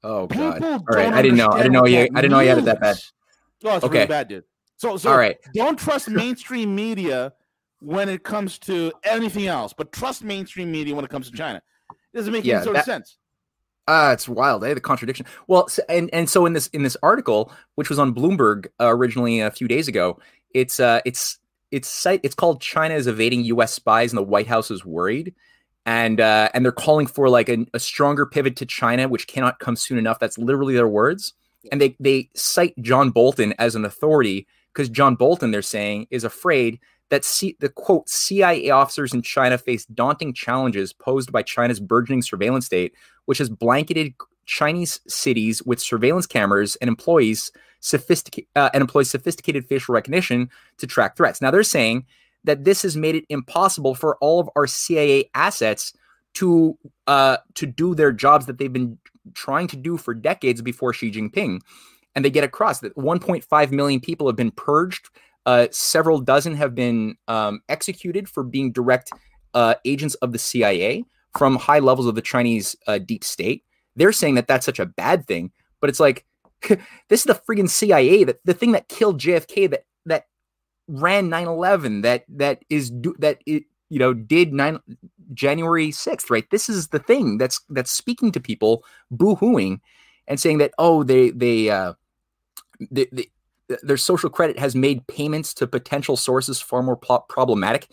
Oh 0.02 0.26
People 0.26 0.50
god. 0.58 0.62
All 0.62 0.96
right. 0.96 1.12
I 1.12 1.22
didn't 1.22 1.38
know. 1.38 1.48
I 1.48 1.58
didn't 1.58 1.72
know 1.72 1.86
you. 1.86 1.98
I 2.00 2.20
didn't 2.20 2.30
know 2.30 2.40
you 2.40 2.48
had 2.48 2.58
it 2.58 2.64
that 2.64 2.80
bad. 2.80 2.96
Oh, 3.64 3.76
it's 3.76 3.84
Okay. 3.84 3.94
really 3.98 4.06
bad, 4.06 4.28
dude. 4.28 4.44
So, 4.78 4.96
so 4.96 5.10
All 5.10 5.16
right. 5.18 5.36
don't 5.54 5.78
trust 5.78 6.08
mainstream 6.10 6.74
media 6.74 7.32
when 7.80 8.08
it 8.08 8.22
comes 8.24 8.58
to 8.60 8.92
anything 9.04 9.46
else, 9.46 9.72
but 9.72 9.92
trust 9.92 10.22
mainstream 10.22 10.70
media 10.70 10.94
when 10.94 11.04
it 11.04 11.10
comes 11.10 11.30
to 11.30 11.36
China. 11.36 11.62
It 12.12 12.16
doesn't 12.16 12.32
make 12.32 12.44
Yeah, 12.44 12.56
any 12.56 12.64
sort 12.64 12.74
that- 12.74 12.80
of 12.80 12.84
sense. 12.86 13.18
Ah, 13.88 14.12
it's 14.12 14.28
wild, 14.28 14.64
eh? 14.64 14.74
The 14.74 14.80
contradiction. 14.80 15.26
Well, 15.46 15.68
so, 15.68 15.82
and 15.88 16.10
and 16.12 16.28
so 16.28 16.44
in 16.44 16.54
this 16.54 16.66
in 16.68 16.82
this 16.82 16.96
article, 17.02 17.52
which 17.76 17.88
was 17.88 17.98
on 17.98 18.14
Bloomberg 18.14 18.66
uh, 18.80 18.88
originally 18.88 19.40
a 19.40 19.50
few 19.50 19.68
days 19.68 19.86
ago, 19.86 20.18
it's 20.54 20.80
uh 20.80 21.00
it's 21.04 21.38
it's 21.70 21.88
site 21.88 22.20
it's 22.24 22.34
called 22.34 22.60
China 22.60 22.94
is 22.94 23.06
evading 23.06 23.44
U.S. 23.44 23.72
spies 23.72 24.10
and 24.12 24.18
the 24.18 24.24
White 24.24 24.48
House 24.48 24.70
is 24.72 24.84
worried, 24.84 25.34
and 25.84 26.20
uh, 26.20 26.48
and 26.52 26.64
they're 26.64 26.72
calling 26.72 27.06
for 27.06 27.28
like 27.28 27.48
a, 27.48 27.64
a 27.74 27.78
stronger 27.78 28.26
pivot 28.26 28.56
to 28.56 28.66
China, 28.66 29.06
which 29.08 29.28
cannot 29.28 29.60
come 29.60 29.76
soon 29.76 29.98
enough. 29.98 30.18
That's 30.18 30.38
literally 30.38 30.74
their 30.74 30.88
words, 30.88 31.34
and 31.70 31.80
they 31.80 31.96
they 32.00 32.28
cite 32.34 32.74
John 32.80 33.10
Bolton 33.10 33.54
as 33.58 33.76
an 33.76 33.84
authority 33.84 34.48
because 34.74 34.88
John 34.88 35.14
Bolton, 35.14 35.52
they're 35.52 35.62
saying, 35.62 36.08
is 36.10 36.24
afraid 36.24 36.80
that 37.10 37.24
C- 37.24 37.56
the 37.60 37.68
quote 37.68 38.08
CIA 38.08 38.70
officers 38.70 39.14
in 39.14 39.22
China 39.22 39.58
face 39.58 39.84
daunting 39.86 40.32
challenges 40.34 40.92
posed 40.92 41.32
by 41.32 41.42
China's 41.42 41.80
burgeoning 41.80 42.22
surveillance 42.22 42.66
state 42.66 42.94
which 43.26 43.38
has 43.38 43.50
blanketed 43.50 44.14
Chinese 44.46 45.00
cities 45.06 45.62
with 45.64 45.80
surveillance 45.80 46.26
cameras 46.26 46.76
and 46.76 46.88
employees 46.88 47.52
uh, 47.92 48.70
and 48.72 48.80
employs 48.80 49.10
sophisticated 49.10 49.66
facial 49.66 49.94
recognition 49.94 50.48
to 50.78 50.86
track 50.86 51.16
threats. 51.16 51.42
Now 51.42 51.50
they're 51.50 51.62
saying 51.62 52.06
that 52.44 52.64
this 52.64 52.82
has 52.82 52.96
made 52.96 53.16
it 53.16 53.24
impossible 53.28 53.94
for 53.94 54.16
all 54.16 54.40
of 54.40 54.48
our 54.56 54.66
CIA 54.66 55.28
assets 55.34 55.92
to 56.34 56.78
uh, 57.06 57.38
to 57.54 57.66
do 57.66 57.94
their 57.94 58.12
jobs 58.12 58.46
that 58.46 58.58
they've 58.58 58.72
been 58.72 58.98
trying 59.34 59.66
to 59.68 59.76
do 59.76 59.96
for 59.96 60.14
decades 60.14 60.62
before 60.62 60.92
Xi 60.92 61.10
Jinping. 61.10 61.60
And 62.14 62.24
they 62.24 62.30
get 62.30 62.44
across 62.44 62.80
that 62.80 62.96
1.5 62.96 63.70
million 63.72 64.00
people 64.00 64.26
have 64.26 64.36
been 64.36 64.52
purged. 64.52 65.10
Uh, 65.46 65.68
several 65.70 66.20
dozen 66.20 66.56
have 66.56 66.74
been 66.74 67.16
um, 67.28 67.60
executed 67.68 68.28
for 68.28 68.42
being 68.42 68.72
direct 68.72 69.10
uh, 69.54 69.74
agents 69.84 70.14
of 70.16 70.32
the 70.32 70.38
CIA 70.38 71.04
from 71.38 71.56
high 71.56 71.78
levels 71.78 72.06
of 72.06 72.16
the 72.16 72.22
Chinese 72.22 72.74
uh, 72.86 72.98
deep 72.98 73.22
state. 73.22 73.64
They're 73.94 74.12
saying 74.12 74.34
that 74.34 74.48
that's 74.48 74.66
such 74.66 74.80
a 74.80 74.86
bad 74.86 75.26
thing, 75.26 75.52
but 75.80 75.88
it's 75.88 76.00
like 76.00 76.26
this 76.68 77.20
is 77.20 77.24
the 77.24 77.40
friggin' 77.48 77.70
CIA 77.70 78.24
that 78.24 78.40
the 78.44 78.54
thing 78.54 78.72
that 78.72 78.88
killed 78.88 79.20
JFK 79.20 79.70
that 79.70 79.84
that 80.04 80.26
ran 80.88 81.30
9/11 81.30 82.02
that 82.02 82.24
that 82.28 82.64
is 82.68 82.92
that 83.18 83.38
it 83.46 83.64
you 83.88 83.98
know 83.98 84.14
did 84.14 84.52
9 84.52 84.78
January 85.32 85.88
6th, 85.88 86.30
right? 86.30 86.48
This 86.50 86.68
is 86.68 86.88
the 86.88 86.98
thing 86.98 87.38
that's 87.38 87.60
that's 87.70 87.90
speaking 87.90 88.32
to 88.32 88.40
people 88.40 88.84
boo-hooing 89.10 89.80
and 90.26 90.40
saying 90.40 90.58
that 90.58 90.72
oh 90.78 91.02
they 91.04 91.30
they 91.30 91.70
uh 91.70 91.94
they, 92.90 93.06
they 93.12 93.28
their 93.82 93.96
social 93.96 94.30
credit 94.30 94.58
has 94.58 94.74
made 94.76 95.06
payments 95.06 95.52
to 95.54 95.66
potential 95.66 96.16
sources 96.16 96.60
far 96.60 96.82
more 96.82 96.96
pro- 96.96 97.20
problematic 97.28 97.88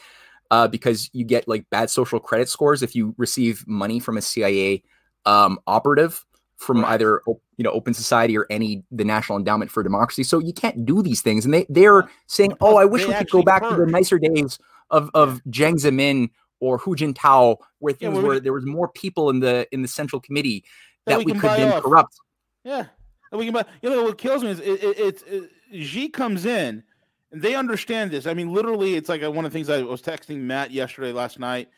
uh, 0.51 0.67
because 0.67 1.09
you 1.13 1.26
get 1.26 1.47
like 1.47 1.67
bad 1.69 1.89
social 1.89 2.19
credit 2.19 2.47
scores 2.49 2.84
if 2.84 2.95
you 2.95 3.15
receive 3.17 3.63
money 3.67 3.99
from 3.99 4.17
a 4.17 4.21
CIA 4.21 4.84
um, 5.26 5.59
operative 5.67 6.26
from 6.57 6.82
Right. 6.82 6.93
either 6.93 7.21
you 7.57 7.63
know 7.63 7.71
Open 7.71 7.93
Society 7.93 8.38
or 8.38 8.45
any 8.49 8.84
the 8.91 9.03
National 9.03 9.38
Endowment 9.38 9.71
for 9.71 9.84
Democracy. 9.84 10.24
So 10.24 10.39
you 10.39 10.53
can't 10.53 10.86
do 10.86 11.01
these 11.01 11.21
things, 11.21 11.43
and 11.45 11.53
they 11.53 11.65
they're 11.69 12.07
saying, 12.28 12.53
"Oh, 12.61 12.78
I 12.78 12.86
wish 12.86 13.01
they 13.03 13.09
we 13.09 13.15
could 13.15 13.30
go 13.30 13.41
back 13.43 13.63
to 13.67 13.76
the 13.76 13.86
nicer 13.86 14.19
days 14.19 14.59
of 14.91 15.09
of 15.13 15.41
Jiang 15.49 15.76
Zemin 15.76 16.30
or 16.59 16.78
Hu 16.78 16.95
Jintao, 16.95 17.57
where 17.80 17.93
things 17.93 18.15
we 18.17 18.24
were 18.24 18.36
could- 18.36 18.43
there 18.45 18.53
was 18.53 18.65
more 18.65 18.88
people 18.89 19.30
in 19.30 19.39
the 19.39 19.67
in 19.71 19.82
the 19.82 19.88
Central 19.88 20.21
Committee 20.21 20.63
That 21.05 21.17
that, 21.17 21.26
we 21.26 21.34
we, 21.34 21.39
could 21.39 21.49
then 21.51 21.74
off. 21.74 21.84
corrupt." 21.84 22.15
Yeah, 22.63 22.86
and 23.32 23.39
we 23.39 23.45
can. 23.45 23.53
buy- 23.53 23.65
You 23.82 23.89
know 23.89 24.03
what 24.03 24.17
kills 24.17 24.43
me 24.43 24.51
is 24.51 24.59
it, 24.61 24.84
it, 24.84 24.99
it's 24.99 25.21
it, 25.24 25.49
Xi 25.74 26.09
comes 26.09 26.45
in, 26.45 26.84
and 27.32 27.41
they 27.41 27.55
understand 27.55 28.11
this. 28.11 28.28
I 28.28 28.34
mean, 28.34 28.53
literally, 28.53 28.95
it's 28.95 29.09
like 29.09 29.24
uh, 29.24 29.32
one 29.32 29.45
of 29.45 29.51
the 29.51 29.57
things 29.57 29.69
I 29.69 29.82
was 29.82 30.01
texting 30.01 30.39
Matt 30.39 30.71
yesterday, 30.71 31.11
last 31.11 31.39
night, 31.39 31.69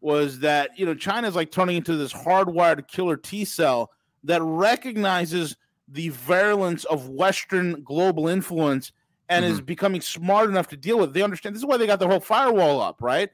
was 0.00 0.38
that 0.40 0.78
you 0.78 0.86
know 0.86 0.94
China's 0.94 1.36
like 1.36 1.50
turning 1.50 1.76
into 1.76 1.96
this 1.96 2.12
hardwired 2.12 2.88
killer 2.88 3.16
T 3.16 3.44
cell 3.44 3.90
that 4.24 4.42
recognizes 4.42 5.56
the 5.88 6.08
virulence 6.10 6.84
of 6.84 7.08
Western 7.08 7.82
global 7.82 8.28
influence 8.28 8.92
and 9.28 9.44
is 9.44 9.60
becoming 9.60 10.00
smart 10.00 10.48
enough 10.50 10.68
to 10.68 10.76
deal 10.76 10.98
with. 10.98 11.10
it. 11.10 11.12
They 11.14 11.22
understand. 11.22 11.54
This 11.54 11.60
is 11.60 11.66
why 11.66 11.76
they 11.76 11.86
got 11.86 11.98
their 11.98 12.08
whole 12.08 12.20
firewall 12.20 12.80
up, 12.80 13.00
right? 13.00 13.30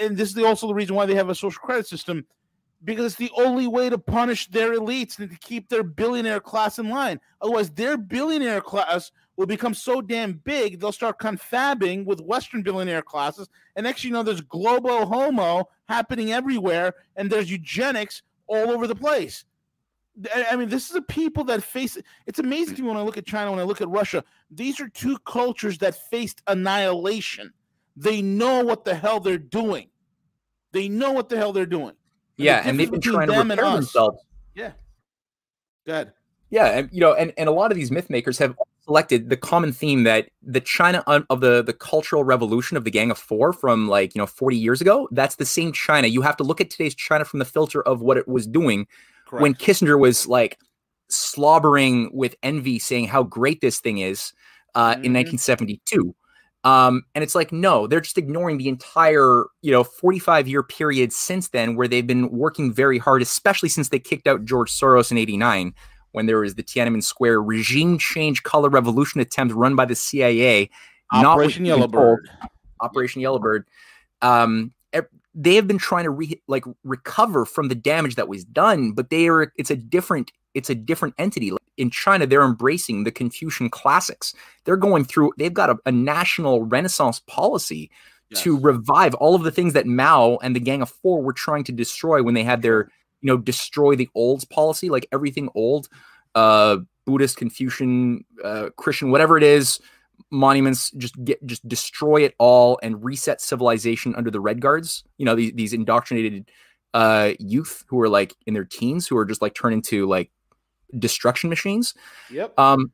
And 0.00 0.16
this 0.16 0.30
is 0.30 0.34
the, 0.34 0.44
also 0.44 0.66
the 0.66 0.74
reason 0.74 0.96
why 0.96 1.06
they 1.06 1.14
have 1.14 1.28
a 1.28 1.34
social 1.34 1.60
credit 1.60 1.86
system 1.86 2.26
because 2.84 3.06
it's 3.06 3.14
the 3.16 3.30
only 3.36 3.66
way 3.66 3.88
to 3.90 3.98
punish 3.98 4.48
their 4.48 4.72
elites 4.78 5.18
and 5.18 5.30
to 5.30 5.38
keep 5.38 5.68
their 5.68 5.82
billionaire 5.82 6.40
class 6.40 6.78
in 6.78 6.88
line. 6.88 7.20
Otherwise, 7.40 7.70
their 7.70 7.96
billionaire 7.96 8.60
class 8.60 9.10
will 9.36 9.46
become 9.46 9.74
so 9.74 10.00
damn 10.00 10.34
big 10.34 10.80
they'll 10.80 10.92
start 10.92 11.18
confabbing 11.18 12.04
with 12.04 12.20
Western 12.20 12.62
billionaire 12.62 13.02
classes, 13.02 13.48
and 13.74 13.84
next 13.84 14.04
you 14.04 14.10
know 14.10 14.22
there's 14.22 14.40
global 14.40 15.06
homo 15.06 15.68
happening 15.88 16.32
everywhere, 16.32 16.94
and 17.16 17.30
there's 17.30 17.50
eugenics 17.50 18.22
all 18.46 18.70
over 18.70 18.86
the 18.86 18.94
place. 18.94 19.44
I 20.34 20.56
mean, 20.56 20.70
this 20.70 20.88
is 20.88 20.96
a 20.96 21.02
people 21.02 21.44
that 21.44 21.62
face. 21.62 21.98
It's 22.26 22.38
amazing 22.38 22.76
to 22.76 22.82
me 22.82 22.88
when 22.88 22.96
I 22.96 23.02
look 23.02 23.18
at 23.18 23.26
China, 23.26 23.50
when 23.50 23.60
I 23.60 23.64
look 23.64 23.82
at 23.82 23.88
Russia. 23.88 24.24
These 24.50 24.80
are 24.80 24.88
two 24.88 25.18
cultures 25.26 25.76
that 25.78 26.08
faced 26.10 26.40
annihilation. 26.46 27.52
They 27.96 28.22
know 28.22 28.64
what 28.64 28.84
the 28.84 28.94
hell 28.94 29.20
they're 29.20 29.36
doing. 29.36 29.88
They 30.72 30.88
know 30.88 31.12
what 31.12 31.28
the 31.28 31.36
hell 31.36 31.52
they're 31.52 31.66
doing. 31.66 31.92
Yeah, 32.36 32.62
and 32.64 32.78
they've 32.78 32.90
been 32.90 33.00
trying 33.00 33.28
to 33.28 33.38
repair 33.38 33.70
themselves. 33.70 34.18
Yeah. 34.54 34.72
Good. 35.84 36.12
Yeah, 36.50 36.66
and 36.78 36.88
you 36.92 37.00
know, 37.00 37.14
and, 37.14 37.32
and 37.36 37.48
a 37.48 37.52
lot 37.52 37.72
of 37.72 37.76
these 37.76 37.90
myth 37.90 38.08
makers 38.08 38.38
have 38.38 38.54
selected 38.84 39.28
the 39.30 39.36
common 39.36 39.72
theme 39.72 40.04
that 40.04 40.28
the 40.42 40.60
China 40.60 41.02
of 41.06 41.40
the 41.40 41.62
the 41.62 41.72
cultural 41.72 42.22
revolution 42.22 42.76
of 42.76 42.84
the 42.84 42.90
Gang 42.90 43.10
of 43.10 43.18
Four 43.18 43.52
from 43.52 43.88
like 43.88 44.14
you 44.14 44.20
know 44.20 44.26
40 44.26 44.56
years 44.56 44.80
ago. 44.80 45.08
That's 45.10 45.36
the 45.36 45.44
same 45.44 45.72
China. 45.72 46.06
You 46.06 46.22
have 46.22 46.36
to 46.36 46.44
look 46.44 46.60
at 46.60 46.70
today's 46.70 46.94
China 46.94 47.24
from 47.24 47.40
the 47.40 47.44
filter 47.44 47.82
of 47.82 48.00
what 48.00 48.16
it 48.16 48.28
was 48.28 48.46
doing 48.46 48.86
Correct. 49.26 49.42
when 49.42 49.54
Kissinger 49.54 49.98
was 49.98 50.28
like 50.28 50.58
slobbering 51.08 52.10
with 52.12 52.36
envy, 52.42 52.78
saying 52.78 53.08
how 53.08 53.24
great 53.24 53.60
this 53.60 53.80
thing 53.80 53.98
is 53.98 54.32
uh, 54.74 54.94
mm-hmm. 54.94 55.04
in 55.04 55.12
1972. 55.14 56.14
Um, 56.66 57.04
and 57.14 57.22
it's 57.22 57.36
like, 57.36 57.52
no, 57.52 57.86
they're 57.86 58.00
just 58.00 58.18
ignoring 58.18 58.58
the 58.58 58.68
entire, 58.68 59.44
you 59.62 59.70
know, 59.70 59.84
45 59.84 60.48
year 60.48 60.64
period 60.64 61.12
since 61.12 61.48
then 61.50 61.76
where 61.76 61.86
they've 61.86 62.06
been 62.06 62.28
working 62.30 62.72
very 62.72 62.98
hard, 62.98 63.22
especially 63.22 63.68
since 63.68 63.90
they 63.90 64.00
kicked 64.00 64.26
out 64.26 64.44
George 64.44 64.72
Soros 64.72 65.12
in 65.12 65.16
89 65.16 65.72
when 66.10 66.26
there 66.26 66.40
was 66.40 66.56
the 66.56 66.64
Tiananmen 66.64 67.04
Square 67.04 67.42
regime 67.42 67.98
change 67.98 68.42
color 68.42 68.68
revolution 68.68 69.20
attempt 69.20 69.54
run 69.54 69.76
by 69.76 69.84
the 69.84 69.94
CIA. 69.94 70.68
Operation 71.12 71.64
Yellowbird. 71.64 72.28
Operation 72.80 73.22
Yellowbird. 73.22 73.64
Um, 74.20 74.72
they 75.36 75.54
have 75.54 75.68
been 75.68 75.78
trying 75.78 76.04
to 76.04 76.10
re- 76.10 76.42
like 76.48 76.64
recover 76.82 77.44
from 77.44 77.68
the 77.68 77.74
damage 77.74 78.16
that 78.16 78.26
was 78.26 78.44
done, 78.44 78.92
but 78.92 79.10
they 79.10 79.28
are 79.28 79.52
it's 79.56 79.70
a 79.70 79.76
different 79.76 80.32
it's 80.56 80.70
a 80.70 80.74
different 80.74 81.14
entity. 81.18 81.52
In 81.76 81.90
China, 81.90 82.26
they're 82.26 82.42
embracing 82.42 83.04
the 83.04 83.12
Confucian 83.12 83.68
classics. 83.68 84.34
They're 84.64 84.78
going 84.78 85.04
through, 85.04 85.32
they've 85.36 85.52
got 85.52 85.68
a, 85.68 85.76
a 85.84 85.92
national 85.92 86.62
renaissance 86.62 87.20
policy 87.26 87.90
yes. 88.30 88.42
to 88.42 88.58
revive 88.58 89.14
all 89.16 89.34
of 89.34 89.42
the 89.42 89.50
things 89.50 89.74
that 89.74 89.86
Mao 89.86 90.38
and 90.42 90.56
the 90.56 90.60
Gang 90.60 90.80
of 90.80 90.88
Four 90.88 91.22
were 91.22 91.34
trying 91.34 91.64
to 91.64 91.72
destroy 91.72 92.22
when 92.22 92.32
they 92.32 92.42
had 92.42 92.62
their, 92.62 92.90
you 93.20 93.26
know, 93.26 93.36
destroy 93.36 93.94
the 93.94 94.08
olds 94.14 94.46
policy, 94.46 94.88
like 94.88 95.06
everything 95.12 95.50
old, 95.54 95.88
uh, 96.34 96.78
Buddhist, 97.04 97.36
Confucian, 97.36 98.24
uh, 98.42 98.70
Christian, 98.76 99.10
whatever 99.10 99.36
it 99.36 99.44
is, 99.44 99.78
monuments, 100.30 100.90
just 100.92 101.22
get, 101.22 101.44
just 101.46 101.68
destroy 101.68 102.22
it 102.22 102.34
all 102.38 102.78
and 102.82 103.04
reset 103.04 103.42
civilization 103.42 104.14
under 104.14 104.30
the 104.30 104.40
Red 104.40 104.62
Guards. 104.62 105.04
You 105.18 105.26
know, 105.26 105.34
these, 105.34 105.52
these 105.52 105.72
indoctrinated 105.74 106.50
uh, 106.94 107.32
youth 107.38 107.84
who 107.88 108.00
are 108.00 108.08
like 108.08 108.34
in 108.46 108.54
their 108.54 108.64
teens 108.64 109.06
who 109.06 109.18
are 109.18 109.26
just 109.26 109.42
like 109.42 109.54
turned 109.54 109.74
into 109.74 110.06
like 110.06 110.30
destruction 110.98 111.50
machines. 111.50 111.94
Yep. 112.30 112.58
Um, 112.58 112.92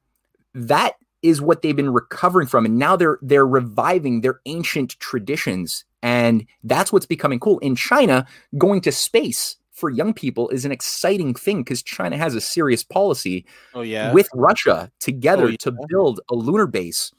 that 0.55 0.95
is 1.23 1.41
what 1.41 1.63
they've 1.63 1.77
been 1.77 1.93
recovering 1.93 2.47
from, 2.47 2.65
and 2.65 2.79
now 2.79 2.97
they're 2.97 3.19
they're 3.23 3.47
reviving 3.47 4.21
their 4.21 4.41
ancient 4.47 4.99
traditions, 5.01 5.85
and 6.03 6.47
that's 6.65 6.93
what's 6.93 7.07
becoming 7.07 7.41
cool 7.41 7.59
in 7.61 7.77
China. 7.77 8.27
Going 8.59 8.81
to 8.83 8.93
space 8.93 9.57
for 9.71 9.89
young 9.89 10.13
people 10.13 10.49
is 10.51 10.65
an 10.65 10.73
exciting 10.73 11.35
thing 11.35 11.63
because 11.63 11.83
China 11.83 12.17
has 12.17 12.35
a 12.35 12.41
serious 12.41 12.83
policy. 12.83 13.47
Oh 13.75 13.83
yeah, 13.83 14.13
with 14.13 14.29
Russia 14.35 14.91
together 14.99 15.45
oh, 15.45 15.49
yeah. 15.49 15.57
to 15.61 15.77
build 15.89 16.21
a 16.31 16.35
lunar 16.35 16.67
base 16.67 17.13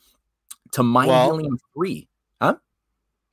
to 0.74 0.84
mine 0.84 1.08
well, 1.08 1.36
helium 1.36 1.58
three. 1.74 2.08
Huh? 2.42 2.56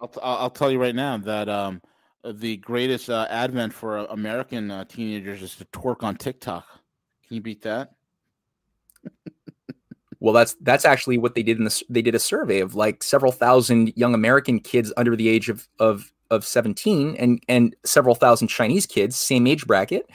I'll, 0.01 0.09
t- 0.09 0.21
I'll 0.23 0.51
tell 0.51 0.71
you 0.71 0.81
right 0.81 0.95
now 0.95 1.19
that 1.19 1.49
um, 1.49 1.83
the 2.25 2.57
greatest 2.59 3.11
uh, 3.11 3.27
advent 3.29 3.73
for 3.73 3.99
uh, 3.99 4.05
American 4.07 4.71
uh, 4.71 4.85
teenagers 4.85 5.43
is 5.43 5.57
to 5.57 5.65
twerk 5.67 6.03
on 6.03 6.17
TikTok. 6.17 6.67
Can 7.31 7.37
you 7.37 7.43
beat 7.43 7.63
that? 7.63 7.93
well, 10.21 10.35
that's 10.35 10.57
that's 10.63 10.85
actually 10.85 11.17
what 11.17 11.37
they 11.37 11.45
did 11.45 11.59
in 11.59 11.65
the 11.65 11.83
they 11.89 12.03
did 12.03 12.17
a 12.17 12.19
survey 12.19 12.59
of 12.59 12.75
like 12.75 13.05
several 13.05 13.31
thousand 13.31 13.93
young 13.95 14.15
American 14.15 14.59
kids 14.59 14.93
under 14.97 15.15
the 15.15 15.29
age 15.29 15.49
of 15.49 15.69
of 15.79 16.13
of 16.33 16.45
17 16.45 17.15
and 17.21 17.41
and 17.47 17.77
several 17.85 18.17
thousand 18.17 18.49
Chinese 18.49 18.85
kids, 18.85 19.15
same 19.15 19.47
age 19.47 19.65
bracket, 19.65 20.11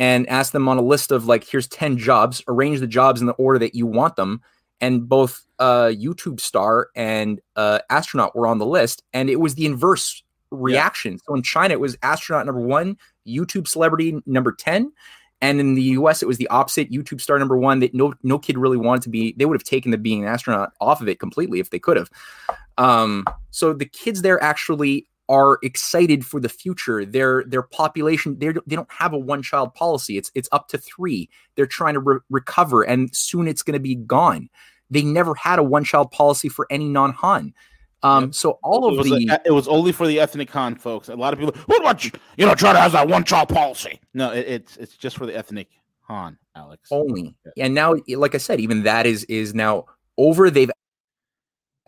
and 0.00 0.28
asked 0.28 0.52
them 0.52 0.68
on 0.68 0.78
a 0.78 0.82
list 0.82 1.12
of 1.12 1.26
like 1.26 1.44
here's 1.44 1.68
10 1.68 1.96
jobs, 1.96 2.42
arrange 2.48 2.80
the 2.80 2.88
jobs 2.88 3.20
in 3.20 3.28
the 3.28 3.34
order 3.34 3.60
that 3.60 3.76
you 3.76 3.86
want 3.86 4.16
them. 4.16 4.40
And 4.80 5.08
both 5.08 5.46
uh, 5.60 5.92
YouTube 5.92 6.40
star 6.40 6.88
and 6.96 7.40
uh, 7.54 7.78
astronaut 7.88 8.34
were 8.34 8.48
on 8.48 8.58
the 8.58 8.66
list, 8.66 9.04
and 9.12 9.30
it 9.30 9.38
was 9.38 9.54
the 9.54 9.66
inverse 9.66 10.24
reaction. 10.50 11.12
Yeah. 11.12 11.18
So 11.24 11.34
in 11.36 11.42
China, 11.42 11.74
it 11.74 11.80
was 11.80 11.96
astronaut 12.02 12.46
number 12.46 12.60
one, 12.60 12.96
YouTube 13.24 13.68
celebrity 13.68 14.20
number 14.26 14.52
10, 14.52 14.92
and 15.40 15.60
in 15.60 15.74
the 15.74 15.82
US, 15.82 16.22
it 16.22 16.26
was 16.26 16.38
the 16.38 16.48
opposite. 16.48 16.90
YouTube 16.90 17.20
star 17.20 17.38
number 17.38 17.56
one 17.56 17.80
that 17.80 17.94
no 17.94 18.14
no 18.22 18.38
kid 18.38 18.58
really 18.58 18.76
wanted 18.76 19.02
to 19.02 19.08
be. 19.08 19.34
They 19.36 19.44
would 19.44 19.56
have 19.56 19.64
taken 19.64 19.90
the 19.90 19.98
being 19.98 20.22
an 20.22 20.28
astronaut 20.28 20.72
off 20.80 21.00
of 21.00 21.08
it 21.08 21.20
completely 21.20 21.60
if 21.60 21.70
they 21.70 21.78
could 21.78 21.96
have. 21.96 22.10
Um, 22.76 23.24
so 23.50 23.72
the 23.72 23.86
kids 23.86 24.22
there 24.22 24.42
actually 24.42 25.06
are 25.28 25.58
excited 25.62 26.24
for 26.24 26.40
the 26.40 26.48
future. 26.48 27.04
Their 27.04 27.44
their 27.46 27.62
population 27.62 28.38
they 28.38 28.52
they 28.66 28.76
don't 28.76 28.90
have 28.92 29.12
a 29.12 29.18
one 29.18 29.42
child 29.42 29.74
policy. 29.74 30.16
It's 30.16 30.30
it's 30.34 30.48
up 30.52 30.68
to 30.68 30.78
three. 30.78 31.28
They're 31.54 31.66
trying 31.66 31.94
to 31.94 32.00
re- 32.00 32.20
recover, 32.30 32.82
and 32.82 33.14
soon 33.14 33.46
it's 33.46 33.62
going 33.62 33.74
to 33.74 33.80
be 33.80 33.94
gone. 33.94 34.48
They 34.90 35.02
never 35.02 35.34
had 35.34 35.58
a 35.58 35.62
one 35.62 35.84
child 35.84 36.10
policy 36.10 36.48
for 36.48 36.66
any 36.70 36.88
non 36.88 37.12
Han. 37.12 37.54
Um, 38.02 38.24
yep. 38.24 38.34
so 38.34 38.58
all 38.62 38.86
of 38.86 39.06
it 39.06 39.10
the 39.10 39.34
a, 39.34 39.48
it 39.48 39.50
was 39.50 39.66
only 39.66 39.92
for 39.92 40.06
the 40.06 40.20
ethnic 40.20 40.50
Han 40.50 40.76
folks. 40.76 41.08
A 41.08 41.16
lot 41.16 41.32
of 41.32 41.38
people, 41.40 41.54
what 41.66 41.80
about 41.80 42.04
you? 42.04 42.10
You 42.36 42.46
know, 42.46 42.54
China 42.54 42.80
has 42.80 42.92
that 42.92 43.08
one 43.08 43.24
child 43.24 43.48
policy. 43.48 44.00
No, 44.14 44.32
it, 44.32 44.46
it's 44.46 44.76
it's 44.76 44.96
just 44.96 45.16
for 45.16 45.26
the 45.26 45.36
ethnic 45.36 45.68
Han, 46.02 46.38
Alex. 46.54 46.88
Only, 46.92 47.34
yeah. 47.56 47.64
and 47.66 47.74
now, 47.74 47.96
like 48.08 48.34
I 48.34 48.38
said, 48.38 48.60
even 48.60 48.84
that 48.84 49.06
is 49.06 49.24
is 49.24 49.52
now 49.54 49.86
over. 50.16 50.48
They've 50.48 50.70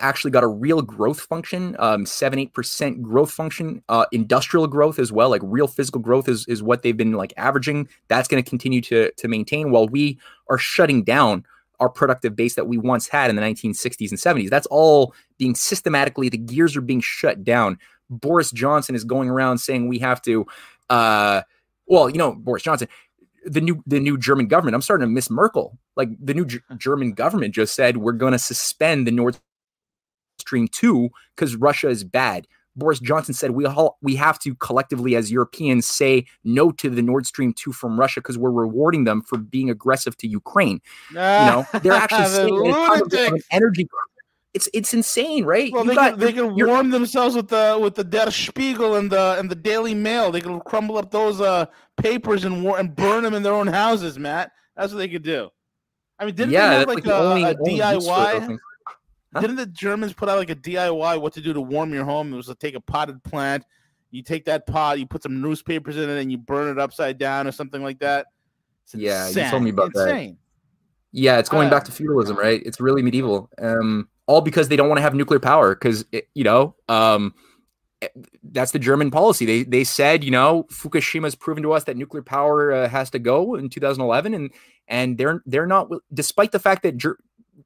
actually 0.00 0.30
got 0.30 0.42
a 0.42 0.48
real 0.48 0.82
growth 0.82 1.20
function, 1.20 1.76
um, 1.78 2.04
seven 2.06 2.40
eight 2.40 2.54
percent 2.54 3.02
growth 3.02 3.30
function, 3.30 3.82
uh, 3.88 4.06
industrial 4.10 4.66
growth 4.66 4.98
as 4.98 5.12
well. 5.12 5.30
Like 5.30 5.42
real 5.44 5.68
physical 5.68 6.00
growth 6.00 6.28
is 6.28 6.44
is 6.48 6.62
what 6.62 6.82
they've 6.82 6.96
been 6.96 7.12
like 7.12 7.32
averaging. 7.36 7.88
That's 8.08 8.26
going 8.26 8.42
to 8.42 8.48
continue 8.48 8.80
to 8.82 9.12
to 9.12 9.28
maintain 9.28 9.70
while 9.70 9.86
we 9.86 10.18
are 10.48 10.58
shutting 10.58 11.04
down 11.04 11.44
our 11.80 11.88
productive 11.88 12.36
base 12.36 12.54
that 12.54 12.68
we 12.68 12.78
once 12.78 13.08
had 13.08 13.30
in 13.30 13.36
the 13.36 13.42
1960s 13.42 14.10
and 14.10 14.18
70s. 14.20 14.50
That's 14.50 14.66
all 14.66 15.14
being 15.38 15.54
systematically, 15.54 16.28
the 16.28 16.38
gears 16.38 16.76
are 16.76 16.82
being 16.82 17.00
shut 17.00 17.42
down. 17.42 17.78
Boris 18.10 18.50
Johnson 18.50 18.94
is 18.94 19.04
going 19.04 19.28
around 19.30 19.58
saying 19.58 19.88
we 19.88 19.98
have 19.98 20.20
to, 20.22 20.46
uh, 20.90 21.42
well, 21.86 22.10
you 22.10 22.18
know, 22.18 22.32
Boris 22.32 22.62
Johnson, 22.62 22.88
the 23.44 23.60
new 23.60 23.82
the 23.86 24.00
new 24.00 24.18
German 24.18 24.46
government. 24.46 24.74
I'm 24.74 24.82
starting 24.82 25.08
to 25.08 25.12
miss 25.12 25.30
Merkel. 25.30 25.78
Like 25.96 26.10
the 26.20 26.34
new 26.34 26.44
G- 26.44 26.60
German 26.76 27.12
government 27.12 27.54
just 27.54 27.74
said 27.74 27.96
we're 27.96 28.12
going 28.12 28.32
to 28.32 28.38
suspend 28.38 29.06
the 29.06 29.12
Nord 29.12 29.38
Stream 30.38 30.68
two 30.68 31.10
because 31.34 31.56
Russia 31.56 31.88
is 31.88 32.04
bad. 32.04 32.46
Boris 32.76 33.00
Johnson 33.00 33.34
said 33.34 33.52
we 33.52 33.66
all, 33.66 33.98
we 34.02 34.16
have 34.16 34.38
to 34.40 34.54
collectively 34.56 35.16
as 35.16 35.30
Europeans 35.30 35.86
say 35.86 36.26
no 36.44 36.70
to 36.72 36.88
the 36.88 37.02
Nord 37.02 37.26
Stream 37.26 37.52
2 37.52 37.72
from 37.72 37.98
Russia 37.98 38.20
because 38.20 38.38
we're 38.38 38.50
rewarding 38.50 39.04
them 39.04 39.22
for 39.22 39.38
being 39.38 39.70
aggressive 39.70 40.16
to 40.18 40.28
Ukraine. 40.28 40.80
you 41.10 41.16
know, 41.16 41.66
they're 41.82 41.92
actually 41.92 42.26
saying 42.26 42.74
an 43.12 43.40
energy 43.50 43.88
it's 44.52 44.68
it's 44.74 44.92
insane, 44.92 45.44
right? 45.44 45.72
Well, 45.72 45.84
you 45.84 45.90
they, 45.90 45.94
got, 45.94 46.10
can, 46.10 46.18
they 46.18 46.32
can 46.32 46.54
warm 46.54 46.90
themselves 46.90 47.36
with 47.36 47.48
the 47.48 47.78
with 47.80 47.94
the 47.94 48.02
Der 48.02 48.30
Spiegel 48.30 48.96
and 48.96 49.10
the 49.10 49.36
and 49.38 49.48
the 49.48 49.54
Daily 49.54 49.94
Mail. 49.94 50.32
They 50.32 50.40
can 50.40 50.60
crumble 50.60 50.98
up 50.98 51.10
those 51.10 51.40
uh 51.40 51.66
papers 51.96 52.44
and 52.44 52.64
war, 52.64 52.78
and 52.78 52.94
burn 52.94 53.22
them 53.22 53.34
in 53.34 53.42
their 53.42 53.54
own 53.54 53.68
houses, 53.68 54.18
Matt. 54.18 54.50
That's 54.76 54.92
what 54.92 54.98
they 54.98 55.08
could 55.08 55.22
do. 55.22 55.50
I 56.18 56.26
mean, 56.26 56.34
didn't 56.34 56.52
yeah, 56.52 56.70
they 56.70 56.76
have 56.80 56.88
like, 56.88 57.06
like 57.06 57.06
a, 57.06 57.16
only, 57.16 57.44
a 57.44 57.54
DIY? 57.54 58.58
Huh? 59.32 59.40
Didn't 59.40 59.56
the 59.56 59.66
Germans 59.66 60.12
put 60.12 60.28
out 60.28 60.38
like 60.38 60.50
a 60.50 60.56
DIY 60.56 61.20
what 61.20 61.32
to 61.34 61.40
do 61.40 61.52
to 61.52 61.60
warm 61.60 61.94
your 61.94 62.04
home? 62.04 62.32
It 62.32 62.36
was 62.36 62.46
to 62.46 62.54
take 62.54 62.74
a 62.74 62.80
potted 62.80 63.22
plant, 63.22 63.64
you 64.10 64.22
take 64.22 64.44
that 64.46 64.66
pot, 64.66 64.98
you 64.98 65.06
put 65.06 65.22
some 65.22 65.40
newspapers 65.40 65.96
in 65.96 66.10
it, 66.10 66.20
and 66.20 66.32
you 66.32 66.38
burn 66.38 66.68
it 66.68 66.80
upside 66.80 67.18
down 67.18 67.46
or 67.46 67.52
something 67.52 67.82
like 67.82 68.00
that. 68.00 68.26
It's 68.84 68.94
yeah, 68.94 69.28
insane. 69.28 69.44
you 69.44 69.50
told 69.50 69.62
me 69.62 69.70
about 69.70 69.92
insane. 69.94 70.30
that. 70.32 70.36
Yeah, 71.12 71.38
it's 71.38 71.48
going 71.48 71.68
uh, 71.68 71.70
back 71.70 71.84
to 71.84 71.92
feudalism, 71.92 72.36
right? 72.36 72.60
It's 72.64 72.80
really 72.80 73.02
medieval. 73.02 73.50
Um, 73.58 74.08
all 74.26 74.40
because 74.40 74.68
they 74.68 74.76
don't 74.76 74.88
want 74.88 74.98
to 74.98 75.02
have 75.02 75.14
nuclear 75.14 75.40
power 75.40 75.74
because 75.74 76.04
you 76.34 76.44
know 76.44 76.76
um, 76.88 77.34
eh, 78.00 78.08
that's 78.44 78.70
the 78.70 78.78
German 78.78 79.10
policy. 79.10 79.44
They 79.44 79.62
they 79.64 79.82
said 79.82 80.22
you 80.22 80.30
know 80.30 80.66
Fukushima 80.70 81.24
has 81.24 81.34
proven 81.34 81.64
to 81.64 81.72
us 81.72 81.84
that 81.84 81.96
nuclear 81.96 82.22
power 82.22 82.72
uh, 82.72 82.88
has 82.88 83.10
to 83.10 83.18
go 83.18 83.56
in 83.56 83.68
2011, 83.68 84.34
and 84.34 84.50
and 84.86 85.18
they're 85.18 85.42
they're 85.46 85.66
not 85.66 85.90
despite 86.14 86.52
the 86.52 86.60
fact 86.60 86.84
that 86.84 86.96
Ger- 86.96 87.18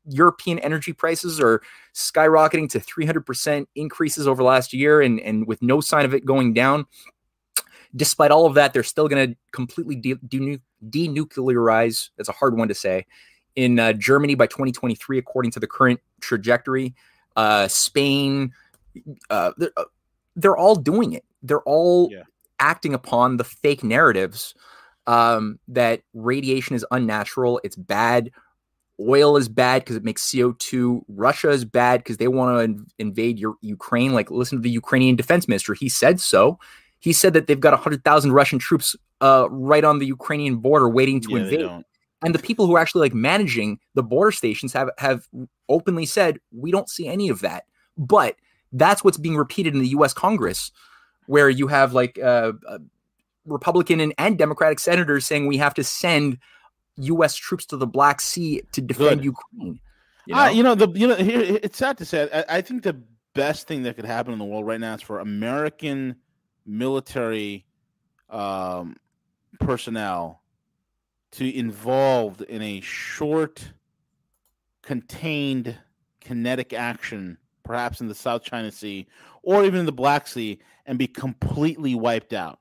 European 0.06 0.58
energy 0.60 0.92
prices 0.92 1.40
are 1.40 1.62
skyrocketing 1.94 2.68
to 2.70 2.80
300% 2.80 3.66
increases 3.74 4.26
over 4.26 4.42
last 4.42 4.72
year 4.72 5.00
and, 5.00 5.20
and 5.20 5.46
with 5.46 5.62
no 5.62 5.80
sign 5.80 6.04
of 6.04 6.14
it 6.14 6.24
going 6.24 6.54
down. 6.54 6.86
Despite 7.96 8.30
all 8.30 8.46
of 8.46 8.54
that, 8.54 8.72
they're 8.72 8.82
still 8.82 9.08
going 9.08 9.30
to 9.30 9.36
completely 9.52 9.96
de- 9.96 10.18
de- 10.26 10.60
denuclearize. 10.88 12.10
That's 12.16 12.28
a 12.28 12.32
hard 12.32 12.56
one 12.56 12.68
to 12.68 12.74
say. 12.74 13.06
In 13.56 13.78
uh, 13.78 13.92
Germany 13.92 14.34
by 14.34 14.46
2023, 14.46 15.18
according 15.18 15.52
to 15.52 15.60
the 15.60 15.66
current 15.68 16.00
trajectory, 16.20 16.94
uh, 17.36 17.68
Spain, 17.68 18.52
uh, 19.30 19.52
they're, 19.56 19.70
uh, 19.76 19.84
they're, 20.34 20.56
all 20.56 20.74
doing 20.74 21.12
it. 21.12 21.24
They're 21.42 21.62
all 21.62 22.08
yeah. 22.10 22.22
acting 22.58 22.94
upon 22.94 23.36
the 23.36 23.44
fake 23.44 23.84
narratives 23.84 24.54
um, 25.06 25.58
that 25.68 26.02
radiation 26.14 26.76
is 26.76 26.86
unnatural, 26.90 27.60
it's 27.62 27.76
bad, 27.76 28.30
Oil 29.00 29.36
is 29.36 29.48
bad 29.48 29.82
because 29.82 29.96
it 29.96 30.04
makes 30.04 30.22
CO2. 30.30 31.02
Russia 31.08 31.50
is 31.50 31.64
bad 31.64 32.00
because 32.00 32.18
they 32.18 32.28
want 32.28 32.56
to 32.56 32.64
in- 32.64 32.86
invade 32.98 33.38
your 33.38 33.56
Ukraine. 33.60 34.12
Like, 34.12 34.30
listen 34.30 34.58
to 34.58 34.62
the 34.62 34.70
Ukrainian 34.70 35.16
defense 35.16 35.48
minister. 35.48 35.74
He 35.74 35.88
said 35.88 36.20
so. 36.20 36.58
He 37.00 37.12
said 37.12 37.32
that 37.34 37.46
they've 37.46 37.60
got 37.60 37.72
100,000 37.72 38.32
Russian 38.32 38.58
troops 38.58 38.96
uh, 39.20 39.48
right 39.50 39.84
on 39.84 39.98
the 39.98 40.06
Ukrainian 40.06 40.56
border 40.56 40.88
waiting 40.88 41.20
to 41.22 41.30
Yeah, 41.32 41.42
invade. 41.42 41.70
And 42.22 42.34
the 42.34 42.38
people 42.38 42.66
who 42.66 42.76
are 42.76 42.78
actually 42.78 43.00
like 43.02 43.14
managing 43.14 43.78
the 43.94 44.02
border 44.02 44.30
stations 44.30 44.72
have 44.72 44.88
have 44.98 45.28
openly 45.68 46.06
said 46.06 46.38
we 46.52 46.70
don't 46.70 46.88
see 46.88 47.06
any 47.06 47.28
of 47.28 47.40
that. 47.40 47.64
But 47.98 48.36
that's 48.72 49.04
what's 49.04 49.18
being 49.18 49.36
repeated 49.36 49.74
in 49.74 49.80
the 49.80 49.88
U.S. 49.88 50.14
Congress, 50.14 50.70
where 51.26 51.50
you 51.50 51.66
have 51.66 51.92
like 51.92 52.18
uh, 52.18 52.52
uh, 52.66 52.78
Republican 53.44 54.00
and, 54.00 54.14
and 54.16 54.38
Democratic 54.38 54.78
senators 54.78 55.26
saying 55.26 55.46
we 55.46 55.58
have 55.58 55.74
to 55.74 55.84
send 55.84 56.38
U.S. 56.96 57.34
troops 57.34 57.66
to 57.66 57.76
the 57.76 57.86
Black 57.86 58.20
Sea 58.20 58.62
to 58.72 58.80
defend 58.80 59.20
Good. 59.22 59.24
Ukraine. 59.24 59.80
You 60.26 60.34
Ah, 60.34 60.46
know? 60.46 60.52
You 60.52 60.62
know, 60.62 60.74
the 60.74 60.88
you 60.98 61.06
know, 61.06 61.16
here, 61.16 61.40
it's 61.62 61.76
sad 61.78 61.98
to 61.98 62.04
say. 62.04 62.28
I, 62.32 62.58
I 62.58 62.60
think 62.60 62.82
the 62.82 63.00
best 63.34 63.66
thing 63.66 63.82
that 63.82 63.96
could 63.96 64.04
happen 64.04 64.32
in 64.32 64.38
the 64.38 64.44
world 64.44 64.66
right 64.66 64.80
now 64.80 64.94
is 64.94 65.02
for 65.02 65.18
American 65.20 66.16
military 66.66 67.66
um, 68.30 68.96
personnel 69.60 70.42
to 71.32 71.54
involved 71.56 72.42
in 72.42 72.62
a 72.62 72.80
short, 72.80 73.72
contained, 74.82 75.76
kinetic 76.20 76.72
action, 76.72 77.36
perhaps 77.64 78.00
in 78.00 78.08
the 78.08 78.14
South 78.14 78.42
China 78.44 78.70
Sea 78.70 79.06
or 79.42 79.64
even 79.64 79.80
in 79.80 79.86
the 79.86 79.92
Black 79.92 80.26
Sea, 80.26 80.58
and 80.86 80.98
be 80.98 81.06
completely 81.06 81.94
wiped 81.94 82.32
out. 82.32 82.58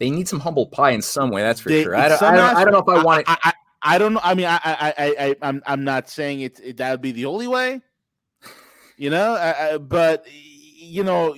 They 0.00 0.10
need 0.10 0.26
some 0.26 0.40
humble 0.40 0.66
pie 0.66 0.90
in 0.90 1.02
some 1.02 1.30
way. 1.30 1.42
That's 1.42 1.60
for 1.60 1.68
They- 1.68 1.84
sure. 1.84 1.94
I 1.94 2.08
don't, 2.08 2.20
I, 2.22 2.36
don't, 2.36 2.56
I 2.56 2.64
don't 2.64 2.72
know 2.72 2.78
if 2.80 2.88
I 2.88 3.04
want 3.04 3.20
it. 3.20 3.26
I, 3.28 3.36
I, 3.44 3.52
I 3.82 3.98
don't 3.98 4.14
know. 4.14 4.20
I 4.22 4.34
mean, 4.34 4.46
I, 4.46 4.56
I, 4.64 4.94
I, 4.98 5.14
I 5.26 5.36
I'm, 5.42 5.62
I'm 5.66 5.84
not 5.84 6.08
saying 6.08 6.40
it, 6.40 6.58
it. 6.60 6.76
That 6.78 6.90
would 6.90 7.00
be 7.02 7.12
the 7.12 7.26
only 7.26 7.46
way. 7.46 7.80
You 8.96 9.10
know, 9.10 9.34
I, 9.34 9.74
I, 9.74 9.78
but 9.78 10.26
you 10.30 11.04
know, 11.04 11.36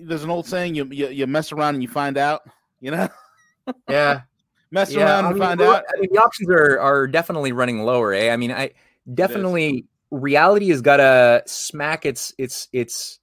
there's 0.00 0.22
an 0.24 0.30
old 0.30 0.46
saying: 0.46 0.74
you, 0.76 0.86
you, 0.86 1.08
you 1.08 1.26
mess 1.26 1.50
around 1.52 1.74
and 1.74 1.82
you 1.82 1.88
find 1.88 2.16
out. 2.16 2.42
You 2.80 2.92
know, 2.92 3.08
Yeah. 3.88 4.22
mess 4.70 4.92
Yeah, 4.92 5.04
around 5.04 5.24
and 5.26 5.34
mean, 5.34 5.42
find 5.42 5.60
out. 5.60 5.84
I 5.94 6.00
mean, 6.00 6.10
the 6.12 6.22
options 6.22 6.48
are 6.50 6.78
are 6.78 7.06
definitely 7.06 7.52
running 7.52 7.82
lower. 7.82 8.12
Eh? 8.12 8.30
I 8.30 8.36
mean, 8.36 8.52
I 8.52 8.70
definitely 9.12 9.84
reality 10.10 10.68
has 10.70 10.80
got 10.80 10.98
to 10.98 11.42
smack 11.46 12.06
its 12.06 12.34
its 12.38 12.68
its 12.72 13.18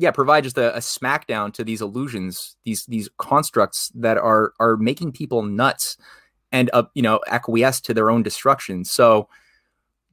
yeah 0.00 0.10
provide 0.10 0.44
just 0.44 0.56
a, 0.56 0.74
a 0.74 0.80
smackdown 0.80 1.52
to 1.52 1.62
these 1.62 1.82
illusions, 1.82 2.56
these 2.64 2.86
these 2.86 3.08
constructs 3.18 3.92
that 3.94 4.16
are 4.16 4.54
are 4.58 4.76
making 4.76 5.12
people 5.12 5.42
nuts 5.42 5.98
and 6.50 6.70
uh, 6.72 6.84
you 6.94 7.02
know 7.02 7.20
acquiesce 7.26 7.80
to 7.82 7.94
their 7.94 8.10
own 8.10 8.22
destruction. 8.22 8.84
So 8.84 9.28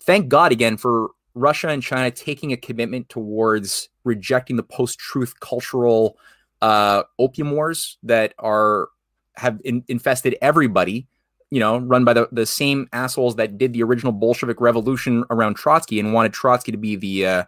thank 0.02 0.28
God 0.28 0.52
again 0.52 0.76
for 0.78 1.12
Russia 1.34 1.70
and 1.70 1.82
China 1.82 2.12
taking 2.12 2.52
a 2.52 2.58
commitment 2.58 3.08
towards 3.08 3.90
rejecting 4.04 4.58
the 4.58 4.64
post-truth 4.64 5.40
cultural 5.40 6.18
uh, 6.62 7.04
opium 7.18 7.52
wars 7.52 7.98
that 8.04 8.34
are 8.40 8.90
have 9.36 9.62
in, 9.64 9.84
infested 9.88 10.38
everybody. 10.42 11.08
You 11.50 11.62
know, 11.62 11.78
run 11.78 12.04
by 12.04 12.12
the, 12.12 12.28
the 12.34 12.46
same 12.46 12.90
assholes 12.92 13.38
that 13.38 13.58
did 13.58 13.72
the 13.72 13.82
original 13.82 14.12
Bolshevik 14.12 14.60
revolution 14.60 15.24
around 15.30 15.54
Trotsky 15.54 15.98
and 15.98 16.12
wanted 16.12 16.34
Trotsky 16.34 16.74
to 16.74 16.78
be 16.78 16.98
the 16.98 17.26
uh, 17.26 17.44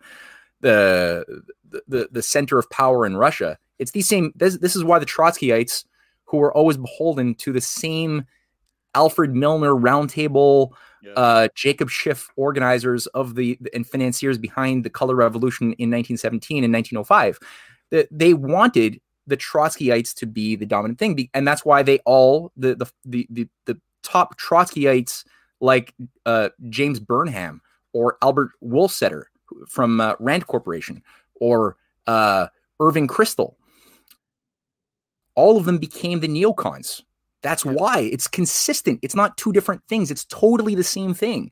the 0.62 1.26
the 1.88 2.10
the 2.12 2.22
center 2.22 2.57
of 2.57 2.70
power 2.70 3.05
in 3.05 3.18
Russia. 3.18 3.57
It's 3.80 3.91
the 3.91 4.01
same. 4.01 4.34
This, 4.36 4.57
this 4.57 4.76
is 4.76 4.84
why 4.84 4.99
the 4.99 5.05
Trotskyites, 5.05 5.86
who 6.26 6.38
were 6.38 6.53
always 6.53 6.78
beholden 6.78 7.36
to 7.36 7.53
the 7.53 7.62
same 7.62 8.26
Alfred 8.95 9.34
Milner 9.36 9.74
roundtable 9.74 10.72
Yeah. 11.01 11.14
uh, 11.16 11.47
Jacob 11.55 11.89
Schiff 11.89 12.28
organizers 12.36 13.07
of 13.07 13.36
the 13.36 13.57
and 13.74 13.88
financiers 13.88 14.38
behind 14.38 14.84
the 14.84 14.89
color 14.89 15.16
revolution 15.16 15.68
in 15.74 15.89
1917 15.89 16.64
and 16.64 16.74
1905 16.74 17.39
that 17.91 18.07
they 18.12 18.34
wanted 18.34 18.99
the 19.28 19.38
Trotskyites 19.38 20.14
to 20.16 20.26
be 20.26 20.55
the 20.55 20.66
dominant 20.66 20.99
thing 20.99 21.30
and 21.34 21.47
that's 21.47 21.64
why 21.64 21.84
they 21.84 21.99
all 21.99 22.51
the 22.57 22.76
the 22.76 22.86
the 23.05 23.28
the, 23.30 23.47
the 23.66 23.80
top 24.03 24.38
Trotskyites 24.39 25.24
like 25.62 25.93
uh, 26.26 26.49
James 26.70 26.99
Burnham 26.99 27.62
or 27.93 28.18
Albert 28.22 28.51
Wohlstetter 28.64 29.26
from 29.68 30.02
uh, 30.02 30.14
Rand 30.20 30.47
Corporation 30.47 31.02
or 31.36 31.78
uh, 32.08 32.47
Irving 32.80 33.08
Kristol 33.08 33.56
all 35.36 35.58
of 35.58 35.66
them 35.66 35.78
became 35.78 36.20
the 36.20 36.28
neocons 36.28 37.02
that's 37.41 37.66
why 37.66 38.00
it's 38.00 38.28
consistent. 38.28 39.00
It's 39.02 39.16
not 39.16 39.38
two 39.38 39.52
different 39.52 39.82
things. 39.88 40.12
It's 40.12 40.26
totally 40.26 40.76
the 40.76 40.84
same 40.84 41.14
thing. 41.14 41.52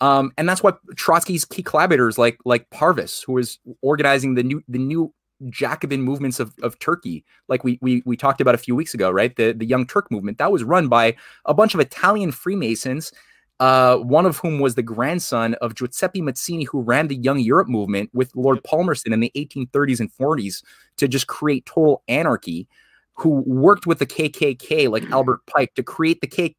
Um, 0.00 0.32
and 0.36 0.48
that's 0.48 0.62
why 0.62 0.72
Trotsky's 0.94 1.44
key 1.44 1.62
collaborators, 1.62 2.18
like 2.18 2.38
like 2.44 2.68
Parvus, 2.70 3.22
who 3.22 3.32
was 3.34 3.58
organizing 3.80 4.34
the 4.34 4.42
new 4.42 4.62
the 4.68 4.78
new 4.78 5.12
Jacobin 5.50 6.02
movements 6.02 6.40
of, 6.40 6.52
of 6.62 6.78
Turkey, 6.78 7.24
like 7.48 7.64
we, 7.64 7.78
we 7.80 8.02
we 8.04 8.16
talked 8.16 8.40
about 8.40 8.54
a 8.54 8.58
few 8.58 8.74
weeks 8.74 8.92
ago, 8.94 9.10
right? 9.10 9.34
The 9.36 9.52
the 9.52 9.66
Young 9.66 9.86
Turk 9.86 10.10
movement 10.10 10.38
that 10.38 10.52
was 10.52 10.64
run 10.64 10.88
by 10.88 11.16
a 11.46 11.54
bunch 11.54 11.74
of 11.74 11.80
Italian 11.80 12.32
Freemasons, 12.32 13.12
uh, 13.60 13.96
one 13.98 14.26
of 14.26 14.38
whom 14.38 14.58
was 14.58 14.74
the 14.74 14.82
grandson 14.82 15.54
of 15.54 15.74
Giuseppe 15.74 16.20
Mazzini, 16.20 16.66
who 16.66 16.80
ran 16.82 17.08
the 17.08 17.16
Young 17.16 17.38
Europe 17.38 17.68
movement 17.68 18.10
with 18.12 18.34
Lord 18.34 18.62
Palmerston 18.64 19.12
in 19.12 19.20
the 19.20 19.32
1830s 19.36 20.00
and 20.00 20.12
40s 20.12 20.62
to 20.96 21.06
just 21.06 21.26
create 21.26 21.66
total 21.66 22.02
anarchy 22.08 22.66
who 23.14 23.42
worked 23.46 23.86
with 23.86 24.00
the 24.00 24.06
KKK 24.06 24.90
like 24.90 25.08
Albert 25.10 25.40
Pike 25.46 25.74
to 25.74 25.82
create 25.82 26.20
the 26.20 26.26
K. 26.26 26.56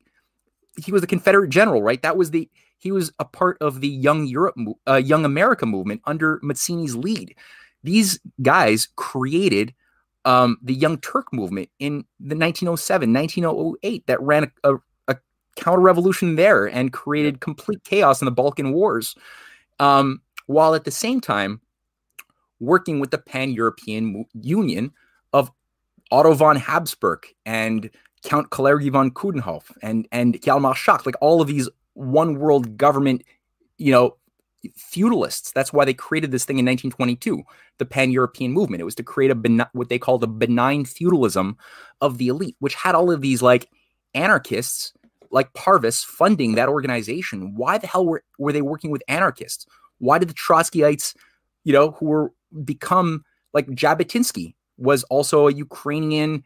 He 0.77 0.91
was 0.91 1.03
a 1.03 1.07
Confederate 1.07 1.49
general, 1.49 1.83
right? 1.83 2.01
That 2.01 2.17
was 2.17 2.31
the 2.31 2.49
he 2.77 2.91
was 2.91 3.11
a 3.19 3.25
part 3.25 3.57
of 3.61 3.81
the 3.81 3.87
Young 3.87 4.27
Europe, 4.27 4.55
uh, 4.87 4.95
Young 4.95 5.25
America 5.25 5.65
movement 5.65 6.01
under 6.05 6.39
Mazzini's 6.43 6.95
lead. 6.95 7.35
These 7.83 8.19
guys 8.41 8.87
created 8.95 9.73
um, 10.25 10.57
the 10.61 10.73
Young 10.73 10.97
Turk 10.99 11.31
movement 11.31 11.69
in 11.79 12.05
the 12.19 12.35
1907, 12.35 13.13
1908 13.13 14.07
that 14.07 14.21
ran 14.21 14.43
a, 14.43 14.73
a, 14.73 14.75
a 14.75 14.79
counter 15.55 15.81
revolution 15.81 16.35
there 16.35 16.65
and 16.65 16.93
created 16.93 17.41
complete 17.41 17.83
chaos 17.83 18.21
in 18.21 18.25
the 18.25 18.31
Balkan 18.31 18.73
Wars, 18.73 19.15
um, 19.79 20.21
while 20.47 20.75
at 20.75 20.83
the 20.83 20.91
same 20.91 21.21
time 21.21 21.61
working 22.59 22.99
with 22.99 23.11
the 23.11 23.17
Pan 23.17 23.51
European 23.51 24.25
Union 24.41 24.91
of 25.33 25.51
Otto 26.11 26.33
von 26.33 26.55
Habsburg 26.55 27.27
and 27.45 27.89
Count 28.23 28.49
Kalergi 28.49 28.91
von 28.91 29.11
Coudenhove 29.11 29.71
and 29.81 30.07
and 30.11 30.41
Hjalmar 30.41 30.75
Schacht, 30.75 31.05
like 31.05 31.15
all 31.21 31.41
of 31.41 31.47
these 31.47 31.69
one 31.93 32.39
world 32.39 32.77
government, 32.77 33.23
you 33.77 33.91
know, 33.91 34.17
feudalists. 34.77 35.53
That's 35.53 35.71
why 35.71 35.85
they 35.85 35.93
created 35.93 36.31
this 36.31 36.45
thing 36.45 36.57
in 36.57 36.65
1922, 36.65 37.43
the 37.77 37.85
Pan 37.85 38.11
European 38.11 38.51
movement. 38.51 38.81
It 38.81 38.85
was 38.85 38.95
to 38.95 39.03
create 39.03 39.31
a 39.31 39.35
beni- 39.35 39.65
what 39.73 39.89
they 39.89 39.99
called 39.99 40.23
a 40.23 40.27
benign 40.27 40.85
feudalism 40.85 41.57
of 42.01 42.17
the 42.17 42.27
elite, 42.29 42.55
which 42.59 42.75
had 42.75 42.95
all 42.95 43.11
of 43.11 43.21
these 43.21 43.41
like 43.41 43.69
anarchists 44.13 44.93
like 45.31 45.53
Parvus 45.53 46.03
funding 46.03 46.55
that 46.55 46.69
organization. 46.69 47.55
Why 47.55 47.77
the 47.77 47.87
hell 47.87 48.05
were, 48.05 48.23
were 48.37 48.53
they 48.53 48.61
working 48.61 48.91
with 48.91 49.03
anarchists? 49.07 49.65
Why 49.99 50.19
did 50.19 50.29
the 50.29 50.33
Trotskyites, 50.33 51.15
you 51.63 51.73
know, 51.73 51.91
who 51.91 52.05
were 52.05 52.31
become 52.63 53.23
like 53.53 53.67
Jabotinsky 53.67 54.55
was 54.77 55.03
also 55.05 55.47
a 55.47 55.53
Ukrainian, 55.53 56.43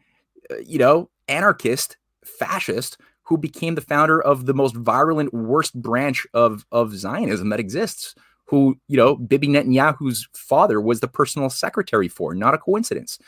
uh, 0.50 0.56
you 0.64 0.78
know, 0.78 1.10
anarchist, 1.28 1.96
fascist 2.24 2.98
who 3.22 3.38
became 3.38 3.76
the 3.76 3.80
founder 3.80 4.20
of 4.20 4.46
the 4.46 4.54
most 4.54 4.74
virulent, 4.74 5.32
worst 5.32 5.74
branch 5.80 6.26
of 6.34 6.66
of 6.72 6.94
Zionism 6.94 7.50
that 7.50 7.60
exists. 7.60 8.14
Who 8.46 8.76
you 8.88 8.96
know, 8.96 9.14
Bibi 9.14 9.46
Netanyahu's 9.46 10.28
father 10.34 10.80
was 10.80 11.00
the 11.00 11.08
personal 11.08 11.50
secretary 11.50 12.08
for. 12.08 12.34
Not 12.34 12.54
a 12.54 12.58
coincidence. 12.58 13.18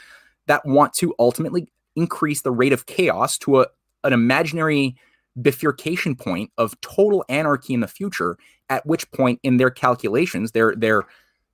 That 0.47 0.67
want 0.67 0.95
to 0.95 1.15
ultimately 1.21 1.69
increase 1.95 2.41
the 2.41 2.51
rate 2.51 2.73
of 2.73 2.87
chaos 2.87 3.39
to 3.39 3.61
a 3.61 3.67
an 4.05 4.13
imaginary 4.13 4.97
bifurcation 5.41 6.17
point 6.17 6.51
of 6.59 6.79
total 6.81 7.25
anarchy 7.29 7.75
in 7.75 7.81
the 7.81 7.89
future. 7.89 8.37
At 8.69 8.87
which 8.87 9.11
point, 9.13 9.39
in 9.43 9.59
their 9.59 9.71
calculations, 9.71 10.53
their 10.53 10.75
their 10.75 11.05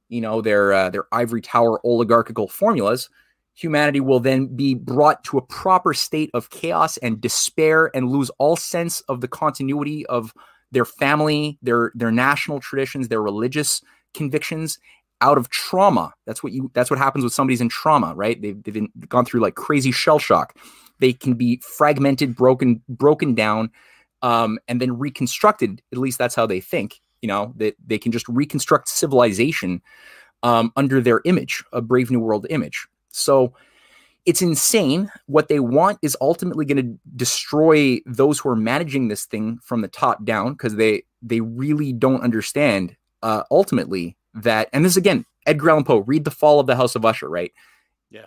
you 0.08 0.20
know 0.20 0.40
their 0.40 0.72
uh, 0.72 0.90
their 0.90 1.06
ivory 1.12 1.40
tower 1.40 1.80
oligarchical 1.84 2.48
formulas 2.48 3.08
humanity 3.58 3.98
will 3.98 4.20
then 4.20 4.46
be 4.46 4.74
brought 4.74 5.24
to 5.24 5.36
a 5.36 5.42
proper 5.42 5.92
state 5.92 6.30
of 6.32 6.48
chaos 6.50 6.96
and 6.98 7.20
despair 7.20 7.90
and 7.92 8.08
lose 8.08 8.30
all 8.38 8.54
sense 8.54 9.00
of 9.02 9.20
the 9.20 9.26
continuity 9.26 10.06
of 10.06 10.32
their 10.70 10.84
family 10.84 11.58
their 11.60 11.90
their 11.94 12.12
national 12.12 12.60
traditions 12.60 13.08
their 13.08 13.22
religious 13.22 13.82
convictions 14.14 14.78
out 15.20 15.36
of 15.36 15.48
trauma 15.50 16.12
that's 16.24 16.42
what 16.42 16.52
you 16.52 16.70
that's 16.74 16.90
what 16.90 16.98
happens 16.98 17.24
with 17.24 17.32
somebody's 17.32 17.60
in 17.60 17.68
trauma 17.68 18.14
right 18.14 18.40
they've, 18.40 18.62
they've 18.62 18.74
been, 18.74 18.88
gone 19.08 19.24
through 19.24 19.40
like 19.40 19.56
crazy 19.56 19.90
shell 19.90 20.18
shock 20.20 20.56
they 21.00 21.12
can 21.12 21.34
be 21.34 21.60
fragmented 21.62 22.34
broken 22.34 22.82
broken 22.88 23.34
down 23.34 23.70
um, 24.22 24.58
and 24.68 24.80
then 24.80 24.98
reconstructed 24.98 25.82
at 25.92 25.98
least 25.98 26.18
that's 26.18 26.34
how 26.34 26.46
they 26.46 26.60
think 26.60 27.00
you 27.22 27.28
know 27.28 27.52
that 27.56 27.74
they, 27.86 27.98
can 27.98 28.12
just 28.12 28.28
reconstruct 28.28 28.88
civilization 28.88 29.80
um, 30.42 30.72
under 30.76 31.00
their 31.00 31.20
image 31.24 31.64
a 31.72 31.80
brave 31.80 32.10
new 32.10 32.20
world 32.20 32.46
image 32.50 32.86
so 33.10 33.52
it's 34.28 34.42
insane. 34.42 35.10
What 35.24 35.48
they 35.48 35.58
want 35.58 35.98
is 36.02 36.14
ultimately 36.20 36.66
going 36.66 36.84
to 36.84 36.98
destroy 37.16 38.00
those 38.04 38.38
who 38.38 38.50
are 38.50 38.56
managing 38.56 39.08
this 39.08 39.24
thing 39.24 39.58
from 39.62 39.80
the 39.80 39.88
top 39.88 40.22
down 40.22 40.52
because 40.52 40.76
they 40.76 41.04
they 41.22 41.40
really 41.40 41.94
don't 41.94 42.20
understand 42.20 42.94
uh, 43.22 43.44
ultimately 43.50 44.18
that, 44.34 44.68
and 44.74 44.84
this 44.84 44.98
again, 44.98 45.24
Edgar 45.46 45.70
Allan 45.70 45.84
Poe, 45.84 45.98
read 46.00 46.24
The 46.24 46.30
Fall 46.30 46.60
of 46.60 46.66
the 46.66 46.76
House 46.76 46.94
of 46.94 47.06
Usher, 47.06 47.28
right? 47.28 47.52
Yeah. 48.10 48.26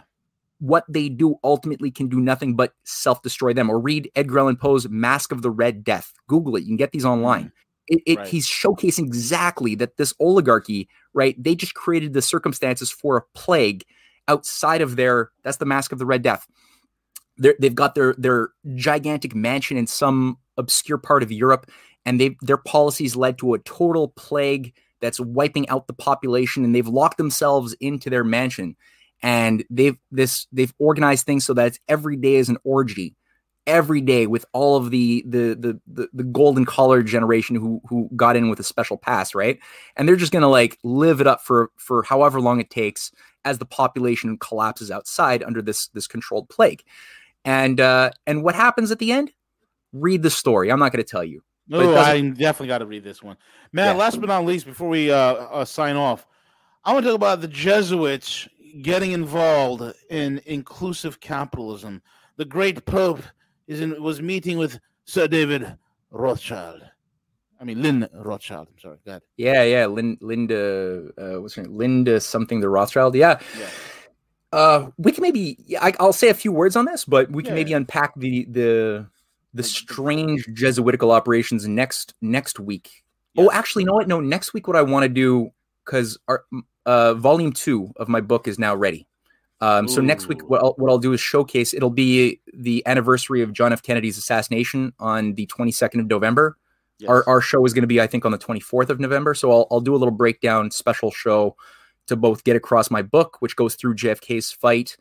What 0.61 0.85
they 0.87 1.09
do 1.09 1.35
ultimately 1.43 1.89
can 1.89 2.07
do 2.07 2.19
nothing 2.19 2.55
but 2.55 2.73
self 2.83 3.21
destroy 3.23 3.51
them. 3.51 3.69
Or 3.69 3.79
read 3.79 4.09
Edgar 4.15 4.39
Allan 4.39 4.57
Poe's 4.57 4.87
Mask 4.87 5.31
of 5.31 5.41
the 5.41 5.49
Red 5.49 5.83
Death. 5.83 6.13
Google 6.27 6.55
it. 6.55 6.61
You 6.61 6.67
can 6.67 6.77
get 6.77 6.91
these 6.91 7.03
mm-hmm. 7.03 7.11
online. 7.11 7.51
It, 7.87 8.01
it 8.05 8.17
Right. 8.19 8.27
he's 8.27 8.47
showcasing 8.47 9.05
exactly 9.05 9.73
that 9.75 9.97
this 9.97 10.13
oligarchy, 10.19 10.87
right? 11.13 11.35
They 11.41 11.55
just 11.55 11.73
created 11.73 12.13
the 12.13 12.21
circumstances 12.21 12.91
for 12.91 13.17
a 13.17 13.23
plague 13.33 13.83
outside 14.27 14.81
of 14.81 14.97
their. 14.97 15.31
That's 15.43 15.57
the 15.57 15.65
Mask 15.65 15.91
of 15.91 15.97
the 15.97 16.05
Red 16.05 16.21
Death. 16.21 16.47
They're, 17.37 17.55
they've 17.59 17.73
got 17.73 17.95
their 17.95 18.13
their 18.17 18.49
gigantic 18.75 19.33
mansion 19.33 19.77
in 19.77 19.87
some 19.87 20.37
obscure 20.57 20.99
part 20.99 21.23
of 21.23 21.31
Europe, 21.31 21.71
and 22.05 22.19
they 22.19 22.37
their 22.41 22.57
policies 22.57 23.15
led 23.15 23.39
to 23.39 23.55
a 23.55 23.59
total 23.59 24.09
plague 24.09 24.73
that's 25.01 25.19
wiping 25.19 25.67
out 25.69 25.87
the 25.87 25.93
population, 25.93 26.63
and 26.63 26.75
they've 26.75 26.87
locked 26.87 27.17
themselves 27.17 27.73
into 27.81 28.09
their 28.09 28.23
mansion, 28.23 28.75
and 29.21 29.63
they've 29.69 29.97
this 30.11 30.47
they've 30.51 30.73
organized 30.79 31.25
things 31.25 31.45
so 31.45 31.53
that 31.53 31.77
every 31.87 32.15
day 32.15 32.35
is 32.35 32.49
an 32.49 32.57
orgy, 32.63 33.15
every 33.67 34.01
day 34.01 34.27
with 34.27 34.45
all 34.53 34.75
of 34.75 34.91
the 34.91 35.23
the 35.27 35.55
the 35.55 35.79
the, 35.87 36.09
the 36.13 36.23
golden 36.23 36.65
collar 36.65 37.03
generation 37.03 37.55
who 37.55 37.81
who 37.87 38.09
got 38.15 38.35
in 38.35 38.49
with 38.49 38.59
a 38.59 38.63
special 38.63 38.97
pass, 38.97 39.35
right? 39.35 39.59
And 39.95 40.07
they're 40.07 40.15
just 40.15 40.31
gonna 40.31 40.49
like 40.49 40.77
live 40.83 41.21
it 41.21 41.27
up 41.27 41.41
for 41.41 41.71
for 41.77 42.03
however 42.03 42.41
long 42.41 42.59
it 42.59 42.69
takes 42.69 43.11
as 43.45 43.57
the 43.57 43.65
population 43.65 44.37
collapses 44.37 44.91
outside 44.91 45.43
under 45.43 45.61
this 45.61 45.87
this 45.89 46.07
controlled 46.07 46.49
plague. 46.49 46.83
And 47.45 47.79
uh 47.79 48.11
and 48.27 48.43
what 48.43 48.55
happens 48.55 48.91
at 48.91 48.99
the 48.99 49.11
end? 49.11 49.31
Read 49.93 50.23
the 50.23 50.29
story. 50.29 50.71
I'm 50.71 50.79
not 50.79 50.93
going 50.93 51.03
to 51.03 51.09
tell 51.09 51.23
you. 51.23 51.43
No, 51.67 51.95
I 51.97 52.19
definitely 52.21 52.67
got 52.67 52.79
to 52.79 52.85
read 52.85 53.03
this 53.03 53.21
one, 53.23 53.37
man. 53.71 53.95
Yeah. 53.95 53.99
Last 53.99 54.19
but 54.19 54.27
not 54.27 54.45
least, 54.45 54.65
before 54.65 54.89
we 54.89 55.11
uh, 55.11 55.17
uh, 55.17 55.65
sign 55.65 55.95
off, 55.95 56.25
I 56.83 56.93
want 56.93 57.03
to 57.03 57.09
talk 57.09 57.15
about 57.15 57.41
the 57.41 57.47
Jesuits 57.47 58.47
getting 58.81 59.11
involved 59.11 59.83
in 60.09 60.41
inclusive 60.45 61.19
capitalism. 61.19 62.01
The 62.37 62.45
great 62.45 62.85
Pope 62.85 63.21
is 63.67 63.81
in, 63.81 64.01
was 64.01 64.21
meeting 64.21 64.57
with 64.57 64.79
Sir 65.05 65.27
David 65.27 65.77
Rothschild. 66.11 66.81
I 67.59 67.63
mean, 67.63 67.81
Lynn 67.81 68.07
Rothschild. 68.13 68.67
I'm 68.71 68.79
sorry. 68.79 68.97
Go 69.05 69.11
ahead. 69.11 69.21
Yeah, 69.37 69.63
yeah. 69.63 69.85
Lin, 69.85 70.17
Linda, 70.21 71.09
uh, 71.17 71.41
what's 71.41 71.53
her 71.55 71.63
name? 71.63 71.77
Linda 71.77 72.19
something 72.19 72.59
the 72.59 72.69
Rothschild. 72.69 73.15
Yeah. 73.15 73.39
Yeah. 73.59 73.67
Uh, 74.51 74.89
we 74.97 75.11
can 75.11 75.21
maybe. 75.21 75.57
I, 75.79 75.93
I'll 75.99 76.11
say 76.11 76.29
a 76.29 76.33
few 76.33 76.51
words 76.51 76.75
on 76.75 76.85
this, 76.85 77.05
but 77.05 77.31
we 77.31 77.43
can 77.43 77.51
Yeah, 77.51 77.55
maybe 77.55 77.71
yeah. 77.71 77.77
unpack 77.77 78.13
the 78.17 78.45
the 78.45 78.51
the 78.51 78.53
The- 78.53 79.07
the- 79.53 79.63
strange 79.63 80.45
Jesuitical 80.53 81.11
operations 81.11 81.67
next 81.67 82.15
next 82.21 82.59
week. 82.59 83.03
Oh, 83.37 83.49
actually, 83.51 83.83
you 83.83 83.87
know 83.87 83.93
what? 83.93 84.07
No, 84.09 84.19
next 84.19 84.53
week 84.53 84.67
what 84.67 84.75
I 84.75 84.81
want 84.81 85.03
to 85.03 85.09
do 85.09 85.51
because 85.91 86.17
our 86.29 86.45
uh, 86.85 87.13
volume 87.15 87.51
two 87.51 87.91
of 87.97 88.07
my 88.07 88.21
book 88.21 88.47
is 88.47 88.57
now 88.57 88.73
ready. 88.73 89.07
Um, 89.59 89.87
so 89.87 90.01
next 90.01 90.27
week, 90.27 90.49
what 90.49 90.63
I'll, 90.63 90.73
what 90.77 90.89
I'll 90.89 90.97
do 90.97 91.13
is 91.13 91.19
showcase. 91.19 91.73
It'll 91.73 91.91
be 91.91 92.39
the 92.53 92.81
anniversary 92.87 93.41
of 93.41 93.53
John 93.53 93.73
F. 93.73 93.83
Kennedy's 93.83 94.17
assassination 94.17 94.93
on 94.99 95.33
the 95.35 95.45
22nd 95.47 95.99
of 95.99 96.07
November. 96.07 96.57
Our, 97.07 97.27
our 97.27 97.41
show 97.41 97.65
is 97.65 97.73
going 97.73 97.81
to 97.81 97.87
be, 97.87 97.99
I 97.99 98.05
think, 98.05 98.25
on 98.25 98.31
the 98.31 98.37
24th 98.37 98.89
of 98.89 98.99
November. 98.99 99.33
So 99.33 99.51
I'll, 99.51 99.67
I'll 99.71 99.81
do 99.81 99.95
a 99.95 99.97
little 99.97 100.13
breakdown 100.13 100.69
special 100.69 101.09
show 101.11 101.55
to 102.07 102.15
both 102.15 102.43
get 102.43 102.55
across 102.55 102.91
my 102.91 103.01
book, 103.01 103.37
which 103.39 103.55
goes 103.55 103.73
through 103.75 103.95
JFK's 103.95 104.51
fight 104.51 104.95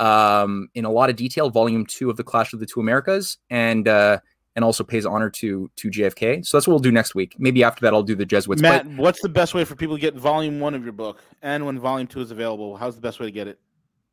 um, 0.00 0.68
in 0.74 0.84
a 0.84 0.90
lot 0.90 1.08
of 1.08 1.16
detail, 1.16 1.50
volume 1.50 1.86
two 1.86 2.10
of 2.10 2.16
the 2.16 2.24
Clash 2.24 2.52
of 2.52 2.58
the 2.58 2.66
Two 2.66 2.80
Americas, 2.80 3.38
and 3.48 3.86
uh, 3.86 4.18
and 4.56 4.64
also 4.64 4.82
pays 4.82 5.06
honor 5.06 5.30
to 5.30 5.70
to 5.76 5.90
JFK. 5.90 6.44
So 6.44 6.56
that's 6.56 6.66
what 6.66 6.72
we'll 6.72 6.80
do 6.80 6.90
next 6.90 7.14
week. 7.14 7.36
Maybe 7.38 7.62
after 7.62 7.82
that, 7.82 7.92
I'll 7.94 8.02
do 8.02 8.16
the 8.16 8.26
Jesuits. 8.26 8.60
Matt, 8.60 8.84
But 8.84 8.96
what's 8.96 9.20
the 9.22 9.28
best 9.28 9.54
way 9.54 9.64
for 9.64 9.76
people 9.76 9.96
to 9.96 10.00
get 10.00 10.14
volume 10.14 10.58
one 10.58 10.74
of 10.74 10.82
your 10.82 10.94
book? 10.94 11.22
And 11.42 11.64
when 11.66 11.78
volume 11.78 12.08
two 12.08 12.20
is 12.20 12.30
available, 12.30 12.76
how's 12.76 12.96
the 12.96 13.02
best 13.02 13.20
way 13.20 13.26
to 13.26 13.32
get 13.32 13.46
it? 13.46 13.60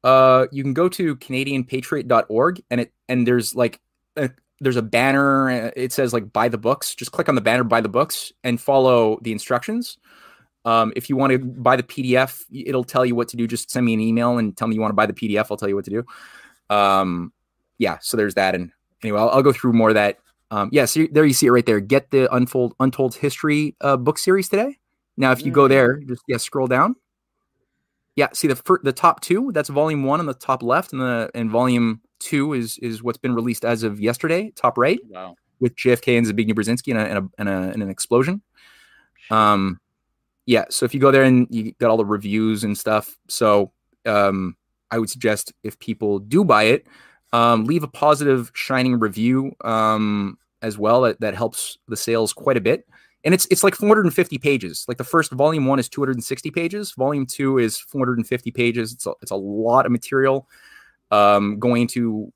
uh, 0.03 0.47
you 0.51 0.63
can 0.63 0.73
go 0.73 0.89
to 0.89 1.15
CanadianPatriot.org, 1.15 2.61
and 2.69 2.81
it 2.81 2.93
and 3.07 3.25
there's 3.25 3.55
like 3.55 3.79
a, 4.17 4.29
there's 4.59 4.75
a 4.75 4.81
banner. 4.81 5.49
uh, 5.49 5.71
It 5.75 5.93
says 5.93 6.13
like 6.13 6.31
buy 6.31 6.49
the 6.49 6.57
books. 6.57 6.93
Just 6.93 7.11
click 7.11 7.29
on 7.29 7.35
the 7.35 7.41
banner, 7.41 7.63
buy 7.63 7.81
the 7.81 7.89
books, 7.89 8.31
and 8.43 8.59
follow 8.59 9.17
the 9.21 9.31
instructions. 9.31 9.97
Um, 10.65 10.93
if 10.95 11.09
you 11.09 11.17
want 11.17 11.31
to 11.31 11.39
buy 11.39 11.75
the 11.75 11.83
PDF, 11.83 12.43
it'll 12.53 12.85
tell 12.85 13.05
you 13.05 13.15
what 13.15 13.27
to 13.29 13.37
do. 13.37 13.47
Just 13.47 13.69
send 13.71 13.85
me 13.85 13.93
an 13.93 13.99
email 13.99 14.37
and 14.37 14.55
tell 14.55 14.67
me 14.67 14.75
you 14.75 14.81
want 14.81 14.91
to 14.91 14.95
buy 14.95 15.05
the 15.05 15.13
PDF. 15.13 15.47
I'll 15.51 15.57
tell 15.57 15.67
you 15.67 15.75
what 15.75 15.85
to 15.85 15.91
do. 15.91 16.05
Um, 16.73 17.33
yeah, 17.77 17.97
so 18.01 18.15
there's 18.15 18.35
that. 18.35 18.55
And 18.55 18.71
anyway, 19.03 19.19
I'll, 19.19 19.29
I'll 19.29 19.43
go 19.43 19.51
through 19.51 19.73
more 19.73 19.89
of 19.89 19.95
that. 19.95 20.19
Um, 20.53 20.69
yeah, 20.71 20.85
so 20.85 21.07
there 21.11 21.25
you 21.25 21.34
see 21.34 21.47
it 21.47 21.51
right 21.51 21.65
there. 21.65 21.80
Get 21.80 22.11
the 22.11 22.31
Unfold 22.34 22.75
Untold 22.80 23.15
History 23.15 23.75
uh, 23.81 23.97
book 23.97 24.19
series 24.19 24.47
today. 24.47 24.77
Now, 25.17 25.31
if 25.31 25.43
you 25.43 25.51
go 25.51 25.67
there, 25.67 25.97
just 26.01 26.21
yeah, 26.27 26.38
scroll 26.38 26.67
down. 26.67 26.95
Yeah, 28.15 28.27
see 28.34 28.47
the 28.47 28.55
fir- 28.55 28.81
the 28.84 28.93
top 28.93 29.21
two. 29.21 29.51
That's 29.51 29.69
volume 29.69 30.03
one 30.03 30.19
on 30.19 30.27
the 30.27 30.35
top 30.35 30.61
left, 30.61 30.93
and 30.93 31.01
the 31.01 31.31
and 31.34 31.49
volume 31.49 32.01
two 32.19 32.53
is 32.53 32.77
is 32.80 33.01
what's 33.01 33.17
been 33.17 33.34
released 33.34 33.65
as 33.65 33.81
of 33.81 33.99
yesterday, 33.99 34.51
top 34.55 34.77
right 34.77 34.99
Wow. 35.09 35.35
with 35.59 35.75
JFK 35.75 36.19
and 36.19 36.27
Zbigniew 36.27 36.53
Brzezinski 36.53 36.91
and 36.91 36.99
a, 36.99 37.05
and, 37.05 37.17
a, 37.17 37.30
and, 37.39 37.49
a, 37.49 37.73
and 37.73 37.81
an 37.81 37.89
explosion. 37.89 38.43
Um, 39.31 39.80
yeah. 40.45 40.65
So 40.69 40.85
if 40.85 40.93
you 40.93 40.99
go 40.99 41.09
there 41.09 41.23
and 41.23 41.47
you 41.49 41.71
got 41.80 41.89
all 41.89 41.97
the 41.97 42.05
reviews 42.05 42.63
and 42.63 42.77
stuff, 42.77 43.17
so 43.27 43.71
um, 44.05 44.55
I 44.91 44.99
would 44.99 45.09
suggest 45.09 45.51
if 45.63 45.80
people 45.80 46.19
do 46.19 46.43
buy 46.43 46.63
it, 46.65 46.85
um, 47.31 47.65
leave 47.65 47.81
a 47.81 47.88
positive, 47.88 48.51
shining 48.53 48.99
review 48.99 49.55
um, 49.63 50.38
as 50.64 50.77
well. 50.80 51.02
That, 51.02 51.19
that 51.22 51.35
helps 51.35 51.77
the 51.88 51.98
sales 51.98 52.34
quite 52.34 52.57
a 52.57 52.61
bit. 52.61 52.88
And 53.23 53.34
it's 53.34 53.45
it's 53.52 53.64
like 53.64 53.76
450 53.76 54.38
pages. 54.40 54.85
Like 54.88 54.98
the 54.98 55.03
first 55.03 55.31
volume 55.31 55.65
one 55.65 55.80
is 55.80 55.88
260 55.88 56.52
pages. 56.52 56.91
Volume 56.94 57.26
two 57.26 57.57
is 57.57 57.77
450 57.80 58.52
pages. 58.52 58.94
It's 58.94 59.06
a, 59.06 59.14
it's 59.22 59.31
a 59.31 59.35
lot 59.35 59.85
of 59.85 59.91
material 59.91 60.49
um, 61.11 61.60
going 61.60 61.88
to 61.90 62.34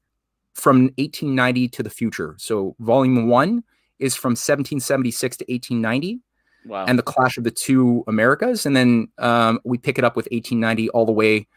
from 0.54 0.84
1890 0.98 1.68
to 1.70 1.84
the 1.84 1.90
future. 1.90 2.36
So 2.38 2.76
volume 2.80 3.28
one 3.28 3.64
is 4.00 4.16
from 4.16 4.32
1776 4.32 5.38
to 5.38 5.46
1890 5.50 6.22
Wow. 6.66 6.86
and 6.86 7.00
the 7.00 7.04
clash 7.04 7.38
of 7.38 7.44
the 7.46 7.52
two 7.52 8.04
Americas. 8.08 8.66
And 8.66 8.76
then 8.76 9.08
um, 9.20 9.60
we 9.64 9.78
pick 9.78 9.98
it 9.98 10.04
up 10.04 10.16
with 10.16 10.28
1890 10.32 10.90
all 10.90 11.06
the 11.06 11.12
way 11.14 11.48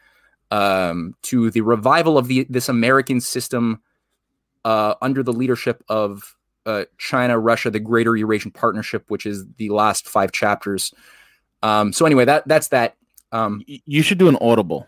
um, 0.51 1.15
to 1.23 1.49
the 1.51 1.61
revival 1.61 2.17
of 2.17 2.27
the 2.27 2.45
this 2.49 2.69
American 2.69 3.19
system 3.19 3.81
uh, 4.63 4.95
under 5.01 5.23
the 5.23 5.33
leadership 5.33 5.83
of 5.89 6.35
uh, 6.65 6.85
China, 6.97 7.37
Russia, 7.39 7.69
the 7.71 7.79
Greater 7.79 8.15
Eurasian 8.15 8.51
Partnership, 8.51 9.05
which 9.09 9.25
is 9.25 9.45
the 9.57 9.69
last 9.69 10.07
five 10.07 10.31
chapters. 10.31 10.93
Um, 11.63 11.93
so 11.93 12.05
anyway, 12.05 12.25
that 12.25 12.47
that's 12.47 12.69
that. 12.69 12.95
Um, 13.31 13.63
you 13.67 14.01
should 14.01 14.17
do 14.17 14.27
an 14.27 14.37
audible, 14.41 14.87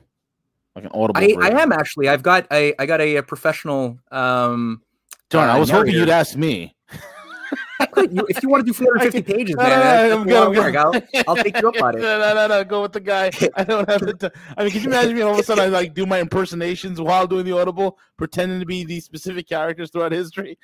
like 0.75 0.85
an 0.85 0.91
audible. 0.93 1.21
I, 1.21 1.35
I 1.49 1.61
am 1.61 1.71
actually. 1.71 2.09
I've 2.09 2.23
got 2.23 2.45
a 2.51 2.73
I 2.79 2.85
got 2.85 2.99
a, 3.01 3.17
a 3.17 3.23
professional. 3.23 3.99
Um, 4.11 4.81
Darn, 5.29 5.49
I 5.49 5.55
uh, 5.55 5.59
was 5.59 5.69
hoping 5.69 5.93
you'd 5.93 6.09
ask 6.09 6.35
me. 6.35 6.75
you, 7.97 8.25
if 8.29 8.41
you 8.43 8.49
want 8.49 8.61
to 8.61 8.65
do 8.65 8.73
450 8.85 9.21
pages, 9.23 9.55
No, 9.55 9.63
man, 9.63 10.09
no, 10.09 10.21
I'm 10.21 10.27
that's 10.27 10.37
a 10.37 10.39
lot 10.39 10.47
of 10.47 10.53
good, 10.53 10.63
I'm 10.63 10.73
work. 10.73 11.11
good. 11.11 11.25
I'll, 11.27 11.35
I'll 11.37 11.43
take 11.43 11.61
you 11.61 11.69
up 11.69 11.81
on 11.81 11.95
it. 11.97 12.01
no, 12.01 12.19
no, 12.19 12.33
no, 12.33 12.47
no. 12.47 12.63
Go 12.63 12.81
with 12.81 12.91
the 12.93 12.99
guy. 12.99 13.31
I 13.55 13.63
don't 13.63 13.89
have 13.89 14.01
the 14.01 14.13
time. 14.13 14.31
I 14.57 14.63
mean, 14.63 14.71
can 14.71 14.81
you 14.81 14.87
imagine 14.87 15.15
me 15.15 15.21
all 15.21 15.33
of 15.33 15.39
a 15.39 15.43
sudden 15.43 15.63
I 15.63 15.67
like 15.67 15.93
do 15.93 16.05
my 16.05 16.19
impersonations 16.19 17.01
while 17.01 17.27
doing 17.27 17.45
the 17.45 17.57
audible, 17.57 17.97
pretending 18.17 18.59
to 18.59 18.65
be 18.65 18.83
these 18.83 19.05
specific 19.05 19.47
characters 19.47 19.89
throughout 19.91 20.11
history? 20.11 20.57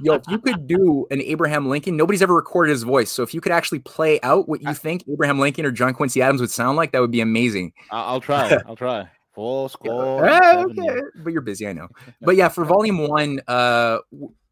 Yo, 0.00 0.14
if 0.14 0.22
you 0.28 0.38
could 0.38 0.66
do 0.66 1.06
an 1.10 1.22
Abraham 1.22 1.68
Lincoln, 1.68 1.96
nobody's 1.96 2.22
ever 2.22 2.34
recorded 2.34 2.70
his 2.70 2.82
voice. 2.82 3.10
So 3.10 3.22
if 3.22 3.32
you 3.32 3.40
could 3.40 3.52
actually 3.52 3.78
play 3.78 4.20
out 4.22 4.48
what 4.48 4.62
you 4.62 4.74
think 4.74 5.04
Abraham 5.10 5.38
Lincoln 5.38 5.64
or 5.64 5.70
John 5.70 5.94
Quincy 5.94 6.20
Adams 6.20 6.40
would 6.40 6.50
sound 6.50 6.76
like, 6.76 6.92
that 6.92 7.00
would 7.00 7.10
be 7.10 7.20
amazing. 7.20 7.72
I'll, 7.90 8.20
try. 8.20 8.58
I'll 8.66 8.76
try. 8.76 9.08
Full 9.34 9.68
score. 9.70 10.28
Ah, 10.28 10.64
okay. 10.64 11.00
But 11.16 11.32
you're 11.32 11.42
busy, 11.42 11.66
I 11.66 11.72
know. 11.72 11.88
But 12.20 12.36
yeah, 12.36 12.48
for 12.48 12.64
volume 12.64 13.06
one, 13.08 13.40
uh, 13.48 13.98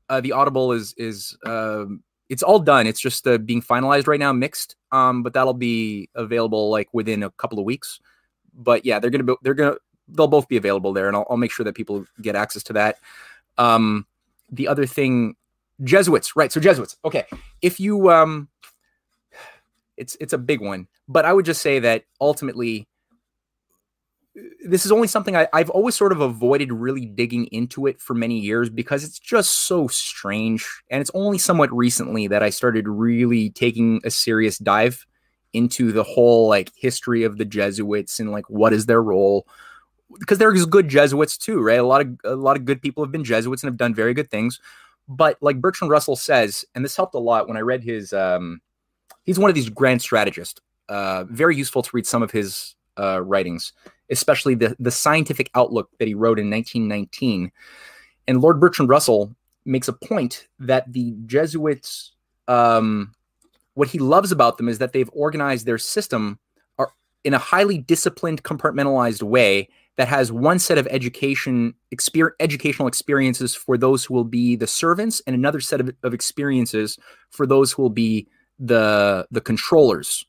uh 0.08 0.20
the 0.20 0.32
Audible 0.32 0.72
is 0.72 0.94
is 0.98 1.36
um 1.46 2.02
it's 2.28 2.42
all 2.42 2.58
done. 2.58 2.86
It's 2.86 3.00
just 3.00 3.26
uh, 3.26 3.38
being 3.38 3.62
finalized 3.62 4.06
right 4.06 4.20
now, 4.20 4.32
mixed. 4.32 4.76
Um, 4.92 5.22
but 5.22 5.34
that'll 5.34 5.54
be 5.54 6.08
available 6.14 6.70
like 6.70 6.88
within 6.92 7.22
a 7.22 7.30
couple 7.30 7.58
of 7.58 7.64
weeks. 7.64 8.00
But 8.54 8.84
yeah, 8.84 8.98
they're 8.98 9.10
gonna 9.10 9.24
be 9.24 9.34
they're 9.42 9.54
gonna 9.54 9.76
they'll 10.08 10.26
both 10.26 10.48
be 10.48 10.56
available 10.56 10.92
there, 10.92 11.08
and 11.08 11.16
I'll, 11.16 11.26
I'll 11.28 11.36
make 11.36 11.52
sure 11.52 11.64
that 11.64 11.74
people 11.74 12.04
get 12.20 12.36
access 12.36 12.62
to 12.64 12.72
that. 12.74 12.98
Um, 13.58 14.06
the 14.50 14.68
other 14.68 14.86
thing, 14.86 15.34
Jesuits, 15.82 16.36
right? 16.36 16.52
So 16.52 16.60
Jesuits. 16.60 16.96
Okay, 17.04 17.24
if 17.62 17.80
you 17.80 18.10
um, 18.10 18.48
it's 19.96 20.16
it's 20.20 20.32
a 20.32 20.38
big 20.38 20.60
one, 20.60 20.88
but 21.08 21.24
I 21.24 21.32
would 21.32 21.44
just 21.44 21.62
say 21.62 21.78
that 21.80 22.04
ultimately 22.20 22.86
this 24.64 24.84
is 24.84 24.92
only 24.92 25.06
something 25.06 25.36
I, 25.36 25.46
I've 25.52 25.70
always 25.70 25.94
sort 25.94 26.12
of 26.12 26.20
avoided 26.20 26.72
really 26.72 27.06
digging 27.06 27.46
into 27.46 27.86
it 27.86 28.00
for 28.00 28.14
many 28.14 28.38
years 28.40 28.68
because 28.68 29.04
it's 29.04 29.18
just 29.18 29.52
so 29.66 29.86
strange. 29.88 30.66
And 30.90 31.00
it's 31.00 31.10
only 31.14 31.38
somewhat 31.38 31.72
recently 31.72 32.26
that 32.28 32.42
I 32.42 32.50
started 32.50 32.88
really 32.88 33.50
taking 33.50 34.00
a 34.04 34.10
serious 34.10 34.58
dive 34.58 35.06
into 35.52 35.92
the 35.92 36.02
whole 36.02 36.48
like 36.48 36.72
history 36.74 37.22
of 37.22 37.38
the 37.38 37.44
Jesuits 37.44 38.18
and 38.18 38.32
like 38.32 38.48
what 38.50 38.72
is 38.72 38.86
their 38.86 39.02
role. 39.02 39.46
Because 40.18 40.38
there's 40.38 40.66
good 40.66 40.88
Jesuits 40.88 41.36
too, 41.38 41.60
right? 41.60 41.78
A 41.78 41.86
lot 41.86 42.00
of 42.00 42.20
a 42.24 42.36
lot 42.36 42.56
of 42.56 42.64
good 42.64 42.80
people 42.82 43.02
have 43.04 43.12
been 43.12 43.24
Jesuits 43.24 43.62
and 43.62 43.68
have 43.68 43.78
done 43.78 43.94
very 43.94 44.14
good 44.14 44.30
things. 44.30 44.60
But 45.08 45.36
like 45.40 45.60
Bertrand 45.60 45.90
Russell 45.90 46.16
says, 46.16 46.64
and 46.74 46.84
this 46.84 46.96
helped 46.96 47.14
a 47.14 47.18
lot 47.18 47.48
when 47.48 47.56
I 47.56 47.60
read 47.60 47.82
his. 47.82 48.12
Um, 48.12 48.60
he's 49.24 49.38
one 49.38 49.50
of 49.50 49.54
these 49.54 49.68
grand 49.68 50.02
strategists. 50.02 50.60
Uh, 50.88 51.24
very 51.24 51.56
useful 51.56 51.82
to 51.82 51.90
read 51.94 52.06
some 52.06 52.22
of 52.22 52.30
his 52.30 52.74
uh, 52.98 53.22
writings, 53.22 53.72
especially 54.10 54.54
the 54.54 54.76
the 54.78 54.90
scientific 54.90 55.50
outlook 55.54 55.90
that 55.98 56.08
he 56.08 56.14
wrote 56.14 56.38
in 56.38 56.50
1919. 56.50 57.50
And 58.26 58.40
Lord 58.40 58.60
Bertrand 58.60 58.88
Russell 58.88 59.34
makes 59.64 59.88
a 59.88 59.92
point 59.92 60.46
that 60.58 60.92
the 60.92 61.14
Jesuits, 61.26 62.12
um, 62.48 63.12
what 63.74 63.88
he 63.88 63.98
loves 63.98 64.32
about 64.32 64.58
them 64.58 64.68
is 64.68 64.78
that 64.78 64.92
they've 64.92 65.10
organized 65.12 65.66
their 65.66 65.78
system 65.78 66.38
in 67.24 67.34
a 67.34 67.38
highly 67.38 67.78
disciplined, 67.78 68.44
compartmentalized 68.44 69.22
way 69.22 69.68
that 69.96 70.08
has 70.08 70.32
one 70.32 70.58
set 70.58 70.78
of 70.78 70.86
education 70.88 71.74
exper- 71.94 72.32
educational 72.40 72.88
experiences 72.88 73.54
for 73.54 73.78
those 73.78 74.04
who 74.04 74.14
will 74.14 74.24
be 74.24 74.56
the 74.56 74.66
servants 74.66 75.22
and 75.26 75.34
another 75.34 75.60
set 75.60 75.80
of, 75.80 75.90
of 76.02 76.12
experiences 76.14 76.98
for 77.30 77.46
those 77.46 77.72
who 77.72 77.82
will 77.82 77.90
be 77.90 78.26
the 78.58 79.26
the 79.30 79.40
controllers 79.40 80.24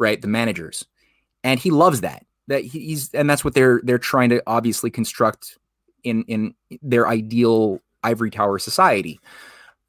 right? 0.00 0.20
The 0.20 0.26
managers. 0.26 0.84
And 1.44 1.60
he 1.60 1.70
loves 1.70 2.00
that 2.00 2.26
that 2.48 2.64
he's 2.64 3.14
and 3.14 3.30
that's 3.30 3.44
what 3.44 3.54
they're 3.54 3.80
they're 3.84 3.98
trying 3.98 4.30
to 4.30 4.42
obviously 4.48 4.90
construct 4.90 5.56
in 6.02 6.24
in 6.24 6.54
their 6.82 7.06
ideal 7.06 7.80
ivory 8.02 8.30
tower 8.30 8.58
society. 8.58 9.20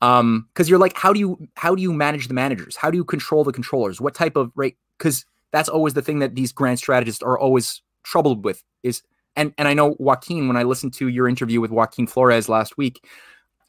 Um 0.01 0.47
because 0.53 0.69
you're 0.69 0.79
like 0.79 0.95
how 0.95 1.11
do 1.11 1.19
you 1.19 1.47
how 1.55 1.73
do 1.73 1.81
you 1.81 1.91
manage 1.91 2.27
the 2.27 2.35
managers? 2.35 2.75
How 2.75 2.91
do 2.91 2.97
you 2.97 3.03
control 3.03 3.43
the 3.43 3.51
controllers? 3.51 3.99
What 3.99 4.13
type 4.13 4.35
of 4.35 4.51
right? 4.55 4.75
Because 4.97 5.25
that's 5.51 5.69
always 5.69 5.95
the 5.95 6.01
thing 6.01 6.19
that 6.19 6.35
these 6.35 6.51
grand 6.51 6.77
strategists 6.77 7.23
are 7.23 7.39
always 7.39 7.81
troubled 8.03 8.45
with 8.45 8.63
is 8.83 9.01
and 9.35 9.53
and 9.57 9.67
I 9.67 9.73
know 9.73 9.95
Joaquin 9.99 10.47
when 10.47 10.57
I 10.57 10.63
listened 10.63 10.93
to 10.95 11.07
your 11.07 11.27
interview 11.27 11.61
with 11.61 11.71
Joaquin 11.71 12.07
Flores 12.07 12.49
last 12.49 12.77
week, 12.77 13.05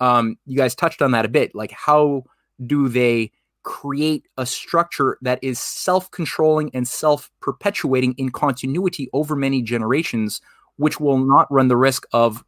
um, 0.00 0.36
you 0.46 0.56
guys 0.56 0.74
touched 0.74 1.02
on 1.02 1.12
that 1.12 1.24
a 1.24 1.28
bit. 1.28 1.54
Like 1.54 1.72
how 1.72 2.24
do 2.66 2.88
they 2.88 3.32
create 3.62 4.26
a 4.38 4.44
structure 4.44 5.18
that 5.22 5.38
is 5.42 5.58
self-controlling 5.58 6.70
and 6.74 6.86
self-perpetuating 6.86 8.12
in 8.18 8.30
continuity 8.30 9.08
over 9.12 9.36
many 9.36 9.62
generations, 9.62 10.40
which 10.76 10.98
will 10.98 11.18
not 11.18 11.50
run 11.52 11.68
the 11.68 11.76
risk 11.76 12.04
of 12.12 12.44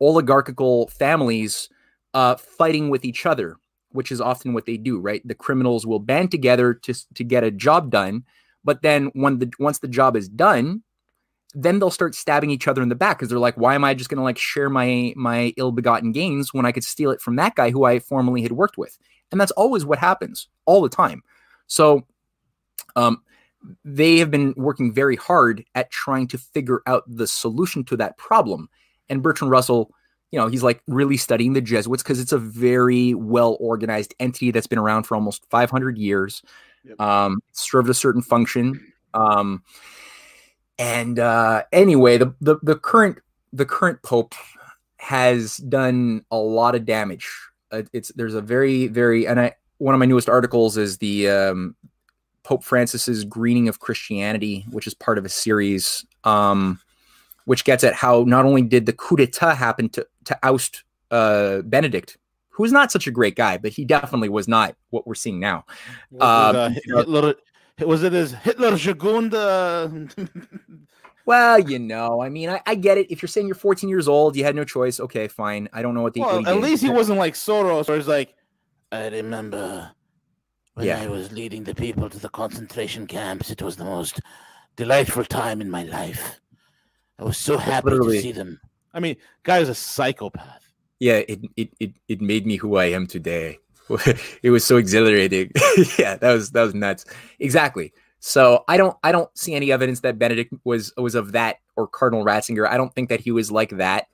oligarchical 0.00 0.88
families 0.88 1.68
uh, 2.14 2.34
fighting 2.34 2.90
with 2.90 3.04
each 3.04 3.26
other, 3.26 3.56
which 3.90 4.10
is 4.10 4.20
often 4.20 4.52
what 4.54 4.66
they 4.66 4.76
do. 4.76 4.98
Right, 4.98 5.26
the 5.26 5.34
criminals 5.34 5.86
will 5.86 6.00
band 6.00 6.30
together 6.30 6.74
to 6.74 6.94
to 7.14 7.24
get 7.24 7.44
a 7.44 7.50
job 7.50 7.90
done, 7.90 8.24
but 8.64 8.82
then 8.82 9.06
when 9.14 9.38
the 9.38 9.50
once 9.60 9.78
the 9.78 9.88
job 9.88 10.16
is 10.16 10.28
done 10.28 10.82
then 11.58 11.78
they'll 11.78 11.90
start 11.90 12.14
stabbing 12.14 12.50
each 12.50 12.68
other 12.68 12.82
in 12.82 12.90
the 12.90 12.94
back 12.94 13.16
because 13.16 13.30
they're 13.30 13.38
like, 13.38 13.56
why 13.56 13.74
am 13.74 13.82
I 13.82 13.94
just 13.94 14.10
going 14.10 14.18
to 14.18 14.22
like 14.22 14.36
share 14.36 14.68
my 14.68 15.14
my 15.16 15.54
ill-begotten 15.56 16.12
gains 16.12 16.52
when 16.52 16.66
I 16.66 16.70
could 16.70 16.84
steal 16.84 17.10
it 17.10 17.22
from 17.22 17.36
that 17.36 17.54
guy 17.54 17.70
who 17.70 17.84
I 17.84 17.98
formerly 17.98 18.42
had 18.42 18.52
worked 18.52 18.76
with? 18.76 18.98
And 19.32 19.40
that's 19.40 19.52
always 19.52 19.84
what 19.84 19.98
happens 19.98 20.48
all 20.66 20.82
the 20.82 20.90
time. 20.90 21.22
So, 21.66 22.06
um, 22.94 23.22
they 23.84 24.18
have 24.18 24.30
been 24.30 24.52
working 24.58 24.92
very 24.92 25.16
hard 25.16 25.64
at 25.74 25.90
trying 25.90 26.28
to 26.28 26.38
figure 26.38 26.82
out 26.86 27.04
the 27.08 27.26
solution 27.26 27.84
to 27.84 27.96
that 27.96 28.18
problem. 28.18 28.68
And 29.08 29.22
Bertrand 29.22 29.50
Russell, 29.50 29.90
you 30.30 30.38
know, 30.38 30.48
he's 30.48 30.62
like 30.62 30.82
really 30.86 31.16
studying 31.16 31.54
the 31.54 31.62
Jesuits 31.62 32.02
because 32.02 32.20
it's 32.20 32.32
a 32.32 32.38
very 32.38 33.14
well 33.14 33.56
organized 33.60 34.14
entity 34.20 34.50
that's 34.50 34.66
been 34.66 34.78
around 34.78 35.04
for 35.04 35.14
almost 35.14 35.48
500 35.48 35.96
years, 35.96 36.42
yep. 36.84 37.00
um, 37.00 37.40
served 37.52 37.88
a 37.88 37.94
certain 37.94 38.22
function. 38.22 38.92
Um, 39.14 39.62
and 40.78 41.18
uh, 41.18 41.62
anyway, 41.72 42.18
the, 42.18 42.34
the 42.40 42.56
the 42.62 42.76
current 42.76 43.18
the 43.52 43.66
current 43.66 44.02
pope 44.02 44.34
has 44.98 45.56
done 45.58 46.24
a 46.30 46.36
lot 46.36 46.74
of 46.74 46.84
damage. 46.84 47.28
Uh, 47.70 47.82
it's 47.92 48.12
there's 48.16 48.34
a 48.34 48.40
very 48.40 48.86
very 48.88 49.26
and 49.26 49.40
I 49.40 49.54
one 49.78 49.94
of 49.94 49.98
my 49.98 50.06
newest 50.06 50.28
articles 50.28 50.76
is 50.76 50.98
the 50.98 51.28
um, 51.28 51.76
Pope 52.42 52.64
Francis's 52.64 53.24
greening 53.24 53.68
of 53.68 53.80
Christianity, 53.80 54.64
which 54.70 54.86
is 54.86 54.94
part 54.94 55.18
of 55.18 55.24
a 55.24 55.28
series, 55.28 56.06
um, 56.24 56.80
which 57.44 57.64
gets 57.64 57.84
at 57.84 57.94
how 57.94 58.24
not 58.26 58.44
only 58.44 58.62
did 58.62 58.86
the 58.86 58.92
coup 58.92 59.16
d'état 59.16 59.54
happen 59.56 59.88
to 59.90 60.06
to 60.24 60.38
oust 60.42 60.84
uh, 61.10 61.62
Benedict, 61.62 62.18
who 62.50 62.62
was 62.62 62.72
not 62.72 62.92
such 62.92 63.06
a 63.06 63.10
great 63.10 63.36
guy, 63.36 63.58
but 63.58 63.72
he 63.72 63.84
definitely 63.84 64.28
was 64.28 64.48
not 64.48 64.76
what 64.90 65.06
we're 65.06 65.14
seeing 65.14 65.40
now. 65.40 65.64
Uh, 66.18 66.70
Hitler, 66.70 67.34
was 67.80 68.02
it 68.02 68.12
his 68.12 68.32
Hitler 68.32 68.72
Jugend? 68.72 69.34
Uh, 69.34 70.26
well, 71.26 71.58
you 71.58 71.78
know, 71.78 72.22
I 72.22 72.28
mean, 72.28 72.48
I, 72.48 72.60
I, 72.66 72.74
get 72.74 72.98
it. 72.98 73.10
If 73.10 73.20
you're 73.22 73.28
saying 73.28 73.46
you're 73.46 73.54
14 73.54 73.88
years 73.88 74.08
old, 74.08 74.36
you 74.36 74.44
had 74.44 74.56
no 74.56 74.64
choice. 74.64 75.00
Okay, 75.00 75.28
fine. 75.28 75.68
I 75.72 75.82
don't 75.82 75.94
know 75.94 76.02
what 76.02 76.14
the. 76.14 76.20
Well, 76.20 76.46
at 76.46 76.60
least 76.60 76.82
he 76.82 76.90
wasn't 76.90 77.18
like 77.18 77.34
Soros, 77.34 77.88
where 77.88 77.96
he's 77.96 78.08
like, 78.08 78.34
I 78.92 79.08
remember 79.08 79.90
when 80.74 80.86
yeah. 80.86 81.00
I 81.00 81.08
was 81.08 81.32
leading 81.32 81.64
the 81.64 81.74
people 81.74 82.08
to 82.08 82.18
the 82.18 82.28
concentration 82.28 83.06
camps. 83.06 83.50
It 83.50 83.62
was 83.62 83.76
the 83.76 83.84
most 83.84 84.20
delightful 84.76 85.24
time 85.24 85.60
in 85.60 85.70
my 85.70 85.82
life. 85.84 86.40
I 87.18 87.24
was 87.24 87.38
so 87.38 87.56
happy 87.56 87.90
Literally. 87.90 88.16
to 88.16 88.22
see 88.22 88.32
them. 88.32 88.60
I 88.92 89.00
mean, 89.00 89.16
guy 89.42 89.60
was 89.60 89.68
a 89.68 89.74
psychopath. 89.74 90.72
Yeah, 90.98 91.22
it, 91.28 91.40
it 91.56 91.70
it 91.78 91.92
it 92.08 92.20
made 92.22 92.46
me 92.46 92.56
who 92.56 92.76
I 92.76 92.86
am 92.86 93.06
today. 93.06 93.58
it 94.42 94.50
was 94.50 94.64
so 94.64 94.76
exhilarating. 94.76 95.52
yeah, 95.98 96.16
that 96.16 96.32
was 96.32 96.50
that 96.52 96.62
was 96.62 96.74
nuts. 96.74 97.04
Exactly. 97.38 97.92
So 98.20 98.64
I 98.68 98.76
don't 98.76 98.96
I 99.02 99.12
don't 99.12 99.36
see 99.36 99.54
any 99.54 99.70
evidence 99.70 100.00
that 100.00 100.18
Benedict 100.18 100.52
was 100.64 100.92
was 100.96 101.14
of 101.14 101.32
that 101.32 101.58
or 101.76 101.86
Cardinal 101.86 102.24
Ratzinger. 102.24 102.68
I 102.68 102.76
don't 102.76 102.94
think 102.94 103.08
that 103.08 103.20
he 103.20 103.30
was 103.30 103.50
like 103.50 103.70
that. 103.70 104.08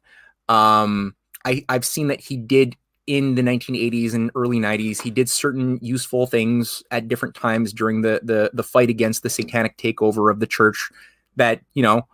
Um, 0.49 1.15
I 1.45 1.65
I've 1.69 1.85
seen 1.85 2.09
that 2.09 2.21
he 2.21 2.37
did 2.37 2.77
in 3.07 3.35
the 3.35 3.43
1980s 3.43 4.15
and 4.15 4.31
early 4.37 4.59
90s 4.59 5.03
he 5.03 5.11
did 5.11 5.29
certain 5.29 5.77
useful 5.83 6.25
things 6.27 6.85
at 6.93 7.09
different 7.09 7.35
times 7.35 7.73
during 7.73 8.03
the 8.03 8.21
the 8.23 8.49
the 8.55 8.63
fight 8.63 8.89
against 8.89 9.25
the 9.25 9.31
satanic 9.31 9.77
takeover 9.77 10.31
of 10.31 10.39
the 10.39 10.47
church 10.47 10.89
that 11.35 11.61
you 11.75 11.83
know 11.83 12.07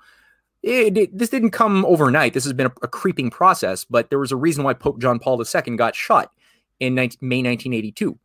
it, 0.62 0.97
it, 0.97 1.16
this 1.16 1.28
didn't 1.28 1.51
come 1.51 1.85
overnight 1.85 2.32
this 2.32 2.44
has 2.44 2.55
been 2.55 2.66
a, 2.66 2.72
a, 2.82 2.89
creeping 2.89 3.28
process 3.28 3.85
but 3.85 4.09
there 4.09 4.18
was 4.18 4.32
a 4.32 4.36
reason 4.36 4.64
why 4.64 4.72
pope 4.72 4.98
john 4.98 5.18
paul 5.18 5.39
ii 5.40 5.76
got 5.76 5.94
shot 5.94 6.32
in 6.80 6.94
19, 6.94 7.18
May 7.20 7.42
1982. 7.42 8.18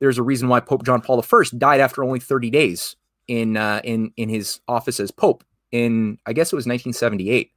There's 0.00 0.18
a 0.18 0.22
reason 0.22 0.48
why 0.48 0.60
Pope 0.60 0.84
John 0.84 1.00
Paul 1.02 1.22
I 1.22 1.44
died 1.56 1.80
after 1.80 2.02
only 2.02 2.20
30 2.20 2.50
days 2.50 2.96
in 3.28 3.56
uh, 3.56 3.80
in 3.84 4.12
in 4.16 4.28
his 4.28 4.60
office 4.66 4.98
as 4.98 5.10
Pope 5.10 5.44
in 5.72 6.18
I 6.26 6.32
guess 6.32 6.52
it 6.52 6.56
was 6.56 6.66
1978. 6.66 7.52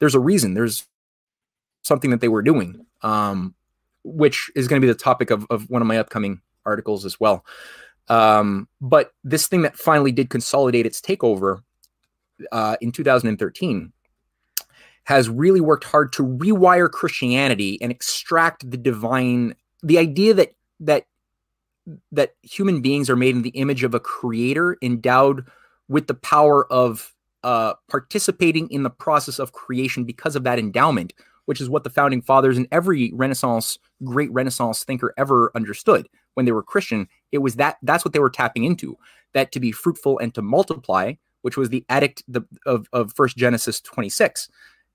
There's 0.00 0.14
a 0.14 0.20
reason. 0.20 0.54
There's 0.54 0.86
something 1.82 2.10
that 2.10 2.20
they 2.20 2.28
were 2.28 2.42
doing, 2.42 2.84
um, 3.02 3.54
which 4.04 4.50
is 4.54 4.68
going 4.68 4.80
to 4.80 4.86
be 4.86 4.92
the 4.92 4.98
topic 4.98 5.30
of, 5.30 5.46
of 5.50 5.68
one 5.70 5.82
of 5.82 5.88
my 5.88 5.98
upcoming 5.98 6.40
articles 6.66 7.04
as 7.04 7.18
well. 7.18 7.44
Um, 8.08 8.68
but 8.80 9.12
this 9.24 9.46
thing 9.46 9.62
that 9.62 9.76
finally 9.76 10.12
did 10.12 10.30
consolidate 10.30 10.86
its 10.86 11.00
takeover 11.00 11.62
uh, 12.52 12.76
in 12.80 12.92
2013 12.92 13.92
has 15.04 15.28
really 15.28 15.60
worked 15.60 15.84
hard 15.84 16.12
to 16.12 16.22
rewire 16.22 16.90
Christianity 16.90 17.80
and 17.80 17.90
extract 17.90 18.70
the 18.70 18.76
divine 18.76 19.54
the 19.82 19.98
idea 19.98 20.34
that 20.34 20.54
that 20.80 21.06
that 22.12 22.34
human 22.42 22.80
beings 22.80 23.08
are 23.08 23.16
made 23.16 23.34
in 23.34 23.42
the 23.42 23.50
image 23.50 23.82
of 23.82 23.94
a 23.94 24.00
creator 24.00 24.76
endowed 24.82 25.46
with 25.88 26.06
the 26.06 26.14
power 26.14 26.70
of 26.70 27.14
uh, 27.44 27.74
participating 27.88 28.68
in 28.70 28.82
the 28.82 28.90
process 28.90 29.38
of 29.38 29.52
creation 29.52 30.04
because 30.04 30.36
of 30.36 30.44
that 30.44 30.58
endowment, 30.58 31.14
which 31.46 31.60
is 31.60 31.70
what 31.70 31.84
the 31.84 31.90
founding 31.90 32.20
fathers 32.20 32.58
and 32.58 32.68
every 32.70 33.12
Renaissance, 33.14 33.78
great 34.04 34.30
Renaissance 34.32 34.84
thinker 34.84 35.14
ever 35.16 35.50
understood 35.54 36.08
when 36.34 36.44
they 36.44 36.52
were 36.52 36.62
Christian. 36.62 37.08
It 37.32 37.38
was 37.38 37.56
that 37.56 37.78
that's 37.82 38.04
what 38.04 38.12
they 38.12 38.18
were 38.18 38.30
tapping 38.30 38.64
into 38.64 38.98
that 39.34 39.52
to 39.52 39.60
be 39.60 39.72
fruitful 39.72 40.18
and 40.18 40.34
to 40.34 40.42
multiply, 40.42 41.14
which 41.42 41.56
was 41.56 41.68
the 41.68 41.84
addict 41.88 42.22
the, 42.28 42.42
of, 42.66 42.88
of 42.92 43.12
First 43.12 43.36
Genesis 43.36 43.80
26. 43.80 44.48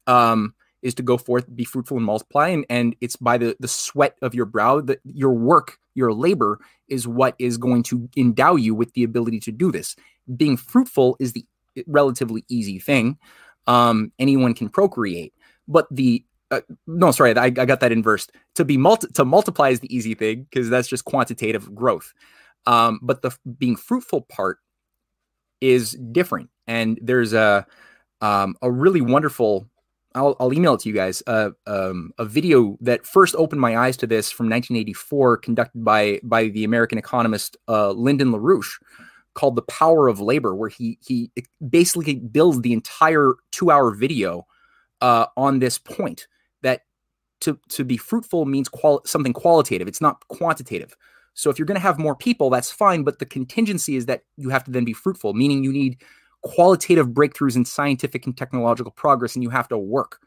Um, 0.07 0.53
is 0.83 0.93
to 0.95 1.01
go 1.01 1.17
forth, 1.17 1.45
be 1.55 1.63
fruitful 1.63 1.97
and 1.97 2.05
multiply. 2.05 2.49
And, 2.49 2.65
and 2.69 2.95
it's 3.01 3.15
by 3.15 3.37
the, 3.37 3.55
the 3.59 3.67
sweat 3.67 4.17
of 4.21 4.35
your 4.35 4.45
brow 4.45 4.81
that 4.81 4.99
your 5.05 5.33
work, 5.33 5.79
your 5.95 6.13
labor 6.13 6.59
is 6.89 7.07
what 7.07 7.35
is 7.39 7.57
going 7.57 7.83
to 7.83 8.07
endow 8.15 8.55
you 8.55 8.75
with 8.75 8.93
the 8.93 9.03
ability 9.03 9.39
to 9.41 9.51
do 9.51 9.71
this. 9.71 9.95
Being 10.35 10.57
fruitful 10.57 11.15
is 11.19 11.31
the 11.33 11.45
relatively 11.87 12.43
easy 12.49 12.79
thing. 12.79 13.17
Um, 13.65 14.11
anyone 14.19 14.53
can 14.53 14.69
procreate, 14.69 15.33
but 15.67 15.87
the 15.89 16.23
uh, 16.51 16.61
no, 16.85 17.09
sorry, 17.09 17.35
I, 17.35 17.45
I 17.45 17.49
got 17.49 17.79
that 17.79 17.91
inversed. 17.91 18.31
To 18.55 18.65
be 18.65 18.77
multi- 18.77 19.07
to 19.13 19.25
multiply 19.25 19.69
is 19.69 19.79
the 19.79 19.95
easy 19.95 20.13
thing 20.13 20.43
because 20.43 20.69
that's 20.69 20.87
just 20.87 21.05
quantitative 21.05 21.73
growth. 21.73 22.13
Um, 22.67 22.99
but 23.01 23.23
the 23.23 23.31
being 23.57 23.75
fruitful 23.75 24.21
part 24.21 24.59
is 25.61 25.93
different, 26.11 26.49
and 26.67 26.99
there's 27.01 27.33
a 27.33 27.65
um, 28.21 28.55
a 28.61 28.69
really 28.69 29.01
wonderful 29.01 29.67
I'll, 30.15 30.35
I'll 30.39 30.53
email 30.53 30.75
it 30.75 30.81
to 30.81 30.89
you 30.89 30.95
guys. 30.95 31.23
Uh, 31.25 31.51
um, 31.65 32.11
a 32.17 32.25
video 32.25 32.77
that 32.81 33.05
first 33.05 33.35
opened 33.35 33.61
my 33.61 33.77
eyes 33.77 33.97
to 33.97 34.07
this 34.07 34.31
from 34.31 34.45
1984, 34.45 35.37
conducted 35.37 35.83
by 35.83 36.19
by 36.23 36.47
the 36.49 36.63
American 36.63 36.97
economist 36.97 37.57
uh, 37.67 37.91
Lyndon 37.91 38.31
LaRouche, 38.31 38.79
called 39.33 39.55
"The 39.55 39.63
Power 39.63 40.07
of 40.07 40.19
Labor," 40.19 40.55
where 40.55 40.69
he 40.69 40.99
he 41.05 41.31
basically 41.69 42.15
builds 42.15 42.61
the 42.61 42.73
entire 42.73 43.33
two 43.51 43.71
hour 43.71 43.91
video 43.95 44.45
uh, 45.01 45.25
on 45.35 45.59
this 45.59 45.77
point 45.77 46.27
that 46.61 46.81
to 47.41 47.59
to 47.69 47.83
be 47.83 47.97
fruitful 47.97 48.45
means 48.45 48.69
qual- 48.69 49.01
something 49.05 49.33
qualitative. 49.33 49.87
It's 49.87 50.01
not 50.01 50.27
quantitative. 50.27 50.95
So 51.35 51.49
if 51.49 51.57
you're 51.57 51.65
going 51.65 51.79
to 51.79 51.81
have 51.81 51.97
more 51.97 52.15
people, 52.15 52.49
that's 52.51 52.71
fine, 52.71 53.03
but 53.03 53.17
the 53.17 53.25
contingency 53.25 53.95
is 53.95 54.05
that 54.05 54.23
you 54.37 54.49
have 54.49 54.63
to 54.65 54.71
then 54.71 54.85
be 54.85 54.93
fruitful, 54.93 55.33
meaning 55.33 55.63
you 55.63 55.71
need 55.71 56.01
qualitative 56.43 57.09
breakthroughs 57.09 57.55
in 57.55 57.65
scientific 57.65 58.25
and 58.25 58.37
technological 58.37 58.91
progress 58.91 59.35
and 59.35 59.43
you 59.43 59.49
have 59.49 59.67
to 59.69 59.77
work. 59.77 60.19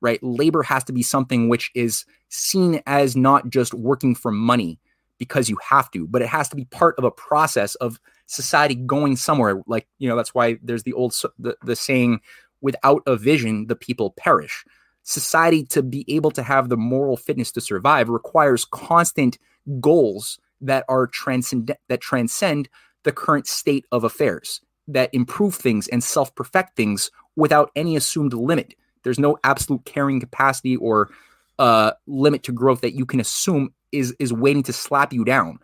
Right? 0.00 0.22
Labor 0.22 0.62
has 0.62 0.84
to 0.84 0.92
be 0.92 1.02
something 1.02 1.48
which 1.48 1.70
is 1.74 2.04
seen 2.28 2.80
as 2.86 3.16
not 3.16 3.50
just 3.50 3.74
working 3.74 4.14
for 4.14 4.30
money 4.30 4.78
because 5.18 5.50
you 5.50 5.58
have 5.68 5.90
to, 5.90 6.06
but 6.06 6.22
it 6.22 6.28
has 6.28 6.48
to 6.50 6.56
be 6.56 6.66
part 6.66 6.94
of 6.98 7.04
a 7.04 7.10
process 7.10 7.74
of 7.76 7.98
society 8.26 8.76
going 8.76 9.16
somewhere. 9.16 9.60
Like, 9.66 9.88
you 9.98 10.08
know, 10.08 10.14
that's 10.14 10.34
why 10.34 10.58
there's 10.62 10.84
the 10.84 10.92
old 10.92 11.14
the, 11.40 11.56
the 11.64 11.74
saying 11.74 12.20
without 12.60 13.02
a 13.06 13.16
vision 13.16 13.66
the 13.66 13.74
people 13.76 14.12
perish 14.16 14.64
society 15.08 15.64
to 15.64 15.82
be 15.82 16.04
able 16.06 16.30
to 16.30 16.42
have 16.42 16.68
the 16.68 16.76
moral 16.76 17.16
fitness 17.16 17.50
to 17.50 17.62
survive 17.62 18.10
requires 18.10 18.66
constant 18.66 19.38
goals 19.80 20.38
that 20.60 20.84
are 20.88 21.06
transcend 21.06 21.74
that 21.88 22.00
transcend 22.00 22.68
the 23.04 23.12
current 23.12 23.46
state 23.46 23.86
of 23.90 24.04
affairs 24.04 24.60
that 24.88 25.10
improve 25.12 25.54
things 25.54 25.86
and 25.88 26.02
self-perfect 26.02 26.74
things 26.74 27.10
without 27.36 27.70
any 27.76 27.94
assumed 27.94 28.32
limit. 28.32 28.74
There's 29.04 29.18
no 29.18 29.38
absolute 29.44 29.84
carrying 29.84 30.18
capacity 30.18 30.76
or 30.76 31.10
uh, 31.58 31.92
limit 32.06 32.42
to 32.44 32.52
growth 32.52 32.80
that 32.80 32.94
you 32.94 33.06
can 33.06 33.20
assume 33.20 33.72
is 33.92 34.14
is 34.18 34.32
waiting 34.32 34.62
to 34.64 34.72
slap 34.72 35.12
you 35.12 35.24
down. 35.24 35.58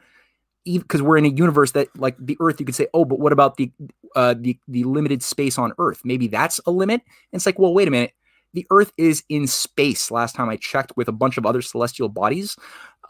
Because 0.64 1.02
we're 1.02 1.18
in 1.18 1.26
a 1.26 1.28
universe 1.28 1.72
that 1.72 1.88
like 1.98 2.16
the 2.18 2.38
earth 2.40 2.58
you 2.58 2.64
could 2.64 2.74
say 2.74 2.86
oh 2.94 3.04
but 3.04 3.20
what 3.20 3.34
about 3.34 3.58
the 3.58 3.70
uh 4.16 4.34
the 4.38 4.58
the 4.66 4.84
limited 4.84 5.22
space 5.22 5.58
on 5.58 5.72
earth? 5.78 6.00
Maybe 6.04 6.26
that's 6.26 6.58
a 6.66 6.70
limit. 6.70 7.02
And 7.02 7.38
it's 7.38 7.44
like 7.44 7.58
well 7.58 7.74
wait 7.74 7.86
a 7.86 7.90
minute. 7.90 8.12
The 8.54 8.66
earth 8.70 8.92
is 8.96 9.24
in 9.28 9.46
space. 9.46 10.10
Last 10.10 10.34
time 10.34 10.48
i 10.48 10.56
checked 10.56 10.96
with 10.96 11.08
a 11.08 11.12
bunch 11.12 11.36
of 11.36 11.44
other 11.44 11.60
celestial 11.60 12.08
bodies 12.08 12.56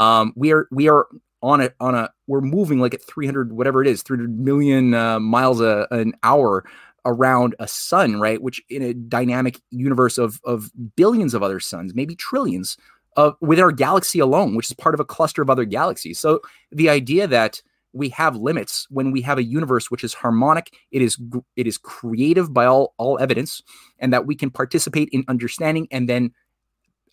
um 0.01 0.32
we 0.35 0.53
are 0.53 0.66
we 0.73 0.89
are 0.89 1.07
on 1.44 1.60
it 1.60 1.74
on 1.78 1.94
a 1.94 2.10
we're 2.26 2.40
moving 2.40 2.80
like 2.80 2.94
at 2.94 3.02
300 3.02 3.52
whatever 3.52 3.82
it 3.82 3.86
is 3.86 4.02
300 4.02 4.38
million 4.38 4.94
uh, 4.94 5.20
miles 5.20 5.60
a, 5.60 5.86
an 5.90 6.14
hour 6.22 6.64
around 7.04 7.54
a 7.58 7.68
sun 7.68 8.18
right 8.18 8.42
which 8.42 8.62
in 8.70 8.82
a 8.82 8.94
dynamic 8.94 9.60
universe 9.70 10.18
of 10.18 10.40
of 10.44 10.70
billions 10.96 11.34
of 11.34 11.42
other 11.42 11.60
suns 11.60 11.94
maybe 11.94 12.16
trillions 12.16 12.76
of 13.16 13.36
within 13.40 13.64
our 13.64 13.72
galaxy 13.72 14.18
alone, 14.18 14.54
which 14.54 14.70
is 14.70 14.76
part 14.76 14.94
of 14.94 15.00
a 15.00 15.04
cluster 15.04 15.42
of 15.42 15.50
other 15.50 15.64
galaxies. 15.64 16.18
So 16.18 16.40
the 16.70 16.88
idea 16.88 17.26
that 17.26 17.62
we 17.92 18.08
have 18.08 18.36
limits 18.36 18.88
when 18.90 19.12
we 19.12 19.22
have 19.22 19.38
a 19.38 19.44
universe 19.44 19.90
which 19.90 20.02
is 20.02 20.14
harmonic, 20.14 20.74
it 20.90 21.00
is 21.00 21.18
it 21.56 21.66
is 21.66 21.78
creative 21.78 22.52
by 22.52 22.66
all 22.66 22.94
all 22.98 23.18
evidence, 23.18 23.62
and 23.98 24.12
that 24.12 24.26
we 24.26 24.34
can 24.34 24.50
participate 24.50 25.08
in 25.12 25.24
understanding 25.28 25.86
and 25.90 26.08
then 26.08 26.32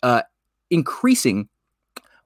uh, 0.02 0.22
increasing 0.70 1.48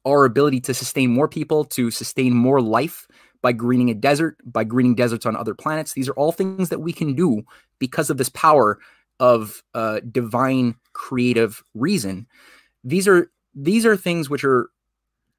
our 0.07 0.25
ability 0.25 0.61
to 0.61 0.73
sustain 0.73 1.11
more 1.11 1.29
people, 1.29 1.65
to 1.65 1.91
sustain 1.91 2.33
more 2.33 2.61
life 2.63 3.09
by 3.43 3.53
greening 3.53 3.91
a 3.91 3.95
desert, 3.95 4.37
by 4.45 4.65
greening 4.65 4.95
deserts 4.95 5.27
on 5.27 5.37
other 5.37 5.55
planets. 5.55 5.93
These 5.93 6.09
are 6.09 6.15
all 6.15 6.33
things 6.33 6.69
that 6.69 6.81
we 6.81 6.93
can 6.93 7.15
do 7.15 7.43
because 7.79 8.09
of 8.09 8.17
this 8.17 8.29
power 8.31 8.79
of 9.21 9.63
uh, 9.75 10.01
divine 10.11 10.77
creative 10.93 11.63
reason. 11.75 12.27
These 12.85 13.09
are 13.09 13.31
these 13.55 13.85
are 13.87 13.97
things 13.97 14.31
which 14.31 14.45
are 14.45 14.71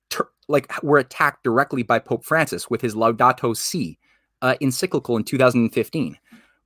ter- 0.09 0.29
like 0.47 0.71
were 0.83 0.97
attacked 0.97 1.43
directly 1.43 1.83
by 1.83 1.99
Pope 1.99 2.25
Francis 2.25 2.69
with 2.69 2.81
his 2.81 2.95
Laudato 2.95 3.55
Si 3.55 3.97
uh, 4.41 4.55
encyclical 4.61 5.17
in 5.17 5.23
2015, 5.23 6.17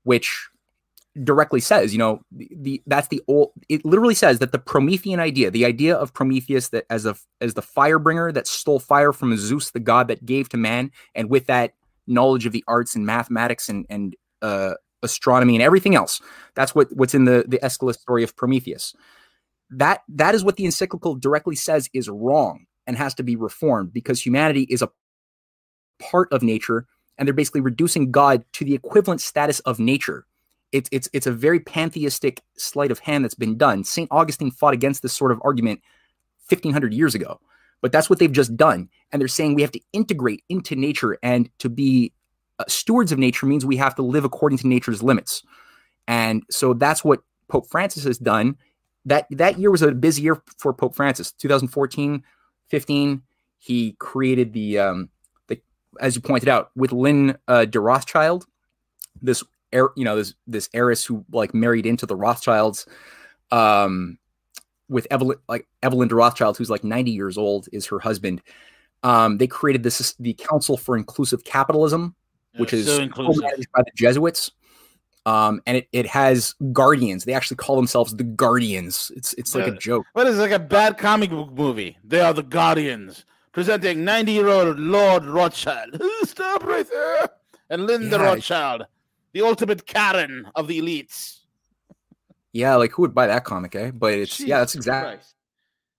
which 0.03 0.49
directly 1.23 1.59
says, 1.59 1.93
you 1.93 1.99
know, 1.99 2.21
the, 2.31 2.81
that's 2.87 3.09
the 3.09 3.21
old. 3.27 3.51
It 3.69 3.85
literally 3.85 4.15
says 4.15 4.39
that 4.39 4.51
the 4.51 4.59
Promethean 4.59 5.19
idea, 5.19 5.51
the 5.51 5.65
idea 5.65 5.95
of 5.95 6.13
Prometheus 6.13 6.69
that 6.69 6.85
as 6.89 7.05
a 7.05 7.15
as 7.39 7.53
the 7.53 7.61
fire 7.61 7.99
bringer 7.99 8.31
that 8.31 8.47
stole 8.47 8.79
fire 8.79 9.13
from 9.13 9.35
Zeus, 9.37 9.71
the 9.71 9.79
god 9.79 10.07
that 10.07 10.25
gave 10.25 10.49
to 10.49 10.57
man, 10.57 10.91
and 11.15 11.29
with 11.29 11.47
that 11.47 11.73
knowledge 12.07 12.45
of 12.45 12.51
the 12.51 12.63
arts 12.67 12.95
and 12.95 13.05
mathematics 13.05 13.69
and 13.69 13.85
and 13.89 14.15
uh, 14.41 14.73
astronomy 15.03 15.55
and 15.55 15.63
everything 15.63 15.95
else, 15.95 16.21
that's 16.55 16.73
what 16.73 16.87
what's 16.95 17.13
in 17.13 17.25
the 17.25 17.45
the 17.47 17.63
Aeschylus 17.63 17.99
story 17.99 18.23
of 18.23 18.35
Prometheus 18.35 18.93
that 19.71 20.01
that 20.09 20.35
is 20.35 20.43
what 20.43 20.57
the 20.57 20.65
encyclical 20.65 21.15
directly 21.15 21.55
says 21.55 21.89
is 21.93 22.09
wrong 22.09 22.65
and 22.85 22.97
has 22.97 23.13
to 23.15 23.23
be 23.23 23.35
reformed 23.35 23.93
because 23.93 24.23
humanity 24.23 24.67
is 24.69 24.81
a 24.81 24.89
part 25.99 26.31
of 26.31 26.43
nature 26.43 26.85
and 27.17 27.27
they're 27.27 27.33
basically 27.33 27.61
reducing 27.61 28.11
God 28.11 28.43
to 28.53 28.65
the 28.65 28.73
equivalent 28.73 29.21
status 29.21 29.59
of 29.61 29.79
nature. 29.79 30.25
It's 30.71 30.89
it's 30.91 31.09
it's 31.13 31.27
a 31.27 31.31
very 31.31 31.59
pantheistic 31.59 32.41
sleight 32.57 32.91
of 32.91 32.99
hand 32.99 33.23
that's 33.23 33.35
been 33.35 33.57
done. 33.57 33.83
St. 33.83 34.07
Augustine 34.11 34.51
fought 34.51 34.73
against 34.73 35.01
this 35.01 35.13
sort 35.13 35.31
of 35.31 35.41
argument 35.43 35.81
1500 36.49 36.93
years 36.93 37.15
ago. 37.15 37.39
But 37.81 37.91
that's 37.91 38.09
what 38.09 38.19
they've 38.19 38.31
just 38.31 38.55
done. 38.55 38.89
And 39.11 39.19
they're 39.19 39.27
saying 39.27 39.55
we 39.55 39.63
have 39.63 39.71
to 39.71 39.81
integrate 39.91 40.43
into 40.49 40.75
nature 40.75 41.17
and 41.23 41.49
to 41.57 41.67
be 41.67 42.13
uh, 42.59 42.65
stewards 42.67 43.11
of 43.11 43.17
nature 43.17 43.47
means 43.47 43.65
we 43.65 43.77
have 43.77 43.95
to 43.95 44.03
live 44.03 44.23
according 44.23 44.59
to 44.59 44.67
nature's 44.67 45.01
limits. 45.01 45.41
And 46.07 46.43
so 46.51 46.73
that's 46.73 47.03
what 47.03 47.21
Pope 47.47 47.67
Francis 47.69 48.03
has 48.03 48.19
done 48.19 48.55
that 49.05 49.27
that 49.31 49.59
year 49.59 49.71
was 49.71 49.81
a 49.81 49.91
busy 49.91 50.21
year 50.21 50.41
for 50.57 50.73
Pope 50.73 50.95
Francis. 50.95 51.31
2014, 51.31 52.23
15, 52.67 53.21
he 53.57 53.95
created 53.99 54.53
the 54.53 54.79
um, 54.79 55.09
the 55.47 55.59
as 55.99 56.15
you 56.15 56.21
pointed 56.21 56.49
out 56.49 56.71
with 56.75 56.91
Lynn 56.91 57.37
uh, 57.47 57.65
de 57.65 57.79
Rothschild, 57.79 58.45
this 59.21 59.43
you 59.71 60.03
know 60.03 60.15
this 60.15 60.33
this 60.47 60.69
heiress 60.73 61.05
who 61.05 61.25
like 61.31 61.53
married 61.53 61.85
into 61.85 62.05
the 62.05 62.15
Rothschilds, 62.15 62.85
um, 63.51 64.17
with 64.89 65.07
Evelyn 65.11 65.37
like 65.47 65.67
Evelyn 65.83 66.07
de 66.07 66.15
Rothschild, 66.15 66.57
who's 66.57 66.69
like 66.69 66.83
90 66.83 67.11
years 67.11 67.37
old, 67.37 67.67
is 67.71 67.85
her 67.87 67.99
husband. 67.99 68.41
Um, 69.03 69.37
they 69.37 69.47
created 69.47 69.83
this 69.83 70.13
the 70.19 70.33
Council 70.33 70.77
for 70.77 70.95
Inclusive 70.97 71.43
Capitalism, 71.43 72.15
which 72.57 72.73
is 72.73 72.85
so 72.85 73.07
by 73.07 73.81
the 73.81 73.91
Jesuits 73.95 74.51
um, 75.25 75.61
and 75.67 75.77
it, 75.77 75.87
it 75.91 76.07
has 76.07 76.55
guardians. 76.71 77.25
They 77.25 77.33
actually 77.33 77.57
call 77.57 77.75
themselves 77.75 78.15
the 78.15 78.23
Guardians. 78.23 79.11
It's 79.15 79.33
it's 79.33 79.53
like 79.53 79.67
yeah. 79.67 79.73
a 79.73 79.77
joke. 79.77 80.05
What 80.13 80.27
is 80.27 80.37
it, 80.37 80.41
like 80.41 80.51
a 80.51 80.59
bad 80.59 80.97
comic 80.97 81.29
book 81.29 81.51
movie? 81.51 81.97
They 82.03 82.21
are 82.21 82.33
the 82.33 82.43
Guardians, 82.43 83.25
presenting 83.51 84.03
ninety-year-old 84.03 84.79
Lord 84.79 85.25
Rothschild. 85.25 86.01
Stop 86.23 86.63
right 86.63 86.89
there, 86.89 87.29
and 87.69 87.85
Linda 87.85 88.17
yeah. 88.17 88.23
Rothschild, 88.23 88.85
the 89.33 89.41
ultimate 89.41 89.85
Karen 89.85 90.47
of 90.55 90.67
the 90.67 90.79
elites. 90.79 91.39
Yeah, 92.53 92.75
like 92.75 92.91
who 92.91 93.03
would 93.03 93.13
buy 93.13 93.27
that 93.27 93.45
comic, 93.45 93.75
eh? 93.75 93.91
But 93.91 94.13
it's 94.13 94.37
Jesus 94.37 94.47
yeah, 94.47 94.59
that's 94.59 94.75
exactly 94.75 95.15
Christ. 95.15 95.35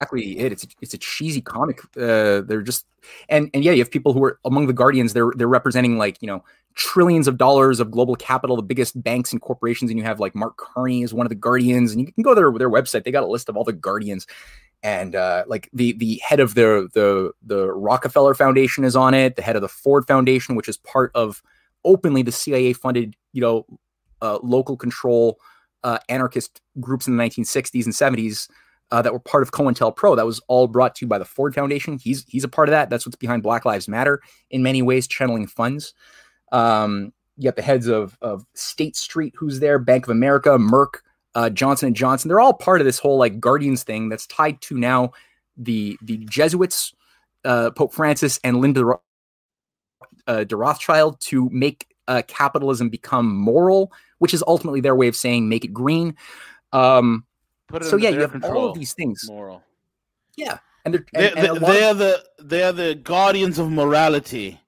exactly 0.00 0.38
it. 0.38 0.52
It's 0.52 0.64
a, 0.64 0.66
it's 0.82 0.94
a 0.94 0.98
cheesy 0.98 1.40
comic. 1.40 1.80
Uh, 1.96 2.42
they're 2.42 2.62
just 2.62 2.86
and 3.28 3.50
and 3.54 3.64
yeah, 3.64 3.72
you 3.72 3.78
have 3.78 3.90
people 3.90 4.12
who 4.12 4.22
are 4.24 4.38
among 4.44 4.66
the 4.66 4.72
Guardians. 4.72 5.12
They're 5.14 5.30
they're 5.34 5.48
representing 5.48 5.96
like 5.96 6.18
you 6.20 6.26
know 6.26 6.44
trillions 6.74 7.28
of 7.28 7.38
dollars 7.38 7.80
of 7.80 7.90
global 7.90 8.16
capital, 8.16 8.56
the 8.56 8.62
biggest 8.62 9.00
banks 9.02 9.32
and 9.32 9.40
corporations, 9.40 9.90
and 9.90 9.98
you 9.98 10.04
have 10.04 10.20
like 10.20 10.34
Mark 10.34 10.56
Carney 10.56 11.02
is 11.02 11.14
one 11.14 11.26
of 11.26 11.30
the 11.30 11.36
guardians, 11.36 11.92
and 11.92 12.00
you 12.00 12.12
can 12.12 12.22
go 12.22 12.34
to 12.34 12.40
their, 12.40 12.50
their 12.52 12.70
website. 12.70 13.04
They 13.04 13.10
got 13.10 13.22
a 13.22 13.26
list 13.26 13.48
of 13.48 13.56
all 13.56 13.64
the 13.64 13.72
guardians, 13.72 14.26
and 14.82 15.14
uh, 15.14 15.44
like 15.46 15.70
the 15.72 15.92
the 15.94 16.20
head 16.26 16.40
of 16.40 16.54
the 16.54 16.88
the 16.92 17.32
the 17.42 17.72
Rockefeller 17.72 18.34
Foundation 18.34 18.84
is 18.84 18.96
on 18.96 19.14
it. 19.14 19.36
The 19.36 19.42
head 19.42 19.56
of 19.56 19.62
the 19.62 19.68
Ford 19.68 20.06
Foundation, 20.06 20.54
which 20.54 20.68
is 20.68 20.76
part 20.76 21.12
of 21.14 21.42
openly 21.84 22.22
the 22.22 22.32
CIA 22.32 22.72
funded, 22.72 23.16
you 23.32 23.40
know, 23.40 23.66
uh, 24.20 24.38
local 24.42 24.76
control 24.76 25.38
uh, 25.84 25.98
anarchist 26.08 26.60
groups 26.80 27.06
in 27.06 27.16
the 27.16 27.22
1960s 27.22 27.84
and 27.84 27.94
70s. 27.94 28.48
Uh, 28.90 29.00
that 29.00 29.10
were 29.10 29.18
part 29.18 29.42
of 29.42 29.52
COINTELPRO. 29.52 30.16
That 30.16 30.26
was 30.26 30.38
all 30.48 30.66
brought 30.66 30.94
to 30.96 31.06
you 31.06 31.08
by 31.08 31.16
the 31.16 31.24
Ford 31.24 31.54
Foundation. 31.54 31.96
He's 31.96 32.26
he's 32.28 32.44
a 32.44 32.48
part 32.48 32.68
of 32.68 32.72
that. 32.72 32.90
That's 32.90 33.06
what's 33.06 33.16
behind 33.16 33.42
Black 33.42 33.64
Lives 33.64 33.88
Matter 33.88 34.20
in 34.50 34.62
many 34.62 34.82
ways, 34.82 35.06
channeling 35.06 35.46
funds. 35.46 35.94
Um, 36.52 37.14
you 37.38 37.44
got 37.44 37.56
the 37.56 37.62
heads 37.62 37.86
of 37.86 38.18
of 38.20 38.44
State 38.54 38.94
Street, 38.94 39.32
who's 39.34 39.60
there, 39.60 39.78
Bank 39.78 40.04
of 40.04 40.10
America, 40.10 40.58
Merck, 40.58 41.00
uh, 41.34 41.50
Johnson 41.50 41.86
and 41.86 41.96
Johnson. 41.96 42.28
They're 42.28 42.40
all 42.40 42.52
part 42.52 42.80
of 42.80 42.84
this 42.84 42.98
whole 42.98 43.16
like 43.16 43.40
Guardians 43.40 43.82
thing 43.82 44.08
that's 44.10 44.26
tied 44.26 44.60
to 44.62 44.76
now 44.76 45.12
the 45.56 45.98
the 46.02 46.18
Jesuits, 46.18 46.94
uh, 47.44 47.70
Pope 47.70 47.94
Francis, 47.94 48.38
and 48.44 48.58
Linda 48.60 48.98
uh, 50.26 50.44
de 50.44 50.56
Rothschild 50.56 51.20
to 51.20 51.48
make 51.50 51.88
uh, 52.08 52.22
capitalism 52.26 52.88
become 52.88 53.34
moral, 53.34 53.92
which 54.18 54.34
is 54.34 54.42
ultimately 54.46 54.80
their 54.80 54.96
way 54.96 55.08
of 55.08 55.16
saying 55.16 55.48
make 55.48 55.64
it 55.64 55.72
green. 55.72 56.16
Um, 56.72 57.24
it 57.72 57.84
so 57.84 57.96
yeah, 57.96 58.10
you 58.10 58.20
have 58.20 58.32
control. 58.32 58.56
all 58.56 58.68
of 58.70 58.78
these 58.78 58.92
things. 58.92 59.24
Moral. 59.28 59.62
Yeah, 60.36 60.58
and 60.84 60.94
they're 60.94 61.06
and, 61.14 61.36
they, 61.36 61.48
and 61.48 61.60
they 61.60 61.84
are 61.84 61.94
the 61.94 62.24
they 62.40 62.62
are 62.62 62.72
the 62.72 62.94
guardians 62.94 63.58
of 63.58 63.70
morality. 63.70 64.60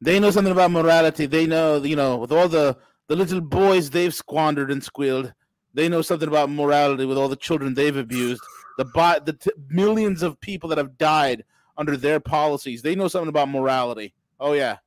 They 0.00 0.18
know 0.18 0.30
something 0.30 0.52
about 0.52 0.70
morality. 0.70 1.26
They 1.26 1.46
know, 1.46 1.76
you 1.82 1.96
know, 1.96 2.16
with 2.16 2.32
all 2.32 2.48
the 2.48 2.76
the 3.08 3.16
little 3.16 3.40
boys 3.40 3.90
they've 3.90 4.14
squandered 4.14 4.70
and 4.70 4.82
squealed, 4.82 5.32
they 5.74 5.88
know 5.88 6.02
something 6.02 6.28
about 6.28 6.50
morality 6.50 7.04
with 7.04 7.18
all 7.18 7.28
the 7.28 7.36
children 7.36 7.74
they've 7.74 7.96
abused. 7.96 8.42
The 8.78 8.84
by 8.86 9.18
the 9.18 9.34
t- 9.34 9.50
millions 9.68 10.22
of 10.22 10.40
people 10.40 10.68
that 10.70 10.78
have 10.78 10.96
died 10.96 11.44
under 11.76 11.96
their 11.96 12.20
policies, 12.20 12.82
they 12.82 12.94
know 12.94 13.08
something 13.08 13.28
about 13.28 13.48
morality. 13.48 14.14
Oh 14.38 14.52
yeah. 14.52 14.78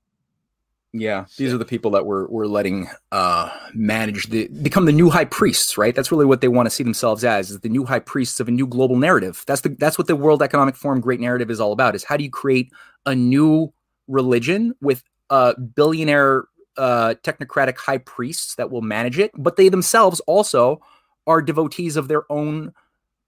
Yeah, 0.95 1.25
these 1.37 1.51
are 1.51 1.57
the 1.57 1.65
people 1.65 1.89
that 1.91 2.05
we're 2.05 2.27
we're 2.27 2.45
letting 2.45 2.87
uh, 3.11 3.49
manage 3.73 4.27
the 4.27 4.47
become 4.47 4.85
the 4.85 4.91
new 4.91 5.09
high 5.09 5.25
priests, 5.25 5.75
right? 5.75 5.95
That's 5.95 6.11
really 6.11 6.25
what 6.25 6.41
they 6.41 6.47
want 6.47 6.67
to 6.67 6.69
see 6.69 6.83
themselves 6.83 7.23
as, 7.23 7.49
is 7.49 7.59
the 7.61 7.69
new 7.69 7.83
high 7.83 7.99
priests 7.99 8.39
of 8.39 8.47
a 8.47 8.51
new 8.51 8.67
global 8.67 8.95
narrative. 8.95 9.43
That's 9.47 9.61
the 9.61 9.69
that's 9.69 9.97
what 9.97 10.05
the 10.05 10.15
World 10.15 10.43
Economic 10.43 10.75
Forum 10.75 11.01
Great 11.01 11.19
Narrative 11.19 11.49
is 11.49 11.59
all 11.59 11.71
about. 11.71 11.95
Is 11.95 12.03
how 12.03 12.15
do 12.15 12.23
you 12.23 12.29
create 12.29 12.71
a 13.07 13.15
new 13.15 13.73
religion 14.07 14.75
with 14.81 15.03
uh, 15.31 15.55
billionaire 15.55 16.45
uh, 16.77 17.15
technocratic 17.23 17.77
high 17.77 17.97
priests 17.97 18.53
that 18.55 18.69
will 18.69 18.83
manage 18.83 19.17
it, 19.17 19.31
but 19.35 19.55
they 19.55 19.69
themselves 19.69 20.19
also 20.21 20.79
are 21.25 21.41
devotees 21.41 21.97
of 21.97 22.07
their 22.07 22.31
own 22.31 22.71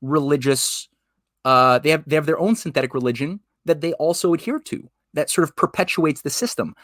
religious. 0.02 0.88
Uh, 1.44 1.80
they 1.80 1.90
have 1.90 2.04
they 2.06 2.16
have 2.16 2.28
their 2.28 2.40
own 2.40 2.56
synthetic 2.56 2.94
religion 2.94 3.40
that 3.66 3.82
they 3.82 3.94
also 3.94 4.36
adhere 4.36 4.60
to 4.60 4.88
that 5.16 5.32
sort 5.32 5.48
of 5.48 5.56
perpetuates 5.56 6.22
the 6.22 6.30
system. 6.30 6.76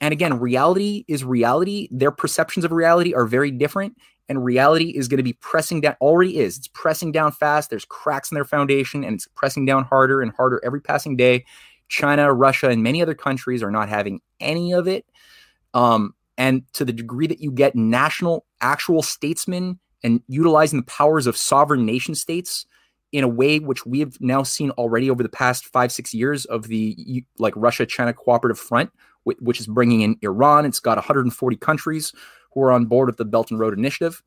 And 0.00 0.12
again, 0.12 0.40
reality 0.40 1.04
is 1.06 1.24
reality. 1.24 1.88
Their 1.90 2.10
perceptions 2.10 2.64
of 2.64 2.72
reality 2.72 3.14
are 3.14 3.26
very 3.26 3.50
different. 3.50 3.96
And 4.28 4.44
reality 4.44 4.90
is 4.90 5.08
going 5.08 5.18
to 5.18 5.24
be 5.24 5.34
pressing 5.34 5.80
down, 5.80 5.96
already 6.00 6.38
is. 6.38 6.58
It's 6.58 6.68
pressing 6.68 7.12
down 7.12 7.32
fast. 7.32 7.70
There's 7.70 7.84
cracks 7.84 8.30
in 8.30 8.34
their 8.34 8.44
foundation 8.44 9.04
and 9.04 9.14
it's 9.14 9.28
pressing 9.34 9.66
down 9.66 9.84
harder 9.84 10.22
and 10.22 10.32
harder 10.32 10.60
every 10.64 10.80
passing 10.80 11.16
day. 11.16 11.44
China, 11.88 12.32
Russia, 12.32 12.70
and 12.70 12.82
many 12.82 13.02
other 13.02 13.14
countries 13.14 13.62
are 13.62 13.70
not 13.70 13.88
having 13.88 14.20
any 14.40 14.72
of 14.72 14.88
it. 14.88 15.04
Um, 15.74 16.14
and 16.38 16.62
to 16.72 16.84
the 16.84 16.92
degree 16.92 17.26
that 17.26 17.40
you 17.40 17.52
get 17.52 17.76
national, 17.76 18.46
actual 18.60 19.02
statesmen 19.02 19.78
and 20.02 20.22
utilizing 20.28 20.80
the 20.80 20.86
powers 20.86 21.26
of 21.26 21.36
sovereign 21.36 21.84
nation 21.84 22.14
states 22.14 22.66
in 23.12 23.22
a 23.22 23.28
way 23.28 23.58
which 23.58 23.84
we 23.84 24.00
have 24.00 24.18
now 24.20 24.42
seen 24.42 24.70
already 24.72 25.10
over 25.10 25.22
the 25.22 25.28
past 25.28 25.66
five, 25.66 25.92
six 25.92 26.14
years 26.14 26.44
of 26.46 26.68
the 26.68 27.24
like 27.38 27.52
Russia 27.56 27.84
China 27.84 28.12
cooperative 28.12 28.58
front, 28.58 28.90
which 29.24 29.60
is 29.60 29.66
bringing 29.66 30.00
in 30.00 30.16
Iran. 30.22 30.66
It's 30.66 30.80
got 30.80 30.96
140 30.96 31.56
countries 31.56 32.12
who 32.52 32.62
are 32.62 32.72
on 32.72 32.86
board 32.86 33.08
with 33.08 33.16
the 33.16 33.24
Belt 33.24 33.50
and 33.50 33.58
Road 33.58 33.76
Initiative. 33.76 34.22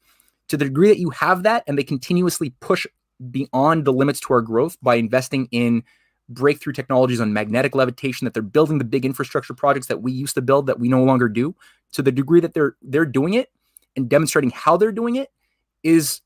To 0.49 0.57
the 0.57 0.65
degree 0.65 0.89
that 0.89 0.99
you 0.99 1.09
have 1.09 1.43
that 1.43 1.63
and 1.67 1.77
they 1.77 1.83
continuously 1.83 2.51
push 2.59 2.85
beyond 3.31 3.85
the 3.85 3.93
limits 3.93 4.19
to 4.21 4.33
our 4.33 4.41
growth 4.41 4.77
by 4.81 4.95
investing 4.95 5.47
in 5.51 5.83
breakthrough 6.29 6.73
technologies 6.73 7.21
on 7.21 7.33
magnetic 7.33 7.75
levitation 7.75 8.25
that 8.25 8.33
they're 8.33 8.43
building 8.43 8.77
the 8.77 8.85
big 8.85 9.05
infrastructure 9.05 9.53
projects 9.53 9.87
that 9.87 10.01
we 10.01 10.11
used 10.11 10.35
to 10.35 10.41
build 10.41 10.67
that 10.67 10.79
we 10.79 10.89
no 10.89 11.03
longer 11.03 11.29
do 11.29 11.55
to 11.93 12.01
the 12.01 12.11
degree 12.11 12.39
that 12.39 12.53
they're 12.53 12.75
they're 12.81 13.05
doing 13.05 13.35
it 13.35 13.51
and 13.95 14.09
demonstrating 14.09 14.49
how 14.49 14.75
they're 14.75 14.91
doing 14.91 15.15
it 15.15 15.29
is 15.83 16.21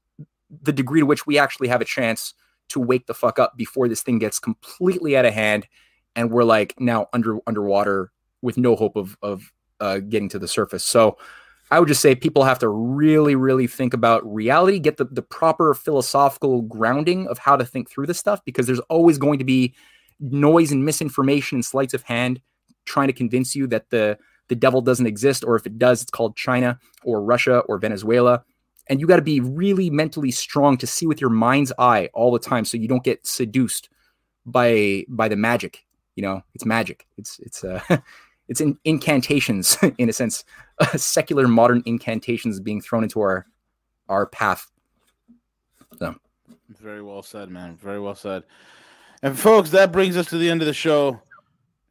the 0.61 0.71
degree 0.71 1.01
to 1.01 1.05
which 1.05 1.27
we 1.27 1.37
actually 1.37 1.67
have 1.67 1.81
a 1.81 1.85
chance 1.85 2.33
to 2.69 2.79
wake 2.79 3.07
the 3.07 3.13
fuck 3.13 3.39
up 3.39 3.57
before 3.57 3.87
this 3.87 4.01
thing 4.01 4.19
gets 4.19 4.39
completely 4.39 5.17
out 5.17 5.25
of 5.25 5.33
hand 5.33 5.67
and 6.15 6.31
we're 6.31 6.43
like 6.43 6.73
now 6.79 7.07
under 7.11 7.39
underwater 7.45 8.11
with 8.41 8.57
no 8.57 8.75
hope 8.75 8.95
of 8.95 9.17
of 9.21 9.51
uh, 9.79 9.99
getting 9.99 10.29
to 10.29 10.39
the 10.39 10.47
surface. 10.47 10.83
So 10.83 11.17
I 11.71 11.79
would 11.79 11.87
just 11.87 12.01
say 12.01 12.15
people 12.15 12.43
have 12.43 12.59
to 12.59 12.67
really, 12.67 13.35
really 13.35 13.67
think 13.67 13.93
about 13.93 14.25
reality, 14.31 14.79
get 14.79 14.97
the, 14.97 15.05
the 15.05 15.21
proper 15.21 15.73
philosophical 15.73 16.63
grounding 16.63 17.27
of 17.27 17.37
how 17.37 17.55
to 17.55 17.65
think 17.65 17.89
through 17.89 18.07
this 18.07 18.17
stuff, 18.17 18.43
because 18.43 18.65
there's 18.65 18.79
always 18.81 19.17
going 19.17 19.37
to 19.39 19.45
be 19.45 19.75
noise 20.19 20.71
and 20.71 20.83
misinformation 20.83 21.57
and 21.57 21.65
sleights 21.65 21.93
of 21.93 22.01
hand 22.03 22.41
trying 22.85 23.07
to 23.07 23.13
convince 23.13 23.55
you 23.55 23.67
that 23.67 23.89
the 23.89 24.17
the 24.47 24.55
devil 24.55 24.81
doesn't 24.81 25.05
exist, 25.05 25.43
or 25.45 25.55
if 25.55 25.67
it 25.67 25.77
does, 25.77 26.01
it's 26.01 26.09
called 26.09 26.35
China 26.35 26.79
or 27.03 27.21
Russia 27.21 27.59
or 27.59 27.77
Venezuela. 27.77 28.43
And 28.87 28.99
you 28.99 29.05
got 29.05 29.17
to 29.17 29.21
be 29.21 29.39
really 29.39 29.91
mentally 29.91 30.31
strong 30.31 30.75
to 30.77 30.87
see 30.87 31.05
with 31.05 31.21
your 31.21 31.29
mind's 31.29 31.71
eye 31.77 32.09
all 32.15 32.31
the 32.31 32.39
time, 32.39 32.65
so 32.65 32.75
you 32.75 32.87
don't 32.87 33.03
get 33.03 33.27
seduced 33.27 33.89
by 34.47 35.05
by 35.07 35.27
the 35.27 35.35
magic. 35.35 35.85
You 36.15 36.23
know, 36.23 36.41
it's 36.55 36.65
magic. 36.65 37.05
It's 37.17 37.39
it's 37.39 37.63
uh 37.63 37.79
it's 38.49 38.59
in 38.59 38.77
incantations 38.83 39.77
in 39.97 40.09
a 40.09 40.13
sense, 40.13 40.43
uh, 40.79 40.85
secular 40.97 41.47
modern 41.47 41.81
incantations 41.85 42.59
being 42.59 42.81
thrown 42.81 43.03
into 43.03 43.21
our 43.21 43.45
our 44.09 44.25
path. 44.25 44.69
So, 45.99 46.15
very 46.69 47.03
well 47.03 47.21
said, 47.21 47.49
man. 47.49 47.77
Very 47.77 47.99
well 47.99 48.15
said. 48.15 48.43
And 49.21 49.37
folks, 49.37 49.69
that 49.69 49.91
brings 49.91 50.17
us 50.17 50.25
to 50.27 50.37
the 50.37 50.49
end 50.49 50.61
of 50.61 50.65
the 50.65 50.73
show. 50.73 51.21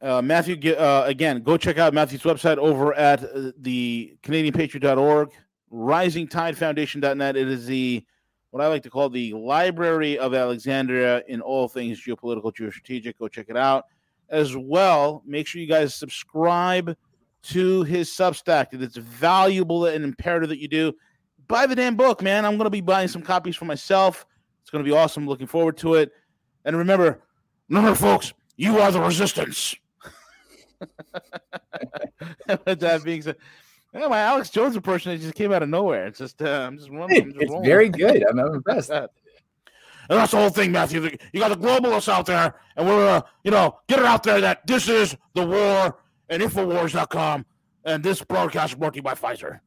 Uh, 0.01 0.21
Matthew, 0.21 0.73
uh, 0.73 1.03
again, 1.05 1.41
go 1.43 1.57
check 1.57 1.77
out 1.77 1.93
Matthew's 1.93 2.23
website 2.23 2.57
over 2.57 2.93
at 2.93 3.23
uh, 3.23 3.51
the 3.57 4.17
CanadianPatriot.org, 4.23 5.31
RisingTideFoundation.net. 5.71 7.37
It 7.37 7.47
is 7.47 7.65
the 7.65 8.05
what 8.51 8.63
I 8.63 8.67
like 8.67 8.83
to 8.83 8.89
call 8.89 9.09
the 9.09 9.33
Library 9.33 10.17
of 10.17 10.33
Alexandria 10.33 11.23
in 11.27 11.39
all 11.39 11.67
things 11.67 12.03
geopolitical, 12.03 12.51
geostrategic. 12.53 13.17
Go 13.17 13.27
check 13.27 13.45
it 13.49 13.57
out 13.57 13.85
as 14.29 14.55
well. 14.55 15.23
Make 15.25 15.47
sure 15.47 15.61
you 15.61 15.67
guys 15.67 15.95
subscribe 15.95 16.95
to 17.41 17.83
his 17.83 18.09
Substack. 18.09 18.67
It's 18.73 18.97
valuable 18.97 19.85
and 19.85 20.03
imperative 20.03 20.49
that 20.49 20.59
you 20.59 20.67
do. 20.67 20.93
Buy 21.47 21.65
the 21.65 21.75
damn 21.75 21.95
book, 21.95 22.21
man. 22.21 22.45
I'm 22.45 22.57
going 22.57 22.65
to 22.65 22.69
be 22.69 22.81
buying 22.81 23.07
some 23.07 23.21
copies 23.21 23.55
for 23.55 23.65
myself. 23.65 24.25
It's 24.61 24.69
going 24.69 24.83
to 24.83 24.89
be 24.89 24.95
awesome. 24.95 25.27
Looking 25.27 25.47
forward 25.47 25.77
to 25.77 25.95
it. 25.95 26.11
And 26.65 26.77
remember, 26.77 27.21
remember, 27.69 27.95
folks, 27.95 28.33
you 28.55 28.79
are 28.79 28.91
the 28.91 29.01
resistance. 29.01 29.75
With 32.47 32.79
that 32.79 33.03
being 33.03 33.21
said, 33.21 33.37
yeah, 33.93 34.07
my 34.07 34.19
Alex 34.19 34.49
Jones 34.51 34.75
impersonation 34.75 35.23
just 35.23 35.35
came 35.35 35.51
out 35.51 35.63
of 35.63 35.69
nowhere. 35.69 36.05
It's 36.05 36.19
just, 36.19 36.41
uh, 36.41 36.67
I'm 36.67 36.77
just 36.77 36.91
running. 36.91 37.23
I'm 37.23 37.29
just 37.31 37.41
it's 37.41 37.51
rolling. 37.51 37.65
very 37.65 37.89
good. 37.89 38.23
I'm 38.29 38.37
impressed. 38.37 38.91
And 40.09 40.17
that's 40.17 40.31
the 40.31 40.37
whole 40.37 40.49
thing, 40.49 40.71
Matthew. 40.71 41.15
You 41.31 41.39
got 41.39 41.49
the 41.49 41.67
globalists 41.67 42.09
out 42.09 42.25
there, 42.25 42.55
and 42.75 42.87
we're, 42.87 43.07
uh, 43.07 43.21
you 43.43 43.51
know, 43.51 43.77
get 43.87 43.99
it 43.99 44.05
out 44.05 44.23
there 44.23 44.41
that 44.41 44.65
this 44.65 44.89
is 44.89 45.15
the 45.35 45.45
war 45.45 45.99
and 46.29 46.41
Infowars.com. 46.41 47.45
And 47.85 48.03
this 48.03 48.23
broadcast 48.23 48.73
is 48.73 48.79
brought 48.79 48.93
to 48.93 48.97
you 48.97 49.03
by 49.03 49.13
Pfizer. 49.13 49.59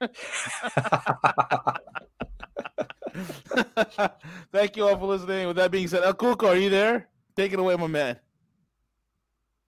Thank 4.52 4.76
you 4.76 4.86
all 4.86 4.98
for 4.98 5.06
listening. 5.06 5.48
With 5.48 5.56
that 5.56 5.70
being 5.70 5.88
said, 5.88 6.02
Cuco, 6.14 6.48
are 6.48 6.56
you 6.56 6.70
there? 6.70 7.08
Take 7.34 7.52
it 7.52 7.58
away, 7.58 7.76
my 7.76 7.88
man. 7.88 8.18